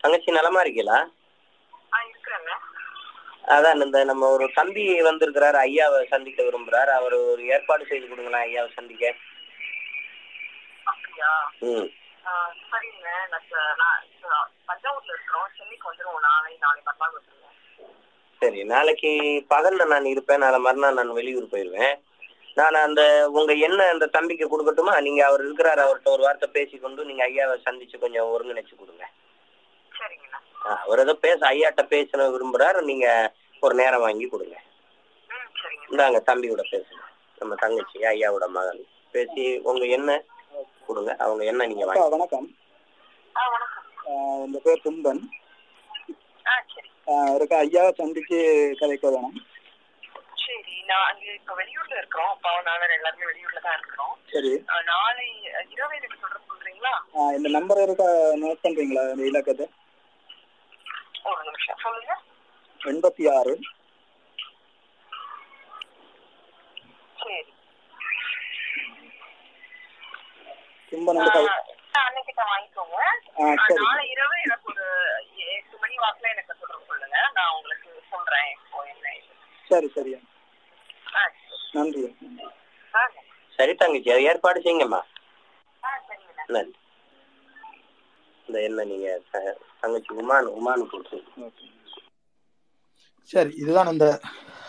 தங்கச்சி 0.00 0.32
நலமா 0.32 0.60
இருக்கீங்களா 0.60 0.98
அதான் 3.54 3.82
இந்த 3.84 4.04
நம்ம 4.04 4.28
ஒரு 4.28 4.50
தம்பி 4.54 4.84
வந்திருக்கிறாரு 5.02 5.58
ஐயாவை 5.64 6.06
சந்திக்க 6.06 6.42
விரும்புறாரு. 6.42 6.92
அவர் 6.98 7.12
ஒரு 7.12 7.42
ஏற்பாடு 7.46 7.84
செய்து 7.86 8.08
கொடுங்களேன் 8.08 8.46
ஐயாவை 8.46 8.70
சந்திக்க. 8.74 9.14
ம். 11.60 11.88
சரிங்க. 12.70 13.08
தஞ்சாவூர்ல 14.68 15.12
இருக்கிறோம். 15.14 15.48
சென்னைக்கு 15.56 15.86
வந்துருவோம். 15.90 16.20
நாளை 16.20 16.56
நாளை 16.60 16.80
மறுநாள் 16.84 17.16
வந்துருவோம். 17.16 17.54
சரி 18.42 18.64
நாளைக்கு 18.64 19.10
பகல்ல 19.50 19.86
நான் 19.86 20.04
இருப்பேன். 20.04 20.38
நாளை 20.38 20.58
மறுநாள் 20.58 20.94
நான் 20.94 21.12
வெளியூர் 21.12 21.52
போயிடுவேன் 21.52 21.94
நான் 22.54 22.74
அந்த 22.74 23.02
உங்க 23.30 23.52
எண்ணெய் 23.66 23.88
அந்த 23.88 24.06
தம்பிக்கு 24.06 24.46
கொடுக்கட்டுமா? 24.48 24.94
நீங்க 25.02 25.26
அவர் 25.26 25.42
இருக்கிறாரு 25.44 25.80
அவர்கிட்ட 25.84 26.10
ஒரு 26.16 26.22
வார்த்தை 26.22 26.48
பேசிக்கொண்டு 26.52 27.04
நீங்க 27.04 27.22
ஐயாவை 27.28 27.56
சந்திச்சு 27.66 27.98
கொஞ்சம் 27.98 28.26
ஒருங்கிணைச்சு 28.26 28.74
கொடுங்க. 28.78 29.04
அவர் 30.64 30.98
ஏதோ 30.98 31.14
பேச 31.14 31.46
ஐயாட்ட 31.48 31.82
பேச 31.86 32.30
விரும்புறாரு. 32.34 32.80
நீங்க 32.82 33.06
ஒரு 33.62 33.74
நேரம் 33.74 34.00
வாங்கி 34.00 34.26
கொடுங்க. 34.28 34.56
இந்தாங்க 35.90 36.18
தம்பியோட 36.26 36.62
பேசுங்க 36.70 37.02
நம்ம 37.38 37.54
தங்கச்சி 37.54 38.04
ஐயாவோட 38.04 38.48
மகன். 38.48 38.82
பேசி 39.14 39.58
உங்க 39.62 39.84
எண்ணெய் 39.86 40.24
கொடுங்க. 40.86 41.16
அவங்க 41.16 41.44
எண்ணெய் 41.44 41.66
நீங்க 41.66 41.84
வாங்கி 41.84 42.08
வணக்கம். 42.08 42.46
ஆ 43.36 43.48
வணக்கம். 43.48 43.86
ஆஹ் 44.06 44.44
இந்த 44.46 44.58
பேர் 44.64 44.84
தும்பன். 44.84 45.22
ஆ 46.46 46.54
சரி. 46.74 46.88
ஆஹ் 47.06 47.30
ஒருக்கா 47.34 47.56
ஐயாவை 47.64 47.92
சந்திச்சு 48.00 48.38
கதைக்க 48.80 49.10
வேணும். 49.10 49.36
சரி 50.36 50.82
நான் 50.86 51.06
அங்க 51.10 51.32
இப்ப 51.32 51.54
வெளியூர்ல 51.54 51.96
இருக்கிறோம். 51.96 52.28
அப்பாவும் 52.28 52.62
நானும் 52.62 52.96
எல்லாருமே 52.98 53.24
வெளியூர்ல 53.24 53.60
தான் 53.60 53.76
இருக்கிறோம். 53.78 54.14
சரி. 54.32 54.52
நாளை 54.84 55.26
இரவு 55.70 55.96
எனக்கு 55.96 56.20
சொல்றது 56.20 56.44
சொல்றீங்களா 56.50 56.92
ஆஹ் 57.14 57.34
இந்த 57.36 57.48
நம்பர் 57.48 57.82
இருக்கா 57.82 58.08
நோட் 58.44 58.64
பண்றீங்களா 58.64 59.04
இந்த 59.10 59.24
இலக்கத்தை? 59.24 59.66
ஒரு 61.24 61.40
நிமிஷம் 61.44 61.80
சொல்லுங்க. 61.82 62.12
எண்பத்தி 62.80 63.24
ஆறு. 63.36 63.54
சரி. 67.18 67.42
அன்னைக்கிட்ட 72.00 72.42
வாங்கிக்கோங்க. 72.44 72.98
நாளை 73.80 74.04
இரவு 74.12 74.36
எனக்கு 74.44 74.68
ஒரு 74.72 74.86
எட்டு 75.48 75.76
மணி 75.78 75.96
வாக்குல 75.98 76.30
எனக்கு 76.30 76.60
தொடர்பு 76.60 76.86
சொல்லுங்க 76.86 77.18
நான் 77.34 77.54
உங்களுக்கு 77.54 77.90
சொல்றேன் 78.10 78.48
இப்போ 78.54 78.78
என்ன. 78.84 79.12
சரி 79.70 79.88
சரி. 79.88 80.12
ஆ 81.14 81.22
நன்றி. 81.74 82.02
சரி. 83.58 83.74
தங்கச்சி 83.74 84.12
அது 84.12 84.28
ஏற்பாடு 84.30 84.60
செய்யுங்கம்மா. 84.60 85.02
நன்றி. 86.48 86.78
இந்த 88.46 88.58
எண்ணெய் 88.60 88.90
நீங்க 88.90 89.08
தங்கச்சி 89.84 90.12
உமான் 90.22 90.50
உமானு 90.58 90.84
கொடுத்து 90.90 91.18
சரி 93.30 93.52
இதுதான் 93.60 93.90
அந்த 93.90 94.06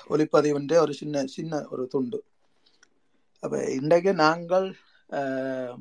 ஒளிப்பதிவுன்ற 0.09 0.73
ஒரு 0.83 0.93
சின்ன 0.99 1.23
சின்ன 1.33 1.61
ஒரு 1.73 1.83
துண்டு. 1.93 2.19
அப்போ 3.43 3.57
இன்றைக்கு 3.77 4.11
நாங்கள் 4.21 4.67
ஆஹ், 5.09 5.75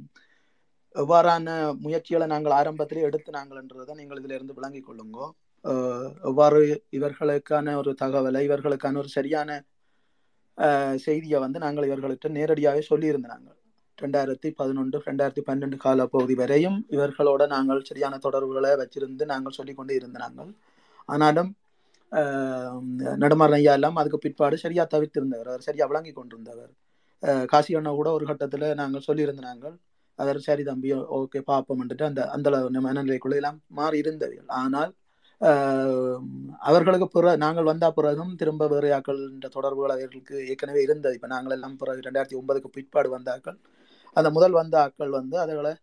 எவ்வாறான 0.94 1.48
முயற்சிகளை 1.85 2.27
நாங்கள் 2.27 2.56
ஆரம்பத்திலே 2.59 3.06
எடுத்து 3.09 3.31
நாங்கள்ன்றதை 3.32 3.94
நீங்கள் 4.01 4.20
இதுல 4.20 4.36
இருந்து 4.39 4.56
விளங்கிக் 4.59 4.86
கொள்ளுங்கோ. 4.89 5.27
எவ்வாறு 6.28 6.61
இவர்களுக்கான 6.98 7.77
ஒரு 7.81 7.93
தகவலை 8.02 8.43
இவர்களுக்கான 8.48 8.98
ஒரு 8.98 9.11
சரியான 9.16 9.51
செய்தியை 11.06 11.39
வந்து 11.44 11.59
நாங்கள் 11.65 11.89
இவர்கள்ட்ட 11.89 12.28
நேரடியாகவே 12.36 12.82
சொல்லியிருந்தோம் 12.90 13.35
நாங்கள். 13.36 13.59
ரெண்டாயிரத்தி 14.02 14.48
பதினொன்று 14.60 14.98
ரெண்டாயிரத்தி 15.08 15.42
பன்னெண்டு 15.48 15.76
கால 15.84 16.06
பகுதி 16.14 16.34
வரையும் 16.40 16.78
இவர்களோட 16.94 17.42
நாங்கள் 17.54 17.86
சரியான 17.88 18.14
தொடர்புகளை 18.24 18.72
வச்சிருந்து 18.80 19.24
நாங்கள் 19.32 19.56
சொல்லிக்கொண்டே 19.58 19.94
இருந்த 19.98 20.18
நாங்கள். 20.24 20.50
ஆனாலும் 21.14 21.50
நடுமாறன் 23.22 23.58
ஐயா 23.60 23.72
எல்லாம் 23.78 23.98
அதுக்கு 24.00 24.18
பிற்பாடு 24.24 24.56
சரியாக 24.64 24.86
தவிர்த்திருந்தவர் 24.94 25.50
அவர் 25.52 25.66
சரியாக 25.68 25.88
விளங்கி 25.92 26.12
கொண்டிருந்தவர். 26.18 26.72
காசி 27.52 27.76
அண்ணா 27.78 27.92
கூட 28.00 28.08
ஒரு 28.16 28.24
கட்டத்தில் 28.30 28.66
நாங்கள் 28.80 29.06
சொல்லியிருந்த 29.08 29.42
நாங்கள் 29.50 29.76
அவர் 30.18 30.38
சரி 30.46 30.62
தம்பி 30.70 30.90
ஓகே 31.18 31.40
பார்ப்போம்ன்ட்டு 31.50 32.04
அந்த 32.10 32.22
அந்த 32.34 32.48
அளவு 32.50 32.82
மனநிலைக்குள்ள 32.86 33.36
எல்லாம் 33.40 33.58
மாறி 33.78 33.96
இருந்தவர்கள். 34.02 34.50
ஆனால் 34.62 34.92
அவர்களுக்கு 36.68 37.06
பிற 37.14 37.32
நாங்கள் 37.44 37.70
வந்த 37.70 37.86
பிறகும் 37.96 38.32
திரும்ப 38.40 38.68
வேறு 38.72 38.90
ஆக்கள்ன்ற 38.98 39.48
தொடர்புகள் 39.56 39.94
அவர்களுக்கு 39.94 40.36
ஏற்கனவே 40.52 40.82
இருந்தது. 40.86 41.16
இப்போ 41.18 41.30
நாங்கள் 41.34 41.54
எல்லாம் 41.56 41.78
பிறகு 41.82 42.04
ரெண்டாயிரத்தி 42.06 42.38
ஒன்பதுக்கு 42.40 42.70
பிற்பாடு 42.76 43.10
வந்தாக்கள் 43.16 43.58
அந்த 44.15 44.31
முதல் 44.31 44.51
வந்த 44.51 44.74
ஆக்கள் 44.85 45.09
வந்து 45.09 45.39
அதுகளை 45.39 45.74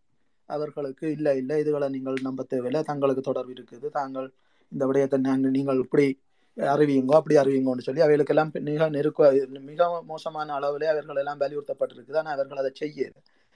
அவர்களுக்கு 0.46 1.12
இல்லை 1.12 1.38
இல்லை 1.38 1.60
இதுகளை 1.60 1.90
நீங்கள் 1.90 2.18
நம்ப 2.22 2.44
தேவையில்லை 2.44 2.84
தங்களுக்கு 2.84 3.22
தொடர்பு 3.22 3.54
இருக்குது 3.54 3.90
தாங்கள் 3.90 4.32
இந்த 4.72 4.86
விடயத்தை 4.86 5.20
நாங்கள் 5.20 5.52
நீங்கள் 5.52 5.78
இப்படி 5.78 6.20
அறிவியுங்கோ 6.58 7.12
அப்படி 7.12 7.36
அறிவிங்கோன்னு 7.36 7.80
சொல்லி 7.80 8.02
அவைகளுக்கெல்லாம் 8.02 8.62
மிக 8.62 8.90
நெருக்க 8.90 9.48
மிக 9.48 10.02
மோசமான 10.04 10.54
அளவிலே 10.54 10.84
அவர்கள் 10.84 11.16
எல்லாம் 11.16 11.40
வலியுறுத்தப்பட்டிருக்குது. 11.40 12.18
ஆனால் 12.18 12.34
அவர்கள் 12.34 12.58
அதை 12.58 12.72
செய்யல. 12.80 13.16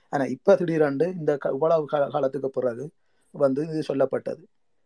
ஆனால் 0.09 0.29
இப்போ 0.29 0.55
திடீரென்று 0.55 1.13
இந்த 1.19 1.37
க- 1.37 1.49
இவ்வளவு 1.49 1.85
காலத்துக்கு 1.85 2.49
பிறகு 2.49 2.89
வந்து 3.31 3.67
இது 3.67 3.83
சொல்லப்பட்டது. 3.93 4.43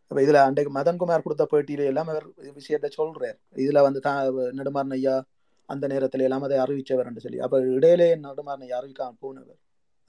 இப்போ 0.07 0.21
இதில் 0.21 0.35
அன்றைக்கு 0.35 0.79
மதன்குமார் 0.79 1.21
கொடுத்த 1.21 1.47
பேட்டியில 1.51 1.85
எல்லாம் 1.85 2.07
அவர் 2.07 2.25
விஷயத்தை 2.53 2.89
சொல்றார். 2.97 3.37
இதில் 3.55 3.81
வந்து 3.81 3.99
தான் 3.99 4.33
நெடுமாறன் 4.33 4.91
ஐயா 4.91 5.23
அந்த 5.65 5.87
நேரத்தில் 5.87 6.21
எல்லாம் 6.21 6.41
அதை 6.41 6.57
அறிவிச்சவர்ன்னு 6.57 7.17
சொல்லி. 7.17 7.39
அப்போ 7.39 7.59
இடையிலே 7.61 8.15
நெடுமாறன் 8.15 8.61
ஐயா 8.61 8.83
போனவர். 9.19 9.57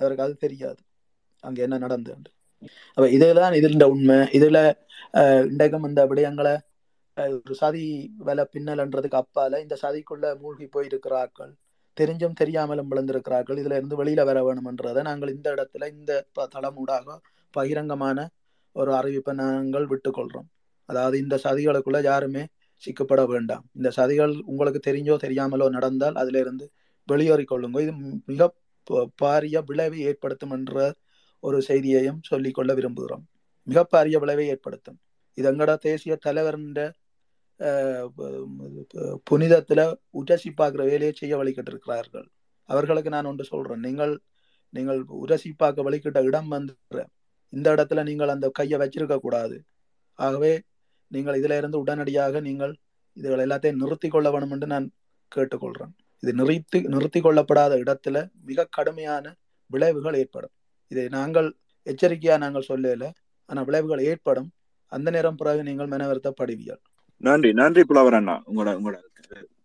அவருக்கு 0.00 0.24
அது 0.26 0.36
தெரியாது. 0.36 0.80
அங்கே 1.42 1.62
என்ன 1.62 1.78
நடந்தது 1.78 2.30
அப்ப 2.96 3.06
இதுதான் 3.16 3.54
இதில் 3.58 3.84
உண்மை. 3.92 4.16
இதுல 4.38 4.58
இண்டகம் 5.50 5.86
இந்த 5.88 6.00
விடயங்களை 6.10 6.54
ஒரு 7.16 7.54
சதி 7.60 7.84
வலை 8.18 8.44
பின்னல்ன்றதுக்கு 8.52 9.18
அப்பால 9.20 9.60
இந்த 9.64 9.76
சதிக்குள்ள 9.82 10.26
மூழ்கி 10.42 10.66
போயிருக்கிறார்கள். 10.66 11.52
தெரிஞ்சும் 11.96 12.36
தெரியாமலும் 12.40 12.90
விழுந்திருக்கிறார்கள். 12.90 13.58
இதுல 13.62 13.76
இருந்து 13.78 13.98
வெளியில 14.04 14.24
வர 14.24 14.38
வேணும்ன்றதை 14.46 15.02
நாங்கள் 15.02 15.34
இந்த 15.34 15.48
இடத்துல 15.54 15.88
இந்த 15.98 16.12
ப- 16.32 16.48
தளமூடாக 16.54 17.16
பகிரங்கமான 17.54 18.28
ஒரு 18.76 18.92
அறிவிப்பை 18.92 19.32
நாங்கள் 19.32 19.86
விட்டுக்கொள்றோம். 19.86 20.48
அதாவது 20.88 21.16
இந்த 21.18 21.38
சதிகளுக்குள்ள 21.44 22.02
யாருமே 22.02 22.44
சிக்கப்பட 22.82 23.22
வேண்டாம். 23.26 23.64
இந்த 23.72 23.88
சதிகள் 23.96 24.34
உங்களுக்கு 24.44 24.80
தெரிஞ்சோ 24.90 25.16
தெரியாமலோ 25.24 25.68
நடந்தால் 25.68 26.14
அதுல 26.14 26.38
இருந்து 26.38 26.66
வெளியேறிக் 27.08 27.50
கொள்ளுங்க 27.52 27.80
இது 27.80 27.92
மிக 28.26 28.50
பாரிய 29.22 29.58
விளைவை 29.66 30.00
ஏற்படுத்தும் 30.00 30.50
என்ற 30.50 30.76
ஒரு 31.42 31.62
செய்தியையும் 31.62 32.20
சொல்லிக்கொள்ள 32.22 32.74
விரும்புகிறோம். 32.74 33.24
மிக 33.66 33.84
பாரிய 33.94 34.18
விளைவை 34.18 34.46
ஏற்படுத்தும். 34.48 34.98
இது 35.38 35.48
எங்கட 35.52 35.76
தேசிய 35.80 36.18
தலைவர்ன்ற 36.26 36.80
அஹ், 37.60 38.06
புனிதத்துல 39.30 39.80
உரசி 40.10 40.50
பார்க்குற 40.50 40.82
வேலையை 40.84 41.12
செய்ய 41.12 41.34
வழிகிட்டிருக்கிறார்கள். 41.36 42.26
அவர்களுக்கு 42.68 43.10
நான் 43.10 43.24
ஒன்று 43.24 43.44
சொல்றேன். 43.44 43.80
நீங்கள் 43.80 44.12
நீங்கள் 44.74 45.00
உரசி 45.18 45.52
பார்க்க 45.52 45.82
வழிகிட்ட 45.82 46.18
இடம் 46.24 46.48
வந்து 46.48 46.74
இந்த 47.52 47.68
இடத்துல 47.74 48.02
நீங்கள் 48.04 48.28
அந்த 48.28 48.48
கையை 48.50 48.78
வச்சிருக்க 48.80 49.16
கூடாது. 49.18 49.56
ஆகவே 50.18 50.52
நீங்கள் 51.10 51.38
இதுல 51.40 51.56
இருந்து 51.56 51.78
உடனடியாக 51.80 52.40
நீங்கள் 52.40 52.74
இதுகள் 53.16 53.44
எல்லாத்தையும் 53.46 53.80
நிறுத்தி 53.82 54.08
கொள்ள 54.08 54.30
வேணும் 54.30 54.50
என்று 54.50 54.66
நான் 54.66 54.86
கேட்டுக்கொள்றேன். 55.32 55.92
இது 56.22 56.32
நிறுத்தி 56.40 56.78
நிறுத்தி 56.94 57.20
கொள்ளப்படாத 57.20 57.74
இடத்துல 57.84 58.16
மிக 58.48 58.68
கடுமையான 58.76 59.24
விளைவுகள் 59.70 60.18
ஏற்படும். 60.22 60.52
இதை 60.90 61.04
நாங்கள் 61.16 61.48
எச்சரிக்கையா 61.86 62.34
நாங்கள் 62.44 62.68
சொல்லல 62.70 63.04
ஆனா 63.48 63.60
விளைவுகள் 63.68 64.02
ஏற்படும். 64.10 64.48
அந்த 64.92 65.08
நேரம் 65.16 65.38
பிறகு 65.40 65.60
நீங்கள் 65.68 65.92
மனவருத்தப்படுவீர்கள். 65.94 66.80
நன்றி 67.20 67.50
நன்றி 67.60 67.82
புலவர் 67.88 68.16
அண்ணா 68.18 68.34
உங்களோட 68.48 68.70
உங்களோட 68.78 68.98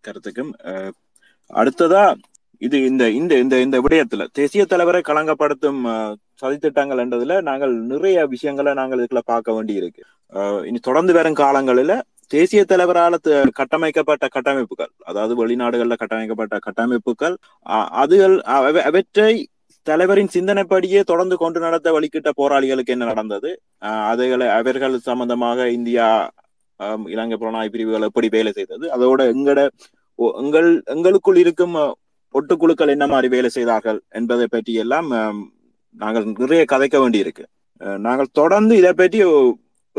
கருத்துக்கும் 0.04 0.52
அடுத்ததா 1.52 2.04
இது 2.62 2.78
இந்த 2.90 3.04
இந்த 3.20 3.34
இந்த 3.44 3.56
இந்த 3.66 3.78
விடயத்துல 3.86 4.26
தேசிய 4.40 4.64
தலைவரை 4.66 5.02
களங்கப்படுத்தும் 5.04 5.80
சதித்திட்டங்கள் 6.42 7.02
என்றதுல 7.04 7.36
நாங்கள் 7.50 7.74
நிறைய 7.92 8.26
விஷயங்களை 8.34 8.72
நாங்கள் 8.80 9.00
இதுக்குள்ள 9.00 9.24
பார்க்க 9.32 9.56
வேண்டி 9.56 9.74
இருக்கு 9.82 10.04
இனி 10.70 10.80
தொடர்ந்து 10.80 11.14
வரும் 11.18 11.40
காலங்களில 11.42 11.94
தேசிய 12.32 12.62
தலைவரால 12.70 13.16
கட்டமைக்கப்பட்ட 13.60 14.26
கட்டமைப்புகள் 14.36 14.92
அதாவது 15.06 15.34
வெளிநாடுகளில் 15.42 16.02
கட்டமைக்கப்பட்ட 16.02 16.56
கட்டமைப்புகள் 16.68 17.36
அதுகள் 18.02 18.36
அவற்றை 18.86 19.34
தலைவரின் 19.88 20.34
சிந்தனைப்படியே 20.36 21.02
தொடர்ந்து 21.10 21.36
கொண்டு 21.38 21.60
நடத்த 21.60 21.88
வழிகிட்ட 21.96 22.30
போராளிகளுக்கு 22.38 22.94
என்ன 22.96 23.06
நடந்தது? 23.06 23.50
ஆஹ் 23.82 24.06
அதுகளை 24.12 24.48
அவர்கள் 24.56 24.96
சம்பந்தமாக 25.08 25.68
இந்தியா 25.76 26.08
இலங்கை 27.10 27.38
புலனாய் 27.38 27.72
பிரிவுகள் 27.74 28.08
எப்படி 28.08 28.28
வேலை 28.34 28.52
செய்தது? 28.52 28.86
அதோட 28.96 29.22
எங்கட 29.34 29.60
எங்கள் 30.40 30.70
எங்களுக்குள் 30.94 31.40
இருக்கும் 31.44 31.78
ஒட்டுக்குழுக்கள் 32.36 32.94
என்ன 32.94 33.06
மாதிரி 33.08 33.28
வேலை 33.34 33.50
செய்தார்கள் 33.52 34.00
என்பதை 34.20 34.48
பற்றி 34.48 34.74
எல்லாம் 34.84 35.10
நாங்கள் 35.96 36.26
நிறைய 36.40 36.64
கதைக்க 36.72 36.96
வேண்டியிருக்கு. 37.02 37.44
அஹ், 37.82 38.00
நாங்கள் 38.06 38.36
தொடர்ந்து 38.36 38.74
இதை 38.78 38.92
பற்றி 38.96 39.20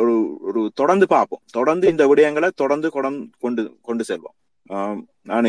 ஒரு 0.02 0.14
ஒரு 0.48 0.60
தொடர்ந்து 0.81 1.06
பார்ப்போம். 1.14 1.43
தொடர்ந்து 1.59 1.86
இந்த 1.93 2.02
விடயங்களை 2.10 2.48
தொடர்ந்து 2.62 2.89
கொண்டு 2.90 3.62
கொண்டு 3.86 4.05
செல்வோம். 4.10 4.36
நான் 5.31 5.48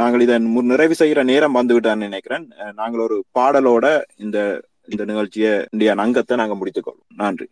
நாங்கள் 0.00 0.24
இதை 0.26 0.36
நிறைவு 0.72 0.94
செய்கிற 1.00 1.22
நேரம் 1.30 1.58
வந்து 1.58 1.76
விட்டான்னு 1.76 2.06
நினைக்கிறேன். 2.08 2.46
நாங்கள் 2.80 3.04
ஒரு 3.06 3.16
பாடலோட 3.38 3.86
இந்த 4.24 4.38
இந்த 4.92 5.04
நிகழ்ச்சியை 5.10 5.52
இந்தியா 5.72 5.94
அங்கத்தை 6.04 6.36
நாங்கள் 6.40 6.60
முடித்துக் 6.60 6.86
கொள்வோம். 6.88 7.10
நன்றி. 7.22 7.46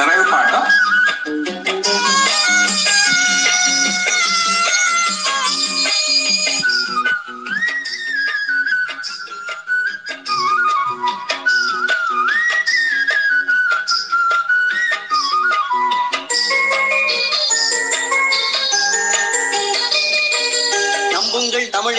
நிறைவு 0.00 0.24
பாட்டா? 0.30 0.60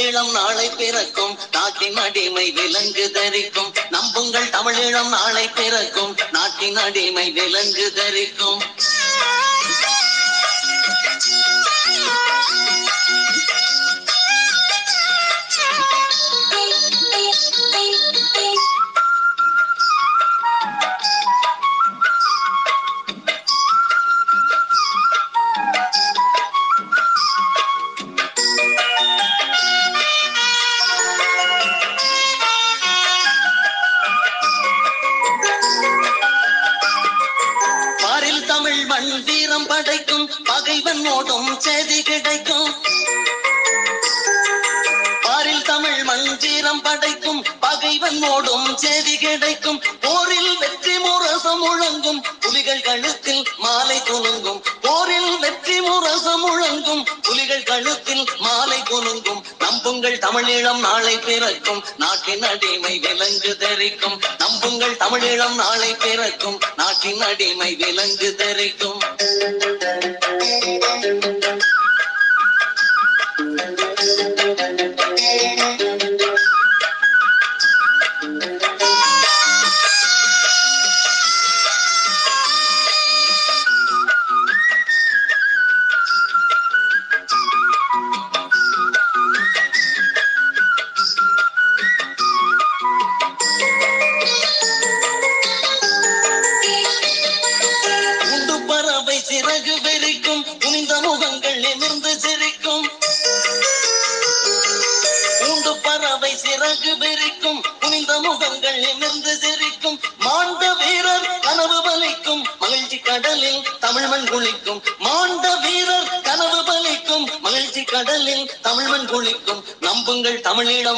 தமிழீழம் 0.05 0.31
நாளை 0.31 0.69
பிறக்கும். 0.69 1.37
நாட்டின் 1.51 1.97
அடிமை 1.97 2.51
விலங்கு 2.51 3.11
தரிக்கும். 3.11 3.73
நம்புங்கள் 3.89 4.47
தமிழீழம் 4.47 5.07
நாளை 5.07 5.47
பிறக்கும். 5.47 6.15
நாட்டின் 6.31 6.75
அடிமை 6.75 7.31
விலங்கு 7.31 7.93
தரிக்கும். 7.93 8.61
தமிழீழம் 60.35 60.79
நாளை 60.79 61.19
பிறக்கும். 61.19 61.83
நாட்டின் 61.97 62.43
அடிமை 62.43 62.99
விலங்கு 62.99 63.57
தரிக்கும். 63.57 64.21
நம்புங்கள் 64.37 64.95
தமிழீழம் 64.95 65.55
நாளை 65.55 65.95
பிறக்கும். 65.95 66.59
நாட்டின் 66.75 67.21
அடிமை 67.21 67.75
விலங்கு 67.75 68.35
தரிக்கும். 68.35 68.99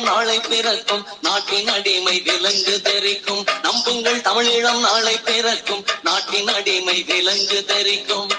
நாளை 0.08 0.40
பிறக்கும். 0.40 1.06
நாட்டின் 1.22 1.68
அடிமை 1.68 2.22
விலங்கு 2.22 2.82
தெரிக்கும். 2.82 3.46
நம்புங்கள் 3.62 4.20
தமிழீழம் 4.20 4.80
நாளை 4.80 5.18
பிறக்கும். 5.18 5.86
நாட்டின் 6.04 6.48
அடிமை 6.48 7.04
விலங்கு 7.04 7.66
தெரிக்கும். 7.66 8.30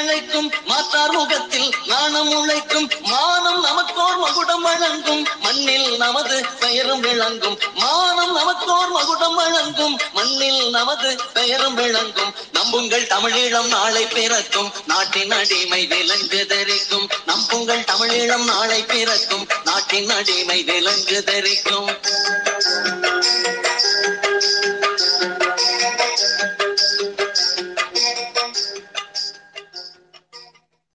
கொடியை 0.00 0.18
அழைக்கும் 0.18 0.52
மாற்றார் 0.64 1.12
முகத்தில் 1.12 1.74
நாணம் 1.86 2.30
உழைக்கும். 2.34 2.90
மானம் 3.00 3.64
நமக்கோர் 3.64 4.18
மகுடம் 4.18 4.62
வழங்கும். 4.62 5.26
மண்ணில் 5.40 5.96
நமது 5.96 6.46
பெயரும் 6.60 7.00
விளங்கும். 7.00 7.58
மானம் 7.74 8.36
நமக்கோர் 8.36 8.90
மகுடம் 8.90 9.34
வழங்கும். 9.34 9.98
மண்ணில் 10.12 10.70
நமது 10.70 11.18
பெயரும் 11.32 11.74
விளங்கும். 11.74 12.34
நம்புங்கள் 12.52 13.06
தமிழீழம் 13.06 13.68
நாளை 13.68 14.06
பிறக்கும். 14.06 14.72
நாட்டின் 14.86 15.30
அடிமை 15.30 15.86
விலங்கு 15.86 16.46
தரிக்கும். 16.46 17.08
நம்புங்கள் 17.26 17.84
தமிழீழம் 17.84 18.44
நாளை 18.44 18.82
பிறக்கும். 18.82 19.46
நாட்டின் 19.64 20.10
அடிமை 20.10 20.62
விலங்கு 20.62 21.24
தரிக்கும். 21.24 22.39